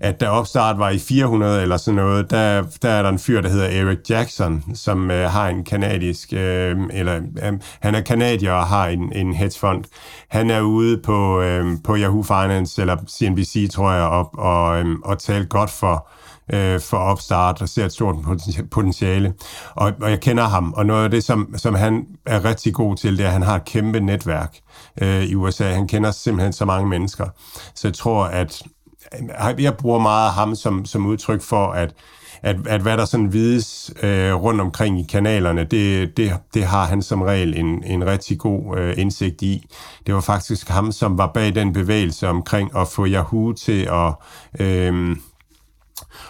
at 0.00 0.20
da 0.20 0.28
opstart 0.28 0.78
var 0.78 0.90
i 0.90 0.98
400 0.98 1.62
eller 1.62 1.76
sådan 1.76 1.96
noget, 1.96 2.30
der, 2.30 2.62
der 2.82 2.88
er 2.88 3.02
der 3.02 3.08
en 3.08 3.18
fyr, 3.18 3.40
der 3.40 3.48
hedder 3.48 3.66
Eric 3.66 3.98
Jackson, 4.10 4.64
som 4.74 5.10
øh, 5.10 5.30
har 5.30 5.48
en 5.48 5.64
kanadisk, 5.64 6.32
øh, 6.32 6.76
eller 6.92 7.16
øh, 7.16 7.52
han 7.80 7.94
er 7.94 8.00
kanadier 8.00 8.52
og 8.52 8.66
har 8.66 8.86
en, 8.86 9.12
en 9.12 9.34
hedgefond. 9.34 9.84
Han 10.28 10.50
er 10.50 10.60
ude 10.60 10.98
på, 10.98 11.40
øh, 11.40 11.66
på 11.84 11.96
Yahoo 11.96 12.22
Finance, 12.22 12.80
eller 12.80 12.96
CNBC, 13.08 13.70
tror 13.72 13.92
jeg, 13.92 14.02
og, 14.02 14.38
og, 14.38 14.78
øh, 14.78 14.86
og 15.04 15.18
tale 15.18 15.46
godt 15.46 15.70
for, 15.70 16.08
øh, 16.52 16.80
for 16.80 16.96
opstart 16.96 17.62
og 17.62 17.68
ser 17.68 17.84
et 17.84 17.92
stort 17.92 18.16
potentiale. 18.70 19.34
Og, 19.74 19.92
og 20.02 20.10
jeg 20.10 20.20
kender 20.20 20.44
ham, 20.44 20.72
og 20.72 20.86
noget 20.86 21.04
af 21.04 21.10
det, 21.10 21.24
som, 21.24 21.54
som 21.56 21.74
han 21.74 22.06
er 22.26 22.44
rigtig 22.44 22.74
god 22.74 22.96
til, 22.96 23.18
det 23.18 23.22
er, 23.22 23.26
at 23.26 23.32
han 23.32 23.42
har 23.42 23.56
et 23.56 23.64
kæmpe 23.64 24.00
netværk 24.00 24.56
øh, 25.02 25.24
i 25.24 25.34
USA. 25.34 25.64
Han 25.64 25.88
kender 25.88 26.10
simpelthen 26.10 26.52
så 26.52 26.64
mange 26.64 26.88
mennesker. 26.88 27.26
Så 27.74 27.88
jeg 27.88 27.94
tror, 27.94 28.24
at 28.24 28.62
jeg 29.58 29.74
bruger 29.76 29.98
meget 29.98 30.32
ham 30.32 30.54
som, 30.54 30.84
som 30.84 31.06
udtryk 31.06 31.42
for, 31.42 31.66
at, 31.66 31.94
at, 32.42 32.56
at 32.66 32.80
hvad 32.80 32.96
der 32.96 33.04
sådan 33.04 33.32
vides 33.32 33.92
øh, 34.02 34.34
rundt 34.34 34.60
omkring 34.60 35.00
i 35.00 35.06
kanalerne, 35.08 35.64
det, 35.64 36.16
det, 36.16 36.32
det 36.54 36.64
har 36.64 36.84
han 36.84 37.02
som 37.02 37.22
regel 37.22 37.58
en, 37.58 37.84
en 37.84 38.06
rigtig 38.06 38.38
god 38.38 38.78
øh, 38.78 38.94
indsigt 38.98 39.42
i. 39.42 39.66
Det 40.06 40.14
var 40.14 40.20
faktisk 40.20 40.68
ham, 40.68 40.92
som 40.92 41.18
var 41.18 41.30
bag 41.34 41.54
den 41.54 41.72
bevægelse 41.72 42.28
omkring 42.28 42.76
at 42.76 42.88
få 42.88 43.06
Yahoo 43.06 43.52
til 43.52 43.88
at... 43.92 44.14
Øh, 44.60 45.16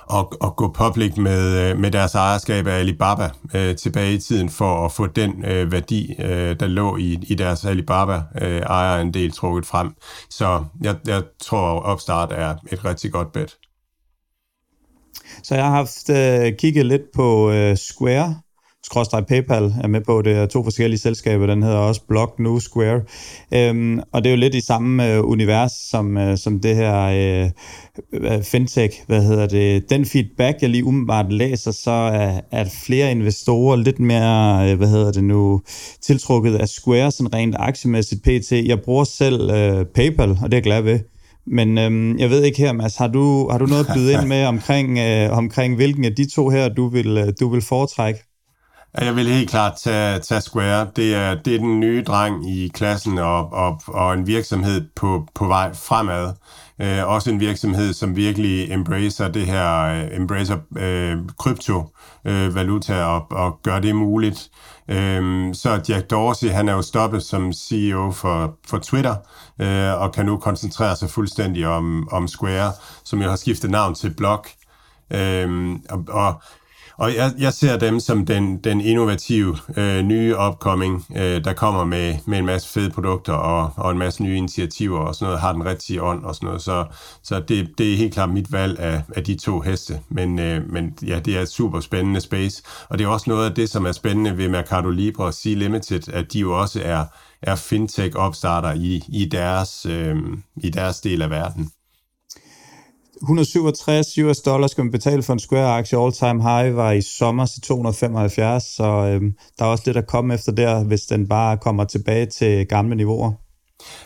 og, 0.06 0.32
og 0.40 0.56
gå 0.56 0.72
public 0.72 1.16
med, 1.16 1.70
øh, 1.70 1.78
med 1.78 1.90
deres 1.90 2.14
ejerskab 2.14 2.66
af 2.66 2.78
Alibaba 2.78 3.30
øh, 3.54 3.76
tilbage 3.76 4.14
i 4.14 4.18
tiden 4.18 4.48
for 4.48 4.84
at 4.84 4.92
få 4.92 5.06
den 5.06 5.44
øh, 5.44 5.72
værdi, 5.72 6.14
øh, 6.18 6.60
der 6.60 6.66
lå 6.66 6.96
i, 6.96 7.18
i 7.22 7.34
deres 7.34 7.64
Alibaba 7.64 8.22
øh, 8.40 8.60
ejer 8.60 9.00
en 9.00 9.14
del 9.14 9.32
trukket 9.32 9.66
frem. 9.66 9.94
Så 10.30 10.64
jeg, 10.82 10.96
jeg 11.06 11.22
tror, 11.42 11.80
opstart 11.80 12.32
er 12.32 12.54
et 12.72 12.84
rigtig 12.84 13.12
godt 13.12 13.32
bet. 13.32 13.56
Så 15.42 15.54
jeg 15.54 15.64
har 15.64 15.70
haft 15.70 16.10
øh, 16.10 16.58
kigget 16.58 16.86
lidt 16.86 17.02
på 17.14 17.50
øh, 17.50 17.76
Square, 17.76 18.40
skråstrej 18.86 19.20
PayPal 19.20 19.74
er 19.82 19.86
med 19.86 20.00
på. 20.00 20.22
Det 20.22 20.32
er 20.32 20.46
to 20.46 20.62
forskellige 20.64 20.98
selskaber. 20.98 21.46
Den 21.46 21.62
hedder 21.62 21.76
også 21.76 22.00
Block 22.08 22.38
Nu 22.38 22.60
Square. 22.60 23.00
Øhm, 23.54 24.00
og 24.12 24.24
det 24.24 24.30
er 24.30 24.34
jo 24.34 24.40
lidt 24.40 24.54
i 24.54 24.60
samme 24.60 25.12
øh, 25.12 25.24
univers 25.24 25.72
som, 25.90 26.16
øh, 26.16 26.38
som 26.38 26.60
det 26.60 26.76
her 26.76 27.02
øh, 27.02 27.50
øh, 28.12 28.42
fintech. 28.42 29.02
Hvad 29.06 29.22
hedder 29.22 29.46
det? 29.46 29.90
Den 29.90 30.04
feedback, 30.04 30.62
jeg 30.62 30.70
lige 30.70 30.84
umiddelbart 30.84 31.32
læser, 31.32 31.70
så 31.70 31.90
er, 31.90 32.40
at 32.50 32.68
flere 32.84 33.10
investorer 33.10 33.76
lidt 33.76 34.00
mere, 34.00 34.70
øh, 34.70 34.76
hvad 34.76 34.88
hedder 34.88 35.12
det 35.12 35.24
nu, 35.24 35.62
tiltrukket 36.02 36.54
af 36.54 36.68
Square, 36.68 37.10
sådan 37.10 37.34
rent 37.34 37.56
aktiemæssigt 37.58 38.22
pt. 38.22 38.52
Jeg 38.52 38.80
bruger 38.80 39.04
selv 39.04 39.50
øh, 39.50 39.84
PayPal, 39.94 40.30
og 40.30 40.36
det 40.44 40.52
er 40.52 40.56
jeg 40.56 40.62
glad 40.62 40.82
ved. 40.82 40.98
Men 41.46 41.78
øhm, 41.78 42.18
jeg 42.18 42.30
ved 42.30 42.42
ikke 42.44 42.58
her, 42.58 42.72
Mads, 42.72 42.96
har 42.96 43.08
du, 43.08 43.48
har 43.50 43.58
du 43.58 43.66
noget 43.66 43.86
at 43.88 43.94
byde 43.94 44.12
ind 44.12 44.26
med 44.26 44.44
omkring, 44.44 44.98
øh, 44.98 45.38
omkring 45.38 45.76
hvilken 45.76 46.04
af 46.04 46.14
de 46.14 46.30
to 46.30 46.48
her, 46.48 46.68
du 46.68 46.88
vil, 46.88 47.16
øh, 47.18 47.32
du 47.40 47.48
vil 47.48 47.62
foretrække? 47.62 48.25
Jeg 49.00 49.16
vil 49.16 49.28
helt 49.28 49.50
klart 49.50 49.76
tage, 49.76 50.18
tage 50.18 50.40
Square. 50.40 50.88
Det 50.96 51.14
er, 51.14 51.34
det 51.34 51.54
er 51.54 51.58
den 51.58 51.80
nye 51.80 52.04
dreng 52.06 52.50
i 52.50 52.68
klassen 52.68 53.18
og, 53.18 53.52
og, 53.52 53.80
og 53.86 54.14
en 54.14 54.26
virksomhed 54.26 54.88
på, 54.96 55.28
på 55.34 55.46
vej 55.46 55.74
fremad. 55.74 56.32
Øh, 56.80 57.08
også 57.08 57.30
en 57.30 57.40
virksomhed, 57.40 57.92
som 57.92 58.16
virkelig 58.16 58.72
embracer 58.72 59.28
det 59.28 59.46
her, 59.46 59.82
øh, 59.82 60.16
embracer 60.16 60.56
øh, 60.78 61.18
kryptovaluta 61.38 62.94
øh, 62.94 63.08
og, 63.08 63.26
og 63.30 63.58
gør 63.62 63.78
det 63.78 63.96
muligt. 63.96 64.50
Øh, 64.88 65.54
så 65.54 65.80
Jack 65.88 66.10
Dorsey, 66.10 66.48
han 66.48 66.68
er 66.68 66.72
jo 66.72 66.82
stoppet 66.82 67.22
som 67.22 67.52
CEO 67.52 68.10
for, 68.10 68.56
for 68.66 68.78
Twitter, 68.78 69.14
øh, 69.60 70.00
og 70.00 70.12
kan 70.12 70.26
nu 70.26 70.36
koncentrere 70.36 70.96
sig 70.96 71.10
fuldstændig 71.10 71.66
om, 71.66 72.08
om 72.12 72.28
Square, 72.28 72.72
som 73.04 73.22
jo 73.22 73.28
har 73.28 73.36
skiftet 73.36 73.70
navn 73.70 73.94
til 73.94 74.14
Block. 74.16 74.48
Øh, 75.10 75.76
og, 75.90 76.04
og 76.08 76.42
og 76.98 77.14
jeg, 77.14 77.32
jeg 77.38 77.52
ser 77.52 77.78
dem 77.78 78.00
som 78.00 78.26
den, 78.26 78.58
den 78.58 78.80
innovative 78.80 79.56
øh, 79.76 80.02
nye 80.02 80.36
upcoming, 80.48 81.06
øh, 81.16 81.44
der 81.44 81.52
kommer 81.52 81.84
med, 81.84 82.14
med 82.26 82.38
en 82.38 82.46
masse 82.46 82.68
fede 82.68 82.90
produkter 82.90 83.32
og, 83.32 83.72
og 83.76 83.90
en 83.90 83.98
masse 83.98 84.22
nye 84.22 84.36
initiativer 84.36 84.98
og 84.98 85.14
sådan 85.14 85.26
noget, 85.26 85.40
har 85.40 85.52
den 85.52 85.64
rigtige 85.64 86.02
ånd 86.02 86.24
og 86.24 86.34
sådan 86.34 86.46
noget. 86.46 86.62
Så, 86.62 86.84
så 87.22 87.40
det, 87.40 87.68
det 87.78 87.92
er 87.92 87.96
helt 87.96 88.14
klart 88.14 88.30
mit 88.30 88.52
valg 88.52 88.78
af, 88.78 89.02
af 89.16 89.24
de 89.24 89.34
to 89.34 89.60
heste. 89.60 90.00
Men, 90.08 90.38
øh, 90.38 90.70
men 90.72 90.98
ja, 91.06 91.18
det 91.18 91.36
er 91.36 91.40
et 91.40 91.48
super 91.48 91.80
spændende 91.80 92.20
space. 92.20 92.62
Og 92.88 92.98
det 92.98 93.04
er 93.04 93.08
også 93.08 93.30
noget 93.30 93.48
af 93.50 93.54
det, 93.54 93.70
som 93.70 93.86
er 93.86 93.92
spændende 93.92 94.36
ved 94.36 94.48
Mercado 94.48 94.90
Libre 94.90 95.24
og 95.24 95.34
Sea 95.34 95.54
Limited, 95.54 96.08
at 96.08 96.32
de 96.32 96.38
jo 96.38 96.60
også 96.60 96.80
er, 96.84 97.04
er 97.42 97.54
fintech-opstarter 97.56 98.72
i, 98.72 99.02
i, 99.08 99.24
deres, 99.24 99.86
øh, 99.86 100.16
i 100.56 100.70
deres 100.70 101.00
del 101.00 101.22
af 101.22 101.30
verden. 101.30 101.70
167 103.22 104.18
US 104.18 104.40
dollars 104.40 104.70
skal 104.70 104.84
man 104.84 104.92
betale 104.92 105.22
for 105.22 105.32
en 105.32 105.38
Square-aktie. 105.38 105.98
All-time 105.98 106.42
high 106.42 106.76
var 106.76 106.92
i 106.92 107.02
sommer 107.02 107.46
til 107.46 107.62
275, 107.62 108.62
så 108.62 108.84
øhm, 108.84 109.32
der 109.58 109.64
er 109.64 109.68
også 109.68 109.82
lidt 109.86 109.96
at 109.96 110.06
komme 110.06 110.34
efter 110.34 110.52
der, 110.52 110.84
hvis 110.84 111.02
den 111.02 111.28
bare 111.28 111.56
kommer 111.56 111.84
tilbage 111.84 112.26
til 112.26 112.66
gamle 112.66 112.96
niveauer. 112.96 113.32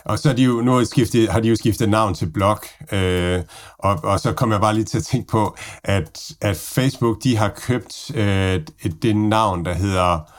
Og 0.05 0.19
så 0.19 0.29
er 0.29 0.33
de 0.33 0.43
jo, 0.43 0.61
nu 0.61 0.71
har, 0.71 0.83
skiftet, 0.83 1.29
har 1.29 1.39
de 1.39 1.47
jo 1.47 1.55
skiftet 1.55 1.89
navn 1.89 2.13
til 2.13 2.31
Block, 2.31 2.67
øh, 2.91 3.41
og, 3.79 3.99
og 4.03 4.19
så 4.19 4.33
kommer 4.33 4.55
jeg 4.55 4.61
bare 4.61 4.73
lige 4.73 4.85
til 4.85 4.97
at 4.97 5.03
tænke 5.03 5.27
på, 5.27 5.57
at, 5.83 6.31
at 6.41 6.57
Facebook 6.57 7.23
de 7.23 7.37
har 7.37 7.49
købt 7.49 8.11
øh, 8.15 8.61
det 9.01 9.15
navn, 9.15 9.65
der 9.65 9.73
hedder 9.73 10.31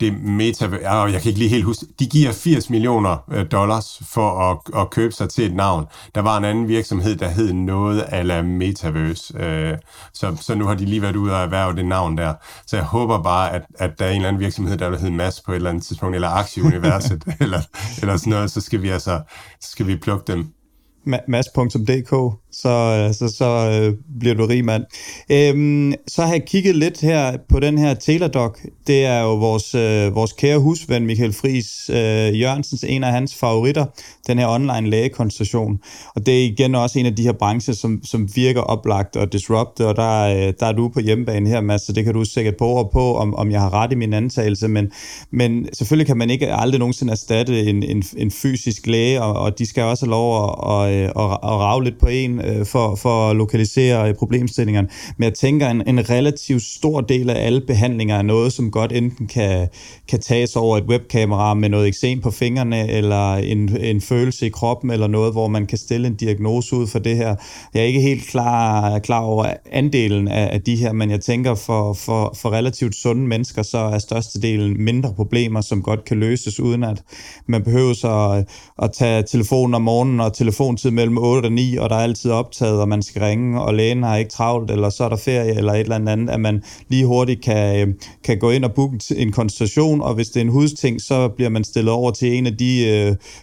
det 0.00 0.22
meta, 0.22 0.68
jeg 0.82 1.20
kan 1.22 1.28
ikke 1.28 1.38
lige 1.38 1.48
helt 1.48 1.64
huske, 1.64 1.86
de 1.98 2.06
giver 2.06 2.32
80 2.32 2.70
millioner 2.70 3.16
øh, 3.32 3.46
dollars 3.52 4.02
for 4.02 4.50
at, 4.50 4.82
at 4.82 4.90
købe 4.90 5.12
sig 5.12 5.28
til 5.28 5.44
et 5.44 5.54
navn. 5.54 5.86
Der 6.14 6.20
var 6.20 6.38
en 6.38 6.44
anden 6.44 6.68
virksomhed, 6.68 7.16
der 7.16 7.28
hed 7.28 7.52
noget 7.52 8.04
ala 8.08 8.42
Metaverse, 8.42 9.38
øh, 9.38 9.78
så, 10.12 10.36
så 10.40 10.54
nu 10.54 10.66
har 10.66 10.74
de 10.74 10.84
lige 10.84 11.02
været 11.02 11.16
ude 11.16 11.32
og 11.32 11.42
erhverve 11.42 11.76
det 11.76 11.86
navn 11.86 12.18
der. 12.18 12.34
Så 12.66 12.76
jeg 12.76 12.84
håber 12.84 13.22
bare, 13.22 13.52
at, 13.52 13.62
at 13.74 13.98
der 13.98 14.04
er 14.04 14.10
en 14.10 14.16
eller 14.16 14.28
anden 14.28 14.40
virksomhed, 14.40 14.76
der 14.76 14.90
vil 14.90 14.98
hedde 14.98 15.14
Mass 15.14 15.40
på 15.40 15.52
et 15.52 15.56
eller 15.56 15.70
andet 15.70 15.84
tidspunkt, 15.84 16.14
eller 16.14 16.28
Aktieuniverset, 16.28 17.24
eller, 17.40 17.60
eller 18.00 18.16
sådan 18.16 18.30
noget, 18.30 18.50
så 18.50 18.60
skal 18.60 18.82
vi 18.82 18.88
altså, 18.88 19.20
så 19.60 19.70
skal 19.70 19.86
vi 19.86 19.96
plukke 19.96 20.32
dem 20.32 20.52
mas.dk, 21.04 22.38
så, 22.52 22.68
øh, 22.68 23.14
så, 23.14 23.36
så 23.36 23.80
øh, 23.80 23.94
bliver 24.20 24.34
du 24.34 24.46
rig 24.46 24.64
mand. 24.64 24.84
Øhm, 25.30 25.94
så 26.08 26.22
har 26.22 26.32
jeg 26.32 26.44
kigget 26.46 26.76
lidt 26.76 27.00
her 27.00 27.36
på 27.48 27.60
den 27.60 27.78
her 27.78 27.94
Teladoc. 27.94 28.58
Det 28.86 29.04
er 29.04 29.20
jo 29.20 29.34
vores, 29.34 29.74
øh, 29.74 30.14
vores 30.14 30.32
kære 30.32 30.58
husven 30.58 31.06
Michael 31.06 31.32
Friis 31.32 31.90
øh, 31.90 32.40
Jørgensens, 32.40 32.84
en 32.84 33.04
af 33.04 33.12
hans 33.12 33.34
favoritter, 33.34 33.86
den 34.26 34.38
her 34.38 34.48
online 34.48 34.90
lægekonsultation. 34.90 35.78
Og 36.14 36.26
det 36.26 36.40
er 36.40 36.44
igen 36.44 36.74
også 36.74 36.98
en 36.98 37.06
af 37.06 37.16
de 37.16 37.22
her 37.22 37.32
brancher, 37.32 37.74
som, 37.74 38.00
som 38.04 38.28
virker 38.36 38.60
oplagt 38.60 39.16
og 39.16 39.32
disruptet, 39.32 39.86
og 39.86 39.96
der, 39.96 40.22
øh, 40.22 40.52
der 40.60 40.66
er 40.66 40.72
du 40.72 40.88
på 40.88 41.00
hjemmebane 41.00 41.48
her, 41.48 41.60
Mads, 41.60 41.82
så 41.82 41.92
det 41.92 42.04
kan 42.04 42.14
du 42.14 42.24
sikkert 42.24 42.56
på 42.56 42.66
og 42.66 42.90
på, 42.92 43.16
om, 43.16 43.34
om 43.34 43.50
jeg 43.50 43.60
har 43.60 43.74
ret 43.74 43.92
i 43.92 43.94
min 43.94 44.12
antagelse, 44.12 44.68
men, 44.68 44.92
men 45.30 45.68
selvfølgelig 45.72 46.06
kan 46.06 46.16
man 46.16 46.30
ikke 46.30 46.52
aldrig 46.52 46.78
nogensinde 46.78 47.10
erstatte 47.10 47.62
en, 47.62 47.82
en, 47.82 48.02
en 48.16 48.30
fysisk 48.30 48.86
læge, 48.86 49.22
og, 49.22 49.34
og 49.34 49.58
de 49.58 49.66
skal 49.66 49.82
også 49.82 50.06
have 50.06 50.10
lov 50.10 50.44
at, 50.44 50.54
at, 50.70 50.91
Øh, 50.92 51.04
at, 51.04 51.38
at 51.42 51.56
rave 51.64 51.84
lidt 51.84 52.00
på 52.00 52.06
en 52.06 52.40
øh, 52.40 52.66
for, 52.66 52.94
for 52.94 53.30
at 53.30 53.36
lokalisere 53.36 54.14
problemstillingerne. 54.14 54.88
Men 55.16 55.24
jeg 55.24 55.34
tænker, 55.34 55.68
en, 55.68 55.82
en 55.88 56.10
relativt 56.10 56.62
stor 56.62 57.00
del 57.00 57.30
af 57.30 57.46
alle 57.46 57.60
behandlinger 57.60 58.16
er 58.16 58.22
noget, 58.22 58.52
som 58.52 58.70
godt 58.70 58.92
enten 58.92 59.26
kan, 59.26 59.68
kan 60.08 60.20
tages 60.20 60.56
over 60.56 60.78
et 60.78 60.84
webkamera 60.84 61.54
med 61.54 61.68
noget 61.68 61.88
eksem 61.88 62.20
på 62.20 62.30
fingrene, 62.30 62.90
eller 62.90 63.34
en, 63.34 63.76
en 63.80 64.00
følelse 64.00 64.46
i 64.46 64.48
kroppen, 64.48 64.90
eller 64.90 65.06
noget, 65.06 65.32
hvor 65.32 65.48
man 65.48 65.66
kan 65.66 65.78
stille 65.78 66.06
en 66.06 66.14
diagnose 66.14 66.76
ud 66.76 66.86
for 66.86 66.98
det 66.98 67.16
her. 67.16 67.36
Jeg 67.74 67.80
er 67.80 67.86
ikke 67.86 68.00
helt 68.00 68.26
klar, 68.26 68.98
klar 68.98 69.20
over 69.20 69.46
andelen 69.72 70.28
af, 70.28 70.48
af 70.52 70.60
de 70.62 70.76
her, 70.76 70.92
men 70.92 71.10
jeg 71.10 71.20
tænker, 71.20 71.54
for, 71.54 71.92
for, 71.92 72.34
for 72.36 72.50
relativt 72.50 72.94
sunde 72.94 73.26
mennesker, 73.26 73.62
så 73.62 73.78
er 73.78 73.98
størstedelen 73.98 74.84
mindre 74.84 75.12
problemer, 75.16 75.60
som 75.60 75.82
godt 75.82 76.04
kan 76.04 76.16
løses, 76.20 76.60
uden 76.60 76.84
at 76.84 77.02
man 77.46 77.62
behøver 77.62 77.94
så 77.94 78.30
at, 78.30 78.48
at 78.84 78.92
tage 78.92 79.22
telefonen 79.22 79.74
om 79.74 79.82
morgenen 79.82 80.20
og 80.20 80.32
telefon 80.32 80.76
telefontid 80.82 80.90
mellem 80.90 81.18
8 81.18 81.46
og 81.46 81.52
9, 81.52 81.76
og 81.76 81.90
der 81.90 81.96
er 81.96 82.02
altid 82.02 82.30
optaget, 82.30 82.80
og 82.80 82.88
man 82.88 83.02
skal 83.02 83.22
ringe, 83.22 83.60
og 83.60 83.74
lægen 83.74 84.02
har 84.02 84.16
ikke 84.16 84.30
travlt, 84.30 84.70
eller 84.70 84.90
så 84.90 85.04
er 85.04 85.08
der 85.08 85.16
ferie, 85.16 85.54
eller 85.54 85.72
et 85.72 85.80
eller 85.80 85.96
andet, 85.96 86.30
at 86.30 86.40
man 86.40 86.62
lige 86.88 87.06
hurtigt 87.06 87.42
kan, 87.42 87.88
øh, 87.88 87.94
kan 88.24 88.38
gå 88.38 88.50
ind 88.50 88.64
og 88.64 88.72
booke 88.72 88.98
en 89.16 89.32
konsultation, 89.32 90.00
og 90.00 90.14
hvis 90.14 90.28
det 90.28 90.36
er 90.36 90.44
en 90.44 90.48
hudsting, 90.48 91.00
så 91.00 91.28
bliver 91.28 91.50
man 91.50 91.64
stillet 91.64 91.92
over 91.92 92.10
til 92.10 92.32
en 92.32 92.46
af 92.46 92.56
de 92.56 92.88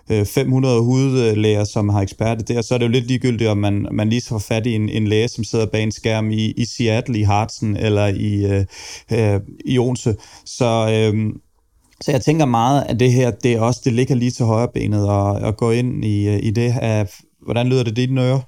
øh, 0.10 0.20
øh 0.20 0.26
500 0.26 0.82
hudlæger, 0.82 1.64
som 1.64 1.90
har 1.90 2.02
eksperter 2.02 2.44
der, 2.44 2.62
så 2.62 2.74
er 2.74 2.78
det 2.78 2.86
jo 2.86 2.92
lidt 2.92 3.08
ligegyldigt, 3.08 3.50
om 3.50 3.58
man, 3.58 3.88
man 3.92 4.10
lige 4.10 4.22
får 4.28 4.40
fat 4.40 4.66
i 4.66 4.76
en, 4.76 4.90
en 4.90 5.08
læge, 5.08 5.28
som 5.28 5.44
sidder 5.44 5.66
bag 5.66 5.84
en 5.84 5.92
skærm 5.92 6.32
i, 6.32 6.52
i 6.58 6.66
Seattle, 6.66 7.20
i 7.20 7.24
Hartsen, 7.24 7.78
eller 7.78 8.08
i, 8.08 8.46
øh, 8.46 8.66
øh, 9.12 9.40
i 9.66 9.80
Odense. 9.80 10.16
Så... 10.46 10.90
Øh, 10.92 11.34
så 12.02 12.12
jeg 12.12 12.22
tænker 12.22 12.46
meget, 12.46 12.84
at 12.90 13.00
det 13.00 13.12
her, 13.12 13.32
det 13.32 13.54
er 13.54 13.62
også, 13.62 13.82
det 13.84 13.94
ligger 13.94 14.16
lige 14.16 14.32
til 14.32 14.46
højre 14.46 14.68
benet 14.74 15.10
og, 15.10 15.32
og 15.32 15.58
gå 15.58 15.72
ind 15.72 16.06
i, 16.06 16.28
øh, 16.28 16.40
i 16.44 16.52
det. 16.52 16.74
Hvordan 17.42 17.68
lyder 17.68 17.84
det 17.84 17.98
i 17.98 18.06
dine 18.06 18.22
ører? 18.22 18.40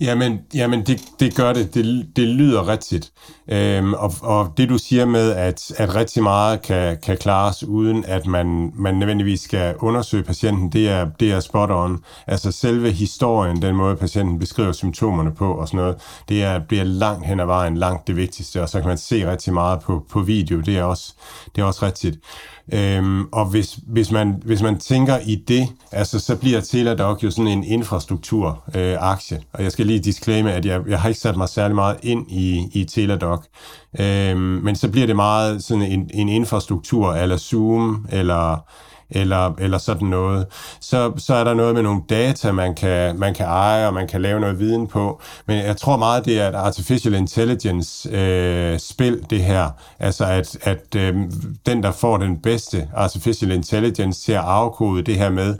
Jamen, 0.00 0.38
jamen 0.54 0.86
det, 0.86 1.00
det 1.20 1.36
gør 1.36 1.52
det. 1.52 1.74
det. 1.74 2.06
Det 2.16 2.28
lyder 2.28 2.68
rigtigt. 2.68 3.12
Øhm, 3.48 3.94
og, 3.94 4.12
og 4.22 4.52
det 4.56 4.68
du 4.68 4.78
siger 4.78 5.04
med, 5.04 5.32
at, 5.32 5.72
at 5.76 5.94
rigtig 5.94 6.22
meget 6.22 6.62
kan, 6.62 6.98
kan 7.02 7.16
klares 7.18 7.64
uden 7.64 8.04
at 8.04 8.26
man, 8.26 8.72
man 8.74 8.94
nødvendigvis 8.94 9.40
skal 9.40 9.74
undersøge 9.78 10.22
patienten, 10.24 10.72
det 10.72 10.88
er, 10.88 11.10
det 11.20 11.32
er 11.32 11.40
spot 11.40 11.70
on. 11.70 12.04
Altså 12.26 12.52
selve 12.52 12.90
historien, 12.90 13.62
den 13.62 13.74
måde 13.74 13.96
patienten 13.96 14.38
beskriver 14.38 14.72
symptomerne 14.72 15.34
på 15.34 15.52
og 15.52 15.68
sådan 15.68 15.78
noget, 15.78 15.96
det 16.28 16.42
er, 16.42 16.58
bliver 16.58 16.84
langt 16.84 17.26
hen 17.26 17.40
ad 17.40 17.46
vejen 17.46 17.76
langt 17.76 18.06
det 18.06 18.16
vigtigste, 18.16 18.62
og 18.62 18.68
så 18.68 18.78
kan 18.78 18.88
man 18.88 18.98
se 18.98 19.30
rigtig 19.30 19.52
meget 19.52 19.80
på, 19.80 20.06
på 20.10 20.20
video. 20.20 20.60
Det 20.60 20.78
er 20.78 20.82
også, 20.82 21.14
det 21.56 21.62
er 21.62 21.66
også 21.66 21.86
rigtigt. 21.86 22.18
Øhm, 22.72 23.24
og 23.32 23.46
hvis, 23.46 23.78
hvis, 23.86 24.10
man, 24.10 24.42
hvis 24.44 24.62
man 24.62 24.78
tænker 24.78 25.18
i 25.26 25.34
det, 25.48 25.68
altså, 25.92 26.18
så 26.18 26.36
bliver 26.36 26.60
Teladoc 26.60 27.22
jo 27.22 27.30
sådan 27.30 27.48
en 27.48 27.64
infrastrukturaktie. 27.64 29.36
Øh, 29.36 29.42
og 29.52 29.62
jeg 29.62 29.72
skal 29.72 29.86
lige 29.86 29.98
disclaime, 29.98 30.52
at 30.52 30.66
jeg, 30.66 30.80
jeg 30.88 31.00
har 31.00 31.08
ikke 31.08 31.20
sat 31.20 31.36
mig 31.36 31.48
særlig 31.48 31.74
meget 31.74 31.96
ind 32.02 32.30
i, 32.30 32.68
i 32.72 32.84
Teladoc. 32.84 33.44
Øhm, 34.00 34.38
men 34.38 34.76
så 34.76 34.88
bliver 34.88 35.06
det 35.06 35.16
meget 35.16 35.64
sådan 35.64 35.82
en, 35.82 36.10
en 36.14 36.28
infrastruktur, 36.28 37.12
eller 37.14 37.36
Zoom, 37.36 38.06
eller 38.12 38.64
eller, 39.10 39.54
eller 39.58 39.78
sådan 39.78 40.08
noget. 40.08 40.46
Så, 40.80 41.12
så 41.16 41.34
er 41.34 41.44
der 41.44 41.54
noget 41.54 41.74
med 41.74 41.82
nogle 41.82 42.00
data, 42.10 42.52
man 42.52 42.74
kan, 42.74 43.18
man 43.18 43.34
kan 43.34 43.46
eje, 43.46 43.86
og 43.86 43.94
man 43.94 44.08
kan 44.08 44.22
lave 44.22 44.40
noget 44.40 44.58
viden 44.58 44.86
på. 44.86 45.22
Men 45.46 45.58
jeg 45.58 45.76
tror 45.76 45.96
meget, 45.96 46.24
det 46.24 46.40
er 46.40 46.48
et 46.48 46.54
artificial 46.54 47.14
intelligence 47.14 48.10
øh, 48.10 48.78
spil, 48.78 49.24
det 49.30 49.44
her. 49.44 49.70
Altså 49.98 50.24
at, 50.24 50.58
at 50.62 50.96
øh, 50.96 51.14
den, 51.66 51.82
der 51.82 51.90
får 51.90 52.16
den 52.16 52.42
bedste 52.42 52.88
artificial 52.94 53.50
intelligence 53.50 54.22
til 54.22 54.32
at 54.32 54.40
afkode 54.40 55.02
det 55.02 55.14
her 55.18 55.30
med, 55.30 55.56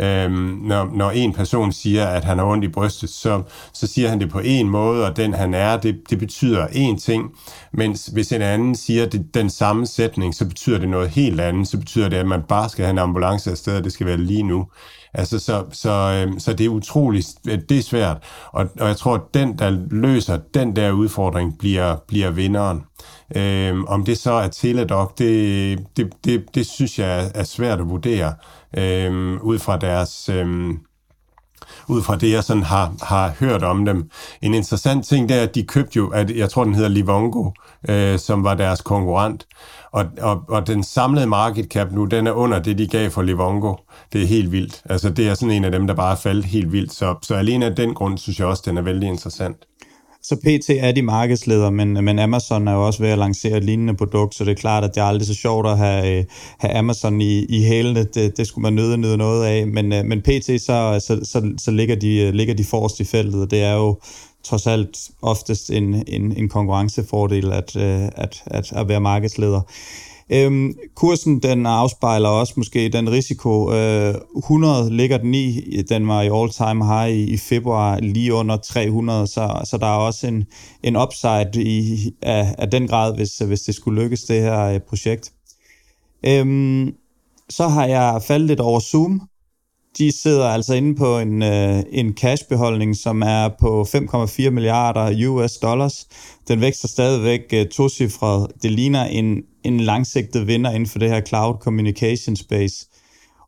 Øhm, 0.00 0.60
når, 0.62 0.90
når 0.94 1.10
en 1.10 1.32
person 1.32 1.72
siger, 1.72 2.06
at 2.06 2.24
han 2.24 2.38
har 2.38 2.44
ondt 2.44 2.64
i 2.64 2.68
brystet, 2.68 3.10
så, 3.10 3.42
så 3.72 3.86
siger 3.86 4.08
han 4.08 4.20
det 4.20 4.30
på 4.30 4.40
en 4.44 4.68
måde, 4.68 5.06
og 5.06 5.16
den 5.16 5.34
han 5.34 5.54
er, 5.54 5.76
det, 5.76 6.00
det 6.10 6.18
betyder 6.18 6.66
én 6.66 6.98
ting. 6.98 7.30
Mens 7.72 8.06
hvis 8.06 8.32
en 8.32 8.42
anden 8.42 8.74
siger 8.74 9.06
det, 9.06 9.34
den 9.34 9.50
samme 9.50 9.86
sætning, 9.86 10.34
så 10.34 10.44
betyder 10.44 10.78
det 10.78 10.88
noget 10.88 11.08
helt 11.08 11.40
andet. 11.40 11.68
Så 11.68 11.78
betyder 11.78 12.08
det, 12.08 12.16
at 12.16 12.26
man 12.26 12.42
bare 12.48 12.68
skal 12.68 12.84
have 12.84 12.90
en 12.90 12.98
ambulance 12.98 13.50
afsted, 13.50 13.76
og 13.76 13.84
det 13.84 13.92
skal 13.92 14.06
være 14.06 14.16
lige 14.16 14.42
nu. 14.42 14.66
Altså, 15.14 15.38
så, 15.38 15.64
så, 15.72 15.90
øhm, 15.90 16.38
så 16.38 16.52
det 16.52 16.66
er 16.66 16.70
utroligt, 16.70 17.28
øh, 17.48 17.58
det 17.68 17.78
er 17.78 17.82
svært. 17.82 18.16
Og, 18.52 18.68
og 18.80 18.88
jeg 18.88 18.96
tror, 18.96 19.14
at 19.14 19.20
den, 19.34 19.58
der 19.58 19.78
løser 19.90 20.38
den 20.54 20.76
der 20.76 20.92
udfordring, 20.92 21.58
bliver, 21.58 21.96
bliver 22.08 22.30
vinderen. 22.30 22.84
Øhm, 23.36 23.84
om 23.84 24.04
det 24.04 24.18
så 24.18 24.32
er 24.32 24.48
Teladoc, 24.48 25.12
det, 25.18 25.78
det, 25.96 26.12
det, 26.24 26.44
det 26.54 26.66
synes 26.66 26.98
jeg 26.98 27.30
er 27.34 27.44
svært 27.44 27.80
at 27.80 27.88
vurdere 27.88 28.34
øh, 28.76 29.42
ud 29.42 29.58
fra 29.58 29.76
deres... 29.76 30.28
Øh, 30.28 30.74
ud 31.88 32.02
fra 32.02 32.16
det, 32.16 32.30
jeg 32.30 32.44
sådan 32.44 32.62
har, 32.62 32.92
har 33.02 33.32
hørt 33.40 33.62
om 33.62 33.84
dem. 33.84 34.10
En 34.42 34.54
interessant 34.54 35.06
ting, 35.06 35.28
det 35.28 35.36
er, 35.38 35.42
at 35.42 35.54
de 35.54 35.62
købte 35.62 35.96
jo, 35.96 36.08
at 36.08 36.36
jeg 36.36 36.50
tror, 36.50 36.64
den 36.64 36.74
hedder 36.74 36.88
Livongo, 36.88 37.50
øh, 37.88 38.18
som 38.18 38.44
var 38.44 38.54
deres 38.54 38.80
konkurrent. 38.80 39.46
Og, 39.92 40.04
og, 40.20 40.44
og 40.48 40.66
den 40.66 40.82
samlede 40.82 41.26
market 41.26 41.66
cap 41.66 41.92
nu, 41.92 42.04
den 42.04 42.26
er 42.26 42.32
under 42.32 42.58
det, 42.58 42.78
de 42.78 42.88
gav 42.88 43.10
for 43.10 43.22
Livongo. 43.22 43.74
Det 44.12 44.22
er 44.22 44.26
helt 44.26 44.52
vildt. 44.52 44.82
Altså, 44.84 45.10
det 45.10 45.28
er 45.28 45.34
sådan 45.34 45.54
en 45.54 45.64
af 45.64 45.72
dem, 45.72 45.86
der 45.86 45.94
bare 45.94 46.12
er 46.12 46.16
faldet 46.16 46.44
helt 46.44 46.72
vildt. 46.72 46.92
Så, 46.92 47.14
så 47.22 47.34
alene 47.34 47.66
af 47.66 47.76
den 47.76 47.94
grund, 47.94 48.18
synes 48.18 48.38
jeg 48.38 48.46
også, 48.46 48.62
den 48.66 48.76
er 48.76 48.82
vældig 48.82 49.08
interessant. 49.08 49.56
Så 50.22 50.36
PT 50.36 50.70
er 50.70 50.92
de 50.92 51.02
markedsledere, 51.02 51.72
men, 51.72 52.04
men 52.04 52.18
Amazon 52.18 52.68
er 52.68 52.72
jo 52.72 52.86
også 52.86 53.02
ved 53.02 53.10
at 53.10 53.18
lancere 53.18 53.56
et 53.56 53.64
lignende 53.64 53.94
produkt, 53.94 54.34
så 54.34 54.44
det 54.44 54.50
er 54.50 54.54
klart, 54.54 54.84
at 54.84 54.94
det 54.94 55.00
er 55.00 55.04
aldrig 55.04 55.26
så 55.26 55.34
sjovt 55.34 55.66
at 55.66 55.78
have, 55.78 56.18
øh, 56.18 56.24
have 56.58 56.74
Amazon 56.74 57.20
i, 57.20 57.44
i 57.44 57.64
hælene. 57.64 58.04
Det, 58.04 58.36
det 58.36 58.46
skulle 58.46 58.62
man 58.62 58.72
nøde 58.72 58.98
nyde 58.98 59.16
noget 59.16 59.46
af, 59.46 59.66
men, 59.66 59.92
øh, 59.92 60.04
men 60.04 60.22
PT, 60.22 60.46
så, 60.46 61.00
så, 61.06 61.20
så, 61.24 61.52
så 61.58 61.70
ligger, 61.70 61.96
de, 61.96 62.16
øh, 62.16 62.34
ligger 62.34 62.54
de 62.54 62.64
forrest 62.64 63.00
i 63.00 63.04
feltet, 63.04 63.42
og 63.42 63.50
det 63.50 63.62
er 63.62 63.74
jo 63.74 63.98
trods 64.44 64.66
alt 64.66 65.10
oftest 65.22 65.70
en, 65.70 66.04
en, 66.06 66.36
en 66.36 66.48
konkurrencefordel 66.48 67.52
at, 67.52 67.76
at, 67.76 68.42
at, 68.46 68.72
at 68.72 68.88
være 68.88 69.00
markedsleder. 69.00 69.60
Øhm, 70.32 70.74
kursen 70.94 71.38
den 71.42 71.66
afspejler 71.66 72.28
også 72.28 72.54
måske 72.56 72.88
den 72.88 73.10
risiko. 73.10 73.72
Øh, 73.72 74.14
100 74.36 74.96
ligger 74.96 75.18
den 75.18 75.34
i. 75.34 75.60
Den 75.88 76.08
var 76.08 76.22
i 76.22 76.30
all-time 76.32 76.86
high 76.86 77.10
i, 77.10 77.24
i 77.24 77.36
februar 77.36 78.00
lige 78.00 78.34
under 78.34 78.56
300, 78.56 79.26
så, 79.26 79.60
så 79.64 79.78
der 79.78 79.86
er 79.86 79.98
også 79.98 80.26
en, 80.26 80.44
en 80.82 80.96
upside 80.96 81.50
i, 81.54 82.10
af, 82.22 82.54
af 82.58 82.70
den 82.70 82.88
grad, 82.88 83.14
hvis, 83.16 83.38
hvis 83.38 83.60
det 83.60 83.74
skulle 83.74 84.02
lykkes, 84.02 84.22
det 84.22 84.40
her 84.40 84.64
øh, 84.64 84.80
projekt. 84.80 85.32
Øhm, 86.26 86.94
så 87.48 87.68
har 87.68 87.86
jeg 87.86 88.22
faldet 88.26 88.48
lidt 88.48 88.60
over 88.60 88.80
Zoom. 88.80 89.22
De 89.98 90.12
sidder 90.22 90.48
altså 90.48 90.74
inde 90.74 90.94
på 90.94 91.18
en, 91.18 91.42
øh, 91.42 91.82
en 91.90 92.12
cashbeholdning, 92.12 92.96
som 92.96 93.22
er 93.22 93.48
på 93.60 93.82
5,4 93.82 94.50
milliarder 94.50 95.28
US 95.28 95.56
dollars. 95.56 96.06
Den 96.48 96.60
vækster 96.60 96.88
stadigvæk 96.88 97.40
øh, 97.52 97.66
tocifret. 97.66 98.46
Det 98.62 98.70
ligner 98.70 99.04
en, 99.04 99.42
en 99.64 99.80
langsigtet 99.80 100.46
vinder 100.46 100.70
inden 100.70 100.88
for 100.88 100.98
det 100.98 101.10
her 101.10 101.20
cloud 101.20 101.54
communication 101.60 102.36
space. 102.36 102.86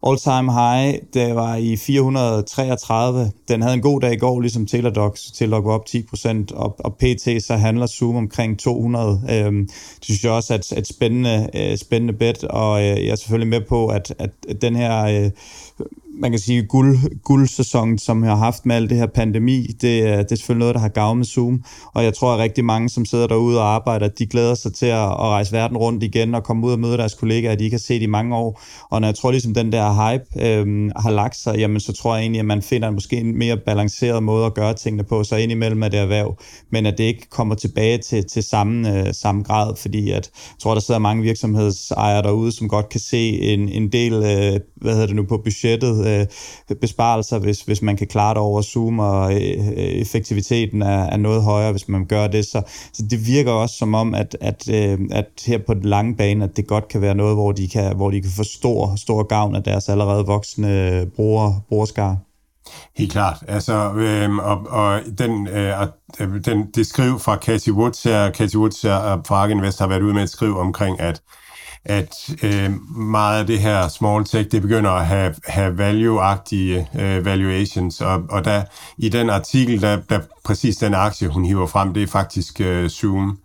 All-time 0.06 0.52
high, 0.52 0.98
det 1.14 1.34
var 1.34 1.56
i 1.56 1.76
433. 1.76 3.30
Den 3.48 3.62
havde 3.62 3.74
en 3.74 3.82
god 3.82 4.00
dag 4.00 4.12
i 4.12 4.16
går, 4.16 4.40
ligesom 4.40 4.66
Teladoc. 4.66 5.18
Teladoc 5.34 5.64
gå 5.64 5.70
op 5.70 5.84
10%, 5.88 6.54
og, 6.54 6.76
og 6.78 6.96
PT 6.96 7.44
så 7.44 7.56
handler 7.56 7.86
Zoom 7.86 8.16
omkring 8.16 8.58
200. 8.58 9.22
Øhm, 9.30 9.66
det 9.66 10.04
synes 10.04 10.24
jeg 10.24 10.32
også 10.32 10.54
er 10.54 10.58
et, 10.58 10.72
et 10.78 10.86
spændende, 10.86 11.48
øh, 11.54 11.76
spændende 11.76 12.12
bet, 12.12 12.44
og 12.44 12.80
øh, 12.80 12.86
jeg 12.86 13.08
er 13.08 13.16
selvfølgelig 13.16 13.48
med 13.48 13.60
på, 13.68 13.88
at, 13.88 14.14
at 14.18 14.62
den 14.62 14.76
her 14.76 15.04
øh, 15.04 15.30
man 16.20 16.30
kan 16.30 16.40
sige, 16.40 16.62
guld, 16.62 17.22
guldsæsonen, 17.22 17.98
som 17.98 18.22
vi 18.22 18.26
har 18.26 18.36
haft 18.36 18.66
med 18.66 18.76
alt 18.76 18.90
det 18.90 18.98
her 18.98 19.06
pandemi, 19.06 19.66
det, 19.66 19.82
det 19.82 20.32
er 20.32 20.36
selvfølgelig 20.36 20.58
noget, 20.58 20.74
der 20.74 20.80
har 20.80 20.88
gavnet 20.88 21.18
med 21.18 21.26
Zoom, 21.26 21.64
og 21.94 22.04
jeg 22.04 22.14
tror, 22.14 22.32
at 22.32 22.38
rigtig 22.38 22.64
mange, 22.64 22.88
som 22.88 23.04
sidder 23.04 23.26
derude 23.26 23.58
og 23.58 23.74
arbejder, 23.74 24.08
de 24.08 24.26
glæder 24.26 24.54
sig 24.54 24.74
til 24.74 24.86
at, 24.86 25.02
at 25.02 25.18
rejse 25.18 25.52
verden 25.52 25.76
rundt 25.76 26.02
igen 26.02 26.34
og 26.34 26.44
komme 26.44 26.66
ud 26.66 26.72
og 26.72 26.80
møde 26.80 26.96
deres 26.96 27.14
kollegaer, 27.14 27.54
de 27.54 27.64
ikke 27.64 27.74
har 27.74 27.78
set 27.78 28.02
i 28.02 28.06
mange 28.06 28.36
år, 28.36 28.62
og 28.90 29.00
når 29.00 29.08
jeg 29.08 29.14
tror, 29.14 29.30
ligesom 29.30 29.54
den 29.54 29.72
der 29.72 30.10
hype 30.10 30.46
øh, 30.46 30.90
har 30.96 31.10
lagt 31.10 31.36
sig, 31.36 31.58
jamen 31.58 31.80
så 31.80 31.92
tror 31.92 32.14
jeg 32.14 32.22
egentlig, 32.22 32.40
at 32.40 32.46
man 32.46 32.62
finder 32.62 32.88
en 32.88 32.94
måske 32.94 33.16
en 33.16 33.38
mere 33.38 33.56
balanceret 33.56 34.22
måde 34.22 34.46
at 34.46 34.54
gøre 34.54 34.74
tingene 34.74 35.04
på, 35.04 35.24
så 35.24 35.36
indimellem 35.36 35.82
er 35.82 35.88
det 35.88 36.00
erhverv, 36.00 36.38
men 36.70 36.86
at 36.86 36.98
det 36.98 37.04
ikke 37.04 37.30
kommer 37.30 37.54
tilbage 37.54 37.98
til, 37.98 38.24
til 38.24 38.42
samme, 38.42 38.98
øh, 38.98 39.14
samme 39.14 39.42
grad, 39.42 39.76
fordi 39.76 40.10
at, 40.10 40.14
jeg 40.14 40.22
tror, 40.60 40.74
der 40.74 40.80
sidder 40.80 41.00
mange 41.00 41.22
virksomhedsejere 41.22 42.22
derude, 42.22 42.52
som 42.52 42.68
godt 42.68 42.88
kan 42.88 43.00
se 43.00 43.40
en, 43.40 43.68
en 43.68 43.92
del, 43.92 44.12
øh, 44.12 44.60
hvad 44.76 44.92
hedder 44.92 45.06
det 45.06 45.16
nu, 45.16 45.22
på 45.22 45.36
budgettet, 45.44 46.01
øh, 46.06 46.26
besparelser, 46.80 47.38
hvis, 47.38 47.60
hvis 47.60 47.82
man 47.82 47.96
kan 47.96 48.06
klare 48.06 48.34
det 48.34 48.38
over 48.38 48.62
Zoom, 48.62 48.98
og 48.98 49.34
øh, 49.34 49.68
øh, 49.68 49.74
effektiviteten 49.76 50.82
er, 50.82 51.04
er 51.04 51.16
noget 51.16 51.42
højere, 51.42 51.70
hvis 51.70 51.88
man 51.88 52.04
gør 52.06 52.26
det. 52.26 52.46
Så, 52.46 52.62
så 52.92 53.02
det 53.10 53.26
virker 53.26 53.52
også 53.52 53.76
som 53.76 53.94
om, 53.94 54.14
at, 54.14 54.36
at, 54.40 54.68
øh, 54.68 54.98
at 55.10 55.26
her 55.46 55.58
på 55.66 55.74
den 55.74 55.82
lange 55.84 56.16
bane, 56.16 56.44
at 56.44 56.56
det 56.56 56.66
godt 56.66 56.88
kan 56.88 57.00
være 57.00 57.14
noget, 57.14 57.36
hvor 57.36 57.52
de 57.52 57.68
kan, 57.68 57.96
hvor 57.96 58.10
de 58.10 58.20
kan 58.20 58.30
få 58.30 58.44
stor, 58.44 58.96
stor 58.96 59.22
gavn 59.22 59.56
af 59.56 59.62
deres 59.62 59.88
allerede 59.88 60.26
voksne 60.26 61.06
bruger, 61.16 61.64
brugerskare. 61.68 62.18
Helt 62.96 63.12
klart. 63.12 63.44
Altså, 63.48 63.92
øh, 63.92 64.36
og, 64.36 64.66
og 64.68 65.00
den, 65.18 65.48
øh, 65.48 65.82
øh, 66.20 66.44
den, 66.44 66.70
det 66.74 66.86
skriv 66.86 67.18
fra 67.18 67.36
Cathy 67.36 67.70
Woods 67.70 68.02
her, 68.02 68.32
Cathy 68.32 68.56
Woods 68.56 68.82
her 68.82 69.12
øh, 69.12 69.18
fra 69.26 69.34
Ark 69.34 69.50
Invest 69.50 69.78
har 69.78 69.86
været 69.86 70.02
ude 70.02 70.14
med 70.14 70.22
et 70.22 70.30
skriv 70.30 70.58
omkring, 70.58 71.00
at 71.00 71.22
at 71.84 72.34
øh, 72.42 72.70
meget 72.96 73.40
af 73.40 73.46
det 73.46 73.58
her 73.58 73.88
small 73.88 74.24
tech, 74.24 74.50
det 74.52 74.62
begynder 74.62 74.90
at 74.90 75.06
have, 75.06 75.34
have 75.46 75.74
value-agtige 75.74 77.00
øh, 77.00 77.24
valuations, 77.24 78.00
og, 78.00 78.22
og 78.30 78.44
der, 78.44 78.62
i 78.98 79.08
den 79.08 79.30
artikel, 79.30 79.82
der, 79.82 79.98
der 80.10 80.20
præcis 80.44 80.76
den 80.76 80.94
aktie, 80.94 81.28
hun 81.28 81.44
hiver 81.44 81.66
frem, 81.66 81.94
det 81.94 82.02
er 82.02 82.06
faktisk 82.06 82.60
øh, 82.60 82.88
Zoom. 82.88 83.38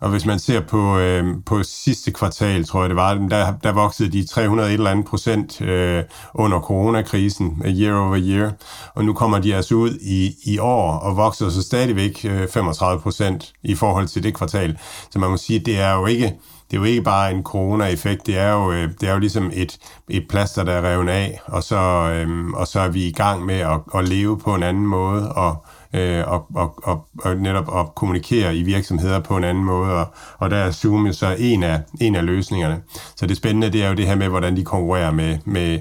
Og 0.00 0.10
hvis 0.10 0.26
man 0.26 0.38
ser 0.38 0.60
på, 0.60 0.98
øh, 0.98 1.24
på 1.46 1.62
sidste 1.62 2.10
kvartal, 2.10 2.64
tror 2.64 2.80
jeg 2.80 2.88
det 2.88 2.96
var, 2.96 3.14
der, 3.14 3.52
der 3.62 3.72
voksede 3.72 4.12
de 4.12 4.26
300 4.26 4.68
et 4.68 4.74
eller 4.74 4.90
andet 4.90 5.06
procent 5.06 5.60
øh, 5.60 6.04
under 6.34 6.60
coronakrisen, 6.60 7.62
øh, 7.64 7.80
year 7.80 7.98
over 7.98 8.16
year. 8.20 8.52
Og 8.94 9.04
nu 9.04 9.12
kommer 9.12 9.38
de 9.38 9.54
altså 9.54 9.74
ud 9.74 9.98
i, 10.00 10.34
i 10.44 10.58
år 10.58 10.92
og 10.92 11.16
vokser 11.16 11.50
så 11.50 11.62
stadigvæk 11.62 12.24
øh, 12.24 12.48
35 12.48 13.00
procent 13.00 13.52
i 13.62 13.74
forhold 13.74 14.08
til 14.08 14.22
det 14.22 14.34
kvartal. 14.34 14.78
Så 15.10 15.18
man 15.18 15.30
må 15.30 15.36
sige, 15.36 15.58
det 15.58 15.80
er 15.80 15.94
jo 15.94 16.06
ikke 16.06 16.34
det 16.70 16.76
er 16.76 16.80
jo 16.80 16.84
ikke 16.84 17.02
bare 17.02 17.30
en 17.30 17.42
corona-effekt, 17.42 18.26
det 18.26 18.38
er 18.38 18.52
jo, 18.52 18.72
øh, 18.72 18.88
det 19.00 19.08
er 19.08 19.12
jo 19.12 19.18
ligesom 19.18 19.50
et, 19.54 19.78
et 20.08 20.28
plaster, 20.28 20.64
der 20.64 20.72
er 20.72 20.92
revet 20.92 21.08
af, 21.08 21.40
og 21.46 21.62
så, 21.62 21.76
øhm, 22.14 22.54
og 22.54 22.66
så 22.66 22.80
er 22.80 22.88
vi 22.88 23.06
i 23.06 23.12
gang 23.12 23.44
med 23.46 23.54
at, 23.54 23.80
at 23.94 24.08
leve 24.08 24.38
på 24.38 24.54
en 24.54 24.62
anden 24.62 24.86
måde, 24.86 25.32
og, 25.32 25.64
øh, 25.94 26.28
og, 26.28 26.46
og, 26.54 26.74
og, 26.82 27.08
og 27.24 27.36
netop 27.36 27.78
at 27.78 27.94
kommunikere 27.94 28.56
i 28.56 28.62
virksomheder 28.62 29.20
på 29.20 29.36
en 29.36 29.44
anden 29.44 29.64
måde, 29.64 29.92
og, 29.92 30.06
og 30.38 30.50
der 30.50 30.56
er 30.56 30.70
Zoom 30.70 31.06
jo 31.06 31.12
så 31.12 31.36
en 31.38 31.62
af, 31.62 31.80
en 32.00 32.14
af 32.14 32.26
løsningerne. 32.26 32.82
Så 33.16 33.26
det 33.26 33.36
spændende, 33.36 33.70
det 33.70 33.84
er 33.84 33.88
jo 33.88 33.94
det 33.94 34.06
her 34.06 34.16
med, 34.16 34.28
hvordan 34.28 34.56
de 34.56 34.64
konkurrerer 34.64 35.10
med, 35.10 35.38
med, 35.44 35.78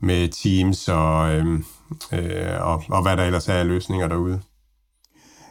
med 0.00 0.28
Teams 0.28 0.88
og, 0.88 1.34
øhm, 1.34 1.64
øh, 2.12 2.60
og, 2.60 2.82
og 2.88 3.02
hvad 3.02 3.16
der 3.16 3.24
ellers 3.24 3.48
er 3.48 3.54
af 3.54 3.66
løsninger 3.66 4.08
derude. 4.08 4.40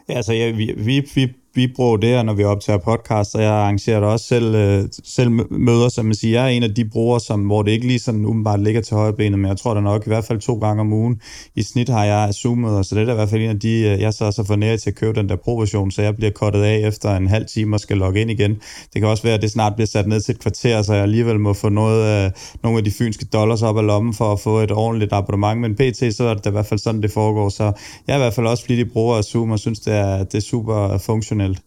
Ja, 0.09 0.13
altså 0.13 0.33
ja, 0.33 0.51
vi, 0.51 0.73
vi, 0.77 1.09
vi 1.15 1.33
vi 1.57 1.73
der, 2.01 2.23
når 2.23 2.33
vi 2.33 2.43
optager 2.43 2.77
podcast, 2.77 3.35
og 3.35 3.41
jeg 3.41 3.51
arrangerer 3.51 3.99
da 3.99 4.05
også 4.05 4.25
selv, 4.25 4.55
øh, 4.55 4.83
selv 5.03 5.29
møder, 5.51 5.89
som 5.89 6.05
man 6.05 6.15
siger. 6.15 6.39
Jeg 6.39 6.45
er 6.45 6.57
en 6.57 6.63
af 6.63 6.73
de 6.73 6.85
brugere, 6.85 7.19
som, 7.19 7.41
hvor 7.41 7.63
det 7.63 7.71
ikke 7.71 7.87
lige 7.87 7.99
sådan 7.99 8.25
umiddelbart 8.25 8.59
ligger 8.59 8.81
til 8.81 8.97
højre 8.97 9.13
benet, 9.13 9.39
men 9.39 9.47
jeg 9.49 9.57
tror 9.57 9.73
da 9.73 9.79
nok 9.79 10.07
i 10.07 10.09
hvert 10.09 10.23
fald 10.23 10.39
to 10.39 10.53
gange 10.53 10.81
om 10.81 10.93
ugen. 10.93 11.21
I 11.55 11.63
snit 11.63 11.89
har 11.89 12.05
jeg 12.05 12.33
Zoom-møder, 12.33 12.81
så 12.81 12.95
det 12.95 13.01
er 13.01 13.05
da 13.05 13.11
i 13.11 13.15
hvert 13.15 13.29
fald 13.29 13.41
en 13.41 13.49
af 13.49 13.59
de, 13.59 13.69
øh, 13.69 14.01
jeg 14.01 14.13
så 14.13 14.31
så 14.31 14.43
for 14.43 14.55
nær 14.55 14.75
til 14.75 14.89
at 14.89 14.95
købe 14.95 15.19
den 15.19 15.29
der 15.29 15.35
provision, 15.35 15.91
så 15.91 16.01
jeg 16.01 16.15
bliver 16.15 16.31
kottet 16.31 16.63
af 16.63 16.87
efter 16.87 17.15
en 17.15 17.27
halv 17.27 17.45
time 17.45 17.75
og 17.75 17.79
skal 17.79 17.97
logge 17.97 18.21
ind 18.21 18.31
igen. 18.31 18.51
Det 18.93 19.01
kan 19.01 19.05
også 19.05 19.23
være, 19.23 19.33
at 19.33 19.41
det 19.41 19.51
snart 19.51 19.75
bliver 19.75 19.87
sat 19.87 20.07
ned 20.07 20.21
til 20.21 20.35
et 20.35 20.39
kvarter, 20.39 20.81
så 20.81 20.93
jeg 20.93 21.03
alligevel 21.03 21.39
må 21.39 21.53
få 21.53 21.69
noget, 21.69 22.25
øh, 22.25 22.31
nogle 22.63 22.77
af 22.77 22.83
de 22.83 22.91
fynske 22.91 23.25
dollars 23.25 23.61
op 23.61 23.77
af 23.77 23.85
lommen 23.85 24.13
for 24.13 24.31
at 24.33 24.39
få 24.39 24.59
et 24.59 24.71
ordentligt 24.71 25.13
abonnement, 25.13 25.61
men 25.61 25.75
pt. 25.75 26.15
så 26.15 26.23
er 26.23 26.33
det 26.33 26.45
i 26.45 26.49
hvert 26.49 26.65
fald 26.65 26.79
sådan, 26.79 27.01
det 27.01 27.11
foregår. 27.11 27.49
Så 27.49 27.63
jeg 28.07 28.13
er 28.13 28.17
i 28.17 28.21
hvert 28.21 28.33
fald 28.33 28.47
også 28.47 28.65
flittig 28.65 28.91
bruger 28.91 29.15
af 29.15 29.23
Zoom 29.23 29.51
og 29.51 29.59
synes, 29.59 29.79
det 29.79 29.93
er, 29.93 30.23
det 30.23 30.35
er 30.35 30.41
super 30.41 30.97
funktionelt 30.97 31.46
traditionelt. 31.55 31.61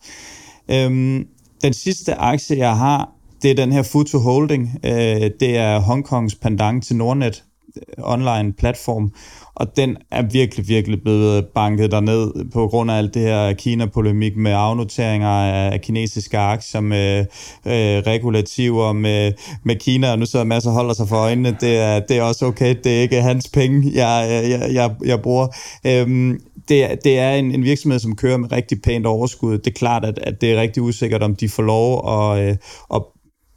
Øhm, 0.69 1.27
den 1.62 1.73
sidste 1.73 2.15
aktie, 2.15 2.59
jeg 2.59 2.77
har, 2.77 3.11
det 3.43 3.51
er 3.51 3.55
den 3.55 3.73
her 3.73 3.82
Futu 3.82 4.19
Holding. 4.19 4.70
Øh, 4.85 5.31
det 5.40 5.57
er 5.57 5.78
Hongkongs 5.78 6.35
pendant 6.35 6.85
til 6.85 6.97
Nordnet 6.97 7.44
øh, 7.77 8.05
online 8.05 8.52
platform, 8.52 9.12
og 9.55 9.77
den 9.77 9.97
er 10.11 10.23
virkelig, 10.23 10.69
virkelig 10.69 11.02
blevet 11.02 11.47
banket 11.55 11.90
derned 11.90 12.51
på 12.52 12.69
grund 12.69 12.90
af 12.90 12.98
alt 12.98 13.15
det 13.15 13.23
her 13.23 13.52
Kina-polemik 13.52 14.36
med 14.36 14.52
afnoteringer 14.52 15.28
af 15.28 15.81
kinesiske 15.81 16.39
aktier, 16.39 16.81
med 16.81 17.20
øh, 17.66 18.02
regulativer, 18.07 18.93
med, 18.93 19.32
med 19.65 19.77
Kina, 19.77 20.12
og 20.12 20.19
nu 20.19 20.27
sidder 20.27 20.44
masser 20.44 20.70
holder 20.70 20.94
sig 20.94 21.09
for 21.09 21.16
øjnene, 21.16 21.57
det 21.61 21.77
er, 21.77 22.01
det 22.01 22.19
er 22.19 22.23
også 22.23 22.47
okay, 22.47 22.77
det 22.85 22.98
er 22.98 23.02
ikke 23.02 23.23
hans 23.23 23.48
penge, 23.48 23.90
jeg, 23.94 24.44
jeg, 24.51 24.74
jeg, 24.74 24.90
jeg 25.05 25.20
bruger. 25.23 25.48
Øhm, 25.86 26.40
det, 26.70 27.05
det 27.05 27.18
er 27.18 27.32
en, 27.34 27.55
en 27.55 27.64
virksomhed, 27.64 27.98
som 27.98 28.16
kører 28.16 28.36
med 28.36 28.52
rigtig 28.52 28.82
pænt 28.82 29.06
overskud. 29.06 29.59
Det 29.59 29.66
er 29.66 29.78
klart, 29.78 30.05
at, 30.05 30.18
at 30.18 30.40
det 30.40 30.52
er 30.52 30.60
rigtig 30.60 30.82
usikkert, 30.82 31.22
om 31.22 31.36
de 31.36 31.48
får 31.48 31.62
lov 31.62 32.09
at, 32.09 32.48
øh, 32.48 32.56
at 32.94 33.02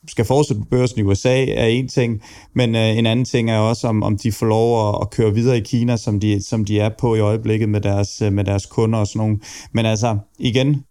skal 0.08 0.26
fortsætte 0.26 0.62
på 0.62 0.68
børsen 0.70 1.00
i 1.00 1.04
USA 1.04 1.46
er 1.46 1.66
en 1.66 1.88
ting, 1.88 2.22
men 2.54 2.76
øh, 2.76 2.98
en 2.98 3.06
anden 3.06 3.26
ting 3.26 3.50
er 3.50 3.58
også, 3.58 3.88
om, 3.88 4.04
om 4.04 4.18
de 4.18 4.32
får 4.32 4.46
lov 4.46 4.90
at, 4.90 4.96
at 5.02 5.10
køre 5.10 5.34
videre 5.34 5.58
i 5.58 5.62
Kina, 5.62 5.98
som 5.98 6.20
de, 6.20 6.44
som 6.44 6.66
de 6.66 6.80
er 6.80 6.90
på 7.00 7.16
i 7.16 7.20
øjeblikket 7.20 7.70
med 7.70 7.82
deres, 7.82 8.22
øh, 8.22 8.34
med 8.34 8.44
deres 8.44 8.66
kunder 8.66 9.00
og 9.00 9.08
sådan 9.08 9.20
nogle. 9.20 9.40
Men 9.74 9.86
altså, 9.86 10.18
igen, 10.40 10.84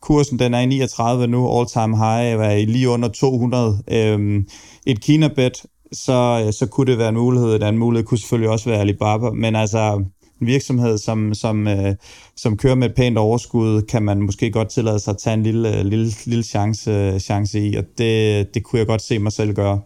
kursen 0.00 0.38
den 0.38 0.54
er 0.54 0.60
i 0.60 0.66
39 0.66 1.26
nu, 1.26 1.58
all 1.58 1.66
time 1.66 1.96
high, 1.96 2.40
er 2.40 2.66
lige 2.66 2.88
under 2.88 3.08
200. 3.08 3.82
Øhm, 3.90 4.48
et 4.86 5.00
Kina-bet, 5.00 5.66
så, 5.92 6.48
så 6.58 6.66
kunne 6.66 6.86
det 6.86 6.98
være 6.98 7.08
en 7.08 7.14
mulighed. 7.14 7.54
En 7.54 7.62
anden 7.62 7.78
mulighed 7.78 8.06
kunne 8.06 8.18
selvfølgelig 8.18 8.50
også 8.50 8.70
være 8.70 8.80
Alibaba, 8.80 9.30
men 9.30 9.56
altså, 9.56 10.04
en 10.40 10.46
virksomhed, 10.46 10.98
som, 10.98 11.34
som, 11.34 11.68
øh, 11.68 11.94
som 12.36 12.56
kører 12.56 12.74
med 12.74 12.90
et 12.90 12.96
pænt 12.96 13.18
overskud, 13.18 13.82
kan 13.82 14.02
man 14.02 14.22
måske 14.22 14.50
godt 14.50 14.68
tillade 14.68 15.00
sig 15.00 15.10
at 15.10 15.18
tage 15.18 15.34
en 15.34 15.42
lille, 15.42 15.82
lille, 15.82 16.12
lille 16.26 16.44
chance, 16.44 17.20
chance 17.20 17.60
i, 17.60 17.76
og 17.76 17.84
det, 17.98 18.46
det 18.54 18.64
kunne 18.64 18.78
jeg 18.78 18.86
godt 18.86 19.02
se 19.02 19.18
mig 19.18 19.32
selv 19.32 19.54
gøre. 19.54 19.80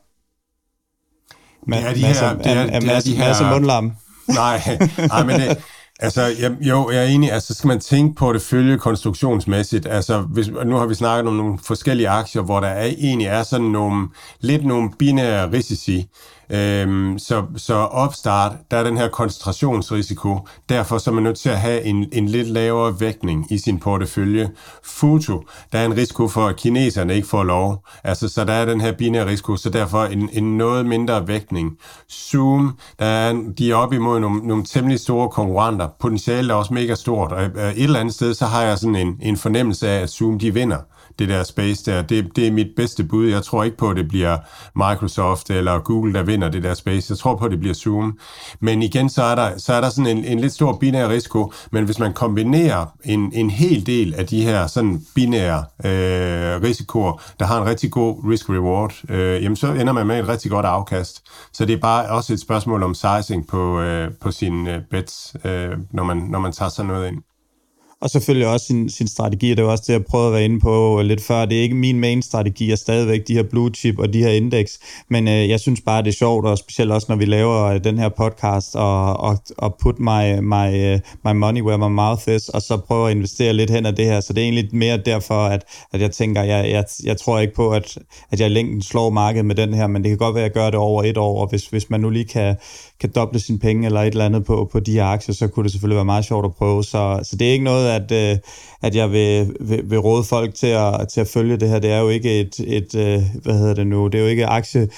Men, 1.66 1.78
det 1.78 1.88
er 1.88 1.94
de 1.94 2.00
her... 2.00 2.36
Det 2.38 2.46
er, 2.46 2.80
det 2.80 2.90
er 2.90 3.00
de 3.00 3.16
her... 3.16 3.28
Masse 3.28 3.44
mundlarm. 3.44 3.92
Nej, 4.28 4.78
nej, 5.08 5.24
men 5.26 5.40
det, 5.40 5.58
Altså, 6.02 6.22
jeg, 6.40 6.52
jo, 6.60 6.90
jeg 6.90 7.02
er 7.02 7.06
enig. 7.06 7.32
Altså, 7.32 7.54
skal 7.54 7.68
man 7.68 7.80
tænke 7.80 8.14
på 8.14 8.32
det 8.32 8.42
følge 8.42 8.78
konstruktionsmæssigt. 8.78 9.86
Altså, 9.86 10.20
hvis, 10.20 10.48
nu 10.64 10.76
har 10.76 10.86
vi 10.86 10.94
snakket 10.94 11.28
om 11.28 11.36
nogle 11.36 11.58
forskellige 11.62 12.08
aktier, 12.08 12.42
hvor 12.42 12.60
der 12.60 12.68
er, 12.68 12.86
egentlig 12.86 13.26
er 13.26 13.42
sådan 13.42 13.66
nogle, 13.66 14.08
lidt 14.40 14.64
nogle 14.64 14.90
binære 14.98 15.52
risici. 15.52 16.06
Øhm, 16.52 17.18
så, 17.18 17.44
så 17.56 17.74
opstart, 17.74 18.52
der 18.70 18.76
er 18.76 18.84
den 18.84 18.96
her 18.96 19.08
koncentrationsrisiko. 19.08 20.38
Derfor 20.68 20.98
så 20.98 21.10
er 21.10 21.14
man 21.14 21.22
nødt 21.22 21.38
til 21.38 21.48
at 21.48 21.60
have 21.60 21.82
en, 21.82 22.08
en 22.12 22.28
lidt 22.28 22.48
lavere 22.48 23.00
vægtning 23.00 23.52
i 23.52 23.58
sin 23.58 23.78
portefølje. 23.78 24.50
Foto, 24.84 25.42
der 25.72 25.78
er 25.78 25.86
en 25.86 25.96
risiko 25.96 26.28
for, 26.28 26.46
at 26.46 26.56
kineserne 26.56 27.14
ikke 27.14 27.28
får 27.28 27.42
lov. 27.44 27.84
Altså, 28.04 28.28
så 28.28 28.44
der 28.44 28.52
er 28.52 28.64
den 28.64 28.80
her 28.80 28.92
binære 28.92 29.26
risiko, 29.26 29.56
så 29.56 29.70
derfor 29.70 30.04
en, 30.04 30.28
en 30.32 30.58
noget 30.58 30.86
mindre 30.86 31.28
vægtning. 31.28 31.76
Zoom, 32.12 32.78
der 32.98 33.06
er, 33.06 33.52
de 33.58 33.70
er 33.70 33.74
op 33.74 33.92
imod 33.92 34.20
nogle, 34.20 34.46
nogle 34.46 34.64
temmelig 34.64 35.00
store 35.00 35.28
konkurrenter. 35.28 35.88
Potentialet 36.00 36.50
er 36.50 36.54
også 36.54 36.74
mega 36.74 36.94
stort, 36.94 37.32
og 37.32 37.42
øh, 37.42 37.72
et 37.72 37.82
eller 37.82 38.00
andet 38.00 38.14
sted, 38.14 38.34
så 38.34 38.46
har 38.46 38.62
jeg 38.62 38.78
sådan 38.78 38.96
en, 38.96 39.16
en 39.22 39.36
fornemmelse 39.36 39.88
af, 39.88 40.02
at 40.02 40.10
Zoom 40.10 40.38
de 40.38 40.54
vinder 40.54 40.78
det 41.18 41.28
der 41.28 41.42
space 41.42 41.90
der. 41.90 42.02
Det, 42.02 42.36
det 42.36 42.46
er 42.46 42.52
mit 42.52 42.66
bedste 42.76 43.04
bud. 43.04 43.28
Jeg 43.28 43.42
tror 43.42 43.64
ikke 43.64 43.76
på, 43.76 43.90
at 43.90 43.96
det 43.96 44.08
bliver 44.08 44.38
Microsoft 44.76 45.50
eller 45.50 45.78
Google, 45.78 46.12
der 46.12 46.22
vinder 46.22 46.48
det 46.48 46.62
der 46.62 46.74
space. 46.74 47.10
Jeg 47.10 47.18
tror 47.18 47.36
på, 47.36 47.44
at 47.44 47.50
det 47.50 47.60
bliver 47.60 47.74
Zoom. 47.74 48.18
Men 48.60 48.82
igen, 48.82 49.08
så 49.08 49.22
er 49.22 49.34
der, 49.34 49.58
så 49.58 49.72
er 49.72 49.80
der 49.80 49.90
sådan 49.90 50.16
en, 50.16 50.24
en 50.24 50.40
lidt 50.40 50.52
stor 50.52 50.76
binær 50.76 51.08
risiko. 51.08 51.52
Men 51.70 51.84
hvis 51.84 51.98
man 51.98 52.12
kombinerer 52.12 52.86
en, 53.04 53.32
en 53.34 53.50
hel 53.50 53.86
del 53.86 54.14
af 54.14 54.26
de 54.26 54.42
her 54.42 54.66
sådan 54.66 55.00
binære 55.14 55.64
øh, 55.84 56.62
risikoer, 56.62 57.22
der 57.40 57.46
har 57.46 57.62
en 57.62 57.68
rigtig 57.68 57.90
god 57.90 58.16
risk-reward, 58.24 59.14
øh, 59.14 59.42
jamen 59.42 59.56
så 59.56 59.72
ender 59.72 59.92
man 59.92 60.06
med 60.06 60.18
et 60.18 60.28
rigtig 60.28 60.50
godt 60.50 60.66
afkast. 60.66 61.22
Så 61.52 61.64
det 61.64 61.72
er 61.72 61.80
bare 61.80 62.08
også 62.08 62.32
et 62.32 62.40
spørgsmål 62.40 62.82
om 62.82 62.94
sizing 62.94 63.46
på, 63.46 63.80
øh, 63.80 64.10
på 64.20 64.30
sine 64.30 64.74
øh, 64.74 64.80
bets, 64.90 65.36
øh, 65.44 65.70
når, 65.90 66.04
man, 66.04 66.16
når 66.16 66.38
man 66.38 66.52
tager 66.52 66.68
sådan 66.68 66.88
noget 66.88 67.08
ind. 67.08 67.22
Og 68.02 68.10
selvfølgelig 68.10 68.48
også 68.48 68.66
sin, 68.66 68.90
sin 68.90 69.08
strategi, 69.08 69.54
det 69.54 69.64
var 69.64 69.70
også 69.70 69.84
det, 69.86 69.92
jeg 69.92 70.04
prøvede 70.04 70.28
at 70.28 70.32
være 70.32 70.44
inde 70.44 70.60
på 70.60 71.00
lidt 71.04 71.22
før. 71.22 71.44
Det 71.44 71.58
er 71.58 71.62
ikke 71.62 71.74
min 71.74 72.00
main 72.00 72.22
strategi, 72.22 72.70
er 72.70 72.76
stadigvæk 72.76 73.28
de 73.28 73.34
her 73.34 73.42
blue 73.42 73.70
chip 73.74 73.98
og 73.98 74.12
de 74.12 74.18
her 74.18 74.28
indeks, 74.28 74.78
men 75.08 75.28
øh, 75.28 75.48
jeg 75.48 75.60
synes 75.60 75.80
bare, 75.80 76.02
det 76.02 76.08
er 76.08 76.12
sjovt, 76.12 76.46
og 76.46 76.58
specielt 76.58 76.92
også, 76.92 77.06
når 77.08 77.16
vi 77.16 77.24
laver 77.24 77.64
øh, 77.64 77.84
den 77.84 77.98
her 77.98 78.08
podcast, 78.08 78.76
og, 78.76 79.16
og, 79.16 79.38
og 79.58 79.76
put 79.80 79.98
my, 79.98 80.38
my, 80.40 80.66
øh, 80.84 81.00
my 81.24 81.32
money 81.32 81.62
where 81.62 81.78
my 81.78 81.94
mouth 81.94 82.28
is, 82.28 82.48
og 82.48 82.62
så 82.62 82.76
prøve 82.76 83.10
at 83.10 83.16
investere 83.16 83.52
lidt 83.52 83.70
hen 83.70 83.86
af 83.86 83.94
det 83.96 84.04
her. 84.04 84.20
Så 84.20 84.32
det 84.32 84.40
er 84.40 84.44
egentlig 84.44 84.68
mere 84.72 84.96
derfor, 84.96 85.44
at, 85.44 85.64
at 85.92 86.00
jeg 86.00 86.10
tænker, 86.10 86.42
jeg, 86.42 86.70
jeg, 86.70 86.84
jeg 87.04 87.16
tror 87.16 87.38
ikke 87.38 87.54
på, 87.54 87.70
at, 87.70 87.98
at 88.30 88.40
jeg 88.40 88.48
i 88.48 88.52
længden 88.52 88.82
slår 88.82 89.10
markedet 89.10 89.46
med 89.46 89.54
den 89.54 89.74
her, 89.74 89.86
men 89.86 90.02
det 90.02 90.10
kan 90.10 90.18
godt 90.18 90.34
være, 90.34 90.44
at 90.44 90.48
jeg 90.48 90.54
gør 90.54 90.70
det 90.70 90.78
over 90.78 91.02
et 91.02 91.16
år, 91.16 91.40
og 91.40 91.50
hvis, 91.50 91.66
hvis 91.66 91.90
man 91.90 92.00
nu 92.00 92.10
lige 92.10 92.24
kan, 92.24 92.56
kan 93.00 93.10
doble 93.14 93.40
sine 93.40 93.58
penge 93.58 93.86
eller 93.86 94.00
et 94.00 94.06
eller 94.06 94.24
andet 94.24 94.44
på, 94.44 94.68
på 94.72 94.80
de 94.80 94.92
her 94.92 95.04
aktier, 95.04 95.34
så 95.34 95.48
kunne 95.48 95.64
det 95.64 95.72
selvfølgelig 95.72 95.96
være 95.96 96.04
meget 96.04 96.24
sjovt 96.24 96.44
at 96.44 96.54
prøve. 96.54 96.84
Så, 96.84 97.20
så 97.22 97.36
det 97.36 97.48
er 97.48 97.52
ikke 97.52 97.64
noget, 97.64 97.91
at, 97.94 98.12
øh, 98.12 98.38
at 98.82 98.96
jeg 98.96 99.12
vil, 99.12 99.54
vil, 99.60 99.90
vil 99.90 99.98
råde 99.98 100.24
folk 100.24 100.54
til 100.54 100.66
at, 100.66 101.08
til 101.08 101.20
at 101.20 101.28
følge 101.28 101.56
det 101.56 101.68
her. 101.68 101.78
Det 101.78 101.90
er 101.90 102.00
jo 102.00 102.08
ikke 102.08 102.40
et, 102.40 102.60
et 102.66 102.94
øh, 102.94 103.22
hvad 103.42 103.58
hedder 103.58 103.74
det 103.74 103.86
nu, 103.86 104.06
det 104.06 104.18
er 104.18 104.22
jo 104.22 104.28
ikke 104.28 104.46
aktie, 104.46 104.88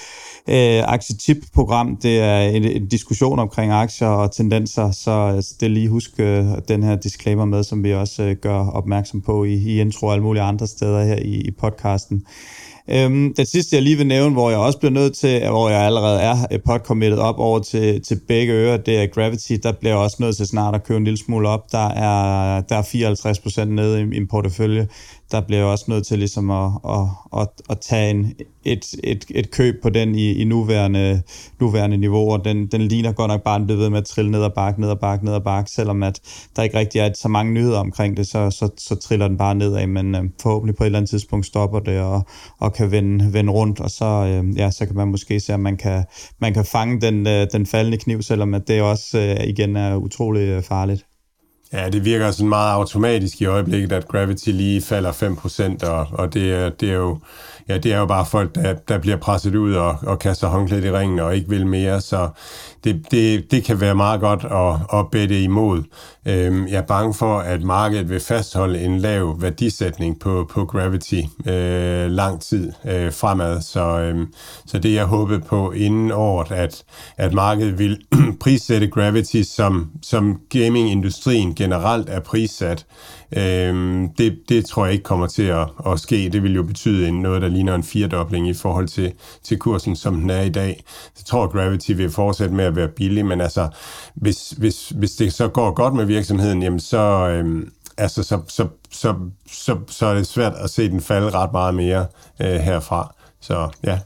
øh, 0.47 0.83
aktietip-program, 0.93 1.97
det 1.97 2.19
er 2.19 2.39
en, 2.39 2.63
en 2.63 2.87
diskussion 2.87 3.39
omkring 3.39 3.71
aktier 3.71 4.07
og 4.07 4.31
tendenser, 4.31 4.91
så 4.91 5.11
altså, 5.11 5.55
det 5.59 5.71
lige 5.71 5.89
husk 5.89 6.11
øh, 6.19 6.45
den 6.67 6.83
her 6.83 6.95
disclaimer 6.95 7.45
med, 7.45 7.63
som 7.63 7.83
vi 7.83 7.93
også 7.93 8.23
øh, 8.23 8.35
gør 8.35 8.67
opmærksom 8.67 9.21
på 9.21 9.43
i, 9.43 9.53
i 9.53 9.81
intro 9.81 10.07
og 10.07 10.13
alle 10.13 10.23
mulige 10.23 10.43
andre 10.43 10.67
steder 10.67 11.03
her 11.03 11.15
i, 11.15 11.41
i 11.41 11.51
podcasten. 11.51 12.25
Øhm, 12.89 13.33
det 13.33 13.47
sidste, 13.47 13.75
jeg 13.75 13.83
lige 13.83 13.97
vil 13.97 14.07
nævne, 14.07 14.33
hvor 14.33 14.49
jeg 14.49 14.59
også 14.59 14.79
bliver 14.79 14.91
nødt 14.91 15.15
til, 15.15 15.49
hvor 15.49 15.69
jeg 15.69 15.81
allerede 15.81 16.19
er 16.19 16.35
øh, 16.51 16.59
podcommittet 16.65 17.19
op 17.19 17.39
over 17.39 17.59
til, 17.59 18.01
til 18.01 18.19
begge 18.27 18.53
ører, 18.53 18.77
det 18.77 18.97
er 18.97 19.07
Gravity. 19.07 19.53
Der 19.63 19.71
bliver 19.71 19.93
jeg 19.93 19.99
også 19.99 20.17
nødt 20.19 20.37
til 20.37 20.47
snart 20.47 20.75
at 20.75 20.83
køre 20.83 20.97
en 20.97 21.03
lille 21.03 21.17
smule 21.17 21.49
op. 21.49 21.71
Der 21.71 21.87
er, 21.87 22.61
der 22.61 22.75
er 22.75 22.81
54 22.81 23.39
procent 23.39 23.71
nede 23.71 24.01
i, 24.01 24.03
i 24.13 24.17
en 24.17 24.27
portefølje 24.27 24.87
der 25.31 25.41
bliver 25.41 25.59
jeg 25.59 25.67
også 25.67 25.85
nødt 25.87 26.07
til 26.07 26.19
ligesom 26.19 26.51
at, 26.51 26.71
at, 26.89 27.07
at, 27.41 27.47
at 27.69 27.79
tage 27.79 28.09
en, 28.09 28.33
et, 28.65 28.85
et, 29.03 29.25
et 29.29 29.51
køb 29.51 29.81
på 29.81 29.89
den 29.89 30.15
i, 30.15 30.31
i 30.31 30.43
nuværende, 30.43 31.21
nuværende 31.59 31.97
niveau, 31.97 32.31
og 32.33 32.45
den, 32.45 32.67
den 32.67 32.81
ligner 32.81 33.11
godt 33.11 33.29
nok 33.29 33.43
bare, 33.43 33.59
den 33.59 33.67
bliver 33.67 33.79
ved 33.79 33.89
med 33.89 33.97
at 33.97 34.05
trille 34.05 34.31
ned 34.31 34.41
og 34.41 34.53
bakke, 34.53 34.81
ned 34.81 34.89
og 34.89 34.99
bakke, 34.99 35.25
ned 35.25 35.33
og 35.33 35.43
bakke, 35.43 35.71
selvom 35.71 36.03
at 36.03 36.21
der 36.55 36.63
ikke 36.63 36.77
rigtig 36.77 36.99
er 36.99 37.09
så 37.13 37.27
mange 37.27 37.53
nyheder 37.53 37.79
omkring 37.79 38.17
det, 38.17 38.27
så, 38.27 38.51
så, 38.51 38.69
så 38.77 38.95
triller 38.95 39.27
den 39.27 39.37
bare 39.37 39.55
nedad, 39.55 39.87
men 39.87 40.15
øh, 40.15 40.23
forhåbentlig 40.41 40.75
på 40.75 40.83
et 40.83 40.85
eller 40.85 40.99
andet 40.99 41.09
tidspunkt 41.09 41.45
stopper 41.45 41.79
det 41.79 41.99
og, 41.99 42.25
og 42.59 42.73
kan 42.73 42.91
vende, 42.91 43.33
vende 43.33 43.51
rundt, 43.51 43.79
og 43.79 43.91
så, 43.91 44.05
øh, 44.05 44.57
ja, 44.57 44.71
så 44.71 44.85
kan 44.85 44.95
man 44.95 45.07
måske 45.07 45.39
se, 45.39 45.53
at 45.53 45.59
man 45.59 45.77
kan, 45.77 46.03
man 46.39 46.53
kan 46.53 46.65
fange 46.65 47.01
den, 47.01 47.27
øh, 47.27 47.47
den 47.51 47.65
faldende 47.65 47.97
kniv, 47.97 48.21
selvom 48.21 48.53
at 48.53 48.67
det 48.67 48.81
også 48.81 49.19
øh, 49.19 49.47
igen 49.47 49.75
er 49.75 49.95
utrolig 49.95 50.41
øh, 50.41 50.63
farligt. 50.63 51.05
Ja, 51.73 51.89
det 51.89 52.05
virker 52.05 52.31
sådan 52.31 52.49
meget 52.49 52.73
automatisk 52.73 53.41
i 53.41 53.45
øjeblikket, 53.45 53.91
at 53.91 54.07
Gravity 54.07 54.49
lige 54.49 54.81
falder 54.81 55.11
5%, 55.81 55.87
og, 55.87 56.07
og 56.11 56.33
det, 56.33 56.53
er, 56.53 56.69
det, 56.69 56.89
er 56.89 56.93
jo, 56.93 57.19
ja, 57.69 57.77
det 57.77 57.93
er 57.93 57.99
jo 57.99 58.05
bare 58.05 58.25
folk, 58.25 58.55
der, 58.55 58.73
der 58.73 58.97
bliver 58.97 59.17
presset 59.17 59.55
ud 59.55 59.73
og, 59.73 59.97
og 60.01 60.19
kaster 60.19 60.47
håndklædet 60.47 60.85
i 60.85 60.91
ringen 60.91 61.19
og 61.19 61.35
ikke 61.35 61.49
vil 61.49 61.67
mere, 61.67 62.01
så 62.01 62.29
det, 62.83 63.11
det, 63.11 63.51
det 63.51 63.63
kan 63.63 63.81
være 63.81 63.95
meget 63.95 64.21
godt 64.21 64.45
at, 64.45 64.99
at 64.99 65.11
bette 65.11 65.41
imod. 65.41 65.83
Øhm, 66.27 66.67
jeg 66.67 66.77
er 66.77 66.81
bange 66.81 67.13
for, 67.13 67.39
at 67.39 67.63
markedet 67.63 68.09
vil 68.09 68.19
fastholde 68.19 68.81
en 68.81 68.99
lav 68.99 69.41
værdisætning 69.41 70.19
på, 70.19 70.49
på 70.51 70.65
Gravity 70.65 71.21
øh, 71.47 72.11
lang 72.11 72.41
tid 72.41 72.71
øh, 72.85 73.13
fremad, 73.13 73.61
så, 73.61 73.99
øh, 73.99 74.27
så 74.65 74.79
det 74.79 74.93
jeg 74.93 75.05
håbede 75.05 75.39
på 75.39 75.71
inden 75.71 76.11
året, 76.11 76.51
at, 76.51 76.83
at 77.17 77.33
markedet 77.33 77.79
vil 77.79 78.01
prissætte 78.41 78.87
Gravity 78.87 79.41
som, 79.41 79.91
som 80.01 80.39
gamingindustrien 80.49 81.55
generelt 81.55 82.09
er 82.09 82.19
prissat. 82.19 82.85
Øhm, 83.37 84.09
det, 84.17 84.39
det 84.49 84.65
tror 84.65 84.85
jeg 84.85 84.93
ikke 84.93 85.03
kommer 85.03 85.27
til 85.27 85.43
at, 85.43 85.67
at 85.85 85.99
ske. 85.99 86.29
Det 86.29 86.43
vil 86.43 86.55
jo 86.55 86.63
betyde 86.63 87.07
en, 87.07 87.21
noget, 87.21 87.41
der 87.41 87.47
ligner 87.47 87.75
en 87.75 87.83
firedobling 87.83 88.49
i 88.49 88.53
forhold 88.53 88.87
til, 88.87 89.13
til 89.43 89.59
kursen, 89.59 89.95
som 89.95 90.19
den 90.21 90.29
er 90.29 90.41
i 90.41 90.49
dag. 90.49 90.83
Så 91.15 91.23
tror, 91.23 91.47
Gravity 91.47 91.91
vil 91.91 92.11
fortsætte 92.11 92.55
med 92.55 92.65
at 92.65 92.75
være 92.75 92.87
billig, 92.87 93.25
men 93.25 93.41
altså, 93.41 93.67
hvis, 94.15 94.49
hvis, 94.49 94.89
hvis 94.89 95.11
det 95.11 95.33
så 95.33 95.47
går 95.47 95.71
godt 95.71 95.93
med 95.93 96.05
virksomheden, 96.05 96.63
jamen 96.63 96.79
så, 96.79 97.29
øhm, 97.29 97.69
altså, 97.97 98.23
så, 98.23 98.39
så, 98.47 98.67
så, 98.91 99.15
så, 99.51 99.77
så 99.87 100.05
er 100.05 100.13
det 100.13 100.27
svært 100.27 100.53
at 100.53 100.69
se 100.69 100.89
den 100.89 101.01
falde 101.01 101.29
ret 101.29 101.51
meget 101.51 101.75
mere 101.75 102.05
øh, 102.41 102.55
herfra. 102.55 103.15
Så 103.41 103.69
ja. 103.83 103.99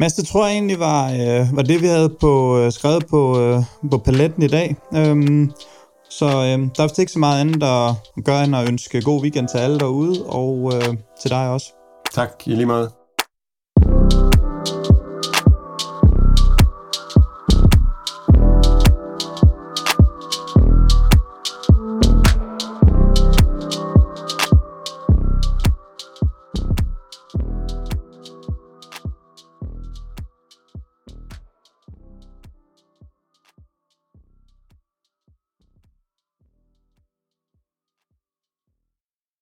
Mads, 0.00 0.12
det 0.12 0.26
tror 0.26 0.46
jeg 0.46 0.54
egentlig 0.54 0.78
var, 0.78 1.12
øh, 1.12 1.56
var 1.56 1.62
det, 1.62 1.82
vi 1.82 1.86
havde 1.86 2.16
på, 2.20 2.58
øh, 2.58 2.72
skrevet 2.72 3.06
på, 3.06 3.40
øh, 3.40 3.62
på 3.90 3.98
paletten 3.98 4.42
i 4.42 4.48
dag. 4.48 4.76
Øhm, 4.96 5.52
så 6.10 6.26
øh, 6.26 6.68
der 6.76 6.82
er 6.82 7.00
ikke 7.00 7.12
så 7.12 7.18
meget 7.18 7.40
andet 7.40 7.62
at 7.62 8.24
gøre 8.24 8.44
end 8.44 8.56
at 8.56 8.68
ønske 8.68 9.02
god 9.02 9.22
weekend 9.22 9.48
til 9.48 9.58
alle 9.58 9.78
derude, 9.78 10.26
og 10.26 10.72
øh, 10.74 10.96
til 11.20 11.30
dig 11.30 11.48
også. 11.48 11.72
Tak, 12.14 12.30
i 12.46 12.50
lige 12.50 12.66
meget. 12.66 12.99